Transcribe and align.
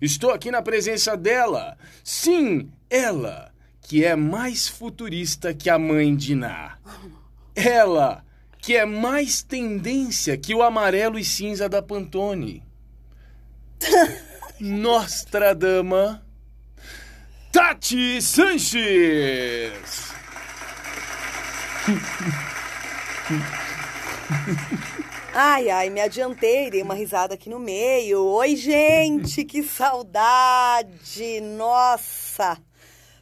Estou 0.00 0.30
aqui 0.30 0.50
na 0.50 0.62
presença 0.62 1.14
dela, 1.16 1.76
sim, 2.04 2.70
ela, 2.90 3.52
que 3.80 4.04
é 4.04 4.16
mais 4.16 4.68
futurista 4.68 5.54
que 5.54 5.70
a 5.70 5.78
mãe 5.78 6.14
de 6.14 6.34
Ná. 6.34 6.76
Ela, 7.54 8.22
que 8.58 8.76
é 8.76 8.84
mais 8.84 9.42
tendência 9.42 10.36
que 10.36 10.54
o 10.54 10.62
amarelo 10.62 11.18
e 11.18 11.24
cinza 11.24 11.66
da 11.68 11.80
Pantone. 11.80 12.62
Nostradama 14.60 16.22
Tati 17.52 18.20
Sanches. 18.20 20.06
Ai, 25.38 25.68
ai, 25.68 25.90
me 25.90 26.00
adiantei, 26.00 26.70
dei 26.70 26.80
uma 26.80 26.94
risada 26.94 27.34
aqui 27.34 27.50
no 27.50 27.58
meio. 27.58 28.24
Oi, 28.24 28.56
gente, 28.56 29.44
que 29.44 29.62
saudade! 29.62 31.42
Nossa! 31.42 32.58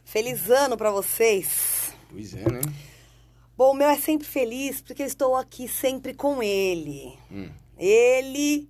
Feliz 0.05 0.49
ano 0.49 0.77
para 0.77 0.91
vocês. 0.91 1.93
Pois 2.09 2.33
é, 2.33 2.49
né? 2.49 2.61
Bom, 3.57 3.71
o 3.71 3.73
meu 3.73 3.89
é 3.89 3.97
sempre 3.97 4.25
feliz 4.25 4.79
porque 4.79 5.01
eu 5.03 5.07
estou 5.07 5.35
aqui 5.35 5.67
sempre 5.67 6.13
com 6.13 6.41
ele. 6.41 7.19
Hum. 7.29 7.49
Ele, 7.77 8.69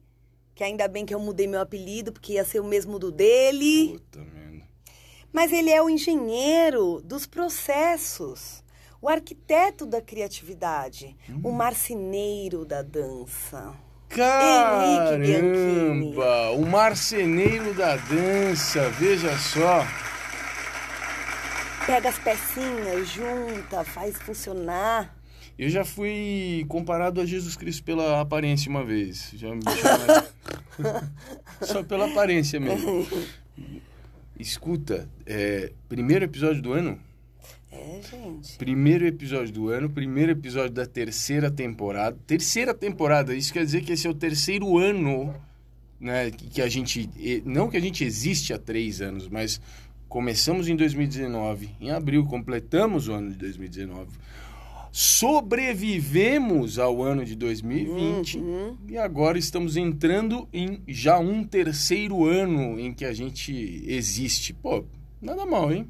que 0.55 0.63
ainda 0.63 0.87
bem 0.87 1.05
que 1.05 1.13
eu 1.13 1.19
mudei 1.19 1.45
meu 1.45 1.61
apelido 1.61 2.11
porque 2.11 2.33
ia 2.33 2.45
ser 2.45 2.61
o 2.61 2.65
mesmo 2.65 2.97
do 2.97 3.11
dele. 3.11 3.89
Puta 3.91 4.21
merda. 4.21 4.65
Mas 5.31 5.53
ele 5.53 5.69
é 5.69 5.79
o 5.83 5.87
engenheiro 5.87 6.99
dos 7.05 7.27
processos, 7.27 8.63
o 9.05 9.09
arquiteto 9.09 9.85
da 9.85 10.01
criatividade, 10.01 11.15
hum. 11.29 11.41
o 11.43 11.51
marceneiro 11.51 12.65
da 12.65 12.81
dança. 12.81 13.71
Caramba! 14.09 15.19
O 16.55 16.65
marceneiro 16.65 17.71
da 17.75 17.97
dança, 17.97 18.89
veja 18.89 19.37
só 19.37 19.85
pega 21.85 22.09
as 22.09 22.17
pecinhas, 22.17 23.09
junta, 23.09 23.83
faz 23.83 24.17
funcionar. 24.17 25.15
Eu 25.55 25.69
já 25.69 25.85
fui 25.85 26.65
comparado 26.67 27.21
a 27.21 27.25
Jesus 27.27 27.55
Cristo 27.55 27.83
pela 27.83 28.19
aparência 28.19 28.71
uma 28.71 28.83
vez. 28.83 29.29
Já 29.35 29.53
me 29.53 29.61
Só 31.61 31.83
pela 31.83 32.07
aparência 32.07 32.59
mesmo. 32.59 33.05
Escuta, 34.39 35.07
é, 35.27 35.71
primeiro 35.87 36.25
episódio 36.25 36.59
do 36.59 36.73
ano? 36.73 36.99
É, 37.75 38.01
gente. 38.01 38.57
Primeiro 38.57 39.05
episódio 39.05 39.53
do 39.53 39.69
ano, 39.69 39.89
primeiro 39.89 40.31
episódio 40.31 40.71
da 40.71 40.85
terceira 40.85 41.51
temporada. 41.51 42.17
Terceira 42.25 42.73
temporada, 42.73 43.35
isso 43.35 43.51
quer 43.51 43.65
dizer 43.65 43.81
que 43.81 43.91
esse 43.91 44.07
é 44.07 44.09
o 44.09 44.13
terceiro 44.13 44.77
ano, 44.77 45.35
né? 45.99 46.31
Que 46.31 46.61
a 46.61 46.69
gente. 46.69 47.09
Não 47.45 47.69
que 47.69 47.77
a 47.77 47.81
gente 47.81 48.03
existe 48.03 48.53
há 48.53 48.57
três 48.57 49.01
anos, 49.01 49.27
mas 49.27 49.59
Começamos 50.15 50.69
em 50.69 50.77
2019, 50.77 51.71
em 51.81 51.91
abril 51.91 52.25
completamos 52.25 53.09
o 53.09 53.13
ano 53.13 53.31
de 53.31 53.37
2019. 53.37 54.11
Sobrevivemos 54.89 56.79
ao 56.79 57.03
ano 57.03 57.25
de 57.25 57.35
2020 57.35 58.37
uhum. 58.37 58.77
e 58.87 58.97
agora 58.97 59.37
estamos 59.37 59.75
entrando 59.75 60.47
em 60.53 60.81
já 60.87 61.19
um 61.19 61.43
terceiro 61.43 62.23
ano 62.23 62.79
em 62.79 62.93
que 62.93 63.03
a 63.03 63.11
gente 63.11 63.83
existe. 63.85 64.53
Pô, 64.53 64.85
nada 65.21 65.45
mal, 65.45 65.73
hein? 65.73 65.85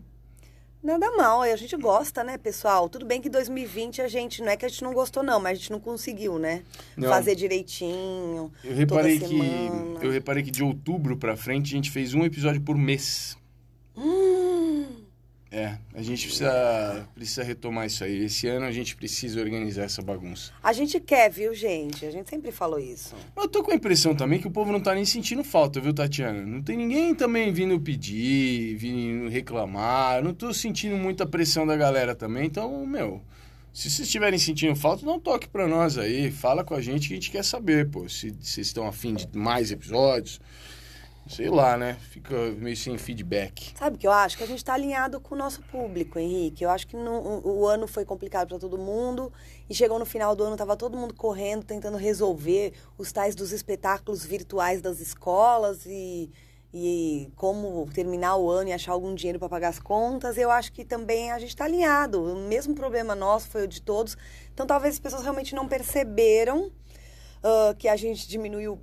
Nada 0.85 1.09
mal, 1.17 1.41
a 1.41 1.55
gente 1.55 1.75
gosta, 1.77 2.23
né, 2.23 2.37
pessoal? 2.37 2.87
Tudo 2.87 3.07
bem 3.07 3.19
que 3.19 3.27
2020 3.27 4.03
a 4.03 4.07
gente, 4.07 4.43
não 4.43 4.49
é 4.49 4.55
que 4.55 4.67
a 4.67 4.69
gente 4.69 4.83
não 4.83 4.93
gostou, 4.93 5.23
não, 5.23 5.39
mas 5.39 5.53
a 5.53 5.55
gente 5.55 5.71
não 5.71 5.79
conseguiu, 5.79 6.37
né? 6.37 6.61
Não. 6.95 7.09
Fazer 7.09 7.33
direitinho. 7.33 8.51
Eu 8.63 8.75
reparei 8.75 9.19
que 9.19 9.41
eu 9.99 10.11
reparei 10.11 10.43
que 10.43 10.51
de 10.51 10.63
outubro 10.63 11.17
para 11.17 11.35
frente 11.35 11.73
a 11.73 11.75
gente 11.75 11.89
fez 11.89 12.13
um 12.13 12.23
episódio 12.23 12.61
por 12.61 12.77
mês. 12.77 13.35
Hum. 13.97 14.64
É, 15.55 15.77
a 15.93 16.01
gente 16.01 16.27
precisa, 16.27 17.07
precisa 17.15 17.41
retomar 17.41 17.85
isso 17.85 18.03
aí. 18.03 18.25
Esse 18.25 18.45
ano 18.45 18.65
a 18.65 18.73
gente 18.73 18.93
precisa 18.93 19.39
organizar 19.39 19.83
essa 19.83 20.01
bagunça. 20.01 20.51
A 20.61 20.73
gente 20.73 20.99
quer, 20.99 21.31
viu, 21.31 21.55
gente? 21.55 22.05
A 22.05 22.11
gente 22.11 22.29
sempre 22.29 22.51
falou 22.51 22.77
isso. 22.77 23.15
Eu 23.37 23.47
tô 23.47 23.63
com 23.63 23.71
a 23.71 23.75
impressão 23.75 24.13
também 24.13 24.37
que 24.37 24.47
o 24.47 24.51
povo 24.51 24.73
não 24.73 24.81
tá 24.81 24.93
nem 24.93 25.05
sentindo 25.05 25.45
falta, 25.45 25.79
viu, 25.79 25.93
Tatiana? 25.93 26.41
Não 26.45 26.61
tem 26.61 26.75
ninguém 26.75 27.15
também 27.15 27.53
vindo 27.53 27.79
pedir, 27.79 28.75
vindo 28.75 29.29
reclamar. 29.29 30.17
Eu 30.17 30.25
não 30.25 30.33
tô 30.33 30.53
sentindo 30.53 30.97
muita 30.97 31.25
pressão 31.25 31.65
da 31.65 31.77
galera 31.77 32.13
também. 32.13 32.47
Então, 32.47 32.85
meu, 32.85 33.21
se 33.71 33.89
vocês 33.89 34.07
estiverem 34.07 34.37
sentindo 34.37 34.75
falta, 34.75 35.05
dá 35.05 35.13
um 35.13 35.21
toque 35.21 35.47
pra 35.47 35.69
nós 35.69 35.97
aí. 35.97 36.31
Fala 36.31 36.65
com 36.65 36.73
a 36.73 36.81
gente 36.81 37.07
que 37.07 37.13
a 37.13 37.15
gente 37.15 37.31
quer 37.31 37.45
saber, 37.45 37.89
pô. 37.89 38.09
Se 38.09 38.35
vocês 38.41 38.67
estão 38.67 38.85
afim 38.85 39.13
de 39.13 39.25
mais 39.31 39.71
episódios 39.71 40.37
sei 41.27 41.49
lá, 41.49 41.75
né? 41.75 41.97
Fica 42.09 42.35
meio 42.57 42.77
sem 42.77 42.97
feedback. 42.97 43.73
Sabe 43.77 43.95
o 43.95 43.99
que 43.99 44.07
eu 44.07 44.11
acho? 44.11 44.37
Que 44.37 44.43
a 44.43 44.47
gente 44.47 44.59
está 44.59 44.73
alinhado 44.73 45.19
com 45.19 45.33
o 45.33 45.37
nosso 45.37 45.61
público, 45.63 46.19
Henrique. 46.19 46.63
Eu 46.63 46.69
acho 46.69 46.87
que 46.87 46.95
no, 46.95 47.41
o 47.43 47.67
ano 47.67 47.87
foi 47.87 48.05
complicado 48.05 48.49
para 48.49 48.59
todo 48.59 48.77
mundo 48.77 49.33
e 49.69 49.73
chegou 49.73 49.97
no 49.97 50.05
final 50.05 50.35
do 50.35 50.43
ano, 50.43 50.55
tava 50.55 50.77
todo 50.77 50.97
mundo 50.97 51.13
correndo, 51.13 51.63
tentando 51.63 51.97
resolver 51.97 52.73
os 52.97 53.11
tais 53.11 53.35
dos 53.35 53.51
espetáculos 53.51 54.23
virtuais 54.23 54.81
das 54.81 54.99
escolas 54.99 55.85
e, 55.85 56.31
e 56.71 57.31
como 57.35 57.89
terminar 57.91 58.35
o 58.37 58.49
ano 58.49 58.69
e 58.69 58.73
achar 58.73 58.91
algum 58.91 59.15
dinheiro 59.15 59.39
para 59.39 59.49
pagar 59.49 59.69
as 59.69 59.79
contas. 59.79 60.37
Eu 60.37 60.51
acho 60.51 60.71
que 60.71 60.85
também 60.85 61.31
a 61.31 61.39
gente 61.39 61.49
está 61.49 61.65
alinhado. 61.65 62.21
O 62.21 62.47
mesmo 62.47 62.75
problema 62.75 63.15
nosso 63.15 63.49
foi 63.49 63.63
o 63.63 63.67
de 63.67 63.81
todos. 63.81 64.15
Então 64.53 64.67
talvez 64.67 64.93
as 64.93 64.99
pessoas 64.99 65.23
realmente 65.23 65.55
não 65.55 65.67
perceberam 65.67 66.67
uh, 66.67 67.75
que 67.77 67.87
a 67.87 67.95
gente 67.95 68.27
diminuiu 68.27 68.79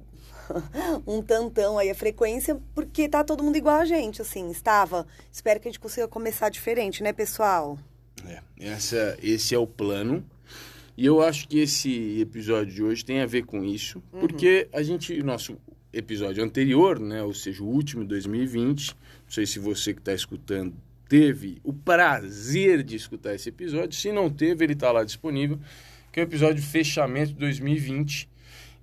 um 1.06 1.22
tantão 1.22 1.78
aí 1.78 1.91
a 1.91 1.94
frequência, 1.94 2.60
porque 2.75 3.08
tá 3.08 3.25
todo 3.25 3.42
mundo 3.42 3.56
igual 3.56 3.76
a 3.76 3.84
gente, 3.84 4.22
assim, 4.22 4.50
estava. 4.50 5.06
Espero 5.30 5.60
que 5.60 5.69
a 5.69 5.70
gente 5.70 5.80
consiga 5.80 6.08
começar 6.08 6.48
diferente, 6.48 7.03
né, 7.03 7.12
pessoal? 7.12 7.78
É, 8.26 8.41
essa, 8.58 9.16
esse 9.22 9.54
é 9.54 9.58
o 9.58 9.66
plano. 9.66 10.25
E 10.97 11.06
eu 11.06 11.22
acho 11.22 11.48
que 11.48 11.58
esse 11.58 12.20
episódio 12.20 12.75
de 12.75 12.82
hoje 12.82 13.04
tem 13.04 13.20
a 13.20 13.26
ver 13.26 13.44
com 13.44 13.64
isso, 13.64 14.03
uhum. 14.12 14.20
porque 14.20 14.69
a 14.72 14.82
gente, 14.82 15.22
nosso 15.22 15.56
episódio 15.92 16.44
anterior, 16.44 16.98
né, 16.98 17.22
ou 17.22 17.32
seja, 17.32 17.62
o 17.62 17.66
último 17.66 18.04
2020, 18.04 18.88
não 18.91 18.97
sei 19.28 19.47
se 19.47 19.59
você 19.59 19.94
que 19.94 20.00
está 20.00 20.12
escutando 20.12 20.74
teve 21.12 21.59
o 21.62 21.74
prazer 21.74 22.82
de 22.82 22.97
escutar 22.97 23.34
esse 23.34 23.50
episódio, 23.50 23.92
se 23.92 24.10
não 24.10 24.30
teve, 24.30 24.64
ele 24.64 24.72
está 24.72 24.91
lá 24.91 25.04
disponível, 25.04 25.59
que 26.10 26.19
é 26.19 26.22
o 26.22 26.24
episódio 26.24 26.62
fechamento 26.62 27.34
de 27.34 27.38
2020, 27.38 28.30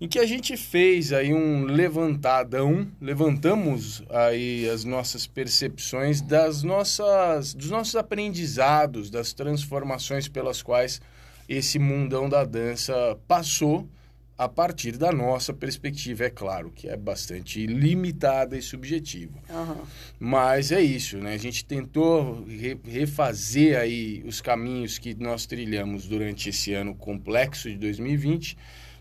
em 0.02 0.08
que 0.08 0.18
a 0.18 0.26
gente 0.26 0.56
fez 0.56 1.12
aí 1.12 1.34
um 1.34 1.66
levantadão, 1.66 2.88
levantamos 3.02 4.02
aí 4.10 4.70
as 4.70 4.86
nossas 4.86 5.28
percepções 5.28 6.22
das 6.22 6.64
nossas, 6.64 7.54
dos 7.54 7.70
nossos 7.70 7.96
aprendizados, 7.96 9.10
das 9.10 9.34
transformações 9.34 10.30
pelas 10.30 10.62
quais 10.62 11.02
esse 11.50 11.78
mundão 11.78 12.30
da 12.30 12.46
dança 12.46 13.18
passou 13.28 13.90
a 14.38 14.48
partir 14.48 14.94
da 14.96 15.12
nossa 15.12 15.54
perspectiva, 15.54 16.24
é 16.24 16.30
claro, 16.30 16.72
que 16.74 16.88
é 16.88 16.96
bastante 16.96 17.66
limitada 17.66 18.58
e 18.58 18.62
subjetiva. 18.62 19.38
Uhum. 19.50 19.84
Mas 20.18 20.72
é 20.72 20.80
isso, 20.80 21.18
né? 21.18 21.34
A 21.34 21.38
gente 21.38 21.66
tentou 21.66 22.46
re 22.46 22.80
refazer 22.86 23.78
aí 23.78 24.24
os 24.26 24.40
caminhos 24.40 24.98
que 24.98 25.14
nós 25.14 25.46
trilhamos 25.46 26.08
durante 26.08 26.48
esse 26.48 26.74
ano 26.74 26.96
complexo 26.96 27.70
de 27.70 27.76
2020 27.76 28.56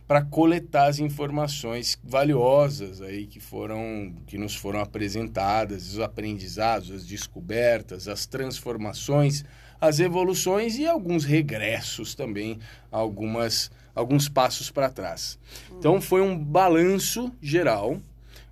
para 0.09 0.23
coletar 0.23 0.87
as 0.87 0.99
informações 0.99 1.99
valiosas 2.03 3.03
aí 3.03 3.27
que 3.27 3.39
foram 3.39 4.15
que 4.27 4.39
nos 4.39 4.57
foram 4.57 4.81
apresentadas, 4.81 5.93
os 5.93 6.01
aprendizados, 6.01 6.91
as 6.91 7.07
descobertas, 7.07 8.09
as 8.09 8.25
transformações, 8.25 9.45
as 9.79 10.01
evoluções 10.01 10.79
e 10.79 10.87
alguns 10.87 11.27
regressos 11.27 12.15
também, 12.15 12.59
algumas 12.91 13.71
alguns 13.95 14.31
passos 14.31 14.71
para 14.71 14.89
trás. 14.89 15.39
Então 15.73 16.01
foi 16.01 16.23
um 16.23 16.39
balanço 16.43 17.31
geral. 17.43 18.01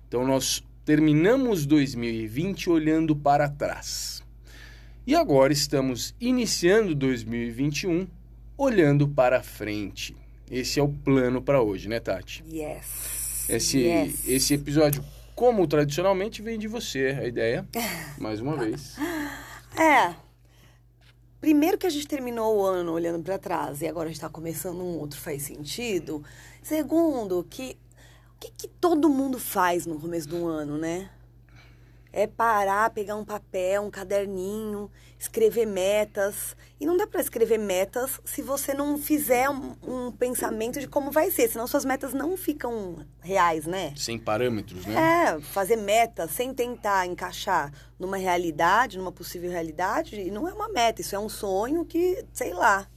Então 0.07 0.27
nós 0.27 0.63
terminamos 0.85 1.65
2020 1.65 2.69
olhando 2.69 3.15
para 3.15 3.49
trás. 3.49 4.21
E 5.07 5.15
agora 5.15 5.51
estamos 5.51 6.13
iniciando 6.21 6.93
2021 6.93 8.07
olhando 8.57 9.07
para 9.07 9.41
frente. 9.41 10.15
Esse 10.49 10.79
é 10.79 10.83
o 10.83 10.87
plano 10.87 11.41
para 11.41 11.61
hoje, 11.61 11.89
né, 11.89 11.99
Tati? 11.99 12.43
Yes. 12.47 13.49
Esse, 13.49 13.79
yes. 13.79 14.27
esse 14.27 14.53
episódio, 14.53 15.03
como 15.35 15.67
tradicionalmente, 15.67 16.41
vem 16.41 16.57
de 16.57 16.67
você, 16.67 17.17
a 17.19 17.27
ideia, 17.27 17.67
mais 18.17 18.39
uma 18.39 18.55
vez. 18.55 18.95
É. 19.77 20.15
Primeiro 21.41 21.77
que 21.77 21.85
a 21.85 21.89
gente 21.89 22.07
terminou 22.07 22.57
o 22.57 22.65
ano 22.65 22.93
olhando 22.93 23.21
para 23.23 23.37
trás 23.37 23.81
e 23.81 23.87
agora 23.87 24.09
a 24.09 24.11
gente 24.11 24.21
tá 24.21 24.29
começando 24.29 24.79
um 24.79 24.97
outro, 24.97 25.19
faz 25.19 25.43
sentido. 25.43 26.23
Segundo, 26.63 27.45
que 27.49 27.77
o 28.35 28.39
que, 28.39 28.51
que 28.51 28.67
todo 28.67 29.09
mundo 29.09 29.39
faz 29.39 29.85
no 29.85 29.99
começo 29.99 30.29
do 30.29 30.45
ano, 30.45 30.77
né? 30.77 31.09
É 32.13 32.25
parar, 32.25 32.89
pegar 32.91 33.15
um 33.15 33.25
papel, 33.25 33.81
um 33.83 33.91
caderninho, 33.91 34.89
escrever 35.19 35.65
metas. 35.65 36.55
E 36.79 36.85
não 36.85 36.95
dá 36.95 37.07
para 37.07 37.19
escrever 37.21 37.57
metas 37.57 38.19
se 38.23 38.41
você 38.41 38.73
não 38.73 38.97
fizer 38.97 39.49
um, 39.49 39.75
um, 39.81 40.11
pensamento 40.11 40.79
de 40.79 40.87
como 40.87 41.11
vai 41.11 41.31
ser, 41.31 41.49
senão 41.49 41.65
suas 41.65 41.83
metas 41.83 42.13
não 42.13 42.37
ficam 42.37 43.05
reais, 43.21 43.65
né? 43.65 43.93
Sem 43.95 44.19
parâmetros, 44.19 44.85
né? 44.85 45.33
É, 45.35 45.41
fazer 45.41 45.75
metas 45.75 46.31
sem 46.31 46.53
tentar 46.53 47.05
encaixar 47.07 47.71
numa 47.99 48.17
realidade, 48.17 48.97
numa 48.97 49.11
possível 49.11 49.49
realidade, 49.49 50.29
não 50.29 50.47
é 50.47 50.53
uma 50.53 50.69
meta, 50.69 51.01
isso 51.01 51.15
é 51.15 51.19
um 51.19 51.29
sonho 51.29 51.83
que, 51.83 52.23
sei 52.31 52.53
lá. 52.53 52.87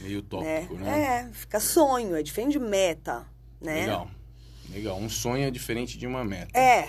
Meio 0.00 0.22
tópico, 0.22 0.74
né? 0.74 0.90
né? 0.90 1.28
É, 1.28 1.32
fica 1.32 1.60
sonho, 1.60 2.16
é 2.16 2.22
diferente 2.22 2.52
de 2.52 2.58
meta, 2.58 3.26
né? 3.60 3.80
Legal. 3.82 4.10
Legal. 4.70 4.98
Um 4.98 5.08
sonho 5.08 5.46
é 5.46 5.50
diferente 5.50 5.96
de 5.96 6.06
uma 6.06 6.24
meta. 6.24 6.58
É. 6.58 6.88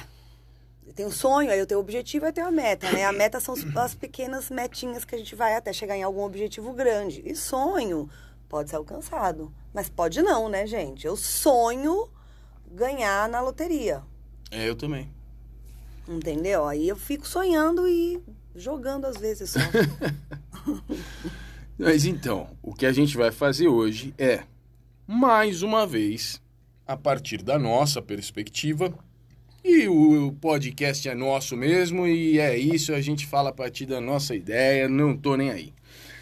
Tem 1.00 1.06
o 1.06 1.12
sonho, 1.12 1.50
aí 1.50 1.58
eu 1.58 1.66
tenho 1.66 1.80
o 1.80 1.82
objetivo 1.82 2.26
e 2.26 2.28
eu 2.28 2.34
tenho 2.34 2.48
a 2.48 2.52
meta, 2.52 2.92
né? 2.92 3.06
A 3.06 3.14
meta 3.14 3.40
são 3.40 3.56
as 3.78 3.96
pequenas 3.96 4.50
metinhas 4.50 5.06
que 5.06 5.16
a 5.16 5.18
gente 5.18 5.34
vai 5.34 5.56
até 5.56 5.72
chegar 5.72 5.96
em 5.96 6.04
algum 6.04 6.24
objetivo 6.24 6.74
grande. 6.74 7.24
E 7.26 7.34
sonho 7.38 8.10
pode 8.50 8.70
ser 8.70 8.76
alcançado. 8.76 9.50
Mas 9.74 9.88
pode 9.88 10.22
não, 10.22 10.50
né, 10.50 10.68
gente? 10.68 11.08
Eu 11.08 11.16
sonho 11.16 12.10
ganhar 12.70 13.30
na 13.30 13.40
loteria. 13.40 14.04
É, 14.52 14.68
eu 14.68 14.76
também. 14.76 15.10
Entendeu? 16.06 16.68
Aí 16.68 16.90
eu 16.90 16.98
fico 16.98 17.26
sonhando 17.26 17.88
e 17.88 18.22
jogando 18.54 19.06
às 19.06 19.16
vezes 19.16 19.52
só. 19.52 19.60
Mas 21.80 22.04
então, 22.04 22.50
o 22.62 22.74
que 22.74 22.86
a 22.86 22.92
gente 22.92 23.16
vai 23.16 23.32
fazer 23.32 23.70
hoje 23.70 24.14
é, 24.18 24.44
mais 25.08 25.64
uma 25.64 25.88
vez, 25.88 26.42
a 26.86 26.98
partir 26.98 27.42
da 27.42 27.58
nossa 27.58 28.02
perspectiva, 28.02 28.94
e 29.64 29.88
o 29.88 30.32
podcast 30.34 31.08
é 31.08 31.16
nosso 31.16 31.56
mesmo, 31.56 32.08
e 32.08 32.40
é 32.40 32.58
isso, 32.58 32.94
a 32.94 33.02
gente 33.02 33.26
fala 33.26 33.50
a 33.50 33.54
partir 33.54 33.86
da 33.86 34.00
nossa 34.02 34.36
ideia, 34.36 34.88
não 34.88 35.16
tô 35.16 35.36
nem 35.36 35.52
aí. 35.52 35.74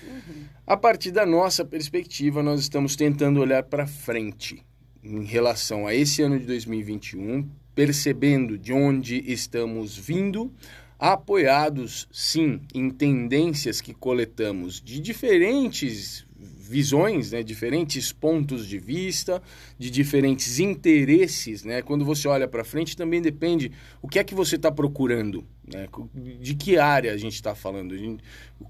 Uhum. 0.04 0.44
A 0.66 0.75
partir 0.75 1.12
da 1.12 1.25
nossa 1.25 1.63
perspectiva, 1.63 2.44
nós 2.44 2.60
estamos 2.60 2.95
tentando 2.95 3.39
olhar 3.39 3.63
para 3.63 3.88
frente 3.88 4.63
em 5.04 5.24
relação 5.24 5.88
a 5.88 5.94
esse 5.95 6.22
ano 6.22 6.38
de 6.38 6.45
2021, 6.45 7.48
percebendo 7.74 8.57
de 8.57 8.74
onde 8.74 9.24
estamos 9.31 9.98
vindo, 9.98 10.51
apoiados 11.00 12.07
sim 12.12 12.60
em 12.74 12.89
tendências 12.89 13.80
que 13.80 13.94
coletamos 13.94 14.81
de 14.81 15.00
diferentes 15.00 16.26
visões, 16.68 17.31
né, 17.31 17.42
diferentes 17.42 18.12
pontos 18.12 18.68
de 18.68 18.78
vista, 18.78 19.42
de 19.78 19.90
diferentes 19.90 20.60
interesses, 20.60 21.64
né? 21.64 21.81
Quando 21.81 22.04
você 22.06 22.28
olha 22.28 22.48
para 22.48 22.64
frente, 22.64 22.96
também 22.96 23.22
depende 23.22 23.72
o 24.02 24.08
que 24.08 24.19
é 24.19 24.24
que 24.24 24.36
você 24.36 24.56
está 24.56 24.72
procurando, 24.72 25.46
né? 25.66 25.88
De 26.14 26.54
que 26.54 26.78
área 26.78 27.14
a 27.14 27.18
gente 27.18 27.36
está 27.36 27.56
falando, 27.56 27.98
de, 27.98 28.18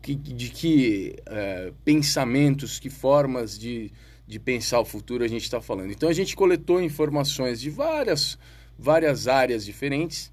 que, 0.01 0.15
de 0.15 0.49
que 0.49 1.15
é, 1.25 1.73
pensamentos, 1.83 2.79
que 2.79 2.89
formas 2.89 3.57
de, 3.57 3.91
de 4.27 4.39
pensar 4.39 4.79
o 4.79 4.85
futuro 4.85 5.23
a 5.23 5.27
gente 5.27 5.43
está 5.43 5.59
falando. 5.59 5.91
Então 5.91 6.07
a 6.07 6.13
gente 6.13 6.35
coletou 6.35 6.81
informações 6.81 7.59
de 7.59 7.69
várias 7.69 8.37
várias 8.79 9.27
áreas 9.27 9.65
diferentes 9.65 10.31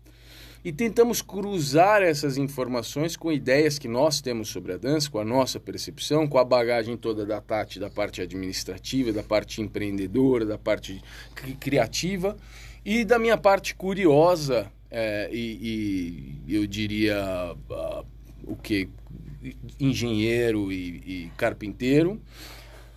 e 0.64 0.72
tentamos 0.72 1.20
cruzar 1.20 2.02
essas 2.02 2.38
informações 2.38 3.16
com 3.16 3.30
ideias 3.30 3.78
que 3.78 3.86
nós 3.86 4.22
temos 4.22 4.48
sobre 4.48 4.72
a 4.72 4.78
dança, 4.78 5.10
com 5.10 5.18
a 5.18 5.24
nossa 5.24 5.60
percepção, 5.60 6.26
com 6.26 6.38
a 6.38 6.44
bagagem 6.44 6.96
toda 6.96 7.26
da 7.26 7.38
Tati, 7.38 7.78
da 7.78 7.90
parte 7.90 8.22
administrativa, 8.22 9.12
da 9.12 9.22
parte 9.22 9.60
empreendedora, 9.60 10.46
da 10.46 10.56
parte 10.56 11.02
criativa. 11.60 12.34
E 12.82 13.04
da 13.04 13.18
minha 13.18 13.36
parte 13.36 13.74
curiosa 13.74 14.72
é, 14.90 15.28
e, 15.30 16.38
e, 16.46 16.54
eu 16.54 16.66
diria 16.66 17.54
uh, 17.68 18.06
o 18.46 18.56
que 18.56 18.88
engenheiro 19.78 20.72
e, 20.72 21.26
e 21.26 21.32
carpinteiro 21.36 22.20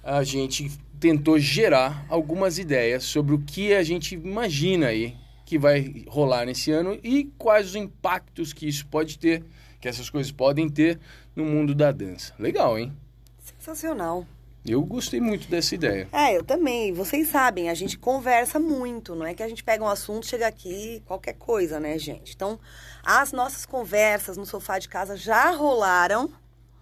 a 0.04 0.24
gente 0.24 0.72
tentou 1.00 1.38
gerar 1.38 2.06
algumas 2.08 2.58
ideias 2.58 3.04
sobre 3.04 3.36
o 3.36 3.40
que 3.40 3.74
a 3.74 3.84
gente 3.84 4.16
imagina 4.16 4.88
aí 4.88 5.16
que 5.48 5.58
vai 5.58 6.04
rolar 6.10 6.46
nesse 6.46 6.74
ano 6.74 7.00
e 7.02 7.32
quais 7.38 7.68
os 7.68 7.76
impactos 7.76 8.52
que 8.52 8.68
isso 8.68 8.86
pode 8.86 9.18
ter, 9.18 9.46
que 9.80 9.88
essas 9.88 10.10
coisas 10.10 10.30
podem 10.30 10.68
ter 10.68 11.00
no 11.34 11.46
mundo 11.46 11.74
da 11.74 11.90
dança. 11.90 12.34
Legal, 12.38 12.78
hein? 12.78 12.92
Sensacional. 13.40 14.28
Eu 14.66 14.84
gostei 14.84 15.22
muito 15.22 15.48
dessa 15.48 15.74
ideia. 15.74 16.10
É, 16.12 16.36
eu 16.36 16.44
também. 16.44 16.92
Vocês 16.92 17.30
sabem, 17.30 17.70
a 17.70 17.74
gente 17.74 17.98
conversa 17.98 18.60
muito, 18.60 19.16
não 19.16 19.26
é 19.26 19.34
que 19.34 19.42
a 19.42 19.48
gente 19.48 19.64
pega 19.64 19.82
um 19.82 19.88
assunto, 19.88 20.26
chega 20.26 20.46
aqui, 20.46 21.02
qualquer 21.06 21.36
coisa, 21.36 21.80
né, 21.80 21.98
gente? 21.98 22.34
Então, 22.36 22.60
as 23.02 23.32
nossas 23.32 23.66
conversas 23.66 24.36
no 24.36 24.46
sofá 24.46 24.78
de 24.78 24.90
casa 24.90 25.16
já 25.16 25.52
rolaram. 25.52 26.30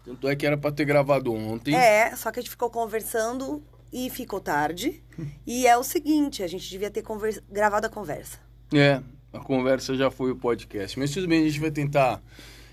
Tanto 0.03 0.27
é 0.27 0.35
que 0.35 0.43
era 0.43 0.57
para 0.57 0.71
ter 0.71 0.85
gravado 0.85 1.31
ontem. 1.31 1.75
É, 1.75 2.15
só 2.15 2.31
que 2.31 2.39
a 2.39 2.41
gente 2.41 2.49
ficou 2.49 2.71
conversando 2.71 3.63
e 3.93 4.09
ficou 4.09 4.39
tarde. 4.39 5.03
e 5.45 5.67
é 5.67 5.77
o 5.77 5.83
seguinte, 5.83 6.41
a 6.41 6.47
gente 6.47 6.67
devia 6.67 6.89
ter 6.89 7.03
conversa... 7.03 7.43
gravado 7.47 7.85
a 7.85 7.89
conversa. 7.91 8.43
É, 8.77 9.01
a 9.31 9.39
conversa 9.39 9.95
já 9.95 10.11
foi 10.11 10.31
o 10.31 10.35
podcast. 10.35 10.99
Mas 10.99 11.11
tudo 11.11 11.27
bem, 11.27 11.43
a 11.43 11.47
gente 11.47 11.61
vai 11.61 11.71
tentar 11.71 12.21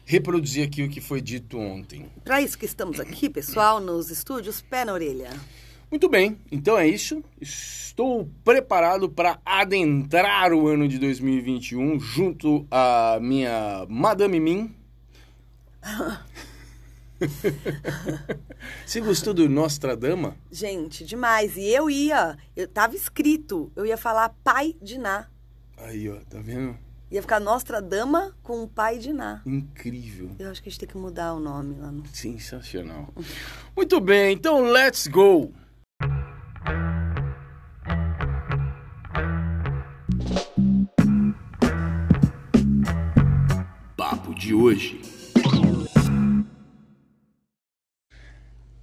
reproduzir 0.04 0.66
aqui 0.66 0.82
o 0.82 0.88
que 0.88 1.00
foi 1.00 1.20
dito 1.20 1.56
ontem. 1.58 2.06
Para 2.24 2.42
isso 2.42 2.58
que 2.58 2.66
estamos 2.66 2.98
aqui, 2.98 3.30
pessoal, 3.30 3.80
nos 3.80 4.10
estúdios 4.10 4.60
Pé 4.60 4.84
na 4.84 4.92
Orelha. 4.92 5.30
Muito 5.88 6.08
bem, 6.08 6.38
então 6.50 6.76
é 6.76 6.88
isso. 6.88 7.22
Estou 7.40 8.28
preparado 8.42 9.08
para 9.08 9.38
adentrar 9.44 10.52
o 10.52 10.66
ano 10.66 10.88
de 10.88 10.98
2021 10.98 12.00
junto 12.00 12.66
à 12.70 13.18
minha 13.20 13.86
Madame 13.88 14.40
Min. 14.40 14.74
Você 18.84 19.00
gostou 19.00 19.32
do 19.32 19.48
Nostradama? 19.48 20.36
Gente, 20.50 21.04
demais. 21.04 21.56
E 21.56 21.68
eu 21.68 21.88
ia, 21.88 22.36
eu 22.56 22.66
tava 22.66 22.96
escrito, 22.96 23.70
eu 23.76 23.86
ia 23.86 23.96
falar 23.96 24.34
pai 24.42 24.74
de 24.82 24.98
Ná. 24.98 25.28
Aí, 25.82 26.08
ó, 26.08 26.16
tá 26.30 26.38
vendo? 26.40 26.78
Ia 27.10 27.20
ficar 27.20 27.40
Nostra 27.40 27.82
Dama 27.82 28.34
com 28.42 28.62
o 28.62 28.68
pai 28.68 28.98
de 28.98 29.12
Ná. 29.12 29.42
Incrível. 29.44 30.30
Eu 30.38 30.50
acho 30.50 30.62
que 30.62 30.68
a 30.68 30.70
gente 30.70 30.80
tem 30.80 30.88
que 30.88 30.96
mudar 30.96 31.34
o 31.34 31.40
nome 31.40 31.76
lá 31.76 31.90
no. 31.90 32.06
Sensacional. 32.06 33.12
Muito 33.76 34.00
bem, 34.00 34.32
então 34.32 34.62
let's 34.62 35.06
go! 35.08 35.52
Papo 43.96 44.34
de 44.34 44.54
hoje. 44.54 45.11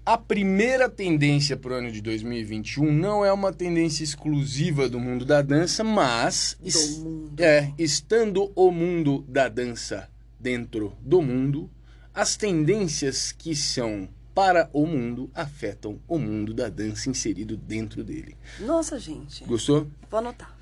A 0.09 0.17
primeira 0.17 0.89
tendência 0.89 1.55
para 1.55 1.73
o 1.73 1.75
ano 1.75 1.91
de 1.91 2.01
2021 2.01 2.91
não 2.91 3.23
é 3.23 3.31
uma 3.31 3.53
tendência 3.53 4.03
exclusiva 4.03 4.89
do 4.89 4.99
mundo 4.99 5.23
da 5.23 5.39
dança, 5.43 5.83
mas 5.83 6.57
mundo. 6.97 7.39
é 7.39 7.71
estando 7.77 8.51
o 8.55 8.71
mundo 8.71 9.23
da 9.27 9.47
dança 9.47 10.09
dentro 10.39 10.97
do 10.99 11.21
mundo, 11.21 11.69
as 12.11 12.35
tendências 12.35 13.31
que 13.31 13.55
são 13.55 14.09
para 14.33 14.67
o 14.73 14.87
mundo 14.87 15.29
afetam 15.35 15.99
o 16.07 16.17
mundo 16.17 16.55
da 16.55 16.69
dança 16.69 17.07
inserido 17.07 17.55
dentro 17.55 18.03
dele. 18.03 18.35
Nossa, 18.61 18.97
gente. 18.97 19.43
Gostou? 19.43 19.91
Vou 20.09 20.17
anotar. 20.17 20.57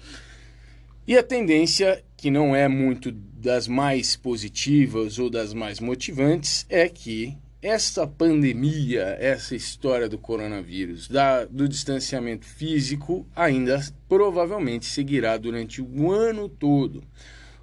E 1.07 1.17
a 1.17 1.23
tendência, 1.23 2.03
que 2.17 2.29
não 2.29 2.53
é 2.53 2.67
muito 2.67 3.13
das 3.13 3.65
mais 3.65 4.13
positivas 4.17 5.17
ou 5.17 5.29
das 5.29 5.53
mais 5.53 5.79
motivantes, 5.79 6.65
é 6.67 6.89
que 6.89 7.37
essa 7.61 8.05
pandemia, 8.05 9.17
essa 9.19 9.55
história 9.55 10.07
do 10.07 10.17
coronavírus, 10.17 11.07
da, 11.07 11.45
do 11.45 11.67
distanciamento 11.67 12.45
físico, 12.45 13.25
ainda 13.35 13.81
provavelmente 14.07 14.85
seguirá 14.85 15.37
durante 15.37 15.81
o 15.81 16.11
ano 16.11 16.47
todo. 16.47 17.03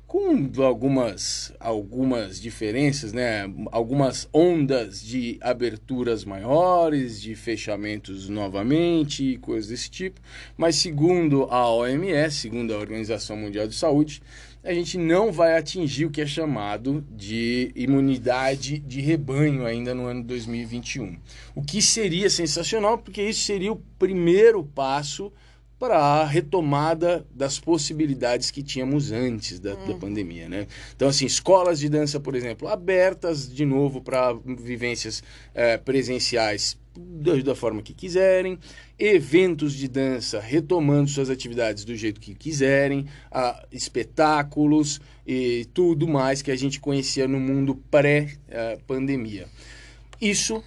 Com 0.07 0.49
algumas, 0.63 1.53
algumas 1.59 2.41
diferenças, 2.41 3.13
né? 3.13 3.53
algumas 3.73 4.29
ondas 4.33 5.03
de 5.03 5.39
aberturas 5.41 6.25
maiores, 6.25 7.21
de 7.21 7.35
fechamentos 7.35 8.29
novamente, 8.29 9.37
coisas 9.39 9.71
desse 9.71 9.91
tipo. 9.91 10.21
Mas, 10.57 10.77
segundo 10.77 11.49
a 11.51 11.69
OMS, 11.69 12.37
segundo 12.37 12.73
a 12.73 12.79
Organização 12.79 13.37
Mundial 13.37 13.67
de 13.67 13.75
Saúde, 13.75 14.23
a 14.65 14.73
gente 14.73 14.97
não 14.97 15.31
vai 15.31 15.59
atingir 15.59 16.07
o 16.07 16.11
que 16.11 16.23
é 16.23 16.27
chamado 16.27 17.05
de 17.11 17.71
imunidade 17.77 18.79
de 18.79 19.01
rebanho 19.03 19.67
ainda 19.67 19.95
no 19.95 20.07
ano 20.07 20.25
2021. 20.25 21.19
O 21.55 21.63
que 21.63 21.83
seria 21.83 22.31
sensacional, 22.31 22.97
porque 22.97 23.23
isso 23.23 23.43
seria 23.43 23.71
o 23.71 23.83
primeiro 23.99 24.65
passo 24.65 25.31
para 25.79 25.99
a 25.99 26.25
retomada 26.25 27.27
das 27.31 27.59
possibilidades 27.59 28.51
que 28.51 28.63
tínhamos 28.63 29.13
antes 29.13 29.61
da, 29.61 29.75
da, 29.75 29.95
pandemia, 29.95 30.49
né? 30.49 30.67
Então, 30.97 31.09
assim, 31.09 31.27
escolas 31.27 31.79
de 31.79 31.91
dança, 31.91 32.19
por 32.19 32.35
exemplo, 32.35 32.69
abertas 32.69 33.53
de 33.53 33.67
novo 33.67 34.01
para 34.01 34.33
vivências 34.33 35.23
é, 35.53 35.77
presenciais 35.77 36.79
da, 36.97 37.55
forma 37.55 37.83
que 37.83 37.93
quiserem, 37.93 38.59
eventos 38.99 39.75
de 39.75 39.89
dança 39.89 40.41
retomando 40.41 41.11
suas 41.11 41.31
atividades 41.31 41.85
do 41.85 41.97
jeito 41.97 42.21
que 42.21 42.35
quiserem, 42.35 43.07
a, 43.31 43.65
espetáculos 43.73 45.01
e 45.27 45.67
tudo 45.73 46.07
mais 46.07 46.43
que 46.43 46.51
a 46.51 46.57
gente 46.57 46.81
conhecia 46.81 47.27
no 47.27 47.41
mundo 47.41 47.75
pré-pandemia. 47.91 49.47
Isso 50.21 50.63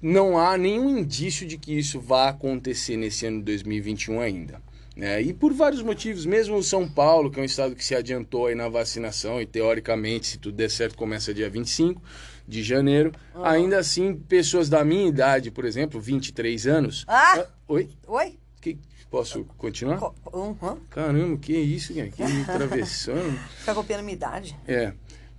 não 0.00 0.38
há 0.38 0.58
nenhum 0.58 0.98
indício 0.98 1.46
de 1.46 1.56
que 1.56 1.78
isso 1.78 2.00
vá 2.00 2.28
acontecer 2.28 2.96
nesse 2.96 3.24
ano 3.26 3.38
de 3.38 3.44
2021 3.44 4.20
ainda. 4.20 4.60
Né? 4.94 5.22
E 5.22 5.32
por 5.32 5.54
vários 5.54 5.82
motivos, 5.82 6.26
mesmo 6.26 6.56
o 6.56 6.62
São 6.62 6.86
Paulo, 6.86 7.30
que 7.30 7.38
é 7.38 7.42
um 7.42 7.46
estado 7.46 7.74
que 7.74 7.84
se 7.84 7.94
adiantou 7.94 8.46
aí 8.46 8.54
na 8.54 8.68
vacinação 8.68 9.40
e 9.40 9.46
teoricamente, 9.46 10.26
se 10.26 10.38
tudo 10.38 10.56
der 10.56 10.70
certo, 10.70 10.96
começa 10.96 11.32
dia 11.32 11.48
25 11.48 12.02
de 12.46 12.62
janeiro, 12.62 13.12
uhum. 13.34 13.44
ainda 13.44 13.78
assim, 13.78 14.14
pessoas 14.14 14.68
da 14.68 14.84
minha 14.84 15.08
idade, 15.08 15.50
por 15.50 15.64
exemplo, 15.64 16.00
23 16.00 16.66
anos. 16.66 17.04
Ah! 17.08 17.38
ah 17.38 17.46
oi? 17.68 17.90
Oi? 18.06 18.38
Que, 18.60 18.78
posso 19.10 19.44
continuar? 19.58 20.00
Uhum. 20.32 20.78
Caramba, 20.90 21.36
que 21.38 21.52
isso, 21.52 21.94
cara? 21.94 22.08
Que 22.08 22.44
travessando. 22.44 23.38
Fica 23.58 23.74
copiando 23.74 24.02
minha 24.02 24.14
idade. 24.14 24.56
É. 24.66 24.92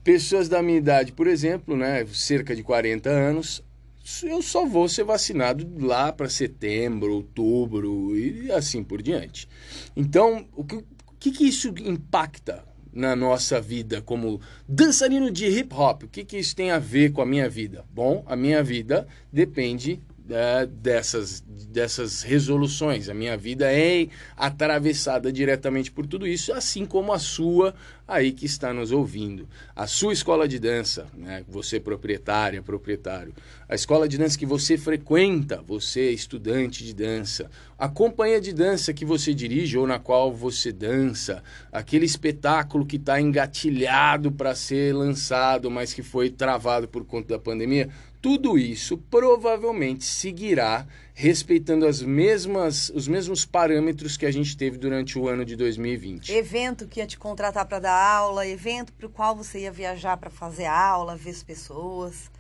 Pessoas 0.04 0.50
da 0.50 0.62
minha 0.62 0.78
idade, 0.78 1.12
por 1.12 1.28
exemplo, 1.28 1.76
né, 1.76 2.06
cerca 2.08 2.56
de 2.56 2.62
40 2.62 3.10
anos, 3.10 3.64
eu 4.22 4.42
só 4.42 4.66
vou 4.66 4.90
ser 4.90 5.06
vacinado 5.06 5.66
lá 5.80 6.12
para 6.12 6.30
setembro, 6.30 7.14
outubro 7.14 8.16
e 8.18 8.52
assim 8.52 8.84
por 8.84 9.02
diante. 9.02 9.48
Então, 9.96 10.46
o 10.56 10.64
que, 10.64 10.84
que, 11.20 11.32
que 11.32 11.48
isso 11.48 11.74
impacta 11.80 12.66
na 12.94 13.16
nossa 13.16 13.60
vida 13.60 14.02
como 14.02 14.40
dançarino 14.68 15.32
de 15.32 15.48
hip 15.48 15.74
hop? 15.74 16.04
O 16.04 16.08
que, 16.08 16.24
que 16.24 16.38
isso 16.38 16.56
tem 16.56 16.72
a 16.72 16.80
ver 16.80 17.12
com 17.12 17.22
a 17.22 17.26
minha 17.26 17.50
vida? 17.50 17.84
Bom, 17.94 18.24
a 18.28 18.36
minha 18.36 18.64
vida 18.64 19.08
depende 19.32 20.00
é, 20.34 20.66
dessas, 20.66 21.42
dessas 21.42 22.24
resoluções. 22.24 23.10
A 23.10 23.14
minha 23.14 23.38
vida 23.38 23.72
é 23.72 24.08
atravessada 24.36 25.32
diretamente 25.32 25.92
por 25.92 26.06
tudo 26.06 26.28
isso, 26.28 26.54
assim 26.54 26.86
como 26.86 27.14
a 27.14 27.20
sua 27.20 27.74
aí 28.08 28.32
que 28.32 28.46
está 28.46 28.74
nos 28.74 28.92
ouvindo. 28.92 29.48
A 29.76 29.88
sua 29.88 30.14
escola 30.14 30.48
de 30.48 30.60
dança, 30.60 31.08
né? 31.16 31.44
você 31.48 31.80
proprietária, 31.80 32.62
proprietário, 32.62 33.34
a 33.68 33.76
escola 33.76 34.08
de 34.08 34.18
dança 34.18 34.38
que 34.38 34.46
você 34.46 34.78
frequenta, 34.78 35.64
você 35.66 36.12
estudante 36.12 36.84
de 36.84 36.94
dança, 36.94 37.50
a 37.78 37.88
companhia 37.88 38.40
de 38.40 38.54
dança 38.54 38.94
que 38.94 39.06
você 39.06 39.34
dirige 39.34 39.78
ou 39.78 39.88
na 39.88 40.00
qual 40.00 40.34
você 40.34 40.72
dança, 40.72 41.44
aquele 41.72 42.06
espetáculo 42.06 42.86
que 42.86 42.98
está 42.98 43.20
engatilhado 43.20 44.32
para 44.32 44.54
ser 44.54 44.94
lançado, 44.94 45.72
mas 45.72 45.94
que 45.94 46.04
foi 46.04 46.30
travado 46.30 46.88
por 46.88 47.06
conta 47.06 47.30
da 47.30 47.40
pandemia, 47.40 47.90
tudo 48.24 48.58
isso 48.58 48.98
provavelmente 48.98 50.06
seguirá 50.06 50.88
respeitando 51.14 51.86
as 51.86 52.02
mesmas, 52.02 52.90
os 52.96 53.06
mesmos 53.06 53.46
parâmetros 53.46 54.16
que 54.16 54.26
a 54.26 54.32
gente 54.32 54.56
teve 54.56 54.78
durante 54.78 55.20
o 55.20 55.28
ano 55.28 55.44
de 55.44 55.58
2020. 55.58 56.30
Evento 56.30 56.88
que 56.88 57.02
ia 57.02 57.06
te 57.06 57.20
contratar 57.20 57.66
para 57.66 57.80
dar 57.80 57.92
aula, 57.94 58.48
evento 58.48 58.94
para 58.94 59.08
o 59.08 59.10
qual 59.10 59.36
você 59.36 59.60
ia 59.60 59.72
viajar 59.74 60.16
para 60.16 60.30
fazer 60.30 60.68
aula, 60.68 61.18
ver 61.18 61.32
as 61.32 61.44
pessoas. 61.44 62.32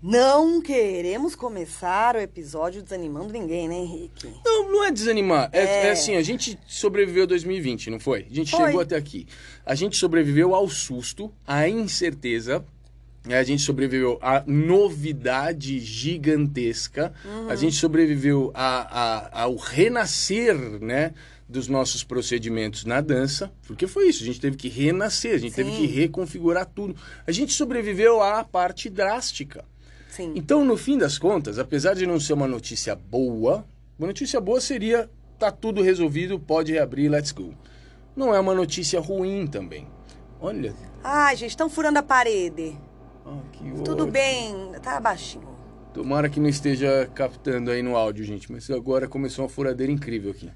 Não 0.00 0.62
queremos 0.62 1.34
começar 1.34 2.14
o 2.14 2.20
episódio 2.20 2.80
desanimando 2.80 3.32
ninguém, 3.32 3.68
né, 3.68 3.74
Henrique? 3.74 4.32
Não, 4.44 4.70
não 4.70 4.84
é 4.84 4.92
desanimar. 4.92 5.50
É, 5.52 5.64
é... 5.64 5.86
é 5.88 5.90
assim, 5.90 6.14
a 6.14 6.22
gente 6.22 6.56
sobreviveu 6.68 7.26
2020, 7.26 7.90
não 7.90 7.98
foi? 7.98 8.24
A 8.30 8.34
gente 8.34 8.52
foi. 8.52 8.66
chegou 8.66 8.80
até 8.82 8.94
aqui. 8.94 9.26
A 9.66 9.74
gente 9.74 9.96
sobreviveu 9.96 10.54
ao 10.54 10.68
susto, 10.68 11.32
à 11.44 11.68
incerteza, 11.68 12.64
a 13.28 13.42
gente 13.42 13.62
sobreviveu 13.62 14.18
à 14.20 14.42
novidade 14.46 15.78
gigantesca, 15.78 17.12
uhum. 17.24 17.48
a 17.48 17.54
gente 17.54 17.76
sobreviveu 17.76 18.50
a, 18.54 19.00
a, 19.00 19.42
ao 19.42 19.56
renascer, 19.56 20.56
né? 20.80 21.12
dos 21.52 21.68
nossos 21.68 22.02
procedimentos 22.02 22.84
na 22.86 23.02
dança, 23.02 23.52
porque 23.66 23.86
foi 23.86 24.08
isso, 24.08 24.22
a 24.22 24.26
gente 24.26 24.40
teve 24.40 24.56
que 24.56 24.68
renascer, 24.68 25.34
a 25.34 25.38
gente 25.38 25.54
Sim. 25.54 25.64
teve 25.64 25.76
que 25.76 25.86
reconfigurar 25.86 26.64
tudo. 26.64 26.96
A 27.26 27.30
gente 27.30 27.52
sobreviveu 27.52 28.22
à 28.22 28.42
parte 28.42 28.88
drástica. 28.88 29.62
Sim. 30.08 30.32
Então, 30.34 30.64
no 30.64 30.76
fim 30.76 30.96
das 30.96 31.18
contas, 31.18 31.58
apesar 31.58 31.94
de 31.94 32.06
não 32.06 32.18
ser 32.18 32.32
uma 32.32 32.48
notícia 32.48 32.96
boa, 32.96 33.64
uma 33.98 34.08
notícia 34.08 34.40
boa 34.40 34.60
seria 34.60 35.10
tá 35.38 35.50
tudo 35.50 35.82
resolvido, 35.82 36.38
pode 36.38 36.72
reabrir, 36.72 37.10
let's 37.10 37.32
go. 37.32 37.54
Não 38.14 38.34
é 38.34 38.40
uma 38.40 38.54
notícia 38.54 39.00
ruim 39.00 39.46
também. 39.46 39.88
Olha. 40.40 40.74
Ai, 41.02 41.36
gente, 41.36 41.50
estão 41.50 41.68
furando 41.68 41.98
a 41.98 42.02
parede. 42.02 42.76
Oh, 43.24 43.82
Tudo 43.82 44.06
bem, 44.06 44.72
tá 44.82 45.00
baixinho. 45.00 45.48
Tomara 45.94 46.28
que 46.28 46.40
não 46.40 46.48
esteja 46.48 47.08
captando 47.14 47.70
aí 47.70 47.82
no 47.82 47.96
áudio, 47.96 48.24
gente, 48.24 48.50
mas 48.50 48.70
agora 48.70 49.06
começou 49.06 49.44
uma 49.44 49.48
furadeira 49.50 49.92
incrível 49.92 50.30
aqui. 50.30 50.50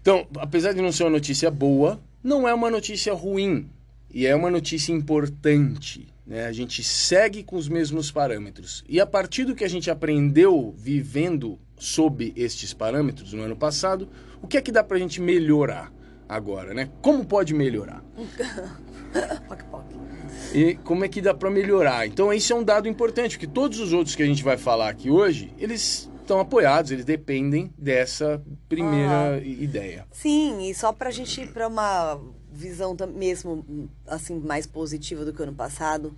Então, 0.00 0.26
apesar 0.36 0.72
de 0.72 0.82
não 0.82 0.92
ser 0.92 1.04
uma 1.04 1.10
notícia 1.10 1.50
boa, 1.50 2.00
não 2.22 2.46
é 2.46 2.52
uma 2.52 2.70
notícia 2.70 3.14
ruim 3.14 3.68
e 4.10 4.26
é 4.26 4.36
uma 4.36 4.50
notícia 4.50 4.92
importante. 4.92 6.06
Né? 6.26 6.46
A 6.46 6.52
gente 6.52 6.84
segue 6.84 7.42
com 7.42 7.56
os 7.56 7.68
mesmos 7.68 8.10
parâmetros. 8.10 8.84
E 8.88 9.00
a 9.00 9.06
partir 9.06 9.44
do 9.44 9.54
que 9.54 9.64
a 9.64 9.68
gente 9.68 9.90
aprendeu 9.90 10.74
vivendo 10.76 11.58
sob 11.78 12.32
estes 12.36 12.72
parâmetros 12.72 13.32
no 13.32 13.42
ano 13.42 13.56
passado, 13.56 14.08
o 14.40 14.46
que 14.46 14.56
é 14.56 14.62
que 14.62 14.70
dá 14.70 14.84
pra 14.84 14.98
gente 14.98 15.20
melhorar 15.20 15.92
agora, 16.28 16.74
né? 16.74 16.90
Como 17.00 17.24
pode 17.24 17.54
melhorar? 17.54 18.02
poc, 19.48 19.64
poc 19.64 20.04
e 20.52 20.74
como 20.76 21.04
é 21.04 21.08
que 21.08 21.20
dá 21.20 21.34
para 21.34 21.50
melhorar. 21.50 22.06
Então 22.06 22.32
isso 22.32 22.52
é 22.52 22.56
um 22.56 22.64
dado 22.64 22.88
importante, 22.88 23.36
porque 23.36 23.46
todos 23.46 23.78
os 23.80 23.92
outros 23.92 24.14
que 24.14 24.22
a 24.22 24.26
gente 24.26 24.42
vai 24.42 24.56
falar 24.56 24.88
aqui 24.88 25.10
hoje, 25.10 25.52
eles 25.58 26.10
estão 26.20 26.40
apoiados, 26.40 26.90
eles 26.90 27.04
dependem 27.04 27.72
dessa 27.76 28.42
primeira 28.68 29.34
ah, 29.34 29.38
ideia. 29.38 30.06
Sim, 30.10 30.68
e 30.68 30.74
só 30.74 30.92
para 30.92 31.08
a 31.08 31.12
gente 31.12 31.40
ir 31.40 31.48
para 31.52 31.68
uma 31.68 32.20
visão 32.50 32.96
mesmo 33.14 33.90
assim 34.06 34.38
mais 34.38 34.66
positiva 34.66 35.24
do 35.24 35.32
que 35.32 35.40
o 35.40 35.42
ano 35.42 35.54
passado, 35.54 36.14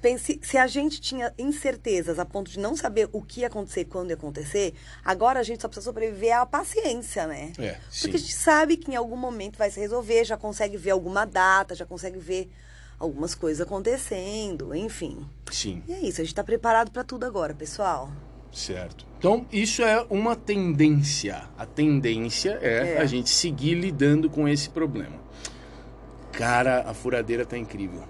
pense 0.00 0.40
se 0.42 0.56
a 0.56 0.66
gente 0.66 1.00
tinha 1.00 1.32
incertezas 1.38 2.18
a 2.18 2.24
ponto 2.24 2.50
de 2.50 2.58
não 2.58 2.76
saber 2.76 3.08
o 3.12 3.22
que 3.22 3.40
ia 3.40 3.46
acontecer 3.46 3.84
quando 3.84 4.10
ia 4.10 4.16
acontecer, 4.16 4.74
agora 5.04 5.40
a 5.40 5.42
gente 5.42 5.60
só 5.60 5.68
precisa 5.68 5.84
sobreviver 5.84 6.36
à 6.36 6.46
paciência, 6.46 7.26
né? 7.26 7.52
É, 7.58 7.76
Porque 8.00 8.16
a 8.16 8.20
gente 8.20 8.34
sabe 8.34 8.76
que 8.76 8.90
em 8.90 8.96
algum 8.96 9.16
momento 9.16 9.58
vai 9.58 9.70
se 9.70 9.78
resolver, 9.78 10.24
já 10.24 10.36
consegue 10.36 10.76
ver 10.76 10.90
alguma 10.90 11.24
data, 11.24 11.74
já 11.74 11.84
consegue 11.84 12.18
ver 12.18 12.50
algumas 12.98 13.34
coisas 13.34 13.60
acontecendo, 13.60 14.74
enfim. 14.74 15.26
Sim. 15.50 15.82
E 15.88 15.92
é 15.92 16.00
isso, 16.00 16.20
a 16.20 16.24
gente 16.24 16.32
está 16.32 16.44
preparado 16.44 16.90
para 16.90 17.04
tudo 17.04 17.24
agora, 17.24 17.54
pessoal. 17.54 18.10
Certo. 18.52 19.06
Então, 19.18 19.46
isso 19.52 19.82
é 19.82 20.04
uma 20.10 20.34
tendência. 20.34 21.44
A 21.56 21.64
tendência 21.64 22.58
é, 22.60 22.94
é, 22.94 22.98
a 22.98 23.06
gente 23.06 23.30
seguir 23.30 23.74
lidando 23.74 24.28
com 24.28 24.48
esse 24.48 24.68
problema. 24.68 25.18
Cara, 26.32 26.82
a 26.86 26.94
furadeira 26.94 27.44
tá 27.44 27.56
incrível. 27.56 28.02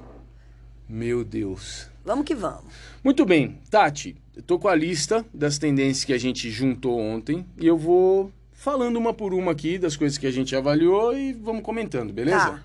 Meu 0.91 1.23
Deus. 1.23 1.87
Vamos 2.05 2.25
que 2.25 2.35
vamos. 2.35 2.65
Muito 3.05 3.25
bem. 3.25 3.61
Tati, 3.71 4.17
eu 4.35 4.43
tô 4.43 4.59
com 4.59 4.67
a 4.67 4.75
lista 4.75 5.25
das 5.33 5.57
tendências 5.57 6.05
que 6.05 6.13
a 6.13 6.19
gente 6.19 6.51
juntou 6.51 6.99
ontem 6.99 7.47
e 7.57 7.65
eu 7.65 7.79
vou 7.79 8.33
falando 8.53 8.97
uma 8.97 9.15
por 9.15 9.33
uma 9.33 9.53
aqui 9.53 9.79
das 9.79 9.97
coisas 9.97 10.19
que 10.19 10.27
a 10.27 10.33
gente 10.33 10.57
avaliou 10.57 11.17
e 11.17 11.33
vamos 11.33 11.63
comentando, 11.63 12.13
beleza? 12.13 12.39
Tá. 12.39 12.65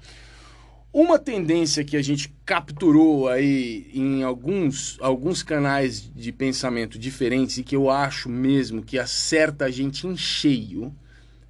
Uma 0.92 1.20
tendência 1.20 1.84
que 1.84 1.96
a 1.96 2.02
gente 2.02 2.34
capturou 2.44 3.30
aí 3.30 3.92
em 3.94 4.24
alguns, 4.24 4.98
alguns 5.02 5.44
canais 5.44 6.12
de 6.12 6.32
pensamento 6.32 6.98
diferentes 6.98 7.60
e 7.60 7.64
que 7.64 7.76
eu 7.76 7.92
acho 7.92 8.28
mesmo 8.28 8.82
que 8.82 8.98
acerta 8.98 9.66
a 9.66 9.70
gente 9.70 10.08
em 10.08 10.18
cheio 10.18 10.92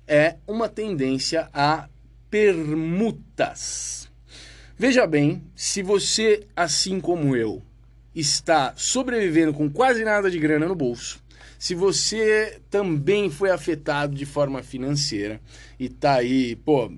é 0.05 0.35
uma 0.45 0.67
tendência 0.67 1.47
a 1.53 1.87
permutas. 2.29 4.04
Veja 4.77 5.07
bem, 5.07 5.41
se 5.55 5.81
você, 5.81 6.45
assim 6.53 6.99
como 6.99 7.33
eu, 7.33 7.61
está 8.13 8.73
sobrevivendo 8.75 9.53
com 9.53 9.69
quase 9.69 10.03
nada 10.03 10.29
de 10.29 10.37
grana 10.37 10.67
no 10.67 10.75
bolso, 10.75 11.23
se 11.57 11.73
você 11.73 12.59
também 12.69 13.29
foi 13.29 13.51
afetado 13.51 14.13
de 14.13 14.25
forma 14.25 14.61
financeira 14.61 15.39
e 15.79 15.85
está 15.85 16.15
aí, 16.15 16.57
pô, 16.57 16.91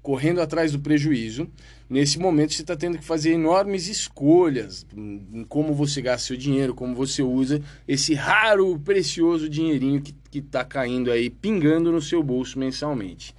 correndo 0.00 0.40
atrás 0.40 0.70
do 0.70 0.78
prejuízo, 0.78 1.48
nesse 1.90 2.20
momento 2.20 2.54
você 2.54 2.62
está 2.62 2.76
tendo 2.76 2.98
que 2.98 3.04
fazer 3.04 3.32
enormes 3.32 3.88
escolhas 3.88 4.86
em 4.96 5.44
como 5.48 5.74
você 5.74 6.00
gasta 6.00 6.28
seu 6.28 6.36
dinheiro, 6.36 6.72
como 6.72 6.94
você 6.94 7.20
usa 7.20 7.60
esse 7.88 8.14
raro, 8.14 8.78
precioso 8.78 9.48
dinheirinho 9.48 10.00
que 10.00 10.38
está 10.38 10.64
caindo 10.64 11.10
aí, 11.10 11.28
pingando 11.30 11.90
no 11.90 12.00
seu 12.00 12.22
bolso 12.22 12.60
mensalmente. 12.60 13.34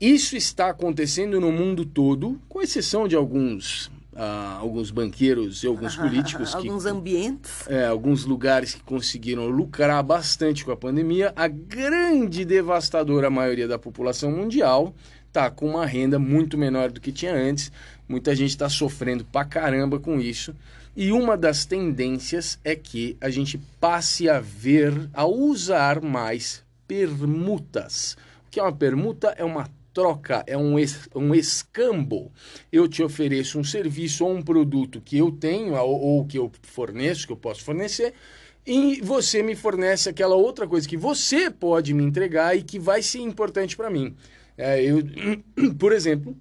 Isso 0.00 0.34
está 0.36 0.70
acontecendo 0.70 1.40
no 1.40 1.52
mundo 1.52 1.84
todo, 1.84 2.40
com 2.48 2.62
exceção 2.62 3.06
de 3.06 3.14
alguns 3.14 3.90
ah, 4.16 4.58
alguns 4.60 4.90
banqueiros 4.90 5.62
e 5.62 5.66
alguns 5.66 5.94
políticos. 5.96 6.54
alguns 6.54 6.84
que, 6.84 6.88
ambientes. 6.88 7.68
É, 7.68 7.86
alguns 7.86 8.24
lugares 8.24 8.74
que 8.74 8.82
conseguiram 8.82 9.46
lucrar 9.48 10.02
bastante 10.02 10.64
com 10.64 10.72
a 10.72 10.76
pandemia. 10.76 11.32
A 11.36 11.48
grande 11.48 12.44
devastadora 12.44 13.30
maioria 13.30 13.68
da 13.68 13.78
população 13.78 14.30
mundial 14.30 14.94
está 15.28 15.50
com 15.50 15.68
uma 15.68 15.86
renda 15.86 16.18
muito 16.18 16.58
menor 16.58 16.90
do 16.90 17.00
que 17.00 17.12
tinha 17.12 17.34
antes. 17.34 17.70
Muita 18.08 18.34
gente 18.34 18.50
está 18.50 18.68
sofrendo 18.68 19.24
pra 19.24 19.44
caramba 19.44 20.00
com 20.00 20.20
isso. 20.20 20.54
E 20.96 21.12
uma 21.12 21.36
das 21.36 21.64
tendências 21.64 22.58
é 22.64 22.74
que 22.74 23.16
a 23.20 23.30
gente 23.30 23.58
passe 23.80 24.28
a 24.28 24.40
ver, 24.40 25.08
a 25.14 25.24
usar 25.24 26.00
mais 26.02 26.62
permutas. 26.86 28.16
O 28.46 28.50
que 28.50 28.58
é 28.58 28.62
uma 28.62 28.72
permuta? 28.72 29.32
É 29.38 29.44
uma 29.44 29.68
troca, 29.92 30.44
é 30.46 30.56
um, 30.56 30.78
es, 30.78 31.08
um 31.14 31.34
escambo. 31.34 32.32
Eu 32.72 32.88
te 32.88 33.02
ofereço 33.02 33.58
um 33.58 33.64
serviço 33.64 34.24
ou 34.24 34.34
um 34.34 34.42
produto 34.42 35.00
que 35.00 35.18
eu 35.18 35.30
tenho 35.30 35.74
ou, 35.74 36.00
ou 36.00 36.26
que 36.26 36.38
eu 36.38 36.50
forneço, 36.62 37.26
que 37.26 37.32
eu 37.32 37.36
posso 37.36 37.62
fornecer, 37.62 38.14
e 38.66 39.00
você 39.00 39.42
me 39.42 39.54
fornece 39.54 40.08
aquela 40.08 40.34
outra 40.34 40.66
coisa 40.66 40.88
que 40.88 40.96
você 40.96 41.50
pode 41.50 41.94
me 41.94 42.04
entregar 42.04 42.56
e 42.56 42.62
que 42.62 42.78
vai 42.78 43.02
ser 43.02 43.20
importante 43.20 43.76
para 43.76 43.90
mim. 43.90 44.14
É, 44.56 44.82
eu, 44.82 45.02
por 45.78 45.92
exemplo, 45.92 46.36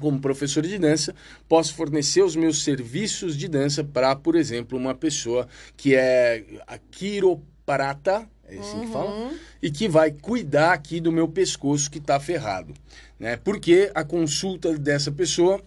como 0.00 0.20
professor 0.20 0.62
de 0.62 0.78
dança, 0.78 1.14
posso 1.48 1.74
fornecer 1.74 2.22
os 2.22 2.36
meus 2.36 2.62
serviços 2.62 3.36
de 3.36 3.48
dança 3.48 3.82
para, 3.82 4.14
por 4.14 4.36
exemplo, 4.36 4.78
uma 4.78 4.94
pessoa 4.94 5.48
que 5.76 5.94
é 5.94 6.44
a 6.66 6.78
quiroprata, 6.78 8.28
é 8.48 8.58
assim 8.58 8.78
uhum. 8.78 8.86
que 8.86 8.92
fala, 8.92 9.10
uhum. 9.10 9.38
e 9.62 9.70
que 9.70 9.88
vai 9.88 10.10
cuidar 10.10 10.72
aqui 10.72 11.00
do 11.00 11.12
meu 11.12 11.28
pescoço 11.28 11.90
que 11.90 11.98
está 11.98 12.18
ferrado, 12.20 12.74
né? 13.18 13.36
Porque 13.36 13.90
a 13.94 14.04
consulta 14.04 14.76
dessa 14.78 15.10
pessoa 15.10 15.62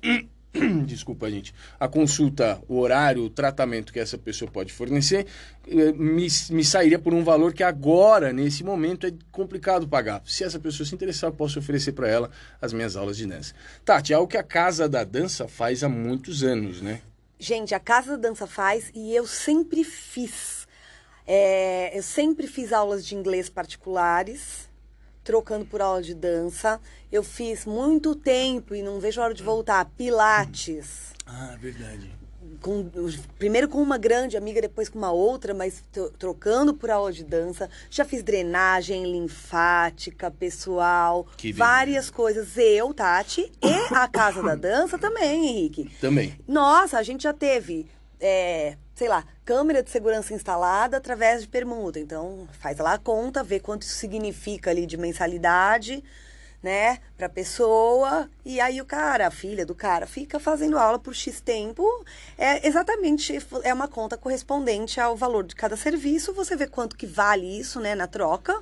desculpa, 0.85 1.29
gente, 1.29 1.53
a 1.79 1.87
consulta, 1.87 2.61
o 2.67 2.79
horário, 2.79 3.23
o 3.23 3.29
tratamento 3.29 3.93
que 3.93 3.99
essa 3.99 4.17
pessoa 4.17 4.49
pode 4.49 4.73
fornecer, 4.73 5.27
eh, 5.67 5.91
me, 5.93 6.27
me 6.49 6.65
sairia 6.65 6.97
por 6.97 7.13
um 7.13 7.23
valor 7.23 7.53
que 7.53 7.63
agora, 7.63 8.33
nesse 8.33 8.63
momento, 8.63 9.05
é 9.05 9.13
complicado 9.31 9.87
pagar. 9.87 10.21
Se 10.25 10.43
essa 10.43 10.59
pessoa 10.59 10.87
se 10.87 10.95
interessar, 10.95 11.29
eu 11.29 11.35
posso 11.35 11.59
oferecer 11.59 11.91
para 11.91 12.07
ela 12.07 12.31
as 12.61 12.73
minhas 12.73 12.95
aulas 12.95 13.17
de 13.17 13.27
dança. 13.27 13.53
Tati, 13.85 14.11
é 14.11 14.15
algo 14.15 14.27
que 14.27 14.37
a 14.37 14.43
Casa 14.43 14.89
da 14.89 15.03
Dança 15.03 15.47
faz 15.47 15.83
há 15.83 15.89
muitos 15.89 16.43
anos, 16.43 16.81
né? 16.81 17.01
Gente, 17.37 17.73
a 17.75 17.79
Casa 17.79 18.17
da 18.17 18.29
Dança 18.29 18.47
faz 18.47 18.91
e 18.93 19.15
eu 19.15 19.27
sempre 19.27 19.83
fiz. 19.83 20.58
É, 21.31 21.95
eu 21.95 22.01
sempre 22.01 22.47
fiz 22.47 22.73
aulas 22.73 23.05
de 23.05 23.13
inglês 23.13 23.49
particulares 23.49 24.67
trocando 25.23 25.63
por 25.63 25.79
aula 25.79 26.01
de 26.01 26.15
dança. 26.15 26.81
Eu 27.11 27.21
fiz 27.21 27.67
muito 27.67 28.15
tempo 28.15 28.73
e 28.73 28.81
não 28.81 28.99
vejo 28.99 29.21
a 29.21 29.25
hora 29.25 29.33
de 29.35 29.43
voltar. 29.43 29.85
Pilates. 29.95 31.13
Ah, 31.27 31.55
verdade. 31.61 32.11
Com, 32.61 32.89
primeiro 33.37 33.69
com 33.69 33.79
uma 33.79 33.99
grande 33.99 34.35
amiga, 34.35 34.59
depois 34.59 34.89
com 34.89 34.97
uma 34.97 35.11
outra, 35.11 35.53
mas 35.53 35.83
trocando 36.17 36.73
por 36.73 36.89
aula 36.89 37.13
de 37.13 37.23
dança. 37.23 37.69
Já 37.91 38.03
fiz 38.03 38.23
drenagem 38.23 39.03
linfática, 39.11 40.31
pessoal, 40.31 41.27
que 41.37 41.53
várias 41.53 42.09
coisas. 42.09 42.57
Eu, 42.57 42.91
Tati, 42.91 43.51
e 43.63 43.93
a 43.93 44.07
Casa 44.07 44.41
da 44.41 44.55
Dança 44.57 44.97
também, 44.97 45.47
Henrique. 45.47 45.91
Também. 46.01 46.39
Nossa, 46.47 46.97
a 46.97 47.03
gente 47.03 47.21
já 47.21 47.33
teve 47.33 47.87
é, 48.19 48.77
sei 48.95 49.07
lá, 49.07 49.23
câmera 49.45 49.81
de 49.81 49.89
segurança 49.89 50.33
instalada 50.33 50.97
através 50.97 51.41
de 51.41 51.47
permuta. 51.47 51.99
Então, 51.99 52.47
faz 52.59 52.77
lá 52.77 52.93
a 52.93 52.97
conta, 52.97 53.43
vê 53.43 53.59
quanto 53.59 53.83
isso 53.83 53.95
significa 53.95 54.69
ali 54.69 54.85
de 54.85 54.97
mensalidade, 54.97 56.03
né, 56.61 56.99
pra 57.17 57.29
pessoa. 57.29 58.29
E 58.43 58.59
aí 58.59 58.81
o 58.81 58.85
cara, 58.85 59.27
a 59.27 59.31
filha 59.31 59.65
do 59.65 59.73
cara, 59.73 60.05
fica 60.05 60.39
fazendo 60.39 60.77
aula 60.77 60.99
por 60.99 61.15
X 61.15 61.39
tempo. 61.39 61.83
É 62.37 62.67
exatamente, 62.67 63.39
é 63.63 63.73
uma 63.73 63.87
conta 63.87 64.17
correspondente 64.17 64.99
ao 64.99 65.15
valor 65.15 65.45
de 65.45 65.55
cada 65.55 65.77
serviço. 65.77 66.33
Você 66.33 66.55
vê 66.55 66.67
quanto 66.67 66.97
que 66.97 67.07
vale 67.07 67.59
isso, 67.59 67.79
né, 67.79 67.95
na 67.95 68.07
troca. 68.07 68.61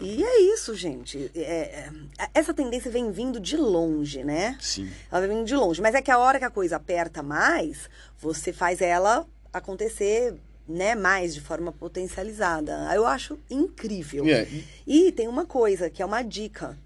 E 0.00 0.22
é 0.22 0.40
isso, 0.52 0.74
gente. 0.74 1.30
É, 1.34 1.40
é, 1.40 1.90
essa 2.34 2.52
tendência 2.52 2.90
vem 2.90 3.10
vindo 3.10 3.40
de 3.40 3.56
longe, 3.56 4.22
né? 4.22 4.56
Sim. 4.60 4.90
Ela 5.10 5.26
vem 5.26 5.36
vindo 5.38 5.46
de 5.46 5.56
longe. 5.56 5.80
Mas 5.80 5.94
é 5.94 6.02
que 6.02 6.10
a 6.10 6.18
hora 6.18 6.38
que 6.38 6.44
a 6.44 6.50
coisa 6.50 6.76
aperta 6.76 7.22
mais, 7.22 7.88
você 8.18 8.52
faz 8.52 8.80
ela 8.80 9.26
acontecer 9.52 10.34
né, 10.68 10.94
mais 10.94 11.34
de 11.34 11.40
forma 11.40 11.72
potencializada. 11.72 12.90
Eu 12.94 13.06
acho 13.06 13.38
incrível. 13.48 14.24
Yeah. 14.24 14.50
E 14.86 15.12
tem 15.12 15.28
uma 15.28 15.46
coisa 15.46 15.88
que 15.88 16.02
é 16.02 16.06
uma 16.06 16.22
dica 16.22 16.76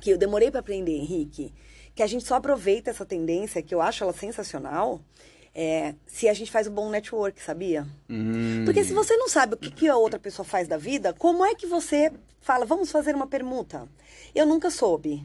que 0.00 0.10
eu 0.10 0.18
demorei 0.18 0.50
para 0.50 0.60
aprender, 0.60 0.92
Henrique, 0.92 1.52
que 1.94 2.02
a 2.02 2.06
gente 2.06 2.24
só 2.24 2.34
aproveita 2.34 2.90
essa 2.90 3.06
tendência 3.06 3.62
que 3.62 3.74
eu 3.74 3.80
acho 3.80 4.02
ela 4.02 4.12
sensacional. 4.12 5.00
É, 5.54 5.94
se 6.06 6.28
a 6.28 6.34
gente 6.34 6.50
faz 6.50 6.66
um 6.66 6.72
bom 6.72 6.90
network, 6.90 7.40
sabia? 7.40 7.86
Hum. 8.10 8.64
Porque 8.64 8.82
se 8.82 8.92
você 8.92 9.16
não 9.16 9.28
sabe 9.28 9.54
o 9.54 9.56
que, 9.56 9.70
que 9.70 9.88
a 9.88 9.96
outra 9.96 10.18
pessoa 10.18 10.44
faz 10.44 10.66
da 10.66 10.76
vida, 10.76 11.12
como 11.12 11.44
é 11.44 11.54
que 11.54 11.66
você 11.66 12.12
fala, 12.40 12.64
vamos 12.64 12.90
fazer 12.90 13.14
uma 13.14 13.26
permuta? 13.26 13.88
Eu 14.34 14.46
nunca 14.46 14.68
soube. 14.70 15.24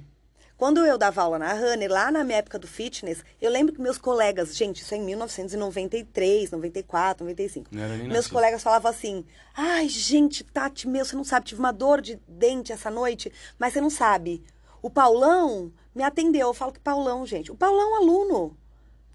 Quando 0.59 0.85
eu 0.85 0.97
dava 0.97 1.21
aula 1.21 1.39
na 1.39 1.53
Runner, 1.53 1.89
lá 1.89 2.11
na 2.11 2.21
minha 2.21 2.39
época 2.39 2.59
do 2.59 2.67
fitness, 2.67 3.23
eu 3.41 3.49
lembro 3.49 3.73
que 3.73 3.81
meus 3.81 3.97
colegas, 3.97 4.57
gente, 4.57 4.81
isso 4.81 4.93
é 4.93 4.97
em 4.97 5.03
1993, 5.03 6.51
94, 6.51 7.23
95. 7.23 7.69
meus 7.73 8.09
nasci. 8.09 8.29
colegas 8.29 8.61
falavam 8.61 8.91
assim: 8.91 9.23
ai, 9.55 9.87
gente, 9.87 10.43
Tati, 10.43 10.85
meu, 10.85 11.05
você 11.05 11.15
não 11.15 11.23
sabe, 11.23 11.45
tive 11.45 11.61
uma 11.61 11.71
dor 11.71 12.01
de 12.01 12.19
dente 12.27 12.73
essa 12.73 12.91
noite, 12.91 13.31
mas 13.57 13.71
você 13.71 13.79
não 13.79 13.89
sabe. 13.89 14.43
O 14.81 14.89
Paulão 14.89 15.71
me 15.95 16.03
atendeu. 16.03 16.47
Eu 16.47 16.53
falo 16.53 16.73
que 16.73 16.79
Paulão, 16.79 17.25
gente. 17.25 17.51
O 17.51 17.55
Paulão 17.55 17.95
é 17.95 17.97
aluno. 17.99 18.57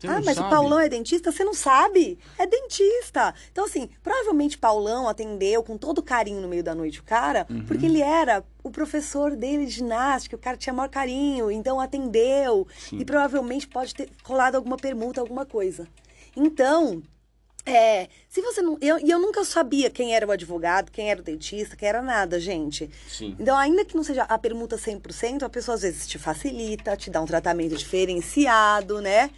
Você 0.04 0.12
ah, 0.14 0.22
mas 0.24 0.36
sabe? 0.36 0.46
o 0.46 0.50
Paulão 0.50 0.78
é 0.80 0.88
dentista? 0.88 1.32
Você 1.32 1.44
não 1.44 1.54
sabe? 1.54 2.18
É 2.38 2.46
dentista. 2.46 3.34
Então, 3.50 3.64
assim, 3.64 3.88
provavelmente 4.02 4.58
Paulão 4.58 5.08
atendeu 5.08 5.62
com 5.62 5.76
todo 5.78 6.02
carinho 6.02 6.40
no 6.40 6.48
meio 6.48 6.62
da 6.62 6.74
noite 6.74 7.00
o 7.00 7.04
cara, 7.04 7.46
Uhum. 7.48 7.64
porque 7.66 7.86
ele 7.86 8.02
era 8.02 8.44
o 8.62 8.70
professor 8.70 9.36
dele 9.36 9.66
de 9.66 9.72
ginástica, 9.72 10.36
o 10.36 10.38
cara 10.38 10.56
tinha 10.56 10.72
maior 10.72 10.88
carinho, 10.88 11.50
então 11.50 11.80
atendeu. 11.80 12.66
Sim. 12.78 12.98
E 12.98 13.04
provavelmente 13.04 13.66
pode 13.68 13.94
ter 13.94 14.08
rolado 14.22 14.56
alguma 14.56 14.76
permuta, 14.76 15.20
alguma 15.20 15.44
coisa. 15.46 15.86
Então, 16.36 17.02
é, 17.66 18.08
se 18.28 18.42
você 18.42 18.60
não. 18.60 18.76
E 18.80 18.86
eu, 18.86 18.98
e 18.98 19.10
eu 19.10 19.18
nunca 19.18 19.42
sabia 19.44 19.88
quem 19.88 20.14
era 20.14 20.26
o 20.26 20.30
advogado, 20.30 20.90
quem 20.90 21.10
era 21.10 21.20
o 21.20 21.24
dentista, 21.24 21.76
quem 21.76 21.88
era 21.88 22.02
nada, 22.02 22.38
gente. 22.38 22.90
Sim. 23.08 23.34
Então, 23.38 23.56
ainda 23.56 23.84
que 23.84 23.96
não 23.96 24.04
seja 24.04 24.24
a 24.24 24.36
permuta 24.38 24.76
100%, 24.76 25.44
a 25.44 25.48
pessoa 25.48 25.74
às 25.74 25.80
vezes 25.82 26.06
te 26.06 26.18
facilita, 26.18 26.94
te 26.96 27.08
dá 27.10 27.22
um 27.22 27.26
tratamento 27.26 27.74
diferenciado, 27.74 29.00
né? 29.00 29.30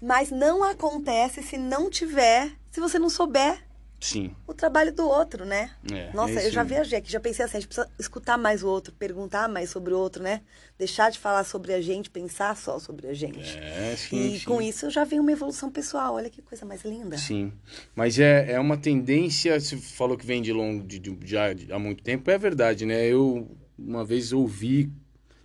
Mas 0.00 0.30
não 0.30 0.62
acontece 0.62 1.42
se 1.42 1.56
não 1.56 1.88
tiver, 1.90 2.52
se 2.70 2.80
você 2.80 2.98
não 2.98 3.08
souber 3.08 3.64
Sim. 3.98 4.30
o 4.46 4.52
trabalho 4.52 4.92
do 4.92 5.08
outro, 5.08 5.46
né? 5.46 5.70
É, 5.90 6.12
Nossa, 6.12 6.38
é 6.38 6.46
eu 6.46 6.50
já 6.50 6.62
viajei 6.62 6.98
aqui, 6.98 7.10
já 7.10 7.18
pensei 7.18 7.44
assim, 7.46 7.56
a 7.56 7.60
gente 7.60 7.68
precisa 7.68 7.90
escutar 7.98 8.36
mais 8.36 8.62
o 8.62 8.68
outro, 8.68 8.92
perguntar 8.94 9.48
mais 9.48 9.70
sobre 9.70 9.94
o 9.94 9.98
outro, 9.98 10.22
né? 10.22 10.42
Deixar 10.78 11.10
de 11.10 11.18
falar 11.18 11.44
sobre 11.44 11.72
a 11.72 11.80
gente, 11.80 12.10
pensar 12.10 12.54
só 12.56 12.78
sobre 12.78 13.08
a 13.08 13.14
gente. 13.14 13.56
É, 13.58 13.96
sim. 13.96 14.34
e 14.34 14.38
sim. 14.38 14.44
com 14.44 14.60
isso 14.60 14.90
já 14.90 15.02
vem 15.04 15.18
uma 15.18 15.32
evolução 15.32 15.70
pessoal. 15.70 16.14
Olha 16.16 16.28
que 16.28 16.42
coisa 16.42 16.66
mais 16.66 16.84
linda. 16.84 17.16
Sim, 17.16 17.50
mas 17.94 18.18
é, 18.18 18.52
é 18.52 18.60
uma 18.60 18.76
tendência, 18.76 19.58
você 19.58 19.78
falou 19.78 20.16
que 20.16 20.26
vem 20.26 20.42
de 20.42 20.52
longo, 20.52 20.84
de, 20.86 20.98
de- 20.98 21.18
já 21.24 21.54
de- 21.54 21.72
há 21.72 21.78
muito 21.78 22.02
tempo, 22.02 22.30
é 22.30 22.36
verdade, 22.36 22.84
né? 22.84 23.06
Eu 23.06 23.48
uma 23.78 24.04
vez 24.04 24.30
ouvi, 24.32 24.90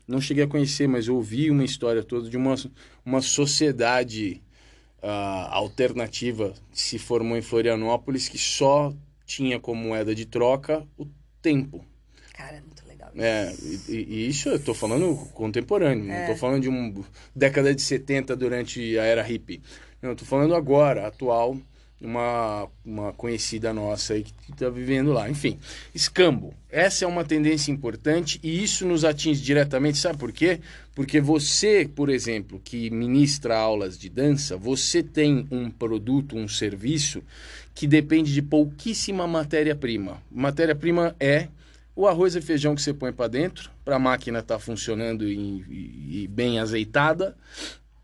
não 0.05 0.19
cheguei 0.19 0.43
a 0.43 0.47
conhecer, 0.47 0.87
mas 0.87 1.07
ouvi 1.07 1.49
uma 1.49 1.63
história 1.63 2.03
toda 2.03 2.29
de 2.29 2.35
uma, 2.35 2.55
uma 3.05 3.21
sociedade 3.21 4.41
ah, 5.01 5.49
alternativa 5.51 6.53
que 6.71 6.81
se 6.81 6.99
formou 6.99 7.37
em 7.37 7.41
Florianópolis 7.41 8.29
que 8.29 8.37
só 8.37 8.93
tinha 9.25 9.59
como 9.59 9.83
moeda 9.83 10.13
de 10.13 10.25
troca 10.25 10.85
o 10.97 11.07
tempo. 11.41 11.85
Cara, 12.33 12.57
é 12.57 12.61
muito 12.61 12.85
legal. 12.87 13.11
É, 13.15 13.53
e, 13.87 13.93
e 13.93 14.27
isso 14.27 14.49
eu 14.49 14.59
tô 14.59 14.73
falando 14.73 15.15
contemporâneo, 15.33 16.05
não 16.05 16.27
tô 16.27 16.35
falando 16.35 16.61
de 16.61 16.69
um 16.69 17.03
década 17.35 17.73
de 17.73 17.81
70 17.81 18.35
durante 18.35 18.97
a 18.97 19.03
era 19.03 19.21
hippie. 19.21 19.61
Não, 20.01 20.11
eu 20.11 20.15
tô 20.15 20.25
falando 20.25 20.55
agora, 20.55 21.07
atual, 21.07 21.57
uma, 22.01 22.67
uma 22.83 23.13
conhecida 23.13 23.71
nossa 23.71 24.13
aí 24.13 24.23
que 24.23 24.51
tá 24.53 24.69
vivendo 24.69 25.13
lá. 25.13 25.29
Enfim, 25.29 25.59
escambo. 25.93 26.53
Essa 26.69 27.05
é 27.05 27.07
uma 27.07 27.23
tendência 27.23 27.71
importante 27.71 28.39
e 28.41 28.63
isso 28.63 28.85
nos 28.85 29.05
atinge 29.05 29.41
diretamente, 29.41 29.97
sabe 29.97 30.17
por 30.17 30.31
quê? 30.31 30.59
Porque 30.93 31.21
você, 31.21 31.89
por 31.93 32.09
exemplo, 32.09 32.59
que 32.63 32.89
ministra 32.89 33.57
aulas 33.57 33.97
de 33.97 34.09
dança, 34.09 34.57
você 34.57 35.01
tem 35.01 35.47
um 35.49 35.69
produto, 35.69 36.35
um 36.35 36.47
serviço 36.47 37.23
que 37.73 37.87
depende 37.87 38.33
de 38.33 38.41
pouquíssima 38.41 39.25
matéria-prima. 39.25 40.21
Matéria-prima 40.29 41.15
é 41.19 41.47
o 41.95 42.07
arroz 42.07 42.35
e 42.35 42.41
feijão 42.41 42.75
que 42.75 42.81
você 42.81 42.93
põe 42.93 43.13
para 43.13 43.27
dentro, 43.29 43.69
para 43.85 43.95
a 43.95 43.99
máquina 43.99 44.39
estar 44.39 44.59
funcionando 44.59 45.27
e, 45.27 45.33
e- 45.69 46.23
e 46.23 46.27
bem 46.27 46.59
azeitada, 46.59 47.35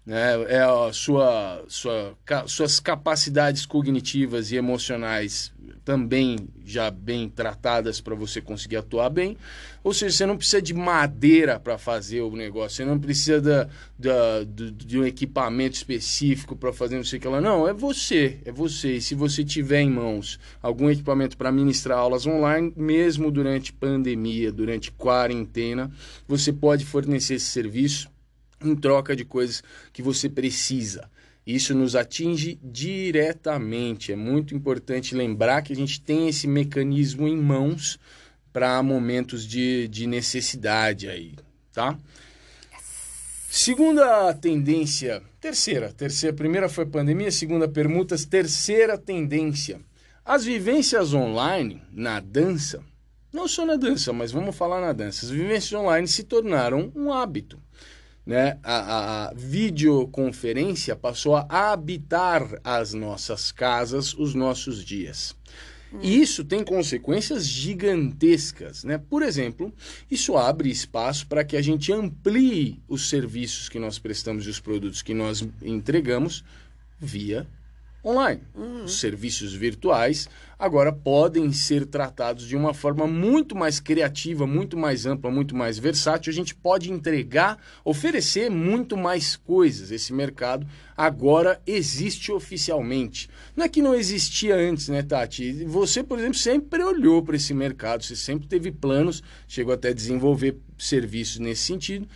né? 0.07 0.41
É 0.47 0.61
a 0.61 0.93
sua, 0.93 1.65
sua, 1.67 2.15
suas 2.47 2.79
capacidades 2.79 3.65
cognitivas 3.65 4.53
e 4.53 4.55
emocionais 4.55 5.51
também 5.83 6.47
já 6.65 6.89
bem 6.89 7.29
tratadas 7.29 7.99
para 7.99 8.15
você 8.15 8.41
conseguir 8.41 8.77
atuar 8.77 9.09
bem. 9.09 9.37
Ou 9.83 9.93
seja, 9.93 10.15
você 10.15 10.25
não 10.25 10.37
precisa 10.37 10.61
de 10.61 10.73
madeira 10.73 11.59
para 11.59 11.77
fazer 11.77 12.21
o 12.21 12.35
negócio, 12.35 12.77
você 12.77 12.85
não 12.85 12.97
precisa 12.97 13.41
da, 13.41 13.69
da, 13.99 14.43
do, 14.45 14.71
de 14.71 14.97
um 14.97 15.05
equipamento 15.05 15.75
específico 15.75 16.55
para 16.55 16.71
fazer 16.71 16.95
não 16.95 17.03
sei 17.03 17.19
o 17.19 17.21
que 17.21 17.27
lá. 17.27 17.41
Não, 17.41 17.67
é 17.67 17.73
você, 17.73 18.39
é 18.45 18.51
você. 18.51 18.93
E 18.95 19.01
se 19.01 19.13
você 19.13 19.43
tiver 19.43 19.81
em 19.81 19.89
mãos 19.89 20.39
algum 20.61 20.89
equipamento 20.89 21.37
para 21.37 21.51
ministrar 21.51 21.99
aulas 21.99 22.25
online, 22.25 22.71
mesmo 22.77 23.29
durante 23.29 23.73
pandemia, 23.73 24.53
durante 24.53 24.91
quarentena, 24.91 25.91
você 26.25 26.53
pode 26.53 26.85
fornecer 26.85 27.35
esse 27.35 27.47
serviço 27.47 28.09
em 28.63 28.75
troca 28.75 29.15
de 29.15 29.25
coisas 29.25 29.63
que 29.93 30.01
você 30.01 30.29
precisa. 30.29 31.09
Isso 31.45 31.73
nos 31.73 31.95
atinge 31.95 32.59
diretamente. 32.61 34.11
É 34.11 34.15
muito 34.15 34.53
importante 34.53 35.15
lembrar 35.15 35.61
que 35.61 35.71
a 35.71 35.75
gente 35.75 36.01
tem 36.01 36.27
esse 36.27 36.45
mecanismo 36.45 37.27
em 37.27 37.37
mãos 37.37 37.97
para 38.51 38.83
momentos 38.83 39.45
de, 39.45 39.87
de 39.87 40.07
necessidade 40.07 41.07
aí, 41.07 41.35
tá? 41.71 41.97
Segunda 43.49 44.33
tendência, 44.33 45.23
terceira, 45.39 45.93
terceira, 45.93 46.35
primeira 46.35 46.67
foi 46.67 46.85
pandemia, 46.85 47.31
segunda 47.31 47.67
permutas, 47.67 48.25
terceira 48.25 48.97
tendência. 48.97 49.79
As 50.25 50.43
vivências 50.43 51.13
online 51.13 51.81
na 51.93 52.19
dança, 52.19 52.83
não 53.31 53.47
só 53.47 53.65
na 53.65 53.77
dança, 53.77 54.11
mas 54.11 54.33
vamos 54.33 54.55
falar 54.55 54.81
na 54.81 54.91
dança, 54.91 55.25
as 55.25 55.31
vivências 55.31 55.79
online 55.79 56.07
se 56.07 56.23
tornaram 56.23 56.91
um 56.93 57.13
hábito 57.13 57.57
né, 58.27 58.59
a, 58.61 59.29
a, 59.29 59.33
videoconferência 59.33 60.97
passou 60.97 61.37
a 61.37 61.47
habitar 61.49 62.59
as 62.61 62.93
nossas 62.93 63.53
casas, 63.53 64.13
os 64.13 64.35
nossos 64.35 64.83
dias. 64.83 65.33
Hum. 65.93 65.99
E 66.01 66.21
isso 66.21 66.43
tem 66.43 66.61
consequências 66.61 67.47
gigantescas, 67.47 68.83
né? 68.83 68.97
Por 68.97 69.23
exemplo, 69.23 69.73
isso 70.11 70.35
abre 70.35 70.69
espaço 70.69 71.25
para 71.25 71.45
que 71.45 71.55
a 71.55 71.61
gente 71.61 71.93
amplie 71.93 72.81
os 72.85 73.07
serviços 73.07 73.69
que 73.69 73.79
nós 73.79 73.97
prestamos 73.97 74.45
e 74.45 74.49
os 74.49 74.59
produtos 74.59 75.01
que 75.01 75.13
nós 75.13 75.47
entregamos 75.61 76.43
via 76.99 77.47
online. 78.03 78.41
Uhum. 78.55 78.83
Os 78.83 78.99
serviços 78.99 79.53
virtuais 79.53 80.29
agora 80.57 80.91
podem 80.91 81.51
ser 81.51 81.85
tratados 81.85 82.47
de 82.47 82.55
uma 82.55 82.73
forma 82.73 83.05
muito 83.05 83.55
mais 83.55 83.79
criativa, 83.79 84.47
muito 84.47 84.77
mais 84.77 85.05
ampla, 85.05 85.29
muito 85.29 85.55
mais 85.55 85.77
versátil. 85.77 86.31
A 86.31 86.35
gente 86.35 86.55
pode 86.55 86.91
entregar, 86.91 87.57
oferecer 87.83 88.49
muito 88.49 88.97
mais 88.97 89.35
coisas. 89.35 89.91
Esse 89.91 90.13
mercado 90.13 90.67
agora 90.95 91.61
existe 91.67 92.31
oficialmente. 92.31 93.29
Não 93.55 93.65
é 93.65 93.69
que 93.69 93.81
não 93.81 93.93
existia 93.93 94.55
antes, 94.55 94.87
né, 94.87 95.03
Tati? 95.03 95.65
Você, 95.65 96.03
por 96.03 96.17
exemplo, 96.17 96.37
sempre 96.37 96.83
olhou 96.83 97.21
para 97.21 97.35
esse 97.35 97.53
mercado, 97.53 98.03
você 98.03 98.15
sempre 98.15 98.47
teve 98.47 98.71
planos, 98.71 99.21
chegou 99.47 99.73
até 99.73 99.89
a 99.89 99.93
desenvolver 99.93 100.57
serviços 100.77 101.39
nesse 101.39 101.63
sentido. 101.63 102.07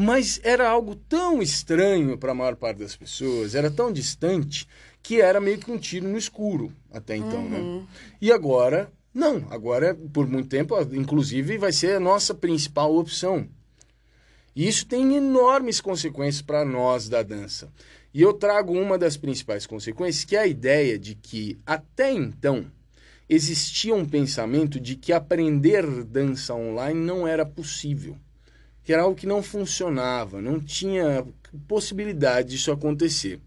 Mas 0.00 0.40
era 0.44 0.68
algo 0.68 0.94
tão 0.94 1.42
estranho 1.42 2.16
para 2.16 2.30
a 2.30 2.34
maior 2.34 2.54
parte 2.54 2.78
das 2.78 2.94
pessoas, 2.94 3.56
era 3.56 3.68
tão 3.68 3.92
distante 3.92 4.68
que 5.08 5.22
era 5.22 5.40
meio 5.40 5.56
que 5.56 5.70
um 5.70 5.78
tiro 5.78 6.06
no 6.06 6.18
escuro 6.18 6.70
até 6.92 7.16
então, 7.16 7.42
né? 7.48 7.58
uhum. 7.58 7.80
né? 7.80 7.86
E 8.20 8.30
agora, 8.30 8.92
não. 9.14 9.46
Agora, 9.50 9.94
por 10.12 10.26
muito 10.26 10.50
tempo, 10.50 10.78
inclusive, 10.92 11.56
vai 11.56 11.72
ser 11.72 11.96
a 11.96 12.00
nossa 12.00 12.34
principal 12.34 12.94
opção. 12.94 13.48
E 14.54 14.68
isso 14.68 14.84
tem 14.84 15.16
enormes 15.16 15.80
consequências 15.80 16.42
para 16.42 16.62
nós 16.62 17.08
da 17.08 17.22
dança. 17.22 17.72
E 18.12 18.20
eu 18.20 18.34
trago 18.34 18.78
uma 18.78 18.98
das 18.98 19.16
principais 19.16 19.64
consequências, 19.64 20.26
que 20.26 20.36
é 20.36 20.40
a 20.40 20.46
ideia 20.46 20.98
de 20.98 21.14
que, 21.14 21.58
até 21.64 22.12
então, 22.12 22.66
existia 23.30 23.94
um 23.94 24.04
pensamento 24.04 24.78
de 24.78 24.94
que 24.94 25.14
aprender 25.14 25.86
dança 26.04 26.54
online 26.54 27.00
não 27.00 27.26
era 27.26 27.46
possível. 27.46 28.14
Que 28.84 28.92
era 28.92 29.04
algo 29.04 29.16
que 29.16 29.26
não 29.26 29.42
funcionava, 29.42 30.42
não 30.42 30.60
tinha 30.60 31.24
possibilidade 31.66 32.50
disso 32.50 32.70
acontecer. 32.70 33.40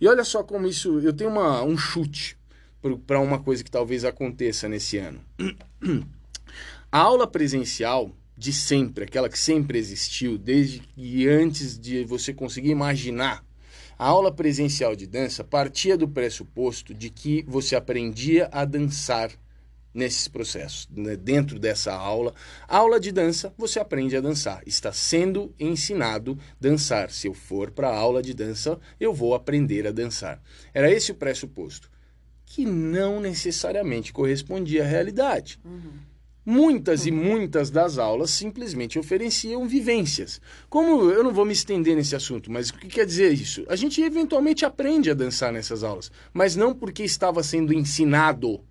E 0.00 0.08
olha 0.08 0.24
só 0.24 0.42
como 0.42 0.66
isso. 0.66 0.98
Eu 1.00 1.12
tenho 1.12 1.30
uma, 1.30 1.62
um 1.62 1.76
chute 1.76 2.36
para 3.06 3.20
uma 3.20 3.38
coisa 3.38 3.62
que 3.62 3.70
talvez 3.70 4.04
aconteça 4.04 4.68
nesse 4.68 4.96
ano. 4.96 5.20
A 6.90 6.98
aula 6.98 7.26
presencial 7.26 8.10
de 8.36 8.52
sempre, 8.52 9.04
aquela 9.04 9.28
que 9.28 9.38
sempre 9.38 9.78
existiu, 9.78 10.38
desde 10.38 10.80
que 10.80 11.28
antes 11.28 11.78
de 11.78 12.04
você 12.04 12.32
conseguir 12.32 12.70
imaginar, 12.70 13.44
a 13.98 14.06
aula 14.06 14.32
presencial 14.32 14.96
de 14.96 15.06
dança 15.06 15.44
partia 15.44 15.94
do 15.94 16.08
pressuposto 16.08 16.94
de 16.94 17.10
que 17.10 17.44
você 17.46 17.76
aprendia 17.76 18.48
a 18.50 18.64
dançar 18.64 19.30
nesses 19.92 20.28
processos. 20.28 20.88
Né? 20.94 21.16
Dentro 21.16 21.58
dessa 21.58 21.92
aula, 21.92 22.34
aula 22.68 22.98
de 22.98 23.12
dança, 23.12 23.52
você 23.56 23.78
aprende 23.80 24.16
a 24.16 24.20
dançar. 24.20 24.62
Está 24.66 24.92
sendo 24.92 25.54
ensinado 25.58 26.38
dançar. 26.60 27.10
Se 27.10 27.26
eu 27.26 27.34
for 27.34 27.70
para 27.70 27.88
a 27.88 27.96
aula 27.96 28.22
de 28.22 28.34
dança, 28.34 28.78
eu 28.98 29.12
vou 29.12 29.34
aprender 29.34 29.86
a 29.86 29.92
dançar. 29.92 30.40
Era 30.72 30.90
esse 30.90 31.12
o 31.12 31.16
pressuposto, 31.16 31.90
que 32.46 32.64
não 32.64 33.20
necessariamente 33.20 34.12
correspondia 34.12 34.82
à 34.82 34.86
realidade. 34.86 35.60
Uhum. 35.64 36.10
Muitas 36.44 37.04
e 37.04 37.10
muitas 37.10 37.70
das 37.70 37.98
aulas 37.98 38.30
simplesmente 38.30 38.98
ofereciam 38.98 39.68
vivências. 39.68 40.40
Como 40.70 41.10
eu 41.10 41.22
não 41.22 41.34
vou 41.34 41.44
me 41.44 41.52
estender 41.52 41.94
nesse 41.94 42.16
assunto, 42.16 42.50
mas 42.50 42.70
o 42.70 42.74
que 42.74 42.88
quer 42.88 43.04
dizer 43.04 43.32
isso? 43.32 43.64
A 43.68 43.76
gente 43.76 44.00
eventualmente 44.00 44.64
aprende 44.64 45.10
a 45.10 45.14
dançar 45.14 45.52
nessas 45.52 45.84
aulas, 45.84 46.10
mas 46.32 46.56
não 46.56 46.74
porque 46.74 47.04
estava 47.04 47.42
sendo 47.42 47.74
ensinado 47.74 48.64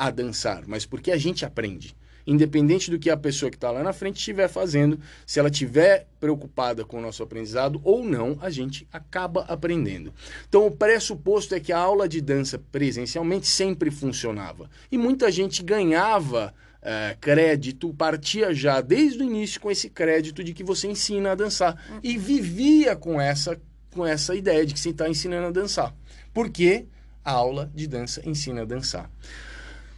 a 0.00 0.10
dançar, 0.10 0.62
mas 0.66 0.86
porque 0.86 1.12
a 1.12 1.18
gente 1.18 1.44
aprende. 1.44 1.94
Independente 2.26 2.90
do 2.90 2.98
que 2.98 3.10
a 3.10 3.18
pessoa 3.18 3.50
que 3.50 3.58
está 3.58 3.70
lá 3.70 3.82
na 3.82 3.92
frente 3.92 4.16
estiver 4.16 4.48
fazendo, 4.48 4.98
se 5.26 5.38
ela 5.38 5.50
estiver 5.50 6.06
preocupada 6.18 6.86
com 6.86 6.96
o 6.96 7.00
nosso 7.02 7.22
aprendizado 7.22 7.82
ou 7.84 8.02
não, 8.02 8.38
a 8.40 8.48
gente 8.48 8.88
acaba 8.90 9.42
aprendendo. 9.42 10.10
Então, 10.48 10.66
o 10.66 10.70
pressuposto 10.70 11.54
é 11.54 11.60
que 11.60 11.70
a 11.70 11.78
aula 11.78 12.08
de 12.08 12.18
dança 12.22 12.58
presencialmente 12.72 13.46
sempre 13.46 13.90
funcionava. 13.90 14.70
E 14.90 14.96
muita 14.96 15.30
gente 15.30 15.62
ganhava 15.62 16.54
é, 16.80 17.14
crédito, 17.20 17.92
partia 17.92 18.54
já 18.54 18.80
desde 18.80 19.18
o 19.22 19.24
início 19.24 19.60
com 19.60 19.70
esse 19.70 19.90
crédito 19.90 20.42
de 20.42 20.54
que 20.54 20.64
você 20.64 20.88
ensina 20.88 21.32
a 21.32 21.34
dançar. 21.34 21.76
E 22.02 22.16
vivia 22.16 22.96
com 22.96 23.20
essa, 23.20 23.60
com 23.92 24.06
essa 24.06 24.34
ideia 24.34 24.64
de 24.64 24.72
que 24.72 24.80
você 24.80 24.90
está 24.90 25.06
ensinando 25.10 25.48
a 25.48 25.50
dançar. 25.50 25.94
Porque 26.32 26.86
a 27.22 27.32
aula 27.32 27.70
de 27.74 27.86
dança 27.86 28.22
ensina 28.24 28.62
a 28.62 28.64
dançar. 28.64 29.10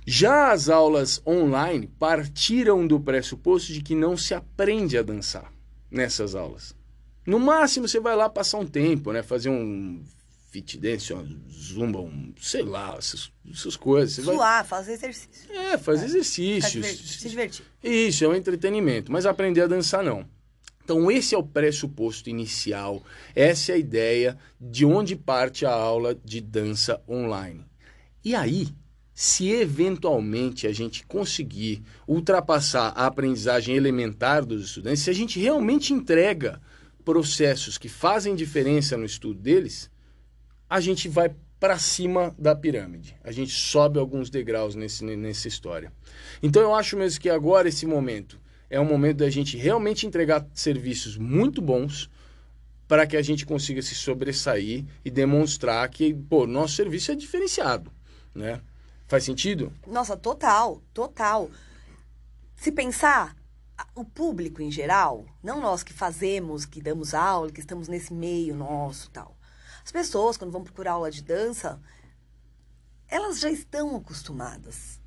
Já 0.07 0.51
as 0.51 0.69
aulas 0.69 1.23
online 1.27 1.87
partiram 1.87 2.87
do 2.87 2.99
pressuposto 2.99 3.73
de 3.73 3.81
que 3.81 3.95
não 3.95 4.17
se 4.17 4.35
aprende 4.35 4.99
a 4.99 5.03
dançar 5.03 5.53
nessas 5.91 6.35
aulas. 6.35 6.75
No 7.25 7.39
máximo 7.39 7.87
você 7.87 8.01
vai 8.01 8.17
lá 8.17 8.29
passar 8.29 8.59
um 8.59 8.67
tempo, 8.67 9.13
né? 9.13 9.23
Fazer 9.23 9.49
um 9.49 10.03
fit 10.51 10.77
dance, 10.79 11.13
uma 11.13 11.25
zumba, 11.51 12.01
um, 12.01 12.35
sei 12.39 12.63
lá, 12.63 12.95
essas, 12.99 13.33
essas 13.51 13.77
coisas. 13.77 14.17
Você 14.17 14.23
Suar, 14.23 14.37
vai... 14.37 14.65
fazer 14.65 14.93
exercício. 14.93 15.53
É, 15.53 15.79
fazer 15.79 16.03
é. 16.03 16.09
exercícios. 16.09 17.21
Se 17.21 17.29
divertir. 17.29 17.65
Isso, 17.83 18.25
é 18.25 18.29
um 18.29 18.35
entretenimento. 18.35 19.11
Mas 19.11 19.25
aprender 19.25 19.63
a 19.63 19.67
dançar, 19.67 20.03
não. 20.03 20.27
Então, 20.85 21.11
esse 21.11 21.35
é 21.35 21.39
o 21.39 21.45
pressuposto 21.45 22.29
inicial. 22.29 23.03
Essa 23.35 23.73
é 23.73 23.75
a 23.77 23.79
ideia 23.79 24.37
de 24.61 24.85
onde 24.85 25.15
parte 25.17 25.65
a 25.65 25.73
aula 25.73 26.15
de 26.15 26.41
dança 26.41 27.01
online. 27.09 27.65
E 28.25 28.35
aí, 28.35 28.69
se 29.23 29.53
eventualmente 29.53 30.67
a 30.67 30.73
gente 30.73 31.07
conseguir 31.07 31.81
ultrapassar 32.09 32.89
a 32.89 33.07
aprendizagem 33.07 33.77
elementar 33.77 34.45
dos 34.45 34.65
estudantes, 34.65 35.03
se 35.03 35.11
a 35.11 35.13
gente 35.13 35.39
realmente 35.39 35.93
entrega 35.93 36.61
processos 37.05 37.79
que 37.79 37.89
fazem 37.89 38.35
diferença 38.35 38.97
no 38.97 39.05
estudo 39.05 39.39
deles, 39.39 39.89
a 40.69 40.81
gente 40.81 41.09
vai 41.09 41.33
para 41.61 41.79
cima 41.79 42.35
da 42.37 42.53
pirâmide. 42.53 43.15
A 43.23 43.31
gente 43.31 43.53
sobe 43.53 43.97
alguns 43.97 44.29
degraus 44.29 44.75
nesse, 44.75 45.05
nessa 45.05 45.47
história. 45.47 45.93
Então 46.43 46.61
eu 46.61 46.75
acho 46.75 46.97
mesmo 46.97 47.21
que 47.21 47.31
agora 47.31 47.69
esse 47.69 47.87
momento 47.87 48.41
é 48.69 48.81
um 48.81 48.85
momento 48.85 49.19
da 49.19 49.31
gente 49.31 49.57
realmente 49.57 50.05
entregar 50.05 50.45
serviços 50.53 51.17
muito 51.17 51.63
bons 51.63 52.11
para 52.89 53.07
que 53.07 53.17
a 53.17 53.23
gente 53.23 53.47
consiga 53.47 53.83
se 53.83 53.95
sobressair 53.95 54.85
e 55.05 55.11
demonstrar 55.13 55.89
que, 55.91 56.13
pô, 56.13 56.45
nosso 56.45 56.75
serviço 56.75 57.13
é 57.13 57.15
diferenciado, 57.15 57.93
né? 58.35 58.61
Faz 59.13 59.25
sentido? 59.25 59.71
Nossa, 59.87 60.17
total, 60.17 60.81
total. 60.95 61.51
Se 62.57 62.73
pensar, 62.73 63.37
o 63.95 64.07
público 64.07 64.63
em 64.63 64.71
geral, 64.71 65.27
não 65.43 65.61
nós 65.61 65.83
que 65.83 65.93
fazemos, 65.93 66.65
que 66.65 66.81
damos 66.81 67.13
aula, 67.13 67.53
que 67.53 67.61
estamos 67.61 67.89
nesse 67.89 68.11
meio 68.11 68.55
nosso 68.55 69.11
tal. 69.11 69.37
As 69.85 69.93
pessoas, 69.93 70.39
quando 70.39 70.51
vão 70.51 70.65
procurar 70.65 70.93
aula 70.93 71.11
de 71.11 71.23
dança, 71.23 71.79
elas 73.07 73.39
já 73.39 73.51
estão 73.51 73.95
acostumadas 73.97 74.99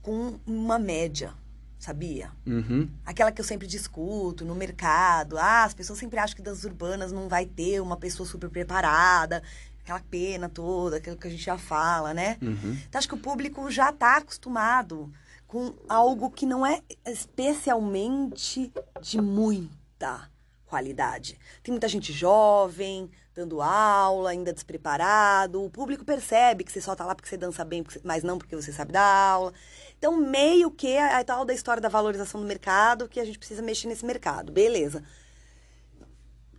com 0.00 0.40
uma 0.46 0.78
média. 0.78 1.34
sabia? 1.78 2.32
Uhum. 2.46 2.88
Aquela 3.04 3.30
que 3.30 3.42
eu 3.42 3.44
sempre 3.44 3.66
discuto 3.66 4.46
no 4.46 4.54
mercado. 4.54 5.36
Ah, 5.36 5.64
as 5.64 5.74
pessoas 5.74 5.98
sempre 5.98 6.18
acham 6.18 6.36
que 6.36 6.42
danças 6.42 6.64
urbanas 6.64 7.12
não 7.12 7.28
vai 7.28 7.44
ter 7.44 7.82
uma 7.82 7.98
pessoa 7.98 8.26
super 8.26 8.48
preparada. 8.48 9.42
Aquela 9.86 10.00
pena 10.10 10.48
toda, 10.48 10.96
aquilo 10.96 11.16
que 11.16 11.28
a 11.28 11.30
gente 11.30 11.44
já 11.44 11.56
fala, 11.56 12.12
né? 12.12 12.36
Uhum. 12.42 12.76
Então, 12.88 12.98
acho 12.98 13.06
que 13.06 13.14
o 13.14 13.18
público 13.18 13.70
já 13.70 13.90
está 13.90 14.16
acostumado 14.16 15.12
com 15.46 15.72
algo 15.88 16.28
que 16.28 16.44
não 16.44 16.66
é 16.66 16.82
especialmente 17.06 18.72
de 19.00 19.20
muita 19.20 20.28
qualidade. 20.66 21.38
Tem 21.62 21.70
muita 21.70 21.86
gente 21.86 22.12
jovem, 22.12 23.08
dando 23.32 23.62
aula, 23.62 24.30
ainda 24.30 24.52
despreparado. 24.52 25.62
O 25.62 25.70
público 25.70 26.04
percebe 26.04 26.64
que 26.64 26.72
você 26.72 26.80
só 26.80 26.96
tá 26.96 27.06
lá 27.06 27.14
porque 27.14 27.28
você 27.28 27.36
dança 27.36 27.64
bem, 27.64 27.84
mas 28.02 28.24
não 28.24 28.38
porque 28.38 28.56
você 28.56 28.72
sabe 28.72 28.90
dar 28.90 29.04
aula. 29.04 29.54
Então, 29.96 30.16
meio 30.16 30.68
que 30.68 30.98
a, 30.98 31.20
a 31.20 31.24
tal 31.24 31.44
da 31.44 31.54
história 31.54 31.80
da 31.80 31.88
valorização 31.88 32.40
do 32.40 32.46
mercado, 32.48 33.08
que 33.08 33.20
a 33.20 33.24
gente 33.24 33.38
precisa 33.38 33.62
mexer 33.62 33.86
nesse 33.86 34.04
mercado. 34.04 34.50
Beleza. 34.50 35.04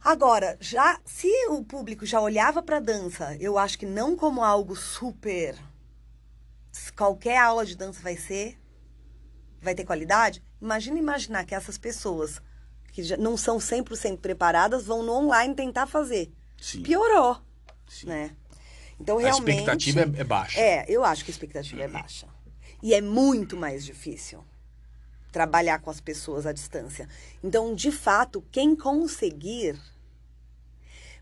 Agora, 0.08 0.56
já 0.62 1.02
se 1.04 1.28
o 1.50 1.66
público 1.66 2.06
já 2.06 2.22
olhava 2.22 2.64
para 2.64 2.80
dança, 2.80 3.36
eu 3.42 3.58
acho 3.58 3.78
que 3.78 3.86
não 3.86 4.16
como 4.16 4.42
algo 4.42 4.74
super 4.74 5.54
qualquer 6.96 7.38
aula 7.38 7.66
de 7.66 7.76
dança 7.76 8.00
vai 8.02 8.16
ser 8.16 8.58
vai 9.62 9.76
ter 9.76 9.84
qualidade. 9.84 10.42
Imagina 10.62 10.98
imaginar 10.98 11.44
que 11.44 11.54
essas 11.54 11.78
pessoas 11.78 12.42
que 12.94 13.04
já 13.04 13.18
não 13.18 13.36
são 13.36 13.58
100% 13.58 14.20
preparadas 14.20 14.86
vão 14.86 15.04
no 15.04 15.12
online 15.12 15.54
tentar 15.54 15.88
fazer. 15.88 16.32
Sim. 16.58 16.84
Piorou, 16.84 17.42
Sim. 17.86 18.08
né? 18.08 18.32
Então 18.98 19.18
A 19.18 19.24
realmente 19.24 19.60
expectativa 19.60 20.00
é, 20.00 20.22
é 20.22 20.24
baixa. 20.24 20.58
é, 20.58 20.86
eu 20.88 21.04
acho 21.04 21.26
que 21.26 21.32
a 21.32 21.34
expectativa 21.34 21.82
é 21.82 21.88
baixa. 21.90 22.30
E 22.82 22.94
é 22.94 23.02
muito 23.02 23.58
mais 23.58 23.84
difícil 23.84 24.42
trabalhar 25.34 25.80
com 25.80 25.90
as 25.90 26.00
pessoas 26.00 26.46
à 26.46 26.54
distância. 26.54 27.10
Então, 27.44 27.76
de 27.76 27.92
fato, 27.92 28.42
quem 28.50 28.74
conseguir 28.74 29.78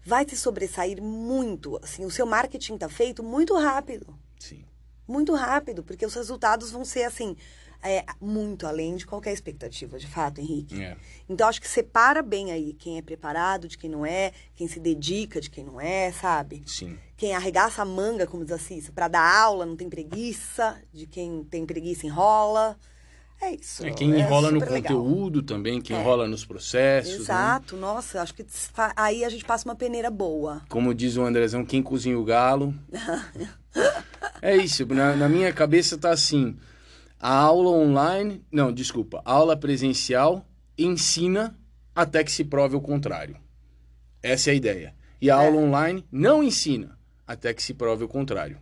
vai 0.06 0.28
se 0.30 0.38
sobressair 0.38 1.02
muito. 1.02 1.80
Assim, 1.82 2.06
o 2.06 2.12
seu 2.12 2.26
marketing 2.26 2.76
está 2.76 2.88
feito 2.88 3.24
muito 3.24 3.58
rápido. 3.58 4.18
Sim. 4.39 4.63
Muito 5.08 5.34
rápido, 5.34 5.84
porque 5.84 6.06
os 6.06 6.13
resultados 6.13 6.72
vão 6.72 6.86
ser 6.86 7.04
assim, 7.04 7.36
é, 7.82 8.06
muito 8.22 8.68
além 8.68 8.96
de 8.96 9.06
qualquer 9.06 9.34
expectativa, 9.34 9.98
de 9.98 10.08
fato, 10.08 10.39
Henrique. 10.39 10.82
É. 10.82 10.96
Então, 11.28 11.48
acho 11.48 11.60
que 11.60 11.68
separa 11.68 12.22
bem 12.22 12.52
aí 12.52 12.74
quem 12.74 12.98
é 12.98 13.02
preparado 13.02 13.68
de 13.68 13.78
quem 13.78 13.89
não 13.89 14.06
é, 14.06 14.32
quem 14.56 14.68
se 14.68 14.80
dedica 14.80 15.41
de 15.41 15.50
quem 15.50 15.63
não 15.63 15.82
é, 15.82 16.12
sabe? 16.12 16.63
Sim. 16.68 16.98
Quem 17.18 17.36
arregaça 17.36 17.82
a 17.82 17.86
manga, 17.86 18.28
como 18.28 18.44
diz 18.44 18.54
a 18.54 18.60
Cissa, 18.60 18.91
pra 18.91 19.08
dar 19.08 19.41
aula, 19.41 19.65
não 19.65 19.76
tem 19.76 19.89
preguiça, 19.89 20.80
de 20.94 21.08
quem 21.08 21.44
tem 21.44 21.65
preguiça 21.65 22.06
enrola. 22.06 22.78
É 23.45 23.53
isso. 23.55 23.86
É 23.86 23.91
quem 23.91 24.10
enrola 24.19 24.49
no 24.49 24.60
super 24.60 24.73
legal. 24.73 24.97
conteúdo 24.97 25.43
também, 25.43 25.79
quem 25.79 25.95
É. 25.95 25.99
enrola 25.99 26.27
nos 26.27 26.43
processos. 26.43 27.13
né? 27.13 27.19
Exato, 27.19 27.77
nossa, 27.77 28.21
acho 28.21 28.34
que 28.34 28.45
aí 28.95 29.23
a 29.23 29.29
gente 29.29 29.45
passa 29.45 29.65
uma 29.69 29.75
peneira 29.75 30.10
boa. 30.10 30.63
Como 30.67 30.93
diz 30.95 31.15
o 31.15 31.21
Andrezão, 31.23 31.63
quem 31.63 31.84
cozinha 31.84 32.17
o 32.17 32.23
galo. 32.23 32.73
é 34.41 34.55
isso, 34.58 34.86
na, 34.88 35.15
na 35.15 35.29
minha 35.29 35.51
cabeça 35.53 35.97
tá 35.97 36.10
assim. 36.12 36.58
A 37.19 37.34
aula 37.34 37.69
online, 37.69 38.43
não, 38.51 38.71
desculpa, 38.73 39.21
a 39.23 39.31
aula 39.31 39.55
presencial 39.55 40.45
ensina 40.77 41.55
até 41.95 42.23
que 42.23 42.31
se 42.31 42.43
prove 42.43 42.75
o 42.75 42.81
contrário. 42.81 43.38
Essa 44.21 44.49
é 44.49 44.53
a 44.53 44.55
ideia. 44.55 44.95
E 45.21 45.29
a 45.29 45.36
É. 45.41 45.45
aula 45.45 45.58
online 45.62 46.03
não 46.12 46.43
ensina 46.43 46.97
até 47.27 47.53
que 47.53 47.62
se 47.63 47.73
prove 47.73 48.03
o 48.03 48.08
contrário. 48.08 48.58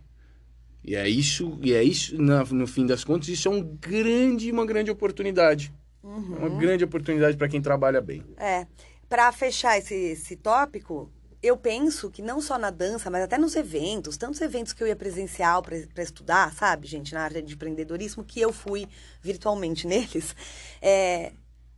E 0.84 0.94
é 0.94 1.08
isso, 1.08 1.58
e 1.62 1.72
é 1.72 1.82
isso, 1.82 2.20
na- 2.20 2.44
no 2.44 2.66
fim 2.66 2.84
das 2.86 3.02
contas, 3.02 3.28
isso 3.28 3.48
é 3.48 3.50
um 3.50 3.62
grande, 3.62 4.50
uma 4.52 4.66
grande 4.66 4.90
oportunidade. 4.90 5.72
É 6.02 6.06
uma 6.06 6.50
grande 6.50 6.84
oportunidade 6.84 7.36
para 7.36 7.48
quem 7.48 7.62
trabalha 7.62 8.00
bem. 8.00 8.22
É. 8.36 8.66
Pra 9.08 9.32
fechar 9.32 9.78
esse, 9.78 9.94
esse 9.94 10.36
tópico, 10.36 11.10
eu 11.42 11.56
penso 11.56 12.10
que 12.10 12.20
não 12.20 12.40
só 12.40 12.58
na 12.58 12.70
dança, 12.70 13.10
mas 13.10 13.22
até 13.22 13.38
nos 13.38 13.56
eventos, 13.56 14.18
tantos 14.18 14.40
eventos 14.42 14.74
que 14.74 14.82
eu 14.82 14.86
ia 14.86 14.96
presencial 14.96 15.62
para 15.62 16.02
estudar, 16.02 16.52
sabe, 16.52 16.86
gente, 16.86 17.14
na 17.14 17.22
área 17.22 17.42
de 17.42 17.54
empreendedorismo, 17.54 18.22
que 18.22 18.40
eu 18.40 18.52
fui 18.52 18.86
virtualmente 19.22 19.86
neles. 19.88 20.36
É, 20.82 21.32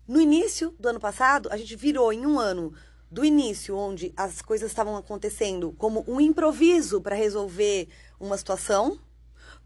no 0.09 0.21
início 0.21 0.75
do 0.81 0.89
ano 0.89 0.99
passado, 1.01 1.49
a 1.53 1.57
gente 1.57 1.77
virou 1.77 2.13
em 2.13 2.27
um 2.27 2.39
ano 2.41 2.73
do 3.11 3.25
início, 3.25 3.77
onde 3.77 4.13
as 4.17 4.43
coisas 4.43 4.71
estavam 4.71 4.97
acontecendo 4.97 5.73
como 5.79 6.05
um 6.09 6.21
improviso 6.21 7.01
para 7.01 7.15
resolver 7.15 7.89
uma 8.19 8.37
situação, 8.37 8.99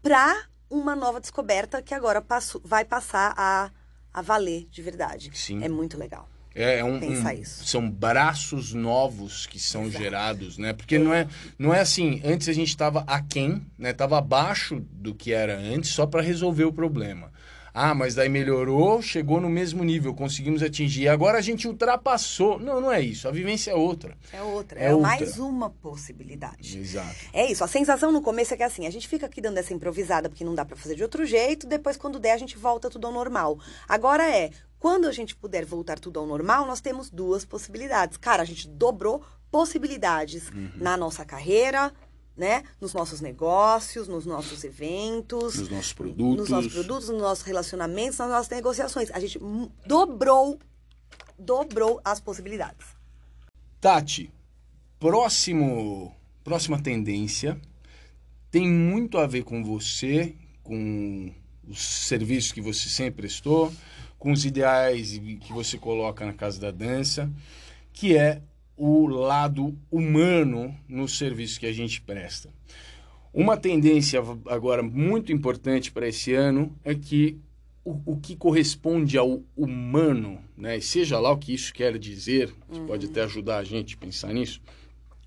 para 0.01 0.45
uma 0.69 0.95
nova 0.95 1.19
descoberta 1.19 1.81
que 1.81 1.93
agora 1.93 2.21
passo- 2.21 2.61
vai 2.63 2.85
passar 2.85 3.33
a, 3.35 3.71
a 4.13 4.21
valer 4.21 4.67
de 4.71 4.81
verdade. 4.81 5.31
Sim. 5.33 5.63
É 5.63 5.69
muito 5.69 5.97
legal. 5.97 6.29
É, 6.53 6.79
é 6.79 6.83
um, 6.83 6.99
Pensar 6.99 7.33
um- 7.33 7.37
isso. 7.39 7.65
São 7.65 7.89
braços 7.89 8.73
novos 8.73 9.45
que 9.47 9.57
são 9.59 9.85
Exato. 9.85 10.03
gerados, 10.03 10.57
né? 10.57 10.73
Porque 10.73 10.99
não 10.99 11.13
é, 11.13 11.25
não 11.57 11.73
é 11.73 11.79
assim, 11.79 12.21
antes 12.25 12.49
a 12.49 12.53
gente 12.53 12.67
estava 12.67 13.05
aquém, 13.07 13.65
né? 13.77 13.93
Tava 13.93 14.17
abaixo 14.17 14.79
do 14.91 15.15
que 15.15 15.31
era 15.31 15.57
antes 15.57 15.91
só 15.91 16.05
para 16.05 16.21
resolver 16.21 16.65
o 16.65 16.73
problema. 16.73 17.31
Ah, 17.73 17.95
mas 17.95 18.15
daí 18.15 18.27
melhorou, 18.27 19.01
chegou 19.01 19.39
no 19.39 19.49
mesmo 19.49 19.83
nível, 19.83 20.13
conseguimos 20.13 20.61
atingir. 20.61 21.07
Agora 21.07 21.37
a 21.37 21.41
gente 21.41 21.67
ultrapassou. 21.67 22.59
Não, 22.59 22.81
não 22.81 22.91
é 22.91 22.99
isso. 23.01 23.27
A 23.27 23.31
vivência 23.31 23.71
é 23.71 23.75
outra. 23.75 24.17
É 24.33 24.41
outra, 24.41 24.79
É 24.79 24.87
é, 24.87 24.93
outra. 24.93 25.07
mais 25.07 25.37
uma 25.39 25.69
possibilidade. 25.69 26.77
Exato. 26.77 27.15
É 27.31 27.49
isso, 27.49 27.63
a 27.63 27.67
sensação 27.67 28.11
no 28.11 28.21
começo 28.21 28.53
é 28.53 28.57
que 28.57 28.63
assim, 28.63 28.85
a 28.85 28.89
gente 28.89 29.07
fica 29.07 29.25
aqui 29.25 29.39
dando 29.39 29.57
essa 29.57 29.73
improvisada 29.73 30.27
porque 30.29 30.43
não 30.43 30.53
dá 30.55 30.65
pra 30.65 30.75
fazer 30.75 30.95
de 30.95 31.03
outro 31.03 31.25
jeito, 31.25 31.65
depois 31.67 31.95
quando 31.97 32.19
der 32.19 32.31
a 32.33 32.37
gente 32.37 32.57
volta 32.57 32.89
tudo 32.89 33.07
ao 33.07 33.13
normal. 33.13 33.57
Agora 33.87 34.29
é, 34.29 34.49
quando 34.79 35.07
a 35.07 35.11
gente 35.11 35.35
puder 35.35 35.63
voltar 35.65 35.99
tudo 35.99 36.19
ao 36.19 36.25
normal, 36.25 36.65
nós 36.65 36.81
temos 36.81 37.09
duas 37.09 37.45
possibilidades. 37.45 38.17
Cara, 38.17 38.41
a 38.41 38.45
gente 38.45 38.67
dobrou 38.67 39.23
possibilidades 39.49 40.49
Uhum. 40.49 40.69
na 40.75 40.97
nossa 40.97 41.23
carreira, 41.23 41.91
né? 42.41 42.63
Nos 42.81 42.91
nossos 42.95 43.21
negócios, 43.21 44.07
nos 44.07 44.25
nossos 44.25 44.63
eventos, 44.63 45.55
Nos 45.57 45.69
nossos 45.69 45.93
produtos. 45.93 46.37
nos 46.37 46.49
nossos 46.49 46.73
produtos, 46.73 47.09
nos 47.09 47.21
nossos 47.21 47.43
relacionamentos, 47.43 48.17
nas 48.17 48.29
nossas 48.29 48.49
negociações. 48.49 49.11
A 49.11 49.19
gente 49.19 49.39
dobrou, 49.85 50.57
dobrou 51.37 52.01
as 52.03 52.19
possibilidades. 52.19 52.87
Tati, 53.79 54.31
próximo, 54.99 56.15
próxima 56.43 56.81
tendência 56.81 57.61
tem 58.49 58.67
muito 58.67 59.19
a 59.19 59.27
ver 59.27 59.43
com 59.43 59.63
você, 59.63 60.35
com 60.63 61.31
os 61.67 61.79
serviços 61.79 62.51
que 62.51 62.59
você 62.59 62.89
sempre 62.89 63.21
prestou, 63.21 63.71
com 64.17 64.31
os 64.31 64.45
ideais 64.45 65.11
que 65.41 65.53
você 65.53 65.77
coloca 65.77 66.25
na 66.25 66.33
casa 66.33 66.59
da 66.59 66.71
dança, 66.71 67.31
que 67.93 68.17
é 68.17 68.41
o 68.83 69.05
lado 69.05 69.77
humano 69.91 70.75
no 70.89 71.07
serviço 71.07 71.59
que 71.59 71.67
a 71.67 71.71
gente 71.71 72.01
presta. 72.01 72.49
Uma 73.31 73.55
tendência 73.55 74.19
agora 74.47 74.81
muito 74.81 75.31
importante 75.31 75.91
para 75.91 76.07
esse 76.07 76.33
ano 76.33 76.75
é 76.83 76.95
que 76.95 77.37
o, 77.85 78.13
o 78.13 78.17
que 78.19 78.35
corresponde 78.35 79.19
ao 79.19 79.43
humano, 79.55 80.41
né, 80.57 80.77
e 80.77 80.81
seja 80.81 81.19
lá 81.19 81.31
o 81.31 81.37
que 81.37 81.53
isso 81.53 81.71
quer 81.71 81.95
dizer, 81.99 82.55
você 82.67 82.81
pode 82.81 83.05
até 83.05 83.21
ajudar 83.21 83.59
a 83.59 83.63
gente 83.63 83.93
a 83.93 83.99
pensar 83.99 84.33
nisso, 84.33 84.59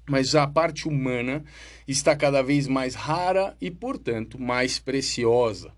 mas 0.08 0.34
a 0.34 0.48
parte 0.48 0.88
humana 0.88 1.44
está 1.86 2.16
cada 2.16 2.42
vez 2.42 2.66
mais 2.66 2.96
rara 2.96 3.56
e, 3.60 3.70
portanto, 3.70 4.36
mais 4.36 4.80
preciosa. 4.80 5.72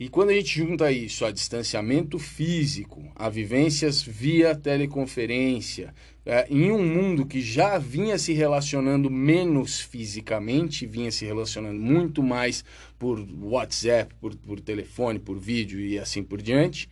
E 0.00 0.08
quando 0.08 0.30
a 0.30 0.32
gente 0.32 0.56
junta 0.56 0.92
isso 0.92 1.24
a 1.24 1.32
distanciamento 1.32 2.20
físico, 2.20 3.02
a 3.16 3.28
vivências 3.28 4.00
via 4.00 4.54
teleconferência, 4.54 5.92
é, 6.24 6.46
em 6.48 6.70
um 6.70 6.86
mundo 6.86 7.26
que 7.26 7.40
já 7.40 7.78
vinha 7.78 8.16
se 8.16 8.32
relacionando 8.32 9.10
menos 9.10 9.80
fisicamente, 9.80 10.86
vinha 10.86 11.10
se 11.10 11.24
relacionando 11.24 11.80
muito 11.80 12.22
mais 12.22 12.64
por 12.96 13.18
WhatsApp, 13.42 14.14
por, 14.20 14.36
por 14.36 14.60
telefone, 14.60 15.18
por 15.18 15.36
vídeo 15.36 15.80
e 15.80 15.98
assim 15.98 16.22
por 16.22 16.40
diante, 16.40 16.88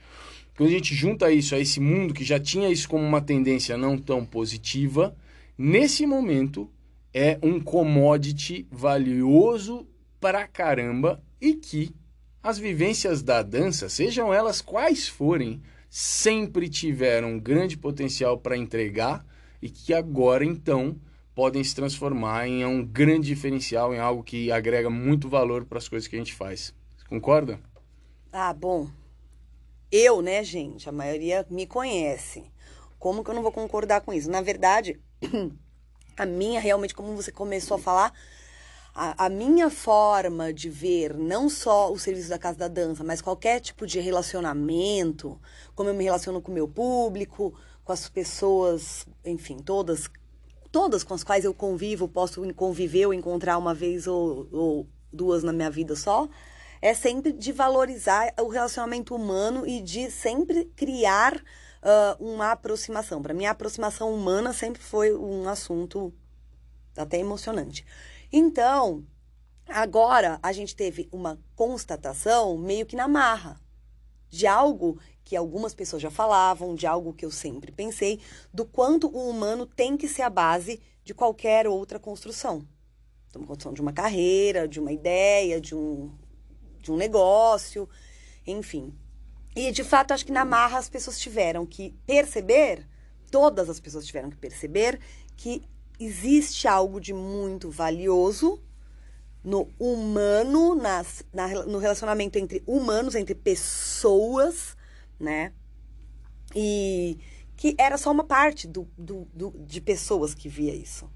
quando 0.57 0.71
a 0.71 0.73
gente 0.73 0.93
junta 0.93 1.31
isso 1.31 1.55
a 1.55 1.61
esse 1.61 1.79
mundo 1.79 2.13
que 2.13 2.25
já 2.25 2.41
tinha 2.41 2.69
isso 2.69 2.89
como 2.89 3.05
uma 3.05 3.21
tendência 3.21 3.77
não 3.77 3.97
tão 3.97 4.25
positiva, 4.25 5.15
nesse 5.57 6.05
momento 6.07 6.69
é 7.15 7.39
um 7.41 7.61
commodity 7.61 8.67
valioso 8.69 9.87
pra 10.19 10.49
caramba 10.49 11.23
e 11.41 11.55
que 11.55 11.95
as 12.47 12.59
vivências 12.59 13.23
da 13.23 13.43
dança, 13.43 13.89
sejam 13.89 14.33
elas 14.33 14.61
quais 14.61 15.09
forem, 15.09 15.61
sempre 15.91 16.69
tiveram 16.69 17.33
um 17.33 17.41
grande 17.41 17.77
potencial 17.77 18.39
para 18.39 18.57
entregar 18.57 19.27
e 19.61 19.69
que 19.69 19.93
agora 19.93 20.45
então 20.45 20.97
podem 21.35 21.65
se 21.65 21.75
transformar 21.75 22.47
em 22.47 22.65
um 22.65 22.87
grande 22.87 23.27
diferencial, 23.27 23.93
em 23.93 23.99
algo 23.99 24.23
que 24.23 24.53
agrega 24.53 24.89
muito 24.89 25.29
valor 25.29 25.65
para 25.65 25.79
as 25.79 25.89
coisas 25.89 26.07
que 26.07 26.15
a 26.15 26.21
gente 26.21 26.35
faz. 26.35 26.73
Você 26.97 27.09
concorda? 27.09 27.59
Ah, 28.33 28.55
bom. 28.55 28.89
Eu, 29.91 30.23
né, 30.23 30.45
gente, 30.45 30.89
a 30.89 30.93
maioria 30.93 31.45
me 31.51 31.67
conhece. 31.67 32.45
Como 32.97 33.25
que 33.25 33.31
eu 33.31 33.35
não 33.35 33.43
vou 33.43 33.51
concordar 33.51 34.03
com 34.03 34.13
isso? 34.13 34.31
Na 34.31 34.41
verdade, 34.41 35.01
a 36.17 36.25
minha, 36.25 36.61
realmente, 36.61 36.95
como 36.95 37.17
você 37.17 37.33
começou 37.33 37.77
a 37.77 37.81
falar, 37.81 38.13
a, 38.97 39.27
a, 39.27 39.29
minha 39.29 39.69
forma 39.69 40.55
de 40.55 40.71
ver 40.71 41.15
não 41.15 41.51
só 41.51 41.93
o 41.93 41.99
serviço 41.99 42.31
da 42.31 42.39
Casa 42.39 42.57
da 42.57 42.69
Dança, 42.69 43.05
mas 43.05 43.21
qualquer 43.21 43.61
tipo 43.61 43.87
de 43.87 44.01
relacionamento, 44.01 45.39
como 45.75 45.91
eu 45.91 45.95
me 45.95 46.05
relaciono 46.05 46.41
com 46.41 46.51
o 46.51 46.55
meu 46.55 46.67
público, 46.67 47.53
com 47.85 47.93
as 47.93 48.09
pessoas, 48.09 49.07
enfim, 49.23 49.59
todas, 49.59 50.09
todas 50.73 51.05
com 51.05 51.13
as 51.13 51.23
quais 51.23 51.45
eu 51.45 51.53
convivo, 51.53 52.09
posso 52.09 52.43
conviver 52.55 53.05
ou 53.05 53.13
encontrar 53.13 53.59
uma 53.59 53.75
vez 53.75 54.07
ou, 54.07 54.49
ou 54.51 54.87
duas 55.13 55.43
na 55.43 55.53
minha 55.53 55.71
vida 55.71 55.95
só, 55.95 56.27
é 56.81 56.95
sempre 56.95 57.33
de 57.33 57.53
valorizar 57.53 58.33
o 58.41 58.49
relacionamento 58.49 59.15
humano 59.15 59.67
e 59.67 59.83
de 59.83 60.11
sempre 60.11 60.65
criar 60.75 61.37
uh, 61.37 62.25
uma 62.25 62.53
aproximação. 62.53 63.21
Para 63.21 63.35
mim, 63.35 63.45
a 63.45 63.51
aproximação 63.51 64.13
humana 64.13 64.55
sempre 64.55 64.83
foi 64.83 65.15
um 65.15 65.47
assunto 65.49 66.15
até 66.97 67.19
emocionante. 67.19 67.85
Então, 68.39 69.03
agora 69.67 70.39
a 70.43 70.53
gente 70.53 70.77
teve 70.77 71.09
uma 71.11 71.41
constatação 71.55 72.59
meio 72.59 72.85
que 72.85 72.95
na 72.95 73.09
marra 73.09 73.59
de 74.29 74.47
algo 74.47 75.01
que 75.25 75.35
algumas 75.35 75.75
pessoas 75.75 76.03
já 76.03 76.11
falavam, 76.11 76.75
de 76.75 76.87
algo 76.87 77.15
que 77.15 77.25
eu 77.25 77.31
sempre 77.31 77.73
pensei, 77.73 78.21
do 78.53 78.67
quanto 78.67 79.09
o 79.09 79.31
humano 79.31 79.65
tem 79.65 79.97
que 79.97 80.07
ser 80.07 80.21
a 80.21 80.29
base 80.29 80.83
de 81.03 81.15
qualquer 81.15 81.67
outra 81.67 81.99
construção. 81.99 82.69
Então, 83.31 83.41
uma 83.41 83.49
construção 83.49 83.73
de 83.73 83.81
uma 83.81 83.91
carreira, 83.95 84.69
de 84.69 84.81
uma 84.81 84.93
ideia, 84.93 85.59
de 85.59 85.75
um, 85.75 86.13
de 86.79 86.93
um 86.93 86.97
negócio, 86.99 87.89
enfim. 88.47 88.93
E 89.57 89.73
de 89.73 89.83
fato, 89.83 90.13
acho 90.13 90.27
que 90.27 90.31
na 90.31 90.45
marra 90.45 90.77
as 90.77 90.91
pessoas 90.91 91.19
tiveram 91.19 91.65
que 91.65 91.97
perceber, 92.07 92.87
todas 93.31 93.71
as 93.71 93.81
pessoas 93.81 94.05
tiveram 94.05 94.29
que 94.29 94.37
perceber 94.37 95.01
que 95.39 95.67
existe 95.99 96.69
algo 96.69 97.01
de 97.01 97.13
muito 97.13 97.71
valioso 97.71 98.63
no 99.43 99.69
humano, 99.79 100.75
nas, 100.75 101.25
na, 101.33 101.49
no 101.65 101.79
relacionamento 101.79 102.39
entre 102.39 102.63
humanos, 102.67 103.15
entre 103.15 103.35
pessoas, 103.35 104.77
né? 105.21 105.53
E 106.55 107.19
que 107.57 107.75
era 107.79 107.97
só 107.97 108.11
uma 108.11 108.25
parte 108.25 108.67
do, 108.67 108.89
do, 108.99 109.27
do 109.33 109.51
de 109.59 109.81
pessoas 109.81 110.35
que 110.35 110.49
via 110.49 110.75
isso, 110.75 111.09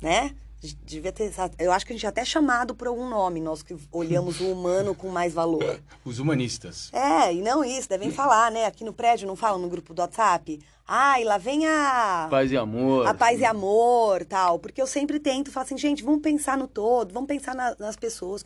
né? 0.00 0.34
Devia 0.84 1.10
ter. 1.10 1.32
Eu 1.58 1.72
acho 1.72 1.86
que 1.86 1.92
a 1.92 1.96
gente 1.96 2.04
é 2.04 2.08
até 2.08 2.22
chamado 2.22 2.74
por 2.74 2.86
algum 2.86 3.08
nome, 3.08 3.40
nós 3.40 3.62
que 3.62 3.74
olhamos 3.90 4.40
o 4.40 4.52
humano 4.52 4.94
com 4.94 5.08
mais 5.08 5.32
valor. 5.32 5.80
Os 6.04 6.18
humanistas. 6.18 6.90
É, 6.92 7.32
e 7.32 7.40
não 7.40 7.64
isso, 7.64 7.88
devem 7.88 8.10
falar, 8.10 8.50
né? 8.50 8.66
Aqui 8.66 8.84
no 8.84 8.92
prédio 8.92 9.26
não 9.26 9.34
falam 9.34 9.58
no 9.58 9.68
grupo 9.70 9.94
do 9.94 10.02
WhatsApp. 10.02 10.60
Ai, 10.86 11.24
lá 11.24 11.38
vem 11.38 11.66
a. 11.66 12.26
Paz 12.28 12.52
e 12.52 12.56
amor. 12.58 13.06
A 13.06 13.14
paz 13.14 13.40
e 13.40 13.44
amor, 13.44 14.24
tal. 14.26 14.58
Porque 14.58 14.82
eu 14.82 14.86
sempre 14.86 15.18
tento 15.18 15.50
falar 15.50 15.64
assim, 15.64 15.78
gente, 15.78 16.02
vamos 16.02 16.20
pensar 16.20 16.58
no 16.58 16.68
todo, 16.68 17.14
vamos 17.14 17.28
pensar 17.28 17.54
na, 17.54 17.74
nas 17.78 17.96
pessoas. 17.96 18.44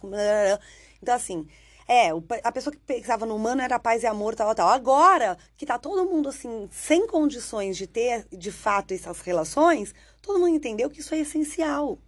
Então, 1.03 1.15
assim, 1.15 1.49
é, 1.87 2.09
a 2.43 2.53
pessoa 2.53 2.73
que 2.73 2.81
pensava 2.81 3.27
no 3.27 3.37
humano 3.37 3.61
era 3.61 3.79
paz 3.79 4.03
e 4.03 4.07
amor, 4.07 4.35
tal, 4.35 4.55
tal. 4.55 4.69
Agora 4.69 5.37
que 5.57 5.67
tá 5.67 5.79
todo 5.79 6.09
mundo, 6.09 6.29
assim, 6.29 6.69
sem 6.71 7.07
condições 7.07 7.77
de 7.77 7.87
ter, 7.87 8.27
de 8.33 8.51
fato, 8.51 8.95
essas 8.95 9.21
relações, 9.21 9.95
todo 10.23 10.39
mundo 10.39 10.55
entendeu 10.55 10.89
que 10.89 11.01
isso 11.01 11.15
é 11.15 11.19
essencial. 11.19 11.99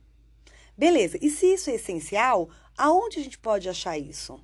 Beleza, 0.77 1.19
e 1.21 1.31
se 1.31 1.47
isso 1.47 1.71
é 1.71 1.75
essencial, 1.75 2.51
aonde 2.77 3.19
a 3.19 3.23
gente 3.23 3.39
pode 3.39 3.69
achar 3.69 3.99
isso? 3.99 4.39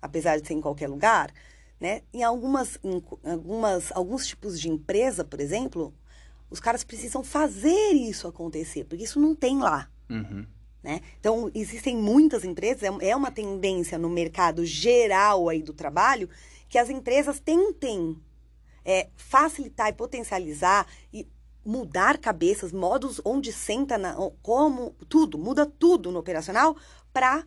Apesar 0.00 0.38
de 0.38 0.46
ser 0.46 0.54
em 0.54 0.60
qualquer 0.60 0.88
lugar, 0.88 1.32
né? 1.80 2.02
Em 2.12 2.22
algumas, 2.22 2.78
em 2.84 3.02
algumas, 3.24 3.92
alguns 3.92 4.26
tipos 4.26 4.60
de 4.60 4.68
empresa, 4.68 5.24
por 5.24 5.40
exemplo, 5.40 5.94
os 6.50 6.60
caras 6.60 6.84
precisam 6.84 7.24
fazer 7.24 7.92
isso 7.92 8.28
acontecer, 8.28 8.84
porque 8.84 9.04
isso 9.04 9.20
não 9.20 9.34
tem 9.34 9.58
lá. 9.58 9.90
Uhum. 10.08 10.46
Né? 10.82 11.00
Então, 11.18 11.50
existem 11.54 11.96
muitas 11.96 12.44
empresas, 12.44 12.82
é, 12.82 13.08
é 13.08 13.16
uma 13.16 13.30
tendência 13.30 13.98
no 13.98 14.08
mercado 14.08 14.64
geral 14.64 15.48
aí 15.48 15.62
do 15.62 15.72
trabalho, 15.72 16.28
que 16.68 16.78
as 16.78 16.88
empresas 16.88 17.40
tentem 17.40 18.16
é, 18.84 19.08
facilitar 19.16 19.88
e 19.88 19.92
potencializar 19.92 20.86
e 21.12 21.26
mudar 21.66 22.18
cabeças, 22.18 22.72
modos 22.72 23.20
onde 23.24 23.52
senta, 23.52 23.98
na, 23.98 24.14
como, 24.40 24.92
tudo, 25.08 25.36
muda 25.36 25.66
tudo 25.66 26.12
no 26.12 26.20
operacional 26.20 26.76
para 27.12 27.44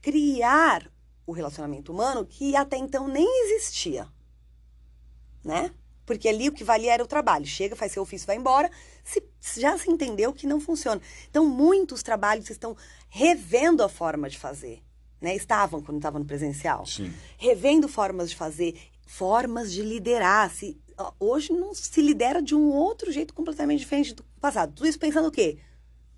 criar 0.00 0.90
o 1.26 1.32
relacionamento 1.32 1.92
humano 1.92 2.24
que 2.24 2.56
até 2.56 2.76
então 2.78 3.06
nem 3.06 3.26
existia, 3.44 4.08
né? 5.44 5.70
Porque 6.06 6.28
ali 6.28 6.48
o 6.48 6.52
que 6.52 6.62
valia 6.62 6.94
era 6.94 7.02
o 7.02 7.06
trabalho. 7.06 7.44
Chega, 7.44 7.74
faz 7.74 7.90
seu 7.90 8.02
ofício, 8.04 8.28
vai 8.28 8.36
embora. 8.36 8.70
Se, 9.02 9.22
já 9.60 9.76
se 9.76 9.90
entendeu 9.90 10.32
que 10.32 10.46
não 10.46 10.60
funciona. 10.60 11.00
Então, 11.28 11.44
muitos 11.44 12.00
trabalhos 12.00 12.48
estão 12.48 12.76
revendo 13.08 13.82
a 13.82 13.88
forma 13.88 14.30
de 14.30 14.38
fazer. 14.38 14.80
Né? 15.20 15.34
Estavam 15.34 15.82
quando 15.82 15.96
estavam 15.96 16.20
no 16.20 16.24
presencial. 16.24 16.86
Sim. 16.86 17.12
Revendo 17.36 17.88
formas 17.88 18.30
de 18.30 18.36
fazer, 18.36 18.78
formas 19.04 19.72
de 19.72 19.82
liderar. 19.82 20.48
Se, 20.54 20.80
hoje 21.18 21.52
não 21.52 21.74
se 21.74 22.00
lidera 22.00 22.42
de 22.42 22.54
um 22.54 22.70
outro 22.72 23.12
jeito 23.12 23.34
completamente 23.34 23.80
diferente 23.80 24.14
do 24.14 24.24
passado. 24.40 24.72
Tudo 24.74 24.88
isso 24.88 24.98
pensando 24.98 25.28
o 25.28 25.32
quê? 25.32 25.58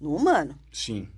No 0.00 0.14
humano. 0.14 0.58
Sim. 0.72 1.08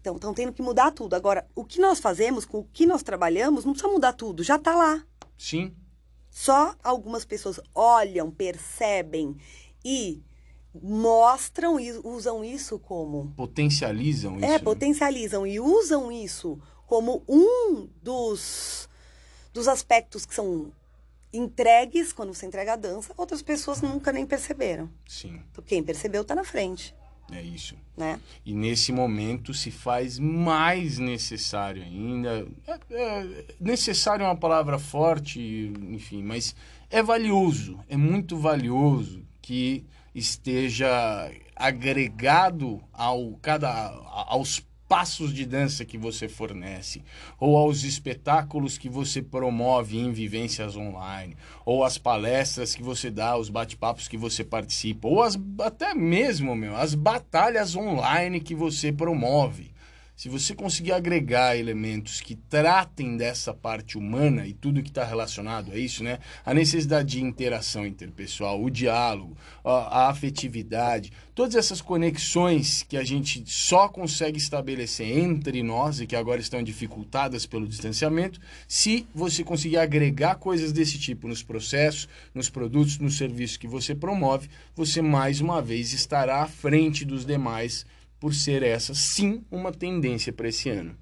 Então, 0.00 0.16
estão 0.16 0.34
tendo 0.34 0.52
que 0.52 0.60
mudar 0.60 0.90
tudo. 0.90 1.14
Agora, 1.14 1.46
o 1.54 1.64
que 1.64 1.80
nós 1.80 1.98
fazemos, 1.98 2.44
com 2.44 2.58
o 2.58 2.64
que 2.64 2.84
nós 2.84 3.02
trabalhamos, 3.02 3.64
não 3.64 3.72
precisa 3.72 3.92
mudar 3.92 4.12
tudo, 4.12 4.42
já 4.42 4.56
está 4.56 4.74
lá. 4.74 5.02
Sim. 5.38 5.74
Só 6.30 6.74
algumas 6.82 7.24
pessoas 7.24 7.60
olham, 7.74 8.30
percebem 8.30 9.36
e 9.84 10.22
mostram 10.82 11.78
e 11.78 11.92
usam 12.04 12.44
isso 12.44 12.78
como. 12.78 13.32
Potencializam 13.36 14.36
isso. 14.36 14.44
É, 14.44 14.58
potencializam 14.58 15.46
e 15.46 15.60
usam 15.60 16.10
isso 16.10 16.58
como 16.86 17.22
um 17.28 17.88
dos, 18.02 18.88
dos 19.52 19.68
aspectos 19.68 20.26
que 20.26 20.34
são 20.34 20.72
entregues 21.34 22.12
quando 22.12 22.32
você 22.32 22.46
entrega 22.46 22.74
a 22.74 22.76
dança, 22.76 23.12
outras 23.16 23.42
pessoas 23.42 23.82
nunca 23.82 24.12
nem 24.12 24.24
perceberam. 24.24 24.88
Sim. 25.06 25.40
Quem 25.66 25.82
percebeu 25.82 26.22
está 26.22 26.34
na 26.34 26.44
frente. 26.44 26.94
É 27.32 27.42
isso. 27.42 27.76
Né? 27.96 28.20
E 28.44 28.54
nesse 28.54 28.92
momento 28.92 29.54
se 29.54 29.70
faz 29.70 30.18
mais 30.18 30.98
necessário 30.98 31.82
ainda. 31.82 32.46
É, 32.66 32.78
é, 32.90 33.44
necessário 33.60 34.24
é 34.24 34.26
uma 34.26 34.36
palavra 34.36 34.78
forte, 34.78 35.72
enfim, 35.90 36.22
mas 36.22 36.54
é 36.90 37.02
valioso, 37.02 37.78
é 37.88 37.96
muito 37.96 38.36
valioso 38.36 39.24
que 39.40 39.84
esteja 40.14 41.30
agregado 41.56 42.82
ao 42.92 43.32
cada 43.42 43.88
aos 44.28 44.60
passos 44.88 45.32
de 45.32 45.46
dança 45.46 45.84
que 45.84 45.98
você 45.98 46.28
fornece, 46.28 47.02
ou 47.38 47.56
aos 47.56 47.84
espetáculos 47.84 48.78
que 48.78 48.88
você 48.88 49.22
promove 49.22 49.98
em 49.98 50.12
vivências 50.12 50.76
online, 50.76 51.36
ou 51.64 51.84
as 51.84 51.98
palestras 51.98 52.74
que 52.74 52.82
você 52.82 53.10
dá, 53.10 53.36
os 53.36 53.48
bate-papos 53.48 54.08
que 54.08 54.16
você 54.16 54.44
participa, 54.44 55.08
ou 55.08 55.22
as, 55.22 55.38
até 55.60 55.94
mesmo, 55.94 56.54
meu, 56.54 56.76
as 56.76 56.94
batalhas 56.94 57.74
online 57.74 58.40
que 58.40 58.54
você 58.54 58.92
promove. 58.92 59.73
Se 60.16 60.28
você 60.28 60.54
conseguir 60.54 60.92
agregar 60.92 61.56
elementos 61.56 62.20
que 62.20 62.36
tratem 62.36 63.16
dessa 63.16 63.52
parte 63.52 63.98
humana 63.98 64.46
e 64.46 64.54
tudo 64.54 64.80
que 64.80 64.88
está 64.88 65.04
relacionado 65.04 65.72
a 65.72 65.76
isso, 65.76 66.04
né? 66.04 66.20
A 66.46 66.54
necessidade 66.54 67.08
de 67.08 67.20
interação 67.20 67.84
interpessoal, 67.84 68.62
o 68.62 68.70
diálogo, 68.70 69.36
a, 69.64 70.08
afetividade, 70.08 71.12
todas 71.34 71.56
essas 71.56 71.80
conexões 71.80 72.84
que 72.84 72.96
a 72.96 73.02
gente 73.02 73.42
só 73.44 73.88
consegue 73.88 74.38
estabelecer 74.38 75.18
entre 75.18 75.64
nós 75.64 76.00
e 76.00 76.06
que 76.06 76.14
agora 76.14 76.40
estão 76.40 76.62
dificultadas 76.62 77.44
pelo 77.44 77.66
distanciamento, 77.66 78.40
se 78.68 79.08
você 79.12 79.42
conseguir 79.42 79.78
agregar 79.78 80.36
coisas 80.36 80.72
desse 80.72 80.96
tipo 80.96 81.26
nos 81.26 81.42
processos, 81.42 82.08
nos 82.32 82.48
produtos, 82.48 82.98
nos 82.98 83.16
serviços 83.16 83.56
que 83.56 83.66
você 83.66 83.96
promove, 83.96 84.48
você 84.76 85.02
mais 85.02 85.40
uma 85.40 85.60
vez 85.60 85.92
estará 85.92 86.44
à 86.44 86.46
frente 86.46 87.04
dos 87.04 87.26
demais 87.26 87.84
por 88.24 88.34
ser 88.34 88.62
essa, 88.62 88.94
sim, 88.94 89.44
uma 89.50 89.70
tendência 89.70 90.32
para 90.32 90.48
esse 90.48 90.70
ano. 90.70 90.96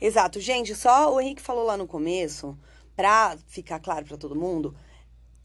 Exato. 0.00 0.40
Gente, 0.40 0.74
só 0.74 1.14
o 1.14 1.20
Henrique 1.20 1.42
falou 1.42 1.66
lá 1.66 1.76
no 1.76 1.86
começo, 1.86 2.58
para 2.96 3.36
ficar 3.46 3.78
claro 3.78 4.06
para 4.06 4.16
todo 4.16 4.34
mundo, 4.34 4.74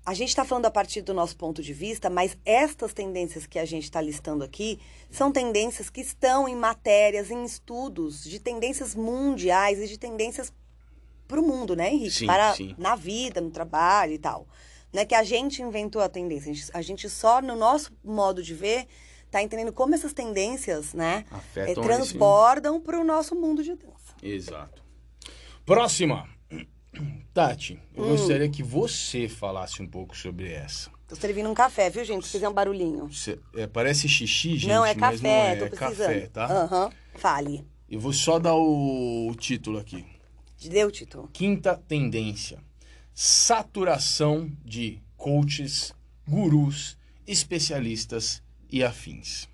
a 0.05 0.13
gente 0.13 0.29
está 0.29 0.45
falando 0.45 0.67
a 0.67 0.71
partir 0.71 1.01
do 1.01 1.13
nosso 1.13 1.35
ponto 1.35 1.61
de 1.61 1.73
vista, 1.73 2.09
mas 2.09 2.37
estas 2.45 2.93
tendências 2.93 3.45
que 3.45 3.59
a 3.59 3.65
gente 3.65 3.83
está 3.83 3.99
listando 3.99 4.41
aqui 4.41 4.79
são 5.11 5.29
tendências 5.29 5.89
que 5.89 5.99
estão 5.99 6.47
em 6.47 6.55
matérias, 6.55 7.29
em 7.29 7.43
estudos 7.43 8.23
de 8.23 8.39
tendências 8.39 8.95
mundiais 8.95 9.79
e 9.79 9.87
de 9.89 9.99
tendências 9.99 10.53
para 11.27 11.41
o 11.41 11.45
mundo, 11.45 11.75
né, 11.75 11.91
Henrique? 11.91 12.19
Sim, 12.19 12.25
para 12.25 12.55
sim. 12.55 12.73
na 12.77 12.95
vida, 12.95 13.41
no 13.41 13.51
trabalho 13.51 14.13
e 14.13 14.17
tal. 14.17 14.47
Não 14.93 15.01
é 15.01 15.05
que 15.05 15.13
a 15.13 15.23
gente 15.23 15.61
inventou 15.61 16.01
a 16.01 16.07
tendência, 16.07 16.49
a 16.49 16.53
gente, 16.53 16.71
a 16.73 16.81
gente 16.81 17.09
só, 17.09 17.41
no 17.41 17.57
nosso 17.57 17.91
modo 18.01 18.41
de 18.41 18.53
ver, 18.53 18.87
tá 19.31 19.41
entendendo 19.43 19.71
como 19.73 19.93
essas 19.93 20.13
tendências, 20.13 20.93
né, 20.93 21.25
Afetam 21.31 21.83
eh, 21.83 21.87
transbordam 21.87 22.79
para 22.81 22.99
o 22.99 23.03
nosso 23.03 23.35
mundo 23.35 23.63
de 23.63 23.73
dança. 23.75 24.15
Exato. 24.23 24.83
Próxima. 25.65 26.27
Tati, 27.33 27.79
eu 27.93 28.03
Hum. 28.03 28.07
gostaria 28.07 28.49
que 28.49 28.63
você 28.63 29.27
falasse 29.29 29.81
um 29.81 29.87
pouco 29.87 30.15
sobre 30.17 30.51
essa. 30.51 30.89
Tô 31.07 31.15
servindo 31.15 31.49
um 31.49 31.53
café, 31.53 31.89
viu, 31.89 32.03
gente? 32.03 32.25
Se 32.25 32.31
fizer 32.33 32.49
um 32.49 32.53
barulhinho. 32.53 33.07
Você- 33.07 33.39
é, 33.55 33.67
parece 33.67 34.09
xixi, 34.09 34.57
gente, 34.57 34.67
não, 34.73 34.83
é 34.85 34.93
mas 34.95 35.21
café, 35.21 35.27
não 35.27 35.43
é. 35.45 35.53
É 35.65 35.69
café, 35.69 36.27
tá? 36.27 36.45
Aham, 36.45 36.89
fale. 37.15 37.65
Eu 37.89 37.99
vou 37.99 38.11
só 38.11 38.39
dar 38.39 38.55
o, 38.55 39.29
o 39.29 39.35
título 39.35 39.77
aqui. 39.77 40.05
Deu 40.65 40.87
o 40.87 40.91
título. 40.91 41.29
Quinta 41.31 41.77
tendência: 41.87 42.59
saturação 43.13 44.51
de 44.65 44.99
coaches, 45.15 45.93
gurus, 46.27 46.97
especialistas 47.25 48.41
e 48.71 48.83
afins. 48.83 49.47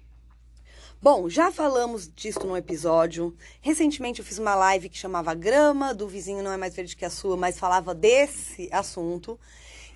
Bom, 1.01 1.27
já 1.27 1.51
falamos 1.51 2.09
disso 2.15 2.39
no 2.47 2.55
episódio. 2.55 3.35
Recentemente 3.59 4.19
eu 4.19 4.25
fiz 4.25 4.37
uma 4.37 4.55
live 4.55 4.87
que 4.87 4.97
chamava 4.97 5.33
Grama 5.33 5.93
do 5.93 6.07
vizinho 6.07 6.41
não 6.41 6.53
é 6.53 6.55
mais 6.55 6.73
verde 6.73 6.95
que 6.95 7.03
a 7.03 7.09
sua, 7.09 7.35
mas 7.35 7.59
falava 7.59 7.93
desse 7.93 8.69
assunto. 8.71 9.37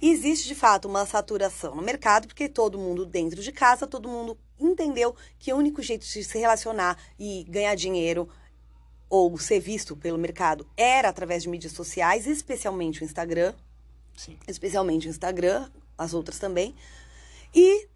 E 0.02 0.12
existe 0.12 0.48
de 0.48 0.54
fato 0.54 0.86
uma 0.88 1.06
saturação 1.06 1.74
no 1.76 1.82
mercado, 1.82 2.28
porque 2.28 2.50
todo 2.50 2.78
mundo 2.78 3.06
dentro 3.06 3.42
de 3.42 3.54
casa, 3.54 3.88
todo 3.88 4.10
mundo 4.10 4.38
entendeu 4.60 5.16
que 5.40 5.54
o 5.54 5.56
único 5.56 5.82
jeito 5.82 6.06
de 6.06 6.24
se 6.24 6.38
relacionar 6.38 6.98
e 7.18 7.46
ganhar 7.46 7.74
dinheiro 7.76 8.28
ou 9.10 9.38
ser 9.38 9.62
visto 9.62 9.96
pelo 9.96 10.18
mercado 10.18 10.68
era 10.76 11.08
através 11.08 11.44
de 11.44 11.50
mídias 11.50 11.72
sociais, 11.72 12.28
especialmente 12.28 13.02
o 13.02 13.06
Instagram. 13.06 13.54
Sim. 14.16 14.38
Especialmente 14.48 15.08
o 15.08 15.10
Instagram, 15.10 15.70
as 15.98 16.14
outras 16.14 16.38
também. 16.38 16.76
E 17.56 17.88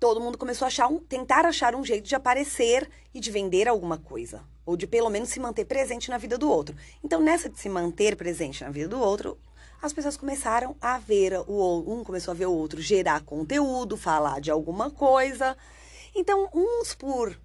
todo 0.00 0.20
mundo 0.20 0.38
começou 0.38 0.64
a 0.64 0.68
achar 0.68 0.88
um, 0.88 0.98
tentar 0.98 1.44
achar 1.44 1.74
um 1.74 1.84
jeito 1.84 2.08
de 2.08 2.14
aparecer 2.14 2.90
e 3.12 3.20
de 3.20 3.30
vender 3.30 3.68
alguma 3.68 3.98
coisa. 3.98 4.42
Ou 4.64 4.74
de 4.74 4.86
pelo 4.86 5.10
menos 5.10 5.28
se 5.28 5.38
manter 5.38 5.66
presente 5.66 6.08
na 6.08 6.16
vida 6.16 6.38
do 6.38 6.50
outro. 6.50 6.74
Então, 7.04 7.20
nessa 7.20 7.50
de 7.50 7.60
se 7.60 7.68
manter 7.68 8.16
presente 8.16 8.64
na 8.64 8.70
vida 8.70 8.88
do 8.88 8.98
outro, 8.98 9.38
as 9.82 9.92
pessoas 9.92 10.16
começaram 10.16 10.74
a 10.80 10.98
ver 10.98 11.34
o 11.46 11.84
um 11.86 12.02
começou 12.02 12.32
a 12.32 12.34
ver 12.34 12.46
o 12.46 12.52
outro 12.52 12.80
gerar 12.80 13.20
conteúdo, 13.20 13.96
falar 13.96 14.40
de 14.40 14.50
alguma 14.50 14.90
coisa. 14.90 15.54
Então, 16.14 16.48
uns 16.54 16.94
por 16.94 17.38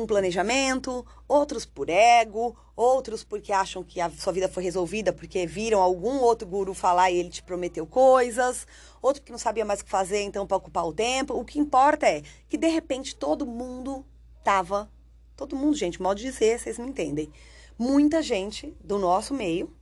um 0.00 0.06
planejamento, 0.06 1.04
outros 1.26 1.64
por 1.64 1.88
ego, 1.88 2.56
outros 2.76 3.24
porque 3.24 3.52
acham 3.52 3.82
que 3.82 4.00
a 4.00 4.10
sua 4.10 4.32
vida 4.32 4.48
foi 4.48 4.62
resolvida 4.62 5.12
porque 5.12 5.46
viram 5.46 5.80
algum 5.80 6.18
outro 6.18 6.46
guru 6.46 6.74
falar 6.74 7.10
e 7.10 7.18
ele 7.18 7.30
te 7.30 7.42
prometeu 7.42 7.86
coisas, 7.86 8.66
outro 9.02 9.22
que 9.22 9.32
não 9.32 9.38
sabia 9.38 9.64
mais 9.64 9.80
o 9.80 9.84
que 9.84 9.90
fazer, 9.90 10.22
então 10.22 10.46
para 10.46 10.56
ocupar 10.56 10.86
o 10.86 10.92
tempo. 10.92 11.34
O 11.34 11.44
que 11.44 11.58
importa 11.58 12.06
é 12.06 12.22
que 12.48 12.56
de 12.56 12.68
repente 12.68 13.16
todo 13.16 13.46
mundo 13.46 14.04
tava, 14.42 14.90
todo 15.36 15.56
mundo, 15.56 15.76
gente, 15.76 16.00
modo 16.00 16.18
de 16.18 16.24
dizer, 16.24 16.58
vocês 16.58 16.78
me 16.78 16.88
entendem. 16.88 17.30
Muita 17.78 18.22
gente 18.22 18.76
do 18.82 18.98
nosso 18.98 19.34
meio, 19.34 19.72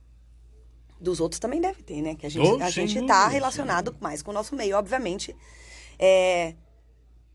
dos 0.99 1.19
outros 1.19 1.39
também 1.39 1.61
deve 1.61 1.83
ter, 1.83 2.01
né? 2.01 2.15
Que 2.15 2.25
a 2.25 2.29
gente, 2.29 2.47
Oh, 2.47 2.63
a 2.63 2.69
gente 2.69 3.05
tá 3.05 3.27
relacionado 3.27 3.95
mais 3.99 4.21
com 4.21 4.31
o 4.31 4.33
nosso 4.33 4.55
meio, 4.55 4.77
obviamente. 4.77 5.35
É, 5.99 6.55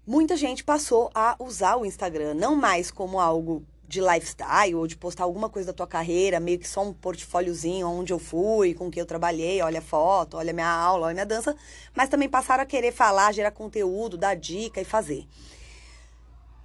muita 0.06 0.36
gente 0.36 0.64
passou 0.64 1.10
a 1.14 1.36
usar 1.38 1.76
o 1.76 1.86
Instagram 1.86 2.34
não 2.34 2.56
mais 2.56 2.90
como 2.90 3.20
algo 3.20 3.64
de 3.86 4.00
lifestyle 4.00 4.74
ou 4.74 4.86
de 4.86 4.96
postar 4.96 5.24
alguma 5.24 5.50
coisa 5.50 5.66
da 5.66 5.76
tua 5.76 5.86
carreira, 5.86 6.40
meio 6.40 6.58
que 6.58 6.66
só 6.66 6.82
um 6.82 6.94
portfóliozinho 6.94 7.86
onde 7.86 8.10
eu 8.10 8.18
fui, 8.18 8.72
com 8.72 8.90
que 8.90 8.98
eu 8.98 9.04
trabalhei, 9.04 9.60
olha 9.60 9.80
a 9.80 9.82
foto, 9.82 10.38
olha 10.38 10.50
a 10.50 10.54
minha 10.54 10.66
aula, 10.66 11.08
olha 11.08 11.10
a 11.10 11.14
minha 11.14 11.26
dança, 11.26 11.54
mas 11.94 12.08
também 12.08 12.26
passaram 12.26 12.62
a 12.62 12.66
querer 12.66 12.90
falar, 12.90 13.32
gerar 13.32 13.50
conteúdo, 13.50 14.16
dar 14.16 14.34
dica 14.34 14.80
e 14.80 14.84
fazer. 14.84 15.26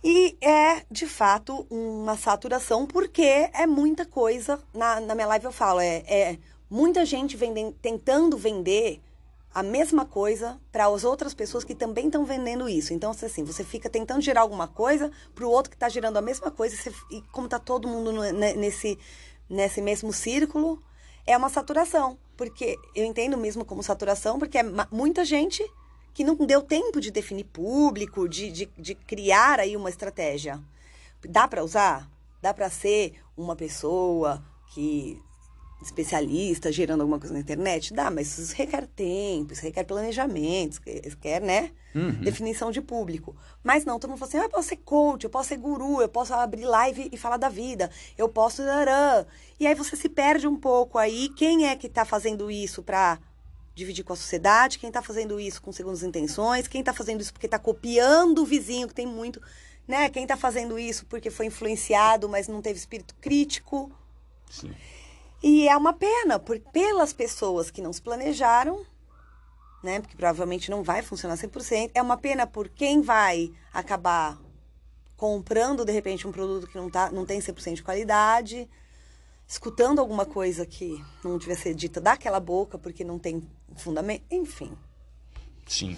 E 0.01 0.37
é, 0.39 0.83
de 0.89 1.05
fato, 1.05 1.67
uma 1.69 2.15
saturação, 2.15 2.85
porque 2.85 3.49
é 3.53 3.67
muita 3.67 4.05
coisa. 4.05 4.57
Na, 4.73 5.01
na 5.01 5.13
minha 5.13 5.27
live 5.27 5.45
eu 5.45 5.51
falo, 5.51 5.81
é, 5.81 5.97
é 6.07 6.37
muita 6.69 7.05
gente 7.05 7.37
tentando 7.81 8.37
vender 8.37 9.01
a 9.57 9.63
mesma 9.63 10.05
coisa 10.05 10.61
para 10.71 10.85
as 10.85 11.03
outras 11.03 11.33
pessoas 11.33 11.63
que 11.63 11.73
também 11.73 12.05
estão 12.05 12.23
vendendo 12.23 12.69
isso. 12.69 12.93
Então, 12.93 13.09
assim, 13.09 13.43
você 13.43 13.63
fica 13.63 13.89
tentando 13.89 14.21
gerar 14.21 14.41
alguma 14.41 14.67
coisa 14.67 15.11
para 15.33 15.47
o 15.47 15.49
outro 15.49 15.71
que 15.71 15.75
está 15.75 15.89
gerando 15.89 16.15
a 16.17 16.21
mesma 16.21 16.51
coisa, 16.51 16.75
e, 16.75 16.77
você- 16.77 16.93
e 17.09 17.23
como 17.31 17.47
está 17.47 17.57
todo 17.57 17.87
mundo 17.87 18.11
no- 18.11 18.31
ne- 18.31 18.53
nesse, 18.53 18.99
nesse 19.49 19.81
mesmo 19.81 20.13
círculo, 20.13 20.79
é 21.25 21.35
uma 21.35 21.49
saturação. 21.49 22.19
Porque 22.35 22.77
eu 22.93 23.03
entendo 23.03 23.35
mesmo 23.35 23.65
como 23.65 23.81
saturação, 23.81 24.37
porque 24.37 24.59
é 24.59 24.63
muita 24.91 25.25
gente 25.25 25.65
que 26.13 26.23
não 26.23 26.35
deu 26.35 26.61
tempo 26.61 27.01
de 27.01 27.09
definir 27.09 27.45
público, 27.45 28.29
de, 28.29 28.51
de, 28.51 28.65
de 28.77 28.93
criar 28.93 29.59
aí 29.59 29.75
uma 29.75 29.89
estratégia. 29.89 30.61
Dá 31.27 31.47
para 31.47 31.63
usar? 31.63 32.07
Dá 32.43 32.53
para 32.53 32.69
ser 32.69 33.15
uma 33.35 33.55
pessoa 33.55 34.39
que 34.67 35.19
especialista 35.81 36.71
gerando 36.71 37.01
alguma 37.01 37.19
coisa 37.19 37.33
na 37.33 37.39
internet? 37.39 37.93
Dá, 37.93 38.09
mas 38.09 38.37
isso 38.37 38.55
requer 38.55 38.87
tempo, 38.87 39.53
isso 39.53 39.61
requer 39.61 39.83
planejamento, 39.83 40.81
isso 40.85 41.15
requer, 41.15 41.41
né? 41.41 41.71
Definição 42.21 42.71
de 42.71 42.81
público. 42.81 43.35
Mas 43.63 43.83
não, 43.83 43.97
todo 43.97 44.11
mundo 44.11 44.19
fala 44.19 44.29
assim, 44.29 44.37
ah, 44.37 44.43
eu 44.43 44.49
posso 44.49 44.69
ser 44.69 44.77
coach, 44.77 45.23
eu 45.23 45.29
posso 45.29 45.49
ser 45.49 45.57
guru, 45.57 46.01
eu 46.01 46.09
posso 46.09 46.33
abrir 46.33 46.65
live 46.65 47.09
e 47.11 47.17
falar 47.17 47.37
da 47.37 47.49
vida, 47.49 47.89
eu 48.17 48.29
posso... 48.29 48.61
E 49.59 49.65
aí 49.65 49.73
você 49.73 49.95
se 49.95 50.07
perde 50.07 50.47
um 50.47 50.55
pouco 50.55 50.97
aí. 50.97 51.29
Quem 51.29 51.67
é 51.67 51.75
que 51.75 51.87
está 51.87 52.05
fazendo 52.05 52.51
isso 52.51 52.83
para 52.83 53.19
dividir 53.73 54.03
com 54.03 54.13
a 54.13 54.15
sociedade? 54.15 54.77
Quem 54.77 54.89
está 54.89 55.01
fazendo 55.01 55.39
isso 55.39 55.61
com 55.61 55.71
segundas 55.71 56.03
intenções? 56.03 56.67
Quem 56.67 56.81
está 56.81 56.93
fazendo 56.93 57.21
isso 57.21 57.33
porque 57.33 57.47
está 57.47 57.57
copiando 57.57 58.43
o 58.43 58.45
vizinho, 58.45 58.87
que 58.87 58.93
tem 58.93 59.07
muito... 59.07 59.41
Né? 59.87 60.09
Quem 60.09 60.23
está 60.23 60.35
fazendo 60.35 60.77
isso 60.77 61.05
porque 61.05 61.31
foi 61.31 61.45
influenciado, 61.45 62.27
mas 62.27 62.47
não 62.47 62.61
teve 62.61 62.77
espírito 62.77 63.15
crítico? 63.21 63.89
Sim. 64.49 64.71
E 65.41 65.67
é 65.67 65.77
uma 65.77 65.93
pena, 65.93 66.39
por, 66.39 66.59
pelas 66.59 67.13
pessoas 67.13 67.69
que 67.69 67.81
não 67.81 67.93
se 67.93 68.01
planejaram, 68.01 68.85
né? 69.83 69.99
Porque 69.99 70.15
provavelmente 70.15 70.71
não 70.71 70.83
vai 70.83 71.01
funcionar 71.01 71.35
100%. 71.35 71.91
É 71.93 72.01
uma 72.01 72.17
pena 72.17 72.47
por 72.47 72.69
quem 72.69 73.01
vai 73.01 73.51
acabar 73.73 74.39
comprando, 75.15 75.83
de 75.83 75.91
repente, 75.91 76.27
um 76.27 76.31
produto 76.31 76.67
que 76.67 76.77
não, 76.77 76.89
tá, 76.89 77.11
não 77.11 77.25
tem 77.25 77.39
100% 77.39 77.75
de 77.75 77.83
qualidade, 77.83 78.69
escutando 79.47 79.99
alguma 79.99 80.25
coisa 80.25 80.65
que 80.65 81.03
não 81.23 81.37
devia 81.37 81.55
ser 81.55 81.73
dita 81.73 81.99
daquela 81.99 82.39
boca, 82.39 82.77
porque 82.77 83.03
não 83.03 83.17
tem 83.17 83.41
fundamento. 83.75 84.23
Enfim. 84.29 84.77
Sim. 85.65 85.97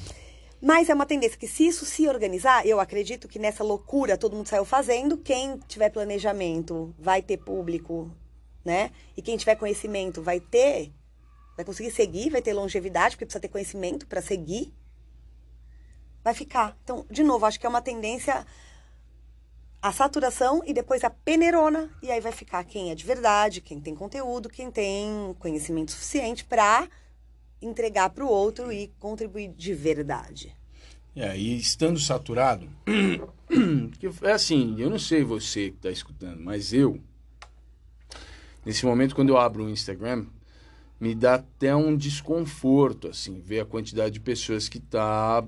Mas 0.62 0.90
é 0.90 0.94
uma 0.94 1.06
tendência 1.06 1.38
que, 1.38 1.48
se 1.48 1.66
isso 1.66 1.86
se 1.86 2.08
organizar, 2.08 2.66
eu 2.66 2.80
acredito 2.80 3.28
que 3.28 3.40
nessa 3.40 3.64
loucura 3.64 4.18
todo 4.18 4.36
mundo 4.36 4.48
saiu 4.48 4.66
fazendo. 4.66 5.18
Quem 5.18 5.58
tiver 5.68 5.90
planejamento 5.90 6.94
vai 7.00 7.22
ter 7.22 7.38
público, 7.38 8.12
né? 8.64 8.91
E 9.16 9.22
quem 9.22 9.38
tiver 9.38 9.55
conhecimento 9.55 10.22
vai 10.22 10.39
ter, 10.39 10.91
vai 11.55 11.66
conseguir 11.66 11.91
seguir, 11.91 12.30
vai 12.30 12.41
ter 12.41 12.53
longevidade, 12.53 13.16
porque 13.16 13.26
precisa 13.26 13.41
ter 13.41 13.47
conhecimento 13.47 14.07
para 14.07 14.22
seguir. 14.22 14.74
Vai 16.24 16.34
ficar. 16.34 16.78
Então, 16.84 17.05
de 17.10 17.24
novo, 17.24 17.45
acho 17.45 17.60
que 17.60 17.66
é 17.66 17.70
uma 17.70 17.82
tendência 17.82 18.45
a 19.82 19.91
saturação 19.91 20.62
e 20.66 20.74
depois 20.74 21.03
a 21.03 21.10
peneirona. 21.10 21.89
E 22.03 22.12
aí 22.12 22.20
vai 22.20 22.32
ficar 22.32 22.64
quem 22.64 22.91
é 22.91 22.95
de 22.95 23.05
verdade, 23.05 23.62
quem 23.62 23.80
tem 23.80 23.95
conteúdo, 23.95 24.49
quem 24.49 24.70
tem 24.70 25.36
conhecimento 25.39 25.91
suficiente 25.91 26.43
para 26.43 26.88
entregar 27.62 28.10
para 28.10 28.24
o 28.24 28.30
outro 28.30 28.72
e 28.72 28.88
contribuir 28.99 29.49
de 29.49 29.74
verdade. 29.74 30.55
É, 31.16 31.38
e 31.38 31.57
estando 31.57 31.99
saturado, 31.99 32.70
é 34.24 34.32
assim, 34.32 34.76
eu 34.80 34.89
não 34.89 34.99
sei 34.99 35.24
você 35.24 35.72
que 35.72 35.78
está 35.78 35.89
escutando, 35.89 36.39
mas 36.41 36.72
eu, 36.72 37.01
nesse 38.70 38.86
momento, 38.86 39.15
quando 39.15 39.30
eu 39.30 39.38
abro 39.39 39.65
o 39.65 39.70
Instagram, 39.70 40.28
me 40.99 41.15
dá 41.15 41.36
até 41.36 41.76
um 41.76 41.97
desconforto, 41.97 43.07
assim, 43.07 43.41
ver 43.43 43.61
a 43.61 43.65
quantidade 43.65 44.11
de 44.11 44.20
pessoas 44.20 44.70
que 44.70 44.80
tá 44.80 45.43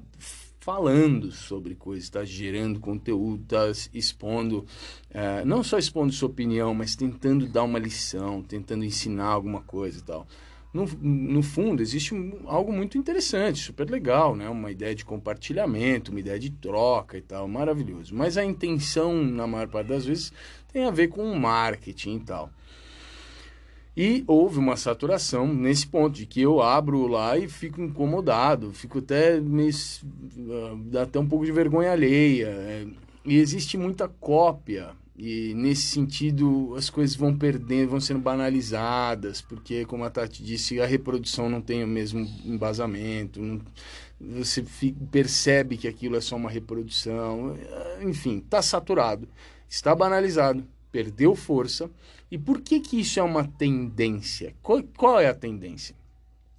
falando 0.59 1.32
sobre 1.32 1.76
coisas, 1.76 2.05
está 2.05 2.26
gerando 2.26 2.80
conteúdo, 2.80 3.43
está 3.43 3.89
expondo, 3.93 4.65
eh, 5.11 5.45
não 5.45 5.63
só 5.63 5.78
expondo 5.78 6.11
sua 6.11 6.30
opinião, 6.30 6.74
mas 6.74 6.95
tentando 6.95 7.47
dar 7.47 7.61
uma 7.61 7.78
lição, 7.78 8.41
tentando 8.41 8.84
ensinar 8.84 9.28
alguma 9.28 9.61
coisa 9.61 9.99
e 9.99 10.01
tal. 10.01 10.26
No, 10.74 10.88
no 10.99 11.43
fundo, 11.43 11.84
existe 11.84 12.15
algo 12.45 12.74
muito 12.74 12.97
interessante, 12.97 13.59
super 13.59 13.88
legal, 13.88 14.36
né? 14.36 14.49
Uma 14.49 14.72
ideia 14.72 14.95
de 14.95 15.05
compartilhamento, 15.05 16.09
uma 16.09 16.22
ideia 16.22 16.39
de 16.39 16.49
troca 16.49 17.19
e 17.19 17.22
tal, 17.22 17.47
maravilhoso. 17.47 18.15
Mas 18.15 18.36
a 18.36 18.43
intenção, 18.43 19.24
na 19.24 19.45
maior 19.45 19.67
parte 19.67 19.89
das 19.89 20.05
vezes, 20.05 20.34
tem 20.74 20.86
a 20.86 20.91
ver 20.91 21.09
com 21.09 21.24
o 21.32 21.39
marketing 21.39 22.15
e 22.15 22.19
tal. 22.22 22.51
E 23.96 24.24
houve 24.26 24.58
uma 24.58 24.78
saturação 24.78 25.54
nesse 25.54 25.86
ponto, 25.86 26.16
de 26.16 26.26
que 26.26 26.42
eu 26.42 26.62
abro 26.62 27.08
lá 27.08 27.38
e 27.38 27.50
fico 27.50 27.82
incomodado, 27.82 28.72
fico 28.72 29.00
até 29.00 29.39
meio. 29.39 29.74
ah, 30.50 30.78
dá 30.86 31.02
até 31.04 31.20
um 31.20 31.28
pouco 31.28 31.46
de 31.46 31.52
vergonha 31.52 31.92
alheia. 31.92 32.48
é. 32.48 32.88
E 33.26 33.36
existe 33.38 33.78
muita 33.78 34.08
cópia, 34.08 34.92
e 35.16 35.54
nesse 35.54 35.84
sentido 35.84 36.74
as 36.76 36.89
coisas 36.89 37.16
vão 37.16 37.38
perdendo, 37.38 37.89
vão 37.92 38.00
sendo 38.00 38.20
banalizadas, 38.20 39.42
porque, 39.42 39.86
como 39.86 40.04
a 40.04 40.10
Tati 40.10 40.42
disse, 40.44 40.80
a 40.82 40.88
reprodução 40.88 41.48
não 41.50 41.62
tem 41.62 41.84
o 41.84 41.88
mesmo 41.88 42.28
embasamento, 42.46 43.39
não- 43.39 43.62
você 44.20 44.64
fi- 44.64 44.96
percebe 45.12 45.78
que 45.78 45.88
aquilo 45.88 46.16
é 46.16 46.22
só 46.22 46.36
uma 46.36 46.50
reprodução, 46.50 47.56
enfim, 48.02 48.38
está 48.38 48.62
saturado, 48.62 49.28
está 49.70 49.94
banalizado, 49.96 50.64
perdeu 50.92 51.36
força. 51.36 51.89
E 52.30 52.38
por 52.38 52.62
que 52.62 52.80
que 52.80 53.00
isso 53.00 53.20
é 53.20 53.24
uma 53.24 53.48
tendência? 53.48 54.56
Qual, 54.62 54.82
qual 54.98 55.20
é 55.20 55.28
a 55.28 55.34
tendência? 55.34 55.96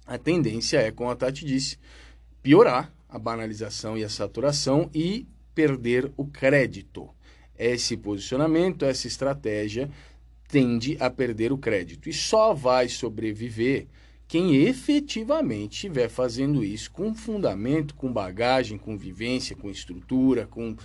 A 0.05 0.17
tendência 0.17 0.77
é, 0.77 0.91
como 0.91 1.09
a 1.09 1.15
Tati 1.15 1.45
disse, 1.45 1.77
piorar 2.41 2.93
a 3.07 3.17
banalização 3.17 3.97
e 3.97 4.03
a 4.03 4.09
saturação 4.09 4.89
e 4.93 5.25
perder 5.53 6.11
o 6.17 6.25
crédito. 6.25 7.09
esse 7.57 7.95
posicionamento, 7.95 8.83
essa 8.83 9.07
estratégia 9.07 9.89
tende 10.47 10.97
a 10.99 11.09
perder 11.09 11.53
o 11.53 11.57
crédito 11.57 12.09
e 12.09 12.13
só 12.13 12.53
vai 12.53 12.89
sobreviver 12.89 13.87
quem 14.27 14.55
efetivamente 14.55 15.73
estiver 15.73 16.09
fazendo 16.09 16.63
isso 16.63 16.89
com 16.91 17.13
fundamento, 17.13 17.93
com 17.93 18.11
bagagem, 18.11 18.77
com 18.79 18.97
vivência, 18.97 19.55
com 19.55 19.69
estrutura, 19.69 20.47
com 20.47 20.75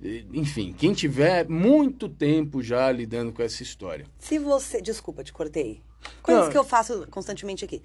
enfim, 0.00 0.72
quem 0.72 0.92
tiver 0.92 1.48
muito 1.48 2.08
tempo 2.08 2.62
já 2.62 2.90
lidando 2.90 3.32
com 3.32 3.42
essa 3.42 3.62
história. 3.62 4.06
Se 4.18 4.38
você, 4.38 4.80
desculpa, 4.80 5.24
te 5.24 5.32
cortei. 5.32 5.82
Coisas 6.22 6.44
Não. 6.44 6.52
que 6.52 6.58
eu 6.58 6.64
faço 6.64 7.06
constantemente 7.10 7.64
aqui. 7.64 7.82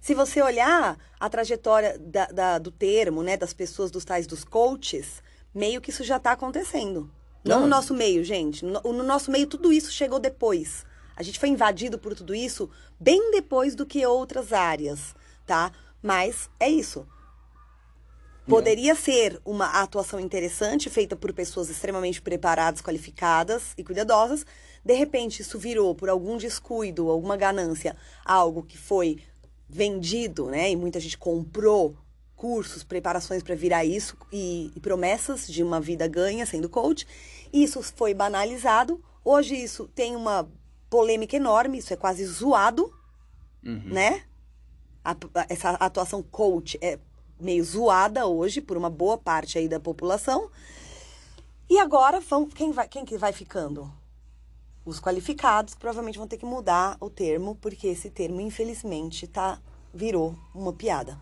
Se 0.00 0.14
você 0.14 0.42
olhar 0.42 0.98
a 1.18 1.30
trajetória 1.30 1.98
da, 1.98 2.26
da, 2.26 2.58
do 2.58 2.70
termo, 2.70 3.22
né, 3.22 3.38
das 3.38 3.54
pessoas, 3.54 3.90
dos 3.90 4.04
tais 4.04 4.26
dos 4.26 4.44
coaches, 4.44 5.22
meio 5.54 5.80
que 5.80 5.88
isso 5.88 6.04
já 6.04 6.18
está 6.18 6.32
acontecendo. 6.32 7.10
Não, 7.42 7.56
Não 7.56 7.62
no 7.62 7.68
nosso 7.68 7.94
meio, 7.94 8.22
gente. 8.22 8.64
No, 8.64 8.80
no 8.82 9.02
nosso 9.02 9.30
meio, 9.30 9.46
tudo 9.46 9.72
isso 9.72 9.90
chegou 9.90 10.18
depois. 10.18 10.84
A 11.16 11.22
gente 11.22 11.38
foi 11.38 11.48
invadido 11.48 11.98
por 11.98 12.14
tudo 12.14 12.34
isso 12.34 12.68
bem 13.00 13.30
depois 13.30 13.74
do 13.74 13.86
que 13.86 14.04
outras 14.04 14.52
áreas, 14.52 15.14
tá? 15.46 15.72
Mas 16.02 16.50
é 16.60 16.68
isso. 16.68 17.06
Poderia 18.46 18.94
ser 18.94 19.40
uma 19.44 19.80
atuação 19.80 20.20
interessante, 20.20 20.90
feita 20.90 21.16
por 21.16 21.32
pessoas 21.32 21.70
extremamente 21.70 22.20
preparadas, 22.20 22.82
qualificadas 22.82 23.72
e 23.76 23.82
cuidadosas. 23.82 24.44
De 24.84 24.92
repente, 24.94 25.40
isso 25.40 25.58
virou, 25.58 25.94
por 25.94 26.10
algum 26.10 26.36
descuido, 26.36 27.10
alguma 27.10 27.38
ganância, 27.38 27.96
algo 28.22 28.62
que 28.62 28.76
foi 28.76 29.22
vendido, 29.66 30.46
né? 30.46 30.70
E 30.70 30.76
muita 30.76 31.00
gente 31.00 31.16
comprou 31.16 31.96
cursos, 32.36 32.84
preparações 32.84 33.42
para 33.42 33.54
virar 33.54 33.86
isso 33.86 34.14
e, 34.30 34.70
e, 34.76 34.80
promessas 34.80 35.46
de 35.46 35.62
uma 35.62 35.80
vida 35.80 36.06
ganha 36.06 36.44
sendo 36.44 36.68
coach. 36.68 37.06
Isso 37.50 37.82
foi 37.82 38.12
banalizado. 38.12 39.02
Hoje 39.24 39.54
isso 39.54 39.88
tem 39.94 40.14
uma 40.14 40.46
polêmica 40.90 41.34
enorme, 41.34 41.78
isso 41.78 41.94
é 41.94 41.96
quase 41.96 42.26
zoado, 42.26 42.92
uhum. 43.64 43.82
né? 43.86 44.22
A, 45.02 45.16
essa 45.48 45.70
atuação 45.70 46.22
coach 46.22 46.78
é 46.82 46.98
meio 47.40 47.64
zoada 47.64 48.26
hoje 48.26 48.60
por 48.60 48.76
uma 48.76 48.90
boa 48.90 49.18
parte 49.18 49.58
aí 49.58 49.68
da 49.68 49.80
população. 49.80 50.50
E 51.68 51.78
agora, 51.78 52.20
vão, 52.20 52.46
quem, 52.46 52.72
vai, 52.72 52.86
quem 52.88 53.04
que 53.04 53.16
vai 53.16 53.32
ficando? 53.32 53.90
Os 54.84 55.00
qualificados 55.00 55.74
provavelmente 55.74 56.18
vão 56.18 56.28
ter 56.28 56.36
que 56.36 56.44
mudar 56.44 56.96
o 57.00 57.08
termo, 57.08 57.56
porque 57.56 57.86
esse 57.86 58.10
termo, 58.10 58.40
infelizmente, 58.40 59.26
tá, 59.26 59.58
virou 59.92 60.36
uma 60.54 60.72
piada. 60.72 61.18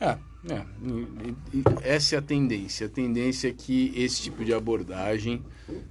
É, 0.00 0.18
é. 0.50 0.64
Essa 1.82 2.16
é 2.16 2.18
a 2.18 2.22
tendência. 2.22 2.86
A 2.86 2.90
tendência 2.90 3.48
é 3.48 3.52
que 3.52 3.92
esse 3.96 4.22
tipo 4.22 4.44
de 4.44 4.52
abordagem, 4.52 5.42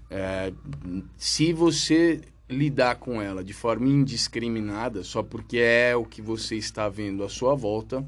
é, 0.09 0.53
se 1.17 1.51
você 1.51 2.21
lidar 2.49 2.95
com 2.95 3.21
ela 3.21 3.43
de 3.43 3.53
forma 3.53 3.87
indiscriminada, 3.87 5.03
só 5.03 5.23
porque 5.23 5.57
é 5.57 5.95
o 5.95 6.05
que 6.05 6.21
você 6.21 6.55
está 6.55 6.87
vendo 6.87 7.23
à 7.23 7.29
sua 7.29 7.55
volta, 7.55 8.05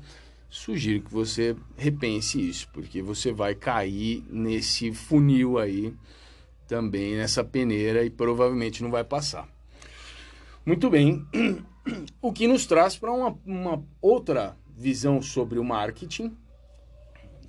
sugiro 0.56 1.04
que 1.04 1.12
você 1.12 1.54
repense 1.76 2.40
isso, 2.40 2.70
porque 2.72 3.02
você 3.02 3.34
vai 3.34 3.54
cair 3.54 4.24
nesse 4.30 4.94
funil 4.94 5.58
aí 5.58 5.94
também, 6.66 7.18
nessa 7.18 7.44
peneira 7.44 8.06
e 8.06 8.10
provavelmente 8.10 8.82
não 8.82 8.90
vai 8.90 9.04
passar. 9.04 9.50
Muito 10.66 10.90
bem, 10.90 11.26
o 12.22 12.32
que 12.32 12.48
nos 12.48 12.66
traz 12.66 12.98
para 12.98 13.12
uma, 13.12 13.38
uma 13.46 13.84
outra 14.02 14.58
visão 14.76 15.22
sobre 15.22 15.60
o 15.60 15.64
marketing, 15.64 16.36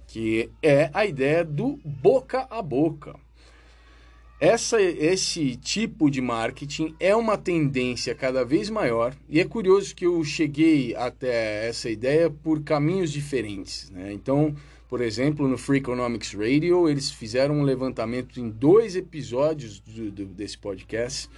que 0.08 0.50
é 0.60 0.90
a 0.92 1.06
ideia 1.06 1.44
do 1.44 1.78
boca 1.84 2.48
a 2.50 2.60
boca. 2.60 3.14
Essa, 4.38 4.78
esse 4.82 5.56
tipo 5.56 6.10
de 6.10 6.20
marketing 6.20 6.94
é 7.00 7.16
uma 7.16 7.38
tendência 7.38 8.14
cada 8.14 8.44
vez 8.44 8.68
maior 8.68 9.16
e 9.30 9.40
é 9.40 9.44
curioso 9.46 9.96
que 9.96 10.04
eu 10.04 10.22
cheguei 10.24 10.94
até 10.94 11.66
essa 11.66 11.88
ideia 11.88 12.28
por 12.28 12.62
caminhos 12.62 13.10
diferentes. 13.10 13.90
Né? 13.90 14.12
Então, 14.12 14.54
por 14.90 15.00
exemplo, 15.00 15.48
no 15.48 15.56
Free 15.56 15.78
Economics 15.78 16.34
Radio, 16.34 16.86
eles 16.86 17.10
fizeram 17.10 17.60
um 17.60 17.62
levantamento 17.62 18.38
em 18.38 18.50
dois 18.50 18.94
episódios 18.94 19.80
do, 19.80 20.10
do, 20.10 20.26
desse 20.26 20.58
podcast, 20.58 21.30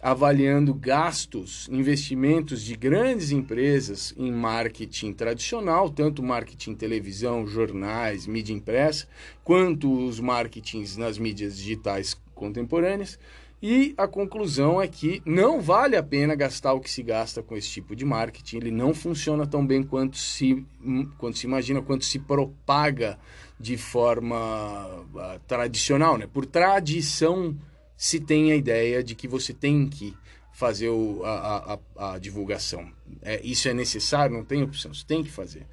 avaliando 0.00 0.72
gastos, 0.72 1.68
investimentos 1.70 2.62
de 2.62 2.74
grandes 2.76 3.30
empresas 3.30 4.14
em 4.16 4.32
marketing 4.32 5.12
tradicional, 5.12 5.90
tanto 5.90 6.22
marketing 6.22 6.74
televisão, 6.74 7.46
jornais, 7.46 8.26
mídia 8.26 8.54
impressa, 8.54 9.06
quanto 9.44 10.06
os 10.06 10.18
marketings 10.18 10.96
nas 10.96 11.18
mídias 11.18 11.58
digitais 11.58 12.16
contemporâneas. 12.38 13.18
E 13.60 13.92
a 13.98 14.06
conclusão 14.06 14.80
é 14.80 14.86
que 14.86 15.20
não 15.26 15.60
vale 15.60 15.96
a 15.96 16.02
pena 16.02 16.36
gastar 16.36 16.74
o 16.74 16.80
que 16.80 16.88
se 16.88 17.02
gasta 17.02 17.42
com 17.42 17.56
esse 17.56 17.68
tipo 17.68 17.96
de 17.96 18.04
marketing. 18.04 18.58
Ele 18.58 18.70
não 18.70 18.94
funciona 18.94 19.46
tão 19.46 19.66
bem 19.66 19.82
quanto 19.82 20.16
se, 20.16 20.64
quanto 21.18 21.36
se 21.36 21.46
imagina, 21.46 21.82
quanto 21.82 22.04
se 22.04 22.20
propaga 22.20 23.18
de 23.58 23.76
forma 23.76 24.86
uh, 25.12 25.40
tradicional. 25.48 26.16
Né? 26.16 26.28
Por 26.32 26.46
tradição, 26.46 27.56
se 27.96 28.20
tem 28.20 28.52
a 28.52 28.56
ideia 28.56 29.02
de 29.02 29.16
que 29.16 29.26
você 29.26 29.52
tem 29.52 29.88
que 29.88 30.16
fazer 30.52 30.88
o, 30.88 31.22
a, 31.24 31.78
a, 31.96 32.14
a, 32.14 32.18
divulgação. 32.18 32.88
É, 33.22 33.40
isso 33.44 33.68
é 33.68 33.74
necessário, 33.74 34.36
não 34.36 34.44
tem 34.44 34.62
opção, 34.62 34.92
você 34.92 35.04
tem 35.06 35.22
que 35.22 35.30
fazer 35.30 35.64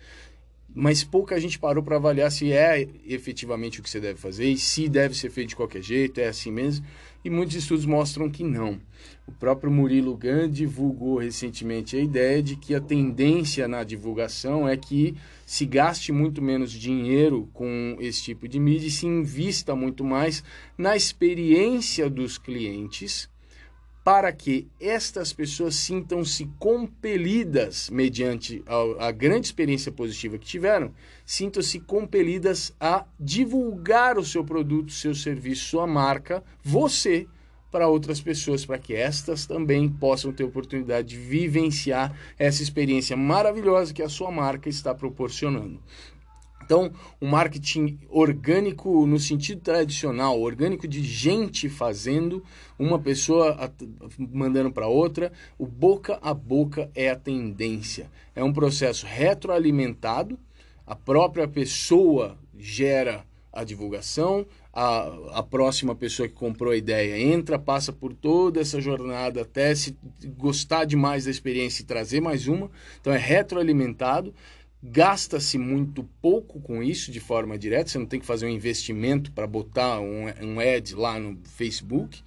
mas 0.76 1.06
pouca 1.06 1.40
gente 1.40 1.58
parou 1.58 1.82
para 1.82 1.96
avaliar 1.96 2.30
se 2.30 2.52
é 2.52 2.86
efetivamente 3.08 3.80
o 3.80 3.84
que 3.84 3.90
você 3.90 4.02
deve 4.02 4.20
fazer 4.20 4.50
e 4.50 4.58
se 4.58 4.90
deve 4.90 5.16
ser 5.16 5.30
feito 5.30 5.50
de 5.50 5.56
qualquer 5.56 5.82
jeito, 5.82 6.20
é 6.20 6.28
assim 6.28 6.52
mesmo. 6.52 6.86
E 7.24 7.30
muitos 7.30 7.56
estudos 7.56 7.86
mostram 7.86 8.30
que 8.30 8.44
não. 8.44 8.80
O 9.26 9.32
próprio 9.32 9.72
Murilo 9.72 10.16
Gant 10.18 10.52
divulgou 10.52 11.18
recentemente 11.18 11.96
a 11.96 12.00
ideia 12.00 12.44
de 12.44 12.58
que 12.58 12.76
a 12.76 12.82
tendência 12.82 13.68
na 13.70 13.86
divulgação 13.86 14.68
é 14.68 14.76
que 14.76 15.16
se 15.46 15.66
gaste 15.66 16.12
muito 16.12 16.42
menos 16.42 16.72
dinheiro 16.72 17.50
com 17.54 17.96
esse 18.00 18.22
tipo 18.22 18.46
de 18.46 18.60
mídia 18.60 18.88
e 18.88 18.92
se 18.92 19.08
invista 19.08 19.76
muito 19.76 20.04
mais 20.04 20.44
na 20.78 20.96
experiência 20.96 22.10
dos 22.10 22.38
clientes 22.38 23.30
para 24.06 24.32
que 24.32 24.68
estas 24.80 25.34
pessoas 25.34 25.74
sintam-se 25.74 26.46
compelidas, 26.60 27.90
mediante 27.90 28.64
a, 28.68 29.08
a, 29.08 29.12
grande 29.12 29.48
experiência 29.48 29.92
positiva 29.92 30.38
que 30.38 30.46
tiveram, 30.46 30.94
sintam-se 31.26 31.80
compelidas 31.80 32.72
a 32.80 33.04
divulgar 33.20 34.20
o 34.20 34.24
seu 34.24 34.46
produto, 34.46 34.92
seu 34.92 35.16
serviço, 35.16 35.66
sua 35.66 35.88
marca, 35.88 36.44
você, 36.64 37.26
para 37.72 37.88
outras 37.88 38.22
pessoas, 38.22 38.64
para 38.64 38.78
que 38.78 38.94
estas 38.94 39.48
também 39.48 39.90
possam 39.90 40.32
ter 40.32 40.44
oportunidade 40.44 41.08
de 41.08 41.18
vivenciar 41.18 42.16
essa 42.38 42.62
experiência 42.62 43.18
maravilhosa 43.18 43.92
que 43.92 44.04
a 44.04 44.10
sua 44.10 44.30
marca 44.30 44.70
está 44.70 44.94
proporcionando. 44.94 45.82
Então, 46.66 46.92
o 47.22 47.28
marketing 47.28 48.00
orgânico 48.10 49.06
no 49.06 49.20
sentido 49.20 49.62
tradicional, 49.62 50.42
orgânico 50.42 50.88
de 50.88 51.04
gente 51.04 51.70
fazendo, 51.70 52.44
uma 52.78 52.98
pessoa 52.98 53.72
mandando 54.18 54.72
para 54.72 54.88
outra, 54.88 55.32
o 55.60 55.68
boca 55.68 56.18
a 56.22 56.34
boca 56.34 56.90
é 56.96 57.12
a 57.12 57.16
tendência. 57.16 58.10
É 58.36 58.44
um 58.44 58.52
processo 58.52 59.06
retroalimentado, 59.06 60.40
a 60.88 60.96
própria 60.96 61.48
pessoa 61.48 62.38
gera 62.58 63.24
a 63.54 63.64
divulgação, 63.64 64.46
a, 64.74 65.40
a 65.40 65.44
próxima 65.44 65.96
pessoa 65.96 66.28
que 66.28 66.34
comprou 66.34 66.74
a 66.74 66.76
ideia 66.76 67.18
entra, 67.18 67.58
passa 67.58 67.94
por 67.94 68.14
toda 68.14 68.60
essa 68.60 68.82
jornada 68.82 69.44
até 69.44 69.74
se 69.74 69.96
gostar 70.38 70.84
demais 70.84 71.24
da 71.24 71.32
experiência 71.32 71.82
e 71.82 71.86
trazer 71.86 72.20
mais 72.20 72.48
uma. 72.48 72.70
Então 73.00 73.14
é 73.14 73.18
retroalimentado 73.18 74.34
Gasta-se 74.88 75.58
muito 75.58 76.04
pouco 76.22 76.60
com 76.62 76.84
isso 76.84 77.12
de 77.12 77.20
forma 77.20 77.58
direta, 77.58 77.90
você 77.90 77.98
não 77.98 78.06
tem 78.06 78.20
que 78.20 78.26
fazer 78.26 78.46
um 78.46 78.50
investimento 78.50 79.32
para 79.32 79.48
botar 79.48 80.00
um, 80.00 80.26
um 80.42 80.60
ad 80.60 80.94
lá 80.96 81.20
no 81.20 81.40
Facebook. 81.44 82.22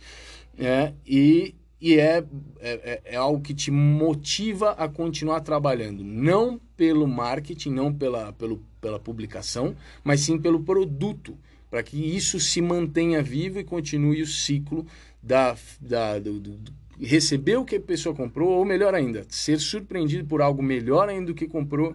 É, 0.59 0.93
e 1.07 1.55
e 1.81 1.99
é, 1.99 2.25
é, 2.61 3.01
é, 3.05 3.17
algo 3.17 3.41
que 3.41 3.55
te 3.55 3.71
motiva 3.71 4.73
a 4.73 4.89
continuar 4.89 5.41
trabalhando, 5.43 6.03
não 6.03 6.61
pelo 6.77 7.07
marketing, 7.07 7.71
não 7.71 7.95
pela, 7.95 8.33
pelo, 8.33 8.61
pela 8.81 8.99
publicação, 8.99 9.77
mas 10.03 10.23
sim 10.23 10.39
pelo 10.39 10.65
produto, 10.65 11.39
para 11.71 11.83
que 11.83 11.97
isso 11.97 12.41
se 12.41 12.61
mantenha 12.61 13.23
vivo 13.23 13.61
e 13.61 13.65
continue 13.65 14.23
o 14.23 14.27
ciclo 14.27 14.85
da, 15.23 15.57
da, 15.81 16.19
do, 16.19 16.41
do, 16.41 16.73
receber 17.01 17.57
o 17.57 17.65
que 17.65 17.77
a 17.77 17.81
pessoa 17.81 18.13
comprou, 18.13 18.51
ou 18.51 18.65
melhor 18.65 18.93
ainda, 18.93 19.25
ser 19.29 19.61
surpreendido 19.61 20.27
por 20.27 20.43
algo 20.43 20.63
melhor 20.63 21.09
ainda 21.09 21.27
do 21.27 21.35
que 21.35 21.47
comprou 21.47 21.95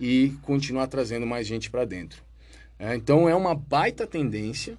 e 0.00 0.34
continuar 0.42 0.86
trazendo 0.86 1.26
mais 1.26 1.46
gente 1.46 1.70
para 1.70 1.84
dentro. 1.84 2.22
É, 2.78 2.94
então 2.94 3.28
é 3.28 3.34
uma 3.34 3.54
baita 3.54 4.06
tendência. 4.06 4.78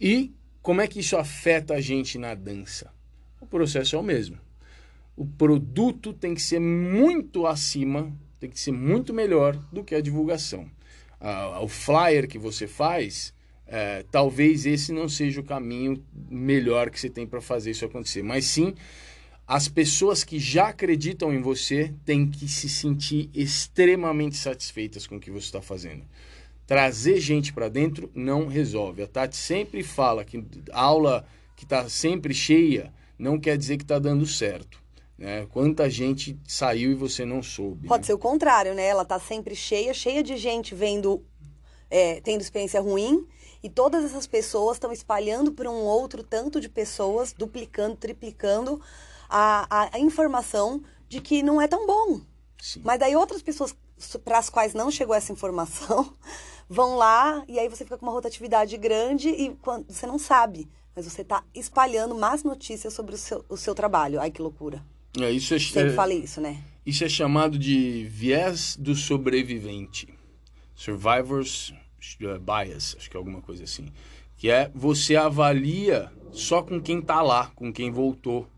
E 0.00 0.32
como 0.62 0.80
é 0.80 0.86
que 0.86 1.00
isso 1.00 1.16
afeta 1.16 1.74
a 1.74 1.80
gente 1.80 2.18
na 2.18 2.34
dança? 2.34 2.92
O 3.40 3.46
processo 3.46 3.96
é 3.96 3.98
o 3.98 4.02
mesmo. 4.02 4.38
O 5.16 5.26
produto 5.26 6.12
tem 6.12 6.34
que 6.34 6.42
ser 6.42 6.60
muito 6.60 7.46
acima, 7.46 8.12
tem 8.38 8.50
que 8.50 8.60
ser 8.60 8.72
muito 8.72 9.12
melhor 9.12 9.56
do 9.72 9.82
que 9.82 9.94
a 9.94 10.00
divulgação. 10.00 10.70
Ah, 11.20 11.60
o 11.60 11.68
flyer 11.68 12.28
que 12.28 12.38
você 12.38 12.68
faz, 12.68 13.34
é, 13.66 14.04
talvez 14.10 14.66
esse 14.66 14.92
não 14.92 15.08
seja 15.08 15.40
o 15.40 15.44
caminho 15.44 16.04
melhor 16.30 16.90
que 16.90 17.00
você 17.00 17.10
tem 17.10 17.26
para 17.26 17.40
fazer 17.40 17.72
isso 17.72 17.84
acontecer. 17.84 18.22
Mas 18.22 18.44
sim, 18.44 18.74
as 19.48 19.66
pessoas 19.66 20.22
que 20.22 20.38
já 20.38 20.68
acreditam 20.68 21.32
em 21.32 21.40
você 21.40 21.94
têm 22.04 22.30
que 22.30 22.46
se 22.46 22.68
sentir 22.68 23.30
extremamente 23.32 24.36
satisfeitas 24.36 25.06
com 25.06 25.16
o 25.16 25.20
que 25.20 25.30
você 25.30 25.46
está 25.46 25.62
fazendo. 25.62 26.04
Trazer 26.66 27.18
gente 27.18 27.50
para 27.50 27.70
dentro 27.70 28.10
não 28.14 28.46
resolve. 28.46 29.02
A 29.02 29.06
Tati 29.06 29.38
sempre 29.38 29.82
fala 29.82 30.22
que 30.22 30.44
aula 30.70 31.26
que 31.56 31.64
está 31.64 31.88
sempre 31.88 32.34
cheia 32.34 32.92
não 33.18 33.40
quer 33.40 33.56
dizer 33.56 33.78
que 33.78 33.84
está 33.84 33.98
dando 33.98 34.26
certo. 34.26 34.78
Né? 35.16 35.46
Quanta 35.46 35.88
gente 35.88 36.38
saiu 36.46 36.90
e 36.90 36.94
você 36.94 37.24
não 37.24 37.42
soube. 37.42 37.88
Pode 37.88 38.02
né? 38.02 38.06
ser 38.06 38.12
o 38.12 38.18
contrário, 38.18 38.74
né? 38.74 38.84
Ela 38.84 39.04
tá 39.04 39.18
sempre 39.18 39.56
cheia, 39.56 39.94
cheia 39.94 40.22
de 40.22 40.36
gente 40.36 40.74
vendo, 40.74 41.24
é, 41.90 42.20
tendo 42.20 42.42
experiência 42.42 42.82
ruim, 42.82 43.26
e 43.62 43.70
todas 43.70 44.04
essas 44.04 44.26
pessoas 44.26 44.76
estão 44.76 44.92
espalhando 44.92 45.52
para 45.52 45.70
um 45.70 45.82
outro 45.82 46.22
tanto 46.22 46.60
de 46.60 46.68
pessoas, 46.68 47.32
duplicando, 47.32 47.96
triplicando 47.96 48.80
a, 49.28 49.90
a, 49.94 49.98
informação 49.98 50.82
de 51.08 51.20
que 51.20 51.42
não 51.42 51.60
é 51.60 51.68
tão 51.68 51.86
bom. 51.86 52.20
Sim. 52.60 52.80
Mas 52.84 52.98
daí 52.98 53.14
outras 53.14 53.42
pessoas 53.42 53.74
para 54.24 54.38
as 54.38 54.48
quais 54.48 54.74
não 54.74 54.90
chegou 54.90 55.14
essa 55.14 55.32
informação 55.32 56.12
vão 56.68 56.96
lá 56.96 57.44
e 57.48 57.58
aí 57.58 57.68
você 57.68 57.84
fica 57.84 57.98
com 57.98 58.06
uma 58.06 58.12
rotatividade 58.12 58.76
grande 58.76 59.28
e 59.28 59.56
quando, 59.62 59.92
você 59.92 60.06
não 60.06 60.18
sabe, 60.18 60.68
mas 60.94 61.04
você 61.04 61.22
está 61.22 61.44
espalhando 61.54 62.14
más 62.14 62.42
notícias 62.42 62.92
sobre 62.92 63.14
o 63.14 63.18
seu, 63.18 63.44
o 63.48 63.56
seu 63.56 63.74
trabalho. 63.74 64.20
Ai, 64.20 64.30
que 64.30 64.42
loucura. 64.42 64.84
É, 65.20 65.30
isso 65.30 65.54
é, 65.54 65.58
Sempre 65.58 65.92
é, 65.92 65.94
falei 65.94 66.18
isso, 66.18 66.40
né? 66.40 66.62
Isso 66.84 67.04
é 67.04 67.08
chamado 67.08 67.58
de 67.58 68.04
viés 68.10 68.76
do 68.76 68.94
sobrevivente. 68.94 70.08
Survivor's 70.74 71.72
uh, 72.20 72.38
bias, 72.38 72.94
acho 72.96 73.10
que 73.10 73.16
é 73.16 73.18
alguma 73.18 73.40
coisa 73.40 73.64
assim. 73.64 73.88
Que 74.36 74.50
é 74.50 74.70
você 74.74 75.16
avalia 75.16 76.12
só 76.32 76.62
com 76.62 76.80
quem 76.80 77.00
tá 77.00 77.20
lá, 77.20 77.50
com 77.54 77.72
quem 77.72 77.90
voltou. 77.90 78.48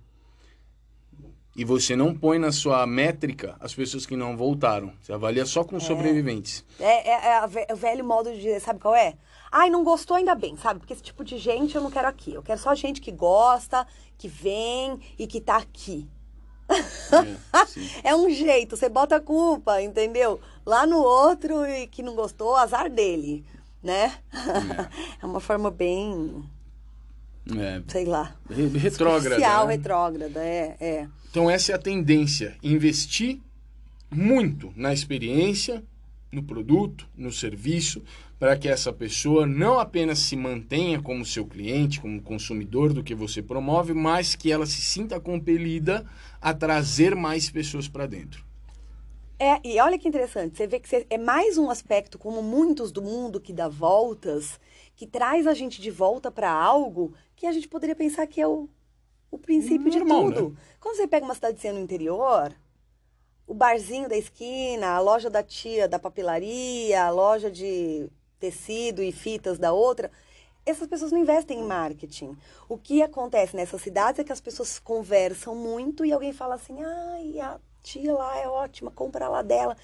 E 1.57 1.65
você 1.65 1.97
não 1.97 2.15
põe 2.15 2.39
na 2.39 2.53
sua 2.53 2.87
métrica 2.87 3.57
as 3.61 3.75
pessoas 3.75 4.07
que 4.07 4.17
não 4.17 4.37
voltaram. 4.37 4.93
Você 5.03 5.13
avalia 5.13 5.45
só 5.45 5.65
com 5.65 5.81
sobreviventes. 5.81 6.65
É, 6.79 7.11
é, 7.11 7.45
é 7.69 7.73
o 7.75 7.77
velho 7.77 8.05
modo 8.05 8.31
de 8.31 8.37
dizer, 8.37 8.61
sabe 8.61 8.79
qual 8.81 8.95
é? 8.95 9.15
Ai, 9.51 9.69
não 9.69 9.83
gostou 9.83 10.17
ainda 10.17 10.35
bem, 10.37 10.57
sabe? 10.57 10.79
Porque 10.79 10.93
esse 10.93 11.03
tipo 11.03 11.25
de 11.25 11.37
gente 11.39 11.75
eu 11.75 11.83
não 11.83 11.91
quero 11.91 12.07
aqui. 12.07 12.33
Eu 12.33 12.43
quero 12.43 12.59
só 12.61 12.73
gente 12.75 13.01
que 13.01 13.11
gosta, 13.11 13.85
que 14.17 14.29
vem 14.29 15.01
e 15.19 15.27
que 15.27 15.41
tá 15.41 15.57
aqui. 15.57 16.09
É. 16.69 17.51
É 18.05 18.15
um 18.15 18.31
jeito, 18.31 18.77
você 18.77 18.89
bota 18.89 19.17
a 19.17 19.21
culpa, 19.21 19.83
entendeu? 19.83 20.41
Lá 20.65 20.87
no 20.87 20.99
outro 20.99 21.67
e 21.67 21.89
que 21.89 22.01
não 22.03 22.15
gostou, 22.15 22.55
azar 22.55 22.89
dele, 22.89 23.45
né? 23.83 24.15
É 25.21 25.27
uma 25.27 25.41
forma 25.41 25.69
bem, 25.71 26.45
É, 27.59 27.83
sei 27.89 28.05
lá, 28.05 28.35
re- 28.49 28.69
retrógrada. 28.79 29.35
social, 29.35 29.67
né? 29.67 29.75
retrógrada, 29.75 30.41
é, 30.45 30.77
é. 30.81 31.09
Então 31.31 31.49
essa 31.49 31.73
é 31.73 31.75
a 31.75 31.79
tendência, 31.79 32.57
investir 32.63 33.41
muito 34.11 34.73
na 34.77 34.93
experiência, 34.93 35.83
no 36.33 36.43
produto, 36.43 37.09
no 37.17 37.31
serviço, 37.33 38.03
para 38.39 38.57
que 38.57 38.69
essa 38.69 38.93
pessoa 38.93 39.47
não 39.47 39.79
apenas 39.79 40.19
se 40.21 40.35
mantenha 40.35 41.01
como 41.01 41.25
seu 41.25 41.47
cliente, 41.47 42.01
como 42.01 42.21
consumidor 42.23 42.93
do 42.93 43.03
que 43.05 43.15
você 43.15 43.43
promove, 43.43 43.93
mas 43.93 44.35
que 44.35 44.51
ela 44.51 44.67
se 44.67 44.81
sinta 44.81 45.21
compelida 45.21 46.05
a 46.41 46.53
trazer 46.55 47.15
mais 47.15 47.51
pessoas 47.51 47.87
para 47.87 48.07
dentro. 48.07 48.45
É, 49.39 49.59
e 49.67 49.81
olha 49.81 49.99
que 49.99 50.07
interessante, 50.09 50.57
você 50.57 50.67
vê 50.67 50.79
que 50.79 50.89
você- 50.89 51.07
é 51.09 51.17
mais 51.17 51.57
um 51.57 51.71
aspecto, 51.71 52.19
como 52.19 52.43
muitos 52.43 52.93
do 52.93 53.01
mundo 53.01 53.41
que 53.41 53.53
dá 53.53 53.69
voltas, 53.69 54.61
que 54.95 55.07
traz 55.07 55.47
a 55.47 55.55
gente 55.55 55.81
de 55.81 55.91
volta 55.91 56.31
para 56.31 56.51
algo 56.51 57.15
que 57.35 57.47
a 57.47 57.53
gente 57.53 57.67
poderia 57.69 57.97
pensar 57.97 58.27
que 58.27 58.41
é 58.41 58.47
o, 58.47 58.69
o 59.31 59.39
princípio 59.39 59.93
Normal, 59.93 60.29
de 60.29 60.35
tudo. 60.35 60.59
Quando 60.81 60.97
você 60.97 61.07
pega 61.07 61.25
uma 61.25 61.35
cidadezinha 61.35 61.73
no 61.73 61.81
interior, 61.81 62.55
o 63.47 63.55
barzinho 63.55 64.09
da 64.09 64.17
esquina, 64.17 64.89
a 64.89 65.01
loja 65.01 65.31
da 65.31 65.43
tia 65.43 65.89
da 65.89 65.99
papelaria, 65.99 67.05
a 67.05 67.11
loja 67.11 67.51
de 67.51 68.11
tecido 68.39 69.03
e 69.03 69.13
fitas 69.13 69.59
da 69.59 69.73
outra, 69.73 70.11
essas 70.65 70.87
pessoas 70.87 71.13
não 71.13 71.19
investem 71.19 71.59
em 71.59 71.67
marketing. 71.67 72.37
O 72.69 72.77
que 72.77 73.03
acontece 73.03 73.57
nessas 73.57 73.83
cidades 73.83 74.21
é 74.21 74.25
que 74.25 74.33
as 74.33 74.41
pessoas 74.41 74.79
conversam 74.79 75.55
muito 75.55 76.05
e 76.05 76.13
alguém 76.13 76.33
fala 76.33 76.55
assim: 76.55 76.83
ai, 76.83 77.41
a 77.41 77.59
tia 77.83 78.13
lá 78.13 78.39
é 78.39 78.49
ótima, 78.49 78.91
compra 78.91 79.29
lá 79.29 79.43
dela. 79.43 79.77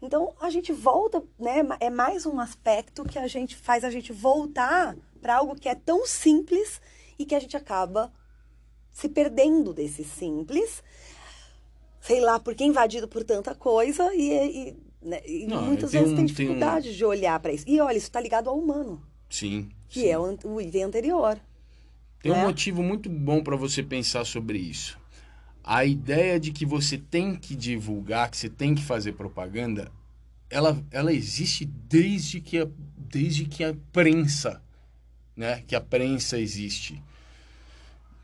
Então 0.00 0.34
a 0.40 0.50
gente 0.50 0.72
volta, 0.72 1.22
né? 1.38 1.60
É 1.78 1.88
mais 1.88 2.26
um 2.26 2.40
aspecto 2.40 3.04
que 3.04 3.18
a 3.18 3.28
gente 3.28 3.56
faz 3.56 3.84
a 3.84 3.90
gente 3.90 4.12
voltar 4.12 4.96
para 5.20 5.36
algo 5.36 5.54
que 5.54 5.68
é 5.68 5.74
tão 5.74 6.04
simples 6.06 6.80
e 7.18 7.24
que 7.24 7.34
a 7.34 7.40
gente 7.40 7.56
acaba 7.56 8.12
se 8.92 9.08
perdendo 9.08 9.72
desse 9.72 10.04
simples, 10.04 10.82
sei 12.00 12.20
lá, 12.20 12.38
porque 12.38 12.64
invadido 12.64 13.08
por 13.08 13.24
tanta 13.24 13.54
coisa 13.54 14.14
e, 14.14 14.68
e, 14.70 14.76
né, 15.02 15.20
e 15.26 15.46
Não, 15.46 15.62
muitas 15.62 15.92
vezes 15.92 16.12
um- 16.12 16.16
tem 16.16 16.16
tem 16.16 16.24
um- 16.24 16.26
dificuldade 16.26 16.96
de 16.96 17.04
olhar 17.04 17.38
para 17.40 17.52
isso. 17.52 17.64
E 17.66 17.80
olha, 17.80 17.96
isso 17.96 18.06
está 18.06 18.20
ligado 18.20 18.48
ao 18.50 18.58
humano, 18.58 19.02
Sim. 19.30 19.68
que 19.88 20.00
sim. 20.00 20.08
é 20.08 20.18
o, 20.18 20.36
o 20.44 20.60
item 20.60 20.84
anterior. 20.84 21.38
Tem 22.22 22.30
um 22.32 22.36
né? 22.36 22.42
motivo 22.44 22.82
muito 22.82 23.08
bom 23.08 23.42
para 23.42 23.56
você 23.56 23.82
pensar 23.82 24.24
sobre 24.24 24.58
isso. 24.58 24.98
A 25.64 25.84
ideia 25.84 26.38
de 26.40 26.50
que 26.52 26.66
você 26.66 26.98
tem 26.98 27.34
que 27.36 27.54
divulgar, 27.56 28.30
que 28.30 28.36
você 28.36 28.48
tem 28.48 28.74
que 28.74 28.82
fazer 28.82 29.12
propaganda, 29.12 29.90
ela, 30.50 30.80
ela 30.90 31.12
existe 31.12 31.64
desde 31.64 32.40
que 32.40 32.58
a, 32.58 32.68
desde 32.96 33.44
que 33.44 33.62
a 33.64 33.74
prensa, 33.92 34.60
né? 35.36 35.62
Que 35.66 35.74
a 35.74 35.80
prensa 35.80 36.38
existe. 36.38 37.00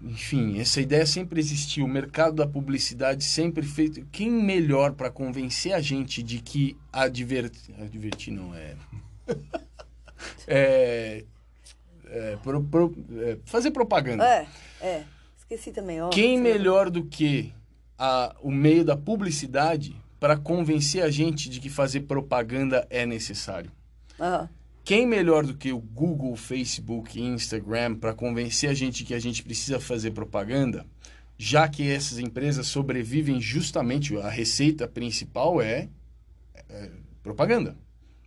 Enfim, 0.01 0.61
essa 0.61 0.81
ideia 0.81 1.05
sempre 1.05 1.41
existiu. 1.41 1.85
O 1.85 1.89
mercado 1.89 2.37
da 2.37 2.47
publicidade 2.47 3.25
sempre 3.25 3.67
feito. 3.67 4.07
Quem 4.13 4.31
melhor 4.31 4.93
para 4.93 5.11
convencer 5.11 5.73
a 5.73 5.81
gente 5.81 6.23
de 6.23 6.39
que 6.41 6.77
advertir, 6.93 7.75
advertir 7.81 8.33
não 8.33 8.55
é, 8.55 8.77
é, 10.47 11.25
é, 12.07 12.37
pro- 12.43 12.63
pro- 12.63 12.95
é, 13.21 13.39
fazer 13.45 13.71
propaganda. 13.71 14.25
É, 14.25 14.47
é. 14.81 15.05
Esqueci 15.37 15.73
também, 15.73 16.01
ó. 16.01 16.11
Quem 16.11 16.39
melhor 16.41 16.91
do 16.91 17.05
que 17.05 17.53
a, 17.99 18.35
o 18.41 18.51
meio 18.51 18.85
da 18.85 18.97
publicidade 18.97 19.97
para 20.21 20.37
convencer 20.37 21.03
a 21.03 21.11
gente 21.11 21.49
de 21.49 21.59
que 21.61 21.69
fazer 21.71 22.01
propaganda 22.03 22.87
é 22.91 23.05
necessário? 23.07 23.71
Aham. 24.21 24.49
Quem 24.89 25.07
melhor 25.07 25.45
do 25.45 25.55
que 25.55 25.71
o 25.71 25.79
Google, 25.79 26.35
Facebook 26.35 27.21
e 27.21 27.23
Instagram 27.23 27.97
para 27.97 28.15
convencer 28.15 28.71
a 28.71 28.73
gente 28.73 29.05
que 29.05 29.13
a 29.13 29.19
gente 29.19 29.43
precisa 29.43 29.79
fazer 29.79 30.13
propaganda, 30.13 30.87
já 31.37 31.69
que 31.69 31.91
essas 31.91 32.19
empresas 32.19 32.69
sobrevivem 32.69 33.39
justamente, 33.39 34.17
a 34.17 34.31
receita 34.31 34.89
principal 34.89 35.61
é, 35.61 35.91
é 36.71 36.91
propaganda. 37.23 37.77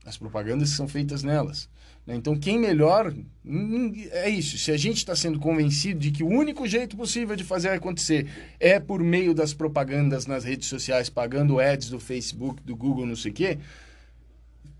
As 0.06 0.18
propagandas 0.18 0.70
são 0.70 0.88
feitas 0.88 1.24
nelas. 1.24 1.68
né? 2.06 2.16
Então, 2.16 2.38
quem 2.38 2.60
melhor. 2.60 3.12
hum, 3.44 3.92
É 4.12 4.30
isso. 4.30 4.56
Se 4.60 4.72
a 4.72 4.78
gente 4.78 4.98
está 4.98 5.16
sendo 5.16 5.40
convencido 5.40 6.00
de 6.00 6.12
que 6.12 6.22
o 6.22 6.28
único 6.28 6.68
jeito 6.68 6.96
possível 6.96 7.36
de 7.36 7.44
fazer 7.44 7.70
acontecer 7.70 8.28
é 8.60 8.80
por 8.80 9.02
meio 9.02 9.34
das 9.34 9.52
propagandas 9.52 10.28
nas 10.28 10.44
redes 10.44 10.68
sociais, 10.68 11.10
pagando 11.10 11.60
ads 11.60 11.90
do 11.90 12.00
Facebook, 12.00 12.62
do 12.62 12.76
Google, 12.76 13.08
não 13.08 13.16
sei 13.16 13.32
o 13.32 13.34
quê. 13.34 13.58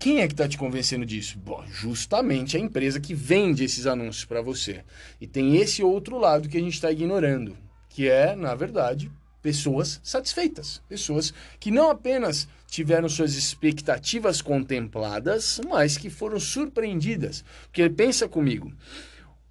Quem 0.02 0.20
é 0.20 0.26
que 0.26 0.34
está 0.34 0.48
te 0.48 0.58
convencendo 0.58 1.06
disso? 1.06 1.38
Bom, 1.38 1.64
justamente 1.68 2.56
a 2.56 2.60
empresa 2.60 2.98
que 2.98 3.14
vende 3.14 3.62
esses 3.62 3.86
anúncios 3.86 4.24
para 4.24 4.42
você. 4.42 4.84
E 5.20 5.28
tem 5.28 5.58
esse 5.58 5.80
outro 5.80 6.18
lado 6.18 6.48
que 6.48 6.56
a 6.56 6.60
gente 6.60 6.74
está 6.74 6.90
ignorando, 6.90 7.56
que 7.88 8.08
é, 8.08 8.34
na 8.34 8.52
verdade, 8.56 9.12
pessoas 9.40 10.00
satisfeitas. 10.02 10.82
Pessoas 10.88 11.32
que 11.60 11.70
não 11.70 11.88
apenas 11.88 12.48
tiveram 12.66 13.08
suas 13.08 13.36
expectativas 13.36 14.42
contempladas, 14.42 15.60
mas 15.68 15.96
que 15.96 16.10
foram 16.10 16.40
surpreendidas. 16.40 17.44
Porque 17.66 17.88
pensa 17.88 18.28
comigo, 18.28 18.72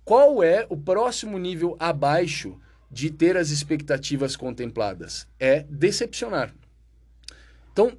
qual 0.03 0.43
é 0.43 0.65
o 0.67 0.75
próximo 0.75 1.39
nível 1.39 1.77
abaixo 1.79 2.59
de 2.91 3.09
ter 3.09 3.37
as 3.37 3.51
expectativas 3.51 4.35
contempladas? 4.35 5.25
É 5.39 5.63
decepcionar. 5.69 6.53
Então, 7.71 7.97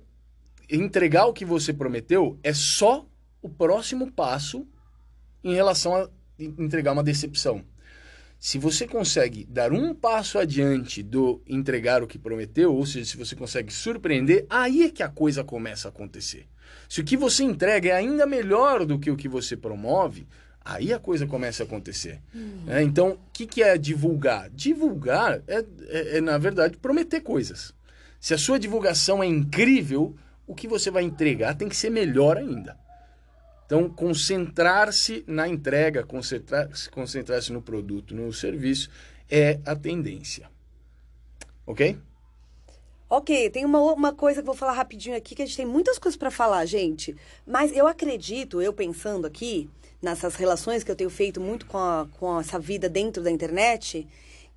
entregar 0.70 1.26
o 1.26 1.32
que 1.32 1.44
você 1.44 1.72
prometeu 1.72 2.38
é 2.42 2.52
só 2.52 3.06
o 3.40 3.48
próximo 3.48 4.10
passo 4.10 4.66
em 5.42 5.54
relação 5.54 5.94
a 5.94 6.08
entregar 6.38 6.92
uma 6.92 7.02
decepção. 7.02 7.64
Se 8.38 8.58
você 8.58 8.88
consegue 8.88 9.44
dar 9.44 9.72
um 9.72 9.94
passo 9.94 10.38
adiante 10.38 11.02
do 11.02 11.40
entregar 11.46 12.02
o 12.02 12.08
que 12.08 12.18
prometeu, 12.18 12.74
ou 12.74 12.84
seja, 12.84 13.10
se 13.10 13.16
você 13.16 13.36
consegue 13.36 13.72
surpreender, 13.72 14.46
aí 14.50 14.82
é 14.82 14.90
que 14.90 15.02
a 15.02 15.08
coisa 15.08 15.44
começa 15.44 15.86
a 15.86 15.90
acontecer. 15.90 16.48
Se 16.88 17.00
o 17.00 17.04
que 17.04 17.16
você 17.16 17.44
entrega 17.44 17.90
é 17.90 17.92
ainda 17.92 18.26
melhor 18.26 18.84
do 18.84 18.98
que 18.98 19.10
o 19.10 19.16
que 19.16 19.28
você 19.28 19.56
promove, 19.56 20.26
aí 20.64 20.92
a 20.92 20.98
coisa 20.98 21.26
começa 21.26 21.62
a 21.62 21.66
acontecer. 21.66 22.20
É, 22.66 22.82
então, 22.82 23.12
o 23.12 23.18
que, 23.32 23.46
que 23.46 23.62
é 23.62 23.78
divulgar? 23.78 24.50
Divulgar 24.50 25.40
é, 25.46 25.64
é, 25.88 26.18
é, 26.18 26.20
na 26.20 26.38
verdade, 26.38 26.76
prometer 26.76 27.20
coisas. 27.20 27.72
Se 28.20 28.34
a 28.34 28.38
sua 28.38 28.58
divulgação 28.58 29.22
é 29.22 29.26
incrível, 29.26 30.16
o 30.46 30.54
que 30.54 30.68
você 30.68 30.90
vai 30.90 31.02
entregar 31.02 31.54
tem 31.54 31.68
que 31.68 31.76
ser 31.76 31.90
melhor 31.90 32.36
ainda. 32.36 32.78
Então, 33.66 33.88
concentrar-se 33.88 35.24
na 35.26 35.48
entrega, 35.48 36.04
concentrar-se 36.04 36.90
concentrar 36.90 37.40
no 37.50 37.62
produto, 37.62 38.14
no 38.14 38.32
serviço, 38.32 38.90
é 39.30 39.60
a 39.64 39.74
tendência. 39.74 40.50
Ok? 41.66 41.98
Ok, 43.08 43.50
tem 43.50 43.64
uma, 43.64 43.78
uma 43.78 44.12
coisa 44.12 44.42
que 44.42 44.48
eu 44.48 44.52
vou 44.52 44.54
falar 44.54 44.72
rapidinho 44.72 45.16
aqui, 45.16 45.34
que 45.34 45.42
a 45.42 45.46
gente 45.46 45.56
tem 45.56 45.66
muitas 45.66 45.98
coisas 45.98 46.16
para 46.16 46.30
falar, 46.30 46.64
gente. 46.66 47.16
Mas 47.46 47.74
eu 47.74 47.86
acredito, 47.86 48.60
eu 48.60 48.72
pensando 48.72 49.26
aqui, 49.26 49.70
nessas 50.02 50.34
relações 50.34 50.82
que 50.82 50.90
eu 50.90 50.96
tenho 50.96 51.10
feito 51.10 51.40
muito 51.40 51.64
com, 51.66 51.78
a, 51.78 52.08
com 52.18 52.40
essa 52.40 52.58
vida 52.58 52.88
dentro 52.88 53.22
da 53.22 53.30
internet, 53.30 54.06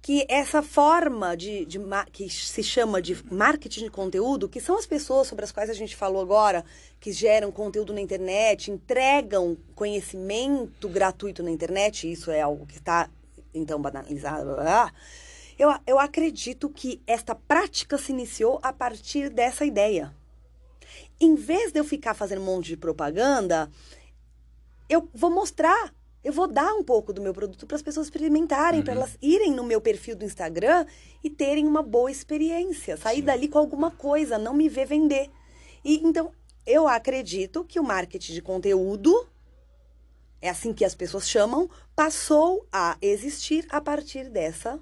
que 0.05 0.23
essa 0.29 0.61
forma 0.61 1.35
de, 1.35 1.65
de, 1.65 1.79
que 2.11 2.29
se 2.29 2.61
chama 2.61 3.01
de 3.01 3.17
marketing 3.33 3.85
de 3.85 3.89
conteúdo, 3.89 4.47
que 4.47 4.61
são 4.61 4.77
as 4.77 4.85
pessoas 4.85 5.27
sobre 5.27 5.43
as 5.43 5.51
quais 5.51 5.67
a 5.67 5.73
gente 5.73 5.95
falou 5.95 6.21
agora, 6.21 6.63
que 6.99 7.11
geram 7.11 7.51
conteúdo 7.51 7.91
na 7.91 7.99
internet, 7.99 8.69
entregam 8.69 9.57
conhecimento 9.73 10.87
gratuito 10.87 11.41
na 11.41 11.49
internet, 11.49 12.11
isso 12.11 12.29
é 12.29 12.39
algo 12.39 12.67
que 12.67 12.77
está 12.77 13.09
então 13.51 13.81
banalizado, 13.81 14.45
blá, 14.53 14.61
blá, 14.61 14.93
eu, 15.57 15.73
eu 15.87 15.97
acredito 15.97 16.69
que 16.69 17.01
esta 17.07 17.33
prática 17.33 17.97
se 17.97 18.11
iniciou 18.11 18.59
a 18.61 18.71
partir 18.71 19.31
dessa 19.31 19.65
ideia. 19.65 20.13
Em 21.19 21.33
vez 21.33 21.71
de 21.71 21.79
eu 21.79 21.83
ficar 21.83 22.13
fazendo 22.13 22.43
um 22.43 22.45
monte 22.45 22.67
de 22.67 22.77
propaganda, 22.77 23.71
eu 24.87 25.09
vou 25.15 25.31
mostrar, 25.31 25.91
eu 26.25 26.33
vou 26.33 26.47
dar 26.47 26.73
um 26.73 26.83
pouco 26.83 27.13
do 27.13 27.21
meu 27.21 27.35
produto 27.35 27.67
para 27.67 27.75
as 27.75 27.83
pessoas 27.83 28.07
experimentarem, 28.07 28.79
uhum. 28.79 28.83
para 28.83 28.95
elas 28.95 29.15
irem 29.21 29.51
no 29.51 29.63
meu 29.63 29.79
perfil 29.79 30.15
do 30.15 30.25
Instagram 30.25 30.87
e 31.23 31.29
terem 31.29 31.67
uma 31.67 31.83
boa 31.83 32.09
experiência, 32.09 32.97
sair 32.97 33.17
Sim. 33.17 33.25
dali 33.25 33.47
com 33.47 33.59
alguma 33.59 33.91
coisa, 33.91 34.39
não 34.39 34.51
me 34.51 34.67
ver 34.67 34.87
vender. 34.87 35.29
E 35.83 36.01
então 36.03 36.31
eu 36.65 36.87
acredito 36.87 37.63
que 37.63 37.79
o 37.79 37.83
marketing 37.83 38.33
de 38.33 38.41
conteúdo 38.41 39.29
é 40.41 40.49
assim 40.49 40.73
que 40.73 40.83
as 40.83 40.95
pessoas 40.95 41.29
chamam, 41.29 41.69
passou 41.95 42.67
a 42.71 42.97
existir 43.03 43.67
a 43.69 43.79
partir 43.79 44.27
dessa 44.27 44.79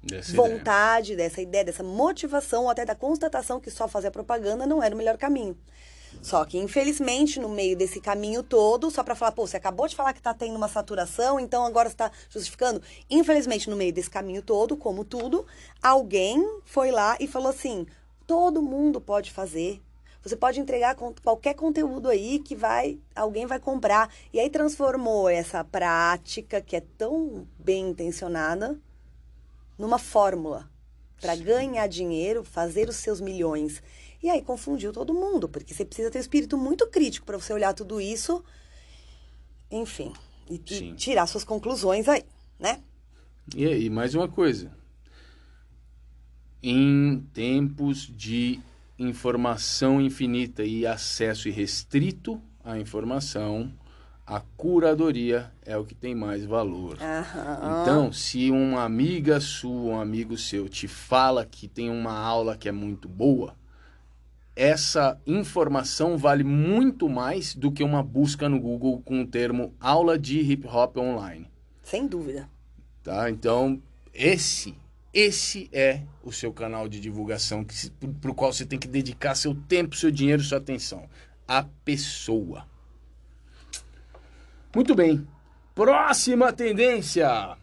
Dessa 0.00 0.36
vontade, 0.36 1.14
ideia. 1.14 1.28
dessa 1.28 1.42
ideia, 1.42 1.64
dessa 1.64 1.82
motivação, 1.82 2.64
ou 2.64 2.70
até 2.70 2.84
da 2.84 2.94
constatação 2.94 3.58
que 3.58 3.72
só 3.72 3.88
fazer 3.88 4.12
propaganda 4.12 4.66
não 4.66 4.80
era 4.80 4.94
o 4.94 4.98
melhor 4.98 5.16
caminho. 5.16 5.58
Só 6.24 6.42
que, 6.46 6.56
infelizmente, 6.56 7.38
no 7.38 7.50
meio 7.50 7.76
desse 7.76 8.00
caminho 8.00 8.42
todo, 8.42 8.90
só 8.90 9.04
para 9.04 9.14
falar, 9.14 9.32
pô, 9.32 9.46
você 9.46 9.58
acabou 9.58 9.86
de 9.86 9.94
falar 9.94 10.14
que 10.14 10.20
está 10.20 10.32
tendo 10.32 10.56
uma 10.56 10.68
saturação, 10.68 11.38
então 11.38 11.66
agora 11.66 11.86
está 11.86 12.10
justificando. 12.30 12.80
Infelizmente, 13.10 13.68
no 13.68 13.76
meio 13.76 13.92
desse 13.92 14.08
caminho 14.08 14.40
todo, 14.40 14.74
como 14.74 15.04
tudo, 15.04 15.46
alguém 15.82 16.42
foi 16.64 16.90
lá 16.90 17.14
e 17.20 17.28
falou 17.28 17.50
assim: 17.50 17.86
todo 18.26 18.62
mundo 18.62 19.02
pode 19.02 19.30
fazer. 19.30 19.82
Você 20.22 20.34
pode 20.34 20.58
entregar 20.58 20.96
qualquer 21.22 21.52
conteúdo 21.52 22.08
aí 22.08 22.38
que 22.38 22.56
vai, 22.56 22.98
alguém 23.14 23.44
vai 23.44 23.60
comprar. 23.60 24.10
E 24.32 24.40
aí 24.40 24.48
transformou 24.48 25.28
essa 25.28 25.62
prática 25.62 26.62
que 26.62 26.74
é 26.74 26.80
tão 26.96 27.46
bem 27.58 27.90
intencionada 27.90 28.80
numa 29.76 29.98
fórmula 29.98 30.70
para 31.20 31.36
ganhar 31.36 31.86
dinheiro, 31.86 32.44
fazer 32.44 32.88
os 32.88 32.96
seus 32.96 33.20
milhões. 33.20 33.82
E 34.24 34.30
aí 34.30 34.40
confundiu 34.40 34.90
todo 34.90 35.12
mundo, 35.12 35.50
porque 35.50 35.74
você 35.74 35.84
precisa 35.84 36.10
ter 36.10 36.16
um 36.16 36.20
espírito 36.22 36.56
muito 36.56 36.86
crítico 36.86 37.26
para 37.26 37.36
você 37.36 37.52
olhar 37.52 37.74
tudo 37.74 38.00
isso, 38.00 38.42
enfim, 39.70 40.14
e, 40.48 40.54
e, 40.54 40.94
tirar 40.94 41.26
suas 41.26 41.44
conclusões 41.44 42.08
aí, 42.08 42.22
né? 42.58 42.80
E 43.54 43.66
aí, 43.66 43.90
mais 43.90 44.14
uma 44.14 44.26
coisa. 44.26 44.72
Em 46.62 47.20
tempos 47.34 48.06
de 48.06 48.60
informação 48.98 50.00
infinita 50.00 50.64
e 50.64 50.86
acesso 50.86 51.46
irrestrito 51.46 52.40
à 52.64 52.78
informação, 52.78 53.70
a 54.26 54.40
curadoria 54.40 55.52
é 55.66 55.76
o 55.76 55.84
que 55.84 55.94
tem 55.94 56.14
mais 56.14 56.46
valor. 56.46 56.96
Uhum. 56.96 57.82
Então, 57.82 58.10
se 58.10 58.50
uma 58.50 58.84
amiga 58.84 59.38
sua, 59.38 59.96
um 59.96 60.00
amigo 60.00 60.38
seu 60.38 60.66
te 60.66 60.88
fala 60.88 61.44
que 61.44 61.68
tem 61.68 61.90
uma 61.90 62.18
aula 62.18 62.56
que 62.56 62.70
é 62.70 62.72
muito 62.72 63.06
boa, 63.06 63.54
essa 64.56 65.20
informação 65.26 66.16
vale 66.16 66.44
muito 66.44 67.08
mais 67.08 67.54
do 67.54 67.72
que 67.72 67.82
uma 67.82 68.02
busca 68.02 68.48
no 68.48 68.60
Google 68.60 69.00
com 69.02 69.22
o 69.22 69.26
termo 69.26 69.74
aula 69.80 70.18
de 70.18 70.40
hip 70.40 70.66
hop 70.66 70.96
online. 70.96 71.50
Sem 71.82 72.06
dúvida. 72.06 72.48
Tá? 73.02 73.28
Então, 73.28 73.82
esse 74.12 74.74
esse 75.14 75.68
é 75.72 76.02
o 76.24 76.32
seu 76.32 76.52
canal 76.52 76.88
de 76.88 76.98
divulgação 76.98 77.64
para 78.20 78.30
o 78.32 78.34
qual 78.34 78.52
você 78.52 78.66
tem 78.66 78.80
que 78.80 78.88
dedicar 78.88 79.36
seu 79.36 79.54
tempo, 79.54 79.94
seu 79.94 80.10
dinheiro, 80.10 80.42
sua 80.42 80.58
atenção. 80.58 81.08
A 81.46 81.62
pessoa. 81.62 82.66
Muito 84.74 84.92
bem. 84.92 85.24
Próxima 85.72 86.52
tendência: 86.52 87.56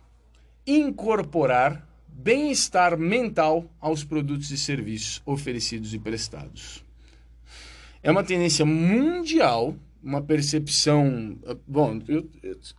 incorporar 0.66 1.86
bem-estar 2.24 2.97
mental 2.97 3.65
aos 3.80 4.03
produtos 4.03 4.51
e 4.51 4.57
serviços 4.57 5.22
oferecidos 5.26 5.93
e 5.93 5.99
prestados. 5.99 6.84
É 8.03 8.11
uma 8.11 8.24
tendência 8.24 8.65
mundial, 8.65 9.76
uma 10.03 10.22
percepção. 10.22 11.38
Bom, 11.67 11.99
eu, 12.07 12.28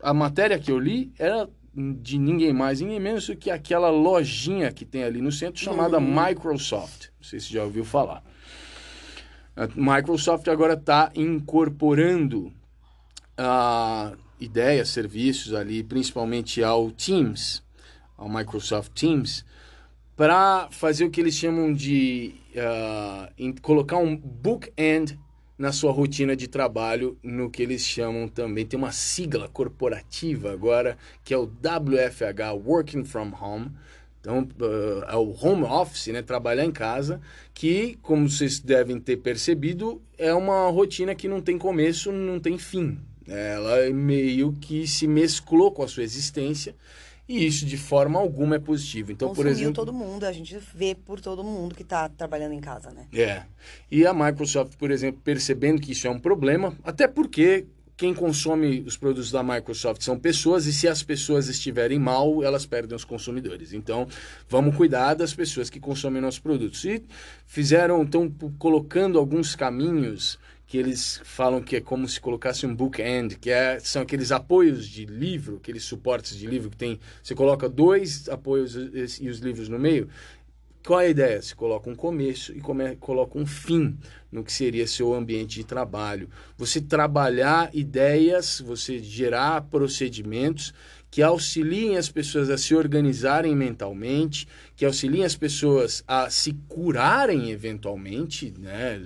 a 0.02 0.12
matéria 0.14 0.58
que 0.58 0.70
eu 0.70 0.78
li 0.78 1.12
era 1.18 1.48
de 1.74 2.18
ninguém 2.18 2.52
mais, 2.52 2.80
ninguém 2.80 3.00
menos 3.00 3.26
do 3.26 3.36
que 3.36 3.50
aquela 3.50 3.90
lojinha 3.90 4.70
que 4.72 4.84
tem 4.84 5.04
ali 5.04 5.20
no 5.20 5.32
centro 5.32 5.60
chamada 5.60 5.98
uhum. 5.98 6.26
Microsoft. 6.26 7.08
Não 7.18 7.26
sei 7.26 7.40
se 7.40 7.52
já 7.52 7.64
ouviu 7.64 7.84
falar. 7.84 8.22
A 9.56 9.68
Microsoft 9.74 10.48
agora 10.48 10.74
está 10.74 11.10
incorporando 11.14 12.52
uh, 13.38 14.16
ideias, 14.40 14.88
serviços 14.88 15.54
ali, 15.54 15.82
principalmente 15.82 16.62
ao 16.62 16.90
Teams, 16.90 17.62
ao 18.22 18.28
Microsoft 18.28 18.92
Teams, 18.92 19.44
para 20.16 20.68
fazer 20.70 21.04
o 21.04 21.10
que 21.10 21.20
eles 21.20 21.34
chamam 21.34 21.72
de 21.72 22.34
uh, 22.54 23.60
colocar 23.60 23.96
um 23.96 24.16
bookend 24.16 25.18
na 25.58 25.72
sua 25.72 25.92
rotina 25.92 26.34
de 26.36 26.48
trabalho, 26.48 27.18
no 27.22 27.50
que 27.50 27.62
eles 27.62 27.82
chamam 27.82 28.28
também, 28.28 28.64
tem 28.64 28.78
uma 28.78 28.92
sigla 28.92 29.48
corporativa 29.48 30.52
agora, 30.52 30.96
que 31.24 31.34
é 31.34 31.36
o 31.36 31.44
WFH, 31.44 32.52
Working 32.64 33.04
From 33.04 33.32
Home. 33.40 33.70
Então, 34.20 34.48
uh, 34.60 35.04
é 35.08 35.16
o 35.16 35.34
home 35.40 35.64
office, 35.64 36.08
né? 36.08 36.22
Trabalhar 36.22 36.64
em 36.64 36.70
casa, 36.70 37.20
que, 37.52 37.98
como 38.02 38.28
vocês 38.28 38.60
devem 38.60 39.00
ter 39.00 39.16
percebido, 39.16 40.00
é 40.16 40.32
uma 40.32 40.68
rotina 40.68 41.14
que 41.14 41.26
não 41.26 41.40
tem 41.40 41.58
começo, 41.58 42.12
não 42.12 42.38
tem 42.38 42.56
fim. 42.56 43.00
Ela 43.26 43.90
meio 43.90 44.52
que 44.52 44.86
se 44.86 45.08
mesclou 45.08 45.72
com 45.72 45.82
a 45.82 45.88
sua 45.88 46.02
existência 46.02 46.74
e 47.28 47.46
isso 47.46 47.64
de 47.64 47.76
forma 47.76 48.18
alguma 48.18 48.56
é 48.56 48.58
positivo. 48.58 49.12
Então, 49.12 49.28
Consumiu 49.28 49.44
por 49.44 49.50
exemplo, 49.50 49.74
todo 49.74 49.92
mundo, 49.92 50.24
a 50.24 50.32
gente 50.32 50.58
vê 50.74 50.94
por 50.94 51.20
todo 51.20 51.44
mundo 51.44 51.74
que 51.74 51.82
está 51.82 52.08
trabalhando 52.08 52.52
em 52.52 52.60
casa, 52.60 52.90
né? 52.90 53.06
É. 53.12 53.42
E 53.90 54.06
a 54.06 54.12
Microsoft, 54.12 54.76
por 54.76 54.90
exemplo, 54.90 55.20
percebendo 55.22 55.80
que 55.80 55.92
isso 55.92 56.06
é 56.06 56.10
um 56.10 56.18
problema, 56.18 56.76
até 56.84 57.06
porque 57.06 57.66
quem 57.96 58.12
consome 58.12 58.80
os 58.80 58.96
produtos 58.96 59.30
da 59.30 59.42
Microsoft 59.42 60.02
são 60.02 60.18
pessoas 60.18 60.66
e 60.66 60.72
se 60.72 60.88
as 60.88 61.02
pessoas 61.02 61.48
estiverem 61.48 61.98
mal, 61.98 62.42
elas 62.42 62.66
perdem 62.66 62.96
os 62.96 63.04
consumidores. 63.04 63.72
Então, 63.72 64.08
vamos 64.48 64.74
cuidar 64.74 65.14
das 65.14 65.32
pessoas 65.32 65.70
que 65.70 65.78
consomem 65.78 66.20
nossos 66.20 66.40
produtos. 66.40 66.84
E 66.84 67.04
fizeram, 67.46 68.02
estão 68.02 68.28
colocando 68.58 69.18
alguns 69.18 69.54
caminhos 69.54 70.38
que 70.72 70.78
eles 70.78 71.20
falam 71.22 71.60
que 71.60 71.76
é 71.76 71.80
como 71.82 72.08
se 72.08 72.18
colocasse 72.18 72.64
um 72.64 72.74
bookend, 72.74 73.36
que 73.38 73.50
é, 73.50 73.78
são 73.78 74.00
aqueles 74.00 74.32
apoios 74.32 74.88
de 74.88 75.04
livro, 75.04 75.56
aqueles 75.56 75.84
suportes 75.84 76.34
de 76.34 76.46
livro 76.46 76.70
que 76.70 76.78
tem, 76.78 76.98
você 77.22 77.34
coloca 77.34 77.68
dois 77.68 78.26
apoios 78.30 78.74
e 79.20 79.28
os 79.28 79.40
livros 79.40 79.68
no 79.68 79.78
meio. 79.78 80.08
Qual 80.82 80.98
é 80.98 81.08
a 81.08 81.10
ideia? 81.10 81.42
Você 81.42 81.54
coloca 81.54 81.90
um 81.90 81.94
começo 81.94 82.56
e 82.56 82.60
come, 82.62 82.96
coloca 82.96 83.38
um 83.38 83.44
fim 83.44 83.98
no 84.32 84.42
que 84.42 84.50
seria 84.50 84.86
seu 84.86 85.12
ambiente 85.12 85.56
de 85.56 85.64
trabalho. 85.64 86.30
Você 86.56 86.80
trabalhar 86.80 87.68
ideias, 87.74 88.58
você 88.64 88.98
gerar 88.98 89.60
procedimentos 89.68 90.72
que 91.10 91.20
auxiliem 91.22 91.98
as 91.98 92.08
pessoas 92.08 92.48
a 92.48 92.56
se 92.56 92.74
organizarem 92.74 93.54
mentalmente, 93.54 94.48
que 94.74 94.86
auxiliem 94.86 95.24
as 95.24 95.36
pessoas 95.36 96.02
a 96.08 96.30
se 96.30 96.54
curarem 96.66 97.50
eventualmente, 97.50 98.50
né, 98.58 98.98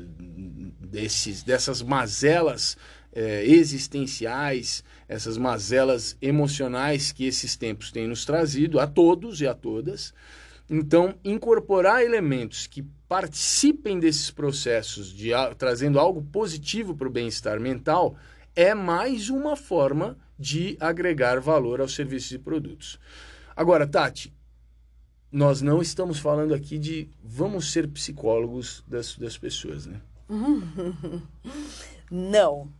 desses, 0.87 1.43
dessas 1.43 1.82
mazelas 1.82 2.76
é, 3.12 3.45
existenciais, 3.45 4.84
essas 5.09 5.39
mazelas 5.39 6.16
emocionais 6.20 7.12
que 7.12 7.24
esses 7.24 7.57
tempos 7.57 7.91
têm 7.91 8.07
nos 8.07 8.24
trazido 8.24 8.78
a 8.78 8.87
todos 8.87 9.41
e 9.41 9.47
a 9.47 9.55
todas. 9.55 10.12
Então, 10.68 11.14
incorporar 11.24 12.03
elementos 12.03 12.66
que 12.66 12.82
participem 13.09 13.99
desses 13.99 14.30
processos, 14.30 15.12
de 15.12 15.30
trazendo 15.57 15.99
algo 15.99 16.22
positivo 16.22 16.95
para 16.95 17.07
o 17.09 17.11
bem-estar 17.11 17.61
mental, 17.61 18.16
é 18.55 18.74
mais 18.74 19.30
uma 19.30 19.57
forma 19.57 20.18
de 20.39 20.76
agregar 20.80 21.41
valor 21.41 21.80
aos 21.80 21.95
serviços 21.95 22.32
e 22.32 22.39
produtos. 22.39 22.99
Agora, 23.55 23.87
Tati, 23.87 24.34
nós 25.30 25.62
não 25.62 25.80
estamos 25.80 26.18
falando 26.18 26.53
aqui 26.53 26.78
de 26.78 27.09
vamos 27.22 27.72
ser 27.72 27.89
psicólogos 27.89 28.84
das, 28.87 29.16
das 29.16 29.39
pessoas, 29.39 29.87
né? 29.87 30.01
Não. 32.11 32.72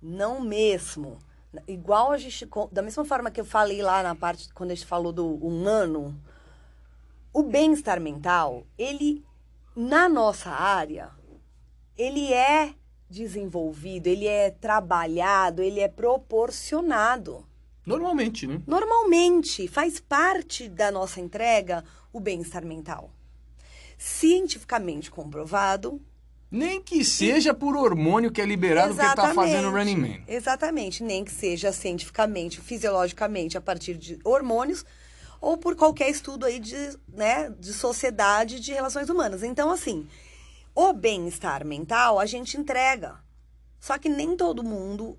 Não 0.00 0.40
mesmo. 0.40 1.18
Igual 1.66 2.12
a 2.12 2.18
gente. 2.18 2.46
Da 2.70 2.82
mesma 2.82 3.04
forma 3.04 3.30
que 3.30 3.40
eu 3.40 3.44
falei 3.44 3.82
lá 3.82 4.02
na 4.02 4.14
parte, 4.14 4.52
quando 4.52 4.70
a 4.70 4.74
gente 4.74 4.86
falou 4.86 5.12
do 5.12 5.34
humano, 5.36 6.20
o 7.32 7.42
bem-estar 7.42 8.00
mental, 8.00 8.66
ele, 8.76 9.24
na 9.74 10.08
nossa 10.08 10.50
área, 10.50 11.10
ele 11.96 12.32
é 12.32 12.74
desenvolvido, 13.08 14.06
ele 14.06 14.26
é 14.26 14.50
trabalhado, 14.50 15.62
ele 15.62 15.80
é 15.80 15.88
proporcionado. 15.88 17.46
Normalmente, 17.86 18.46
né? 18.46 18.62
Normalmente, 18.66 19.66
faz 19.66 19.98
parte 19.98 20.68
da 20.68 20.90
nossa 20.90 21.20
entrega 21.20 21.82
o 22.12 22.20
bem-estar 22.20 22.64
mental. 22.64 23.10
Cientificamente 23.96 25.10
comprovado. 25.10 26.00
Nem 26.50 26.80
que 26.80 27.04
seja 27.04 27.52
por 27.52 27.76
hormônio 27.76 28.32
que 28.32 28.40
é 28.40 28.46
liberado 28.46 28.92
Exatamente. 28.92 29.16
porque 29.16 29.30
está 29.30 29.34
fazendo 29.34 29.70
Running 29.70 29.96
Man. 29.96 30.22
Exatamente, 30.26 31.02
nem 31.02 31.22
que 31.22 31.30
seja 31.30 31.72
cientificamente, 31.72 32.60
fisiologicamente, 32.60 33.58
a 33.58 33.60
partir 33.60 33.96
de 33.96 34.18
hormônios, 34.24 34.84
ou 35.40 35.58
por 35.58 35.76
qualquer 35.76 36.08
estudo 36.08 36.46
aí 36.46 36.58
de, 36.58 36.96
né, 37.08 37.50
de 37.58 37.72
sociedade 37.72 38.60
de 38.60 38.72
relações 38.72 39.10
humanas. 39.10 39.42
Então, 39.42 39.70
assim, 39.70 40.08
o 40.74 40.92
bem-estar 40.92 41.66
mental 41.66 42.18
a 42.18 42.24
gente 42.24 42.56
entrega. 42.56 43.16
Só 43.78 43.98
que 43.98 44.08
nem 44.08 44.36
todo 44.36 44.64
mundo 44.64 45.18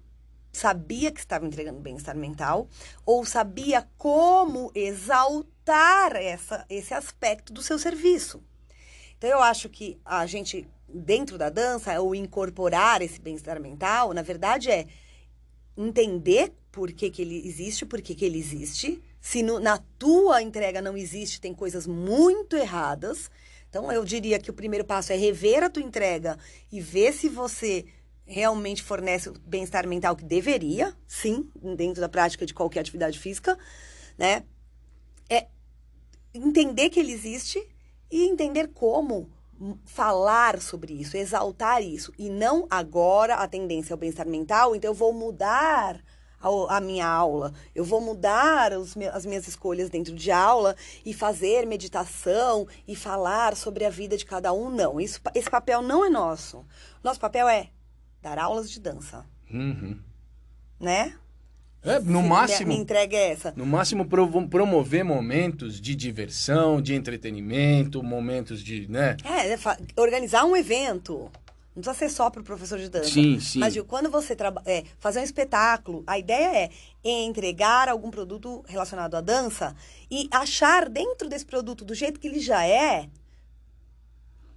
sabia 0.51 1.11
que 1.11 1.19
estava 1.19 1.45
entregando 1.45 1.80
bem-estar 1.80 2.17
mental 2.17 2.67
ou 3.05 3.23
sabia 3.23 3.88
como 3.97 4.71
exaltar 4.73 6.15
essa, 6.15 6.65
esse 6.69 6.93
aspecto 6.93 7.53
do 7.53 7.61
seu 7.61 7.77
serviço. 7.77 8.43
Então, 9.17 9.30
eu 9.30 9.41
acho 9.41 9.69
que 9.69 9.99
a 10.03 10.25
gente, 10.25 10.67
dentro 10.93 11.37
da 11.37 11.49
dança, 11.49 11.99
o 12.01 12.15
incorporar 12.15 13.01
esse 13.01 13.19
bem-estar 13.19 13.59
mental, 13.59 14.13
na 14.13 14.21
verdade, 14.21 14.69
é 14.69 14.87
entender 15.77 16.53
por 16.71 16.91
que, 16.91 17.09
que 17.09 17.21
ele 17.21 17.47
existe, 17.47 17.85
por 17.85 18.01
que, 18.01 18.13
que 18.13 18.25
ele 18.25 18.37
existe. 18.37 19.01
Se 19.19 19.41
no, 19.43 19.59
na 19.59 19.77
tua 19.97 20.41
entrega 20.41 20.81
não 20.81 20.97
existe, 20.97 21.41
tem 21.41 21.53
coisas 21.53 21.87
muito 21.87 22.55
erradas. 22.55 23.29
Então, 23.69 23.91
eu 23.91 24.03
diria 24.03 24.39
que 24.39 24.49
o 24.49 24.53
primeiro 24.53 24.85
passo 24.85 25.13
é 25.13 25.15
rever 25.15 25.63
a 25.63 25.69
tua 25.69 25.83
entrega 25.83 26.37
e 26.71 26.81
ver 26.81 27.13
se 27.13 27.29
você 27.29 27.85
realmente 28.25 28.83
fornece 28.83 29.29
o 29.29 29.33
bem-estar 29.39 29.87
mental 29.87 30.15
que 30.15 30.23
deveria, 30.23 30.95
sim, 31.07 31.49
dentro 31.75 31.99
da 31.99 32.07
prática 32.07 32.45
de 32.45 32.53
qualquer 32.53 32.81
atividade 32.81 33.17
física, 33.17 33.57
né? 34.17 34.43
É 35.29 35.47
entender 36.33 36.89
que 36.89 36.99
ele 36.99 37.11
existe 37.11 37.59
e 38.11 38.27
entender 38.27 38.69
como 38.69 39.29
falar 39.86 40.62
sobre 40.62 40.93
isso, 40.93 41.18
exaltar 41.18 41.82
isso 41.82 42.14
e 42.18 42.30
não 42.30 42.66
agora 42.70 43.36
a 43.36 43.47
tendência 43.47 43.93
ao 43.93 43.97
bem-estar 43.97 44.28
mental, 44.28 44.76
então 44.76 44.91
eu 44.91 44.95
vou 44.95 45.14
mudar 45.14 46.01
a, 46.41 46.78
a 46.78 46.80
minha 46.80 47.07
aula, 47.07 47.53
eu 47.76 47.84
vou 47.84 47.99
mudar 48.01 48.74
os, 48.74 48.95
as 49.14 49.26
minhas 49.26 49.47
escolhas 49.47 49.89
dentro 49.89 50.16
de 50.16 50.32
aula 50.32 50.76
e 51.05 51.14
fazer 51.14 51.66
meditação 51.66 52.68
e 52.88 52.95
falar 52.95 53.55
sobre 53.55 53.86
a 53.86 53.89
vida 53.89 54.16
de 54.18 54.26
cada 54.26 54.53
um. 54.53 54.70
Não, 54.70 54.99
isso, 54.99 55.20
esse 55.36 55.49
papel 55.49 55.82
não 55.82 56.05
é 56.05 56.10
nosso. 56.10 56.66
Nosso 57.03 57.20
papel 57.20 57.47
é 57.47 57.70
dar 58.22 58.39
aulas 58.39 58.70
de 58.72 58.80
dança. 58.80 59.26
Uhum. 59.51 59.99
Né? 60.80 61.18
É, 61.84 61.99
no 61.99 62.21
máximo. 62.21 62.67
Minha, 62.67 62.82
entrega 62.82 63.15
é 63.15 63.32
essa. 63.32 63.53
No 63.55 63.65
máximo, 63.65 64.05
promover 64.05 65.03
momentos 65.03 65.80
de 65.80 65.95
diversão, 65.95 66.82
de 66.82 66.93
entretenimento, 66.93 68.03
momentos 68.03 68.61
de. 68.61 68.89
né? 68.89 69.15
É, 69.23 69.57
organizar 69.99 70.45
um 70.45 70.55
evento. 70.55 71.32
Não 71.75 71.84
precisa 71.84 71.93
ser 71.93 72.09
só 72.09 72.30
para 72.30 72.41
o 72.41 72.43
professor 72.43 72.77
de 72.77 72.89
dança. 72.89 73.09
Sim, 73.09 73.39
sim. 73.39 73.59
Mas 73.59 73.77
quando 73.88 74.09
você 74.09 74.36
trabalha. 74.36 74.65
É, 74.69 74.84
fazer 74.97 75.21
um 75.21 75.23
espetáculo, 75.23 76.03
a 76.05 76.19
ideia 76.19 76.65
é 76.65 76.69
entregar 77.03 77.88
algum 77.88 78.11
produto 78.11 78.63
relacionado 78.67 79.15
à 79.15 79.21
dança 79.21 79.73
e 80.11 80.27
achar 80.32 80.89
dentro 80.89 81.30
desse 81.30 81.45
produto, 81.45 81.86
do 81.86 81.95
jeito 81.95 82.19
que 82.19 82.27
ele 82.27 82.39
já 82.39 82.65
é, 82.65 83.07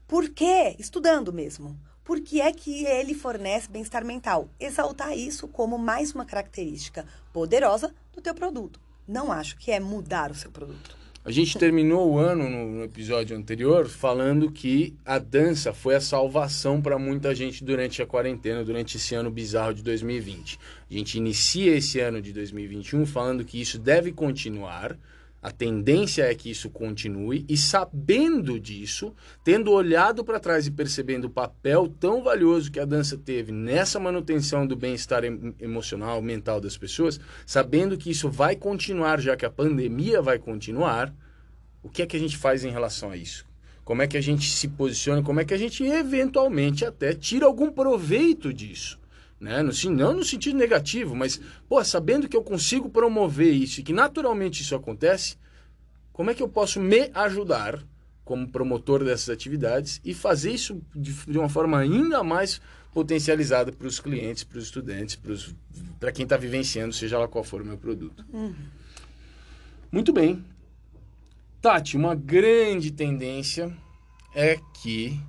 por 0.09 0.29
quê? 0.31 0.75
Estudando 0.79 1.33
mesmo 1.33 1.79
por 2.05 2.21
que 2.21 2.41
é 2.41 2.53
que 2.53 2.85
ele 2.85 3.15
fornece 3.15 3.69
bem-estar 3.71 4.05
mental? 4.05 4.49
Exaltar 4.59 5.17
isso 5.17 5.47
como 5.47 5.79
mais 5.79 6.13
uma 6.13 6.25
característica 6.25 7.07
poderosa 7.33 7.95
do 8.13 8.21
teu 8.21 8.35
produto. 8.35 8.81
Não 9.07 9.31
acho 9.31 9.57
que 9.57 9.71
é 9.71 9.79
mudar 9.79 10.31
o 10.31 10.35
seu 10.35 10.51
produto. 10.51 11.03
A 11.25 11.31
gente 11.31 11.57
terminou 11.57 12.11
o 12.11 12.19
ano 12.19 12.49
no 12.49 12.83
episódio 12.83 13.37
anterior 13.37 13.89
falando 13.89 14.51
que 14.51 14.97
a 15.05 15.21
dança 15.21 15.73
foi 15.73 15.95
a 15.95 16.01
salvação 16.01 16.83
para 16.83 16.99
muita 16.99 17.33
gente 17.33 17.63
durante 17.63 18.03
a 18.03 18.07
quarentena, 18.07 18.65
durante 18.65 18.97
esse 18.97 19.15
ano 19.15 19.31
bizarro 19.31 19.73
de 19.73 19.85
2020. 19.85 20.59
A 20.91 20.93
gente 20.93 21.19
inicia 21.19 21.77
esse 21.77 22.01
ano 22.01 22.21
de 22.21 22.33
2021 22.33 23.07
falando 23.07 23.45
que 23.45 23.61
isso 23.61 23.79
deve 23.79 24.11
continuar, 24.11 24.99
a 25.43 25.51
tendência 25.51 26.23
é 26.23 26.35
que 26.37 26.49
isso 26.49 26.71
continue 26.71 27.45
e 27.49 27.57
sabendo 27.57 28.61
disso, 28.61 29.13
tendo 29.43 29.73
olhado 29.73 30.25
para 30.25 30.39
trás 30.39 30.69
e 30.69 30.71
percebendo 30.71 31.25
o 31.25 31.31
papel 31.31 31.89
tão 31.89 32.23
valioso 32.23 32.71
que 32.71 32.79
a 32.79 32.85
dança 32.85 33.19
teve 33.19 33.51
nessa 33.51 33.99
manutenção 33.99 34.65
do 34.65 34.77
bem-estar 34.77 35.25
emocional, 35.25 36.23
mental 36.23 36.61
das 36.61 36.79
pessoas, 36.79 37.19
sabendo 37.45 37.99
que 37.99 38.09
isso 38.09 38.31
vai 38.31 38.55
continuar, 38.55 39.21
já 39.21 39.37
que 39.37 39.45
a 39.45 39.51
pandemia 39.51 40.23
vai 40.23 40.39
continuar, 40.39 41.13
o 41.83 41.89
que 41.89 42.03
é 42.03 42.07
que 42.07 42.17
a 42.17 42.21
gente 42.21 42.37
faz 42.37 42.65
em 42.65 42.71
relação 42.71 43.11
a 43.11 43.17
isso? 43.17 43.45
Como 43.85 44.01
é 44.01 44.07
que 44.07 44.17
a 44.17 44.21
gente 44.21 44.49
se 44.49 44.69
posiciona? 44.69 45.25
Como 45.25 45.41
é 45.41 45.45
que 45.45 45.55
a 45.55 45.59
gente 45.59 45.83
eventualmente 45.83 46.85
até 46.85 47.15
tira 47.15 47.47
algum 47.47 47.73
proveito 47.73 48.55
disso? 48.55 49.02
Né? 49.43 49.61
No, 49.61 49.73
não 49.91 50.15
no 50.15 50.25
sentido 50.25 50.57
negativo, 50.57 51.17
mas, 51.17 51.41
pô, 51.69 51.83
sabendo 51.83 52.29
que 52.29 52.37
eu 52.37 52.45
consigo 52.45 52.89
promover 52.89 53.53
isso 53.53 53.81
e 53.81 53.83
que 53.83 53.93
naturalmente 53.93 54.63
isso 54.63 54.73
acontece, 54.73 55.37
como 56.13 56.31
é 56.31 56.35
que 56.35 56.41
eu 56.41 56.49
posso 56.49 56.79
me 56.79 57.11
ajudar 57.13 57.83
como 58.25 58.49
promotor 58.49 59.03
dessas 59.03 59.31
atividades 59.31 60.01
e 60.05 60.15
fazer 60.15 60.53
isso 60.53 60.81
de, 60.95 61.13
de 61.27 61.37
uma 61.37 61.49
forma 61.49 61.77
ainda 61.77 62.23
mais 62.23 62.61
potencializada 62.95 63.73
para 63.73 63.89
os 63.89 63.99
clientes, 63.99 64.45
para 64.45 64.59
os 64.59 64.65
estudantes, 64.67 65.19
para 65.99 66.13
quem 66.13 66.23
está 66.23 66.37
vivenciando, 66.37 66.95
seja 66.95 67.19
lá 67.19 67.27
qual 67.27 67.43
for 67.43 67.63
o 67.63 67.65
meu 67.65 67.77
produto. 67.77 68.25
Uhum. 68.33 68.55
Muito 69.91 70.13
bem. 70.13 70.45
Tati, 71.61 71.97
uma 71.97 72.15
grande 72.15 72.93
tendência 72.93 73.77
é 74.37 74.57
que 74.81 75.21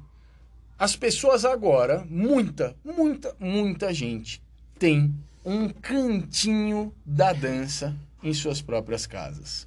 as 0.84 0.98
pessoas 0.98 1.46
agora, 1.46 2.06
muita, 2.10 2.76
muita, 2.84 3.34
muita 3.40 3.94
gente, 3.94 4.44
tem 4.78 5.16
um 5.46 5.70
cantinho 5.70 6.94
da 7.06 7.32
dança 7.32 7.96
em 8.22 8.34
suas 8.34 8.62
próprias 8.62 9.08
casas. 9.08 9.66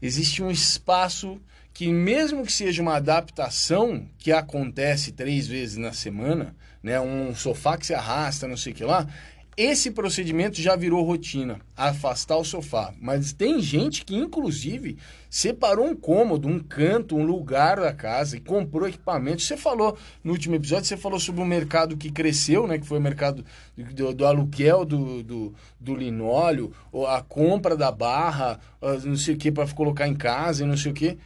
Existe 0.00 0.44
um 0.44 0.52
espaço 0.52 1.40
que, 1.72 1.88
mesmo 1.88 2.46
que 2.46 2.52
seja 2.52 2.80
uma 2.80 2.94
adaptação 2.94 4.06
que 4.16 4.30
acontece 4.30 5.10
três 5.10 5.48
vezes 5.48 5.76
na 5.76 5.92
semana, 5.92 6.54
né, 6.80 7.00
um 7.00 7.34
sofá 7.34 7.76
que 7.76 7.86
se 7.86 7.94
arrasta, 7.94 8.46
não 8.46 8.56
sei 8.56 8.72
o 8.72 8.76
que 8.76 8.84
lá, 8.84 9.08
esse 9.56 9.90
procedimento 9.90 10.60
já 10.60 10.74
virou 10.74 11.04
rotina, 11.04 11.60
afastar 11.76 12.36
o 12.36 12.44
sofá. 12.44 12.92
Mas 13.00 13.32
tem 13.32 13.60
gente 13.60 14.04
que, 14.04 14.16
inclusive, 14.16 14.98
separou 15.30 15.86
um 15.86 15.94
cômodo, 15.94 16.48
um 16.48 16.58
canto, 16.58 17.16
um 17.16 17.24
lugar 17.24 17.78
da 17.78 17.92
casa 17.92 18.36
e 18.36 18.40
comprou 18.40 18.88
equipamento. 18.88 19.42
Você 19.42 19.56
falou 19.56 19.96
no 20.24 20.32
último 20.32 20.56
episódio, 20.56 20.86
você 20.86 20.96
falou 20.96 21.20
sobre 21.20 21.40
um 21.40 21.46
mercado 21.46 21.96
que 21.96 22.10
cresceu, 22.10 22.66
né? 22.66 22.78
Que 22.78 22.86
foi 22.86 22.98
o 22.98 23.02
mercado 23.02 23.44
do, 23.76 24.12
do 24.12 24.26
aluguel 24.26 24.84
do, 24.84 25.22
do, 25.22 25.54
do 25.78 25.94
linóleo, 25.94 26.72
a 27.08 27.22
compra 27.22 27.76
da 27.76 27.92
barra, 27.92 28.58
não 29.04 29.16
sei 29.16 29.34
o 29.34 29.38
que, 29.38 29.52
para 29.52 29.68
colocar 29.72 30.08
em 30.08 30.14
casa 30.14 30.64
e 30.64 30.66
não 30.66 30.76
sei 30.76 30.90
o 30.90 30.94
que. 30.94 31.16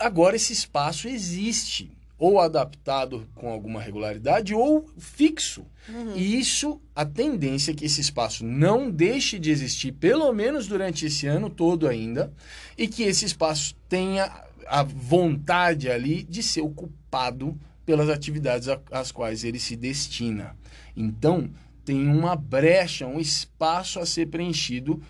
Agora 0.00 0.34
esse 0.34 0.52
espaço 0.52 1.06
existe 1.06 1.92
ou 2.22 2.38
adaptado 2.38 3.26
com 3.34 3.50
alguma 3.50 3.82
regularidade 3.82 4.54
ou 4.54 4.88
fixo. 4.96 5.66
Uhum. 5.88 6.14
E 6.14 6.38
isso, 6.38 6.80
a 6.94 7.04
tendência 7.04 7.72
é 7.72 7.74
que 7.74 7.84
esse 7.84 8.00
espaço 8.00 8.46
não 8.46 8.88
deixe 8.88 9.40
de 9.40 9.50
existir, 9.50 9.90
pelo 9.90 10.32
menos 10.32 10.68
durante 10.68 11.04
esse 11.04 11.26
ano 11.26 11.50
todo 11.50 11.88
ainda, 11.88 12.32
e 12.78 12.86
que 12.86 13.02
esse 13.02 13.24
espaço 13.24 13.74
tenha 13.88 14.30
a 14.68 14.84
vontade 14.84 15.90
ali 15.90 16.22
de 16.22 16.44
ser 16.44 16.60
ocupado 16.60 17.58
pelas 17.84 18.08
atividades 18.08 18.68
às 18.92 19.10
quais 19.10 19.42
ele 19.42 19.58
se 19.58 19.74
destina. 19.74 20.56
Então, 20.96 21.50
tem 21.84 22.06
uma 22.06 22.36
brecha, 22.36 23.04
um 23.04 23.18
espaço 23.18 23.98
a 23.98 24.06
ser 24.06 24.28
preenchido 24.28 25.02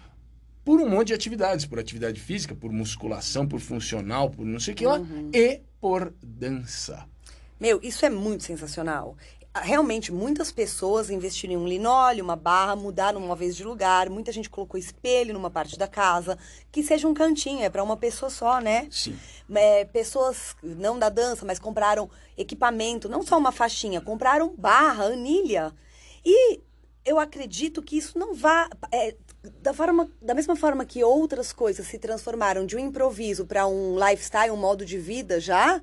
por 0.65 0.81
um 0.81 0.89
monte 0.89 1.09
de 1.09 1.15
atividades, 1.15 1.67
por 1.67 1.79
atividade 1.79 2.21
física, 2.21 2.55
por 2.55 2.71
musculação, 2.73 3.47
por 3.47 3.61
funcional, 3.61 4.31
por 4.31 4.45
não 4.47 4.61
sei 4.61 4.75
o 4.75 4.77
que 4.77 4.87
lá, 4.87 4.99
uhum. 4.99 5.31
e 5.33 5.61
por 5.81 6.15
dança. 6.23 7.07
Meu, 7.59 7.81
isso 7.83 8.05
é 8.05 8.11
muito 8.11 8.45
sensacional. 8.45 9.17
Realmente, 9.55 10.11
muitas 10.11 10.51
pessoas 10.51 11.11
investiram 11.11 11.55
em 11.55 11.57
um 11.59 11.69
linóleo, 11.69 12.25
uma 12.25 12.37
barra, 12.37 12.75
mudaram 12.75 13.23
uma 13.23 13.37
vez 13.37 13.55
de 13.55 13.63
lugar. 13.63 14.09
Muita 14.09 14.33
gente 14.33 14.49
colocou 14.49 14.81
espelho 14.81 15.35
numa 15.35 15.51
parte 15.51 15.79
da 15.79 15.87
casa. 15.87 16.39
Que 16.71 16.83
seja 16.83 17.07
um 17.07 17.13
cantinho, 17.13 17.63
é 17.63 17.69
para 17.69 17.83
uma 17.83 17.97
pessoa 17.97 18.31
só, 18.31 18.61
né? 18.61 18.89
Sim. 18.91 19.17
É, 19.55 19.85
pessoas, 19.85 20.57
não 20.63 20.99
da 20.99 21.11
dança, 21.11 21.45
mas 21.45 21.59
compraram 21.59 22.09
equipamento, 22.37 23.11
não 23.11 23.23
só 23.23 23.37
uma 23.37 23.53
faixinha, 23.53 24.01
compraram 24.01 24.55
barra, 24.57 25.05
anilha. 25.05 25.73
E 26.25 26.61
eu 27.05 27.19
acredito 27.19 27.83
que 27.83 27.99
isso 27.99 28.19
não 28.19 28.35
vá. 28.35 28.71
É, 28.91 29.15
da, 29.61 29.75
forma, 29.75 30.09
da 30.21 30.35
mesma 30.35 30.55
forma 30.55 30.85
que 30.85 31.03
outras 31.03 31.53
coisas 31.53 31.87
se 31.87 31.99
transformaram 31.99 32.65
de 32.65 32.77
um 32.77 32.79
improviso 32.79 33.45
para 33.45 33.67
um 33.67 33.97
lifestyle, 33.99 34.53
um 34.53 34.57
modo 34.57 34.85
de 34.85 34.99
vida 34.99 35.41
já, 35.41 35.81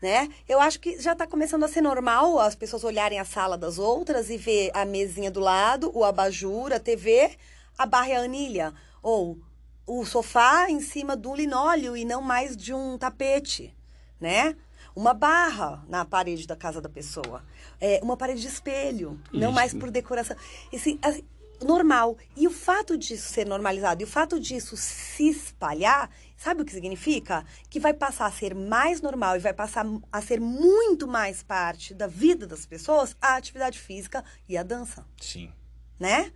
né? 0.00 0.28
Eu 0.48 0.60
acho 0.60 0.80
que 0.80 1.00
já 1.00 1.12
está 1.12 1.26
começando 1.26 1.64
a 1.64 1.68
ser 1.68 1.80
normal 1.80 2.38
as 2.38 2.54
pessoas 2.54 2.84
olharem 2.84 3.18
a 3.18 3.24
sala 3.24 3.56
das 3.56 3.78
outras 3.78 4.30
e 4.30 4.36
ver 4.36 4.70
a 4.74 4.84
mesinha 4.84 5.30
do 5.30 5.40
lado, 5.40 5.90
o 5.94 6.04
abajur, 6.04 6.72
a 6.72 6.80
TV, 6.80 7.30
a 7.76 7.86
barra 7.86 8.08
e 8.08 8.12
a 8.12 8.20
anilha. 8.20 8.74
Ou 9.02 9.38
o 9.86 10.04
sofá 10.04 10.70
em 10.70 10.80
cima 10.80 11.14
do 11.14 11.34
linóleo 11.34 11.96
e 11.96 12.04
não 12.04 12.22
mais 12.22 12.56
de 12.56 12.72
um 12.72 12.96
tapete, 12.96 13.74
né? 14.20 14.56
Uma 14.96 15.12
barra 15.12 15.84
na 15.88 16.04
parede 16.04 16.46
da 16.46 16.56
casa 16.56 16.80
da 16.80 16.88
pessoa. 16.88 17.42
É, 17.80 18.00
uma 18.02 18.16
parede 18.16 18.40
de 18.40 18.46
espelho, 18.46 19.20
Isso. 19.26 19.40
não 19.40 19.52
mais 19.52 19.74
por 19.74 19.90
decoração. 19.90 20.36
Esse, 20.72 20.98
assim, 21.02 21.24
normal. 21.62 22.16
E 22.36 22.46
o 22.46 22.50
fato 22.50 22.96
disso 22.96 23.28
ser 23.28 23.46
normalizado 23.46 24.02
e 24.02 24.04
o 24.04 24.08
fato 24.08 24.38
disso 24.40 24.76
se 24.76 25.28
espalhar, 25.28 26.10
sabe 26.36 26.62
o 26.62 26.64
que 26.64 26.72
significa? 26.72 27.44
Que 27.68 27.80
vai 27.80 27.94
passar 27.94 28.26
a 28.26 28.32
ser 28.32 28.54
mais 28.54 29.00
normal 29.00 29.36
e 29.36 29.40
vai 29.40 29.52
passar 29.52 29.86
a 30.10 30.22
ser 30.22 30.40
muito 30.40 31.06
mais 31.06 31.42
parte 31.42 31.94
da 31.94 32.06
vida 32.06 32.46
das 32.46 32.66
pessoas 32.66 33.16
a 33.20 33.36
atividade 33.36 33.78
física 33.78 34.24
e 34.48 34.56
a 34.56 34.62
dança. 34.62 35.06
Sim. 35.20 35.52
Né? 35.98 36.32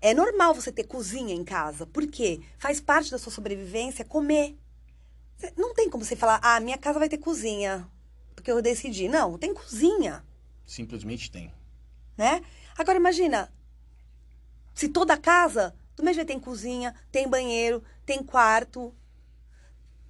É 0.00 0.14
normal 0.14 0.54
você 0.54 0.70
ter 0.70 0.84
cozinha 0.84 1.34
em 1.34 1.44
casa. 1.44 1.86
Por 1.86 2.06
quê? 2.06 2.40
Faz 2.56 2.80
parte 2.80 3.10
da 3.10 3.18
sua 3.18 3.32
sobrevivência 3.32 4.04
comer. 4.04 4.56
Não 5.56 5.74
tem 5.74 5.88
como 5.88 6.04
você 6.04 6.16
falar, 6.16 6.40
ah, 6.42 6.60
minha 6.60 6.78
casa 6.78 6.98
vai 6.98 7.08
ter 7.08 7.18
cozinha, 7.18 7.88
porque 8.34 8.50
eu 8.50 8.62
decidi. 8.62 9.08
Não, 9.08 9.38
tem 9.38 9.54
cozinha. 9.54 10.24
Simplesmente 10.66 11.30
tem. 11.30 11.52
Né? 12.16 12.42
Agora 12.76 12.98
imagina, 12.98 13.50
se 14.78 14.88
toda 14.88 15.16
casa, 15.16 15.74
do 15.96 16.04
mesmo 16.04 16.14
jeito 16.14 16.28
tem 16.28 16.38
cozinha, 16.38 16.94
tem 17.10 17.28
banheiro, 17.28 17.82
tem 18.06 18.22
quarto, 18.22 18.94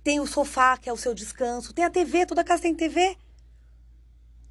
tem 0.04 0.20
o 0.20 0.26
sofá, 0.26 0.76
que 0.76 0.90
é 0.90 0.92
o 0.92 0.96
seu 0.98 1.14
descanso, 1.14 1.72
tem 1.72 1.86
a 1.86 1.90
TV, 1.90 2.26
toda 2.26 2.44
casa 2.44 2.64
tem 2.64 2.74
TV. 2.74 3.16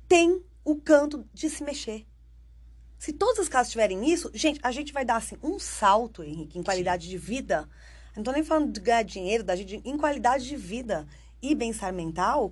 Tem 0.07 0.41
o 0.65 0.75
canto 0.75 1.23
de 1.31 1.51
se 1.51 1.63
mexer. 1.63 2.03
Se 2.97 3.13
todas 3.13 3.41
as 3.41 3.47
casas 3.47 3.71
tiverem 3.71 4.11
isso, 4.11 4.31
gente, 4.33 4.59
a 4.63 4.71
gente 4.71 4.91
vai 4.91 5.05
dar 5.05 5.17
assim 5.17 5.37
um 5.43 5.59
salto, 5.59 6.23
Henrique, 6.23 6.57
em 6.57 6.63
qualidade 6.63 7.03
Sim. 7.03 7.11
de 7.11 7.17
vida. 7.19 7.69
Não 8.15 8.23
tô 8.23 8.31
nem 8.31 8.43
falando 8.43 8.71
de 8.71 8.79
ganhar 8.79 9.03
dinheiro, 9.03 9.43
da 9.43 9.55
gente, 9.55 9.79
em 9.85 9.97
qualidade 9.99 10.47
de 10.47 10.55
vida 10.55 11.07
e 11.43 11.53
bem-estar 11.53 11.93
mental, 11.93 12.51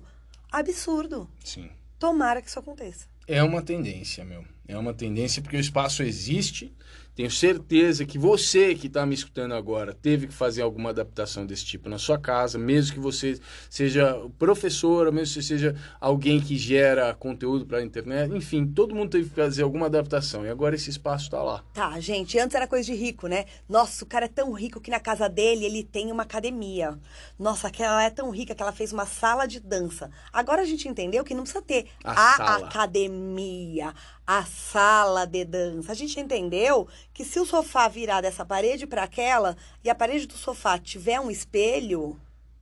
absurdo. 0.52 1.28
Sim. 1.44 1.68
Tomara 1.98 2.40
que 2.40 2.48
isso 2.48 2.60
aconteça. 2.60 3.08
É 3.26 3.42
uma 3.42 3.60
tendência, 3.60 4.24
meu. 4.24 4.44
É 4.68 4.78
uma 4.78 4.94
tendência 4.94 5.42
porque 5.42 5.56
o 5.56 5.60
espaço 5.60 6.04
existe, 6.04 6.72
tenho 7.16 7.30
certeza 7.30 8.04
que 8.04 8.18
você 8.18 8.74
que 8.74 8.88
está 8.88 9.06
me 9.06 9.14
escutando 9.14 9.54
agora 9.54 9.94
teve 9.94 10.26
que 10.26 10.34
fazer 10.34 10.60
alguma 10.60 10.90
adaptação 10.90 11.46
desse 11.46 11.64
tipo 11.64 11.88
na 11.88 11.98
sua 11.98 12.18
casa, 12.18 12.58
mesmo 12.58 12.92
que 12.92 13.00
você 13.00 13.40
seja 13.70 14.20
professora, 14.38 15.10
mesmo 15.10 15.34
que 15.34 15.42
você 15.42 15.48
seja 15.48 15.74
alguém 15.98 16.38
que 16.38 16.58
gera 16.58 17.14
conteúdo 17.14 17.64
para 17.64 17.78
a 17.78 17.82
internet, 17.82 18.30
enfim, 18.34 18.66
todo 18.66 18.94
mundo 18.94 19.10
teve 19.12 19.30
que 19.30 19.34
fazer 19.34 19.62
alguma 19.62 19.86
adaptação 19.86 20.44
e 20.44 20.50
agora 20.50 20.74
esse 20.74 20.90
espaço 20.90 21.24
está 21.24 21.42
lá. 21.42 21.64
Tá, 21.72 21.98
gente, 22.00 22.38
antes 22.38 22.54
era 22.54 22.66
coisa 22.66 22.84
de 22.84 22.94
rico, 22.94 23.28
né? 23.28 23.46
Nossa, 23.66 24.04
o 24.04 24.06
cara 24.06 24.26
é 24.26 24.28
tão 24.28 24.52
rico 24.52 24.78
que 24.78 24.90
na 24.90 25.00
casa 25.00 25.26
dele 25.26 25.64
ele 25.64 25.82
tem 25.82 26.12
uma 26.12 26.24
academia. 26.24 26.98
Nossa, 27.38 27.68
aquela 27.68 28.02
é 28.02 28.10
tão 28.10 28.28
rica 28.30 28.54
que 28.54 28.62
ela 28.62 28.72
fez 28.72 28.92
uma 28.92 29.06
sala 29.06 29.46
de 29.46 29.58
dança. 29.58 30.10
Agora 30.30 30.60
a 30.60 30.66
gente 30.66 30.86
entendeu 30.86 31.24
que 31.24 31.34
não 31.34 31.44
precisa 31.44 31.62
ter 31.62 31.86
a, 32.04 32.12
a 32.12 32.56
academia, 32.56 33.94
a 34.26 34.44
sala 34.44 35.24
de 35.24 35.44
dança. 35.44 35.92
A 35.92 35.94
gente 35.94 36.18
entendeu 36.18 36.88
que 37.14 37.24
se 37.24 37.38
o 37.38 37.46
sofá 37.46 37.86
virar 37.88 38.20
dessa 38.20 38.44
parede 38.44 38.86
para 38.86 39.04
aquela 39.04 39.56
e 39.84 39.88
a 39.88 39.94
parede 39.94 40.26
do 40.26 40.34
sofá 40.34 40.78
tiver 40.78 41.20
um 41.20 41.30
espelho, 41.30 42.18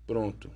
pronto. 0.06 0.50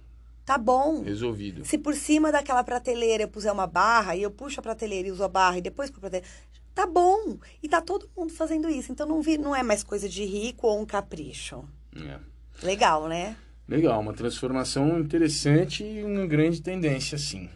Tá 0.44 0.56
bom. 0.56 1.02
Resolvido. 1.02 1.64
Se 1.64 1.76
por 1.76 1.94
cima 1.94 2.32
daquela 2.32 2.64
prateleira 2.64 3.24
eu 3.24 3.28
puser 3.28 3.52
uma 3.52 3.66
barra 3.66 4.16
e 4.16 4.22
eu 4.22 4.30
puxo 4.30 4.60
a 4.60 4.62
prateleira 4.62 5.08
e 5.08 5.10
uso 5.10 5.22
a 5.22 5.28
barra 5.28 5.58
e 5.58 5.60
depois 5.60 5.90
para 5.90 6.00
prateleira, 6.00 6.26
tá 6.74 6.86
bom. 6.86 7.36
E 7.62 7.68
tá 7.68 7.82
todo 7.82 8.08
mundo 8.16 8.32
fazendo 8.32 8.68
isso. 8.68 8.90
Então 8.90 9.06
não, 9.06 9.20
vi, 9.20 9.36
não 9.36 9.54
é 9.54 9.62
mais 9.62 9.82
coisa 9.82 10.08
de 10.08 10.24
rico 10.24 10.66
ou 10.66 10.80
um 10.80 10.86
capricho. 10.86 11.64
É. 11.94 12.18
Legal, 12.64 13.08
né? 13.08 13.36
Legal, 13.68 14.00
uma 14.00 14.14
transformação 14.14 14.98
interessante 14.98 15.84
e 15.84 16.02
uma 16.02 16.26
grande 16.26 16.62
tendência, 16.62 17.18
sim. 17.18 17.50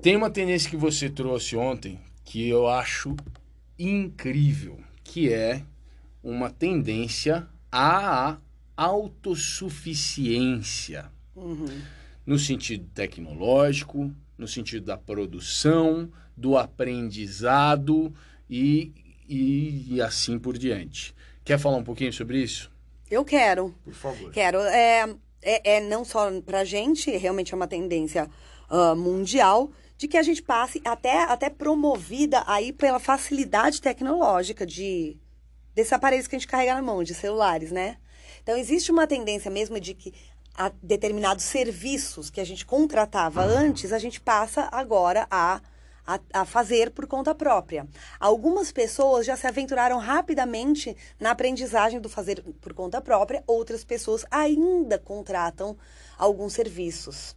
Tem 0.00 0.14
uma 0.14 0.30
tendência 0.30 0.70
que 0.70 0.76
você 0.76 1.10
trouxe 1.10 1.56
ontem, 1.56 2.00
que 2.24 2.48
eu 2.48 2.68
acho 2.68 3.16
incrível, 3.78 4.78
que 5.02 5.32
é 5.32 5.64
uma 6.22 6.50
tendência 6.50 7.48
à 7.70 8.36
autossuficiência. 8.76 11.10
Uhum. 11.34 11.80
No 12.24 12.38
sentido 12.38 12.86
tecnológico, 12.94 14.14
no 14.38 14.46
sentido 14.46 14.86
da 14.86 14.96
produção, 14.96 16.08
do 16.36 16.56
aprendizado 16.56 18.14
e, 18.48 18.92
e, 19.28 19.94
e 19.94 20.02
assim 20.02 20.38
por 20.38 20.56
diante. 20.56 21.12
Quer 21.44 21.58
falar 21.58 21.76
um 21.76 21.84
pouquinho 21.84 22.12
sobre 22.12 22.40
isso? 22.40 22.70
Eu 23.10 23.24
quero. 23.24 23.74
Por 23.84 23.94
favor. 23.94 24.30
Quero. 24.30 24.60
É, 24.60 25.12
é, 25.42 25.76
é 25.76 25.80
não 25.80 26.04
só 26.04 26.40
para 26.40 26.64
gente, 26.64 27.10
realmente 27.16 27.52
é 27.52 27.56
uma 27.56 27.66
tendência 27.66 28.30
uh, 28.70 28.94
mundial, 28.96 29.72
de 30.02 30.08
que 30.08 30.18
a 30.18 30.22
gente 30.22 30.42
passe 30.42 30.82
até, 30.84 31.22
até 31.22 31.48
promovida 31.48 32.42
aí 32.48 32.72
pela 32.72 32.98
facilidade 32.98 33.80
tecnológica 33.80 34.66
de 34.66 35.16
desses 35.76 35.92
aparelhos 35.92 36.26
que 36.26 36.34
a 36.34 36.38
gente 36.40 36.48
carrega 36.48 36.74
na 36.74 36.82
mão, 36.82 37.04
de 37.04 37.14
celulares, 37.14 37.70
né? 37.70 37.98
Então 38.42 38.56
existe 38.56 38.90
uma 38.90 39.06
tendência 39.06 39.48
mesmo 39.48 39.78
de 39.78 39.94
que 39.94 40.12
a 40.56 40.72
determinados 40.82 41.44
serviços 41.44 42.30
que 42.30 42.40
a 42.40 42.44
gente 42.44 42.66
contratava 42.66 43.44
antes, 43.44 43.92
a 43.92 43.98
gente 44.00 44.20
passa 44.20 44.68
agora 44.72 45.24
a, 45.30 45.60
a, 46.04 46.18
a, 46.32 46.44
fazer 46.44 46.90
por 46.90 47.06
conta 47.06 47.32
própria. 47.32 47.86
Algumas 48.18 48.72
pessoas 48.72 49.24
já 49.24 49.36
se 49.36 49.46
aventuraram 49.46 49.98
rapidamente 49.98 50.96
na 51.20 51.30
aprendizagem 51.30 52.00
do 52.00 52.08
fazer 52.08 52.42
por 52.60 52.74
conta 52.74 53.00
própria, 53.00 53.44
outras 53.46 53.84
pessoas 53.84 54.26
ainda 54.32 54.98
contratam 54.98 55.76
alguns 56.18 56.54
serviços. 56.54 57.36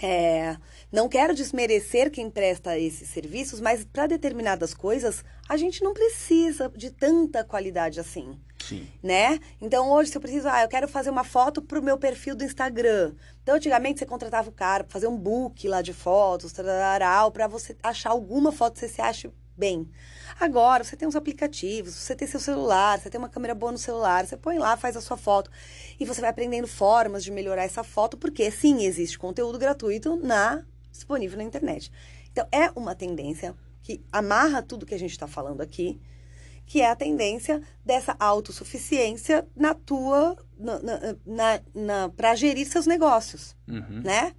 É, 0.00 0.56
não 0.90 1.08
quero 1.08 1.34
desmerecer 1.34 2.10
quem 2.10 2.30
presta 2.30 2.78
esses 2.78 3.08
serviços, 3.08 3.60
mas 3.60 3.84
para 3.84 4.06
determinadas 4.06 4.72
coisas 4.72 5.22
a 5.48 5.56
gente 5.56 5.82
não 5.82 5.92
precisa 5.92 6.70
de 6.74 6.90
tanta 6.90 7.44
qualidade 7.44 8.00
assim. 8.00 8.38
Sim. 8.58 8.88
Né? 9.02 9.38
Então 9.60 9.90
hoje, 9.90 10.10
se 10.10 10.16
eu 10.16 10.20
preciso, 10.20 10.48
ah, 10.48 10.62
eu 10.62 10.68
quero 10.68 10.88
fazer 10.88 11.10
uma 11.10 11.24
foto 11.24 11.60
para 11.60 11.78
o 11.78 11.82
meu 11.82 11.98
perfil 11.98 12.34
do 12.34 12.44
Instagram. 12.44 13.14
Então, 13.42 13.56
antigamente 13.56 13.98
você 13.98 14.06
contratava 14.06 14.48
o 14.48 14.52
cara 14.52 14.84
para 14.84 14.92
fazer 14.92 15.08
um 15.08 15.16
book 15.16 15.66
lá 15.66 15.82
de 15.82 15.92
fotos, 15.92 16.52
para 16.52 17.48
você 17.48 17.76
achar 17.82 18.10
alguma 18.10 18.52
foto 18.52 18.74
que 18.74 18.80
você 18.80 18.88
se 18.88 19.02
ache 19.02 19.30
bem. 19.56 19.88
Agora, 20.40 20.82
você 20.82 20.96
tem 20.96 21.06
os 21.06 21.16
aplicativos, 21.16 21.94
você 21.94 22.14
tem 22.14 22.26
seu 22.26 22.40
celular, 22.40 22.98
você 22.98 23.10
tem 23.10 23.18
uma 23.18 23.28
câmera 23.28 23.54
boa 23.54 23.72
no 23.72 23.78
celular, 23.78 24.26
você 24.26 24.36
põe 24.36 24.58
lá, 24.58 24.76
faz 24.76 24.96
a 24.96 25.00
sua 25.00 25.16
foto 25.16 25.50
e 26.00 26.04
você 26.04 26.20
vai 26.20 26.30
aprendendo 26.30 26.66
formas 26.66 27.22
de 27.22 27.30
melhorar 27.30 27.64
essa 27.64 27.84
foto, 27.84 28.16
porque 28.16 28.50
sim, 28.50 28.84
existe 28.84 29.18
conteúdo 29.18 29.58
gratuito 29.58 30.16
na 30.16 30.64
disponível 30.90 31.38
na 31.38 31.44
internet. 31.44 31.90
Então, 32.30 32.46
é 32.50 32.70
uma 32.74 32.94
tendência 32.94 33.54
que 33.82 34.02
amarra 34.12 34.62
tudo 34.62 34.86
que 34.86 34.94
a 34.94 34.98
gente 34.98 35.10
está 35.10 35.26
falando 35.26 35.60
aqui, 35.60 36.00
que 36.64 36.80
é 36.80 36.90
a 36.90 36.96
tendência 36.96 37.60
dessa 37.84 38.16
autossuficiência 38.18 39.46
na 39.54 39.74
tua, 39.74 40.36
na, 40.58 40.78
na, 40.78 41.16
na, 41.26 41.60
na 41.74 42.08
para 42.08 42.34
gerir 42.34 42.66
seus 42.66 42.86
negócios, 42.86 43.56
uhum. 43.68 44.02
né? 44.02 44.34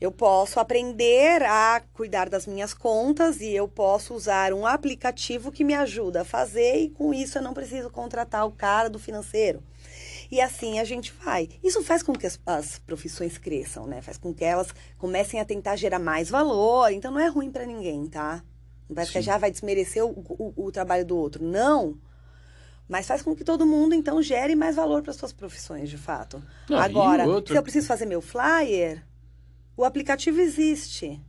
Eu 0.00 0.12
posso 0.12 0.60
aprender 0.60 1.42
a 1.42 1.82
cuidar 1.92 2.28
das 2.28 2.46
minhas 2.46 2.72
contas 2.72 3.40
e 3.40 3.52
eu 3.52 3.66
posso 3.66 4.14
usar 4.14 4.52
um 4.52 4.64
aplicativo 4.64 5.50
que 5.50 5.64
me 5.64 5.74
ajuda 5.74 6.20
a 6.20 6.24
fazer 6.24 6.76
e 6.76 6.90
com 6.90 7.12
isso 7.12 7.38
eu 7.38 7.42
não 7.42 7.52
preciso 7.52 7.90
contratar 7.90 8.46
o 8.46 8.52
cara 8.52 8.88
do 8.88 8.98
financeiro. 8.98 9.60
E 10.30 10.40
assim 10.40 10.78
a 10.78 10.84
gente 10.84 11.12
vai. 11.12 11.48
Isso 11.64 11.82
faz 11.82 12.02
com 12.02 12.12
que 12.12 12.26
as, 12.26 12.38
as 12.46 12.78
profissões 12.78 13.38
cresçam, 13.38 13.86
né? 13.86 14.00
Faz 14.00 14.18
com 14.18 14.32
que 14.32 14.44
elas 14.44 14.68
comecem 14.98 15.40
a 15.40 15.44
tentar 15.44 15.74
gerar 15.74 15.98
mais 15.98 16.28
valor. 16.28 16.92
Então 16.92 17.10
não 17.10 17.20
é 17.20 17.28
ruim 17.28 17.50
para 17.50 17.66
ninguém, 17.66 18.06
tá? 18.06 18.44
Não 18.88 18.94
parece 18.94 19.12
que 19.12 19.20
já 19.20 19.36
vai 19.36 19.50
desmerecer 19.50 20.04
o, 20.04 20.10
o, 20.10 20.66
o 20.66 20.70
trabalho 20.70 21.04
do 21.04 21.16
outro. 21.16 21.44
Não 21.44 21.98
mas 22.88 23.06
faz 23.06 23.20
com 23.20 23.36
que 23.36 23.44
todo 23.44 23.66
mundo 23.66 23.94
então 23.94 24.22
gere 24.22 24.56
mais 24.56 24.76
valor 24.76 25.02
para 25.02 25.12
suas 25.12 25.32
profissões, 25.32 25.90
de 25.90 25.98
fato. 25.98 26.42
Não, 26.68 26.78
Agora, 26.78 27.26
outro... 27.28 27.52
se 27.52 27.58
eu 27.58 27.62
preciso 27.62 27.86
fazer 27.86 28.06
meu 28.06 28.22
flyer, 28.22 29.04
o 29.78 29.84
aplicativo 29.84 30.40
existe. 30.40 31.22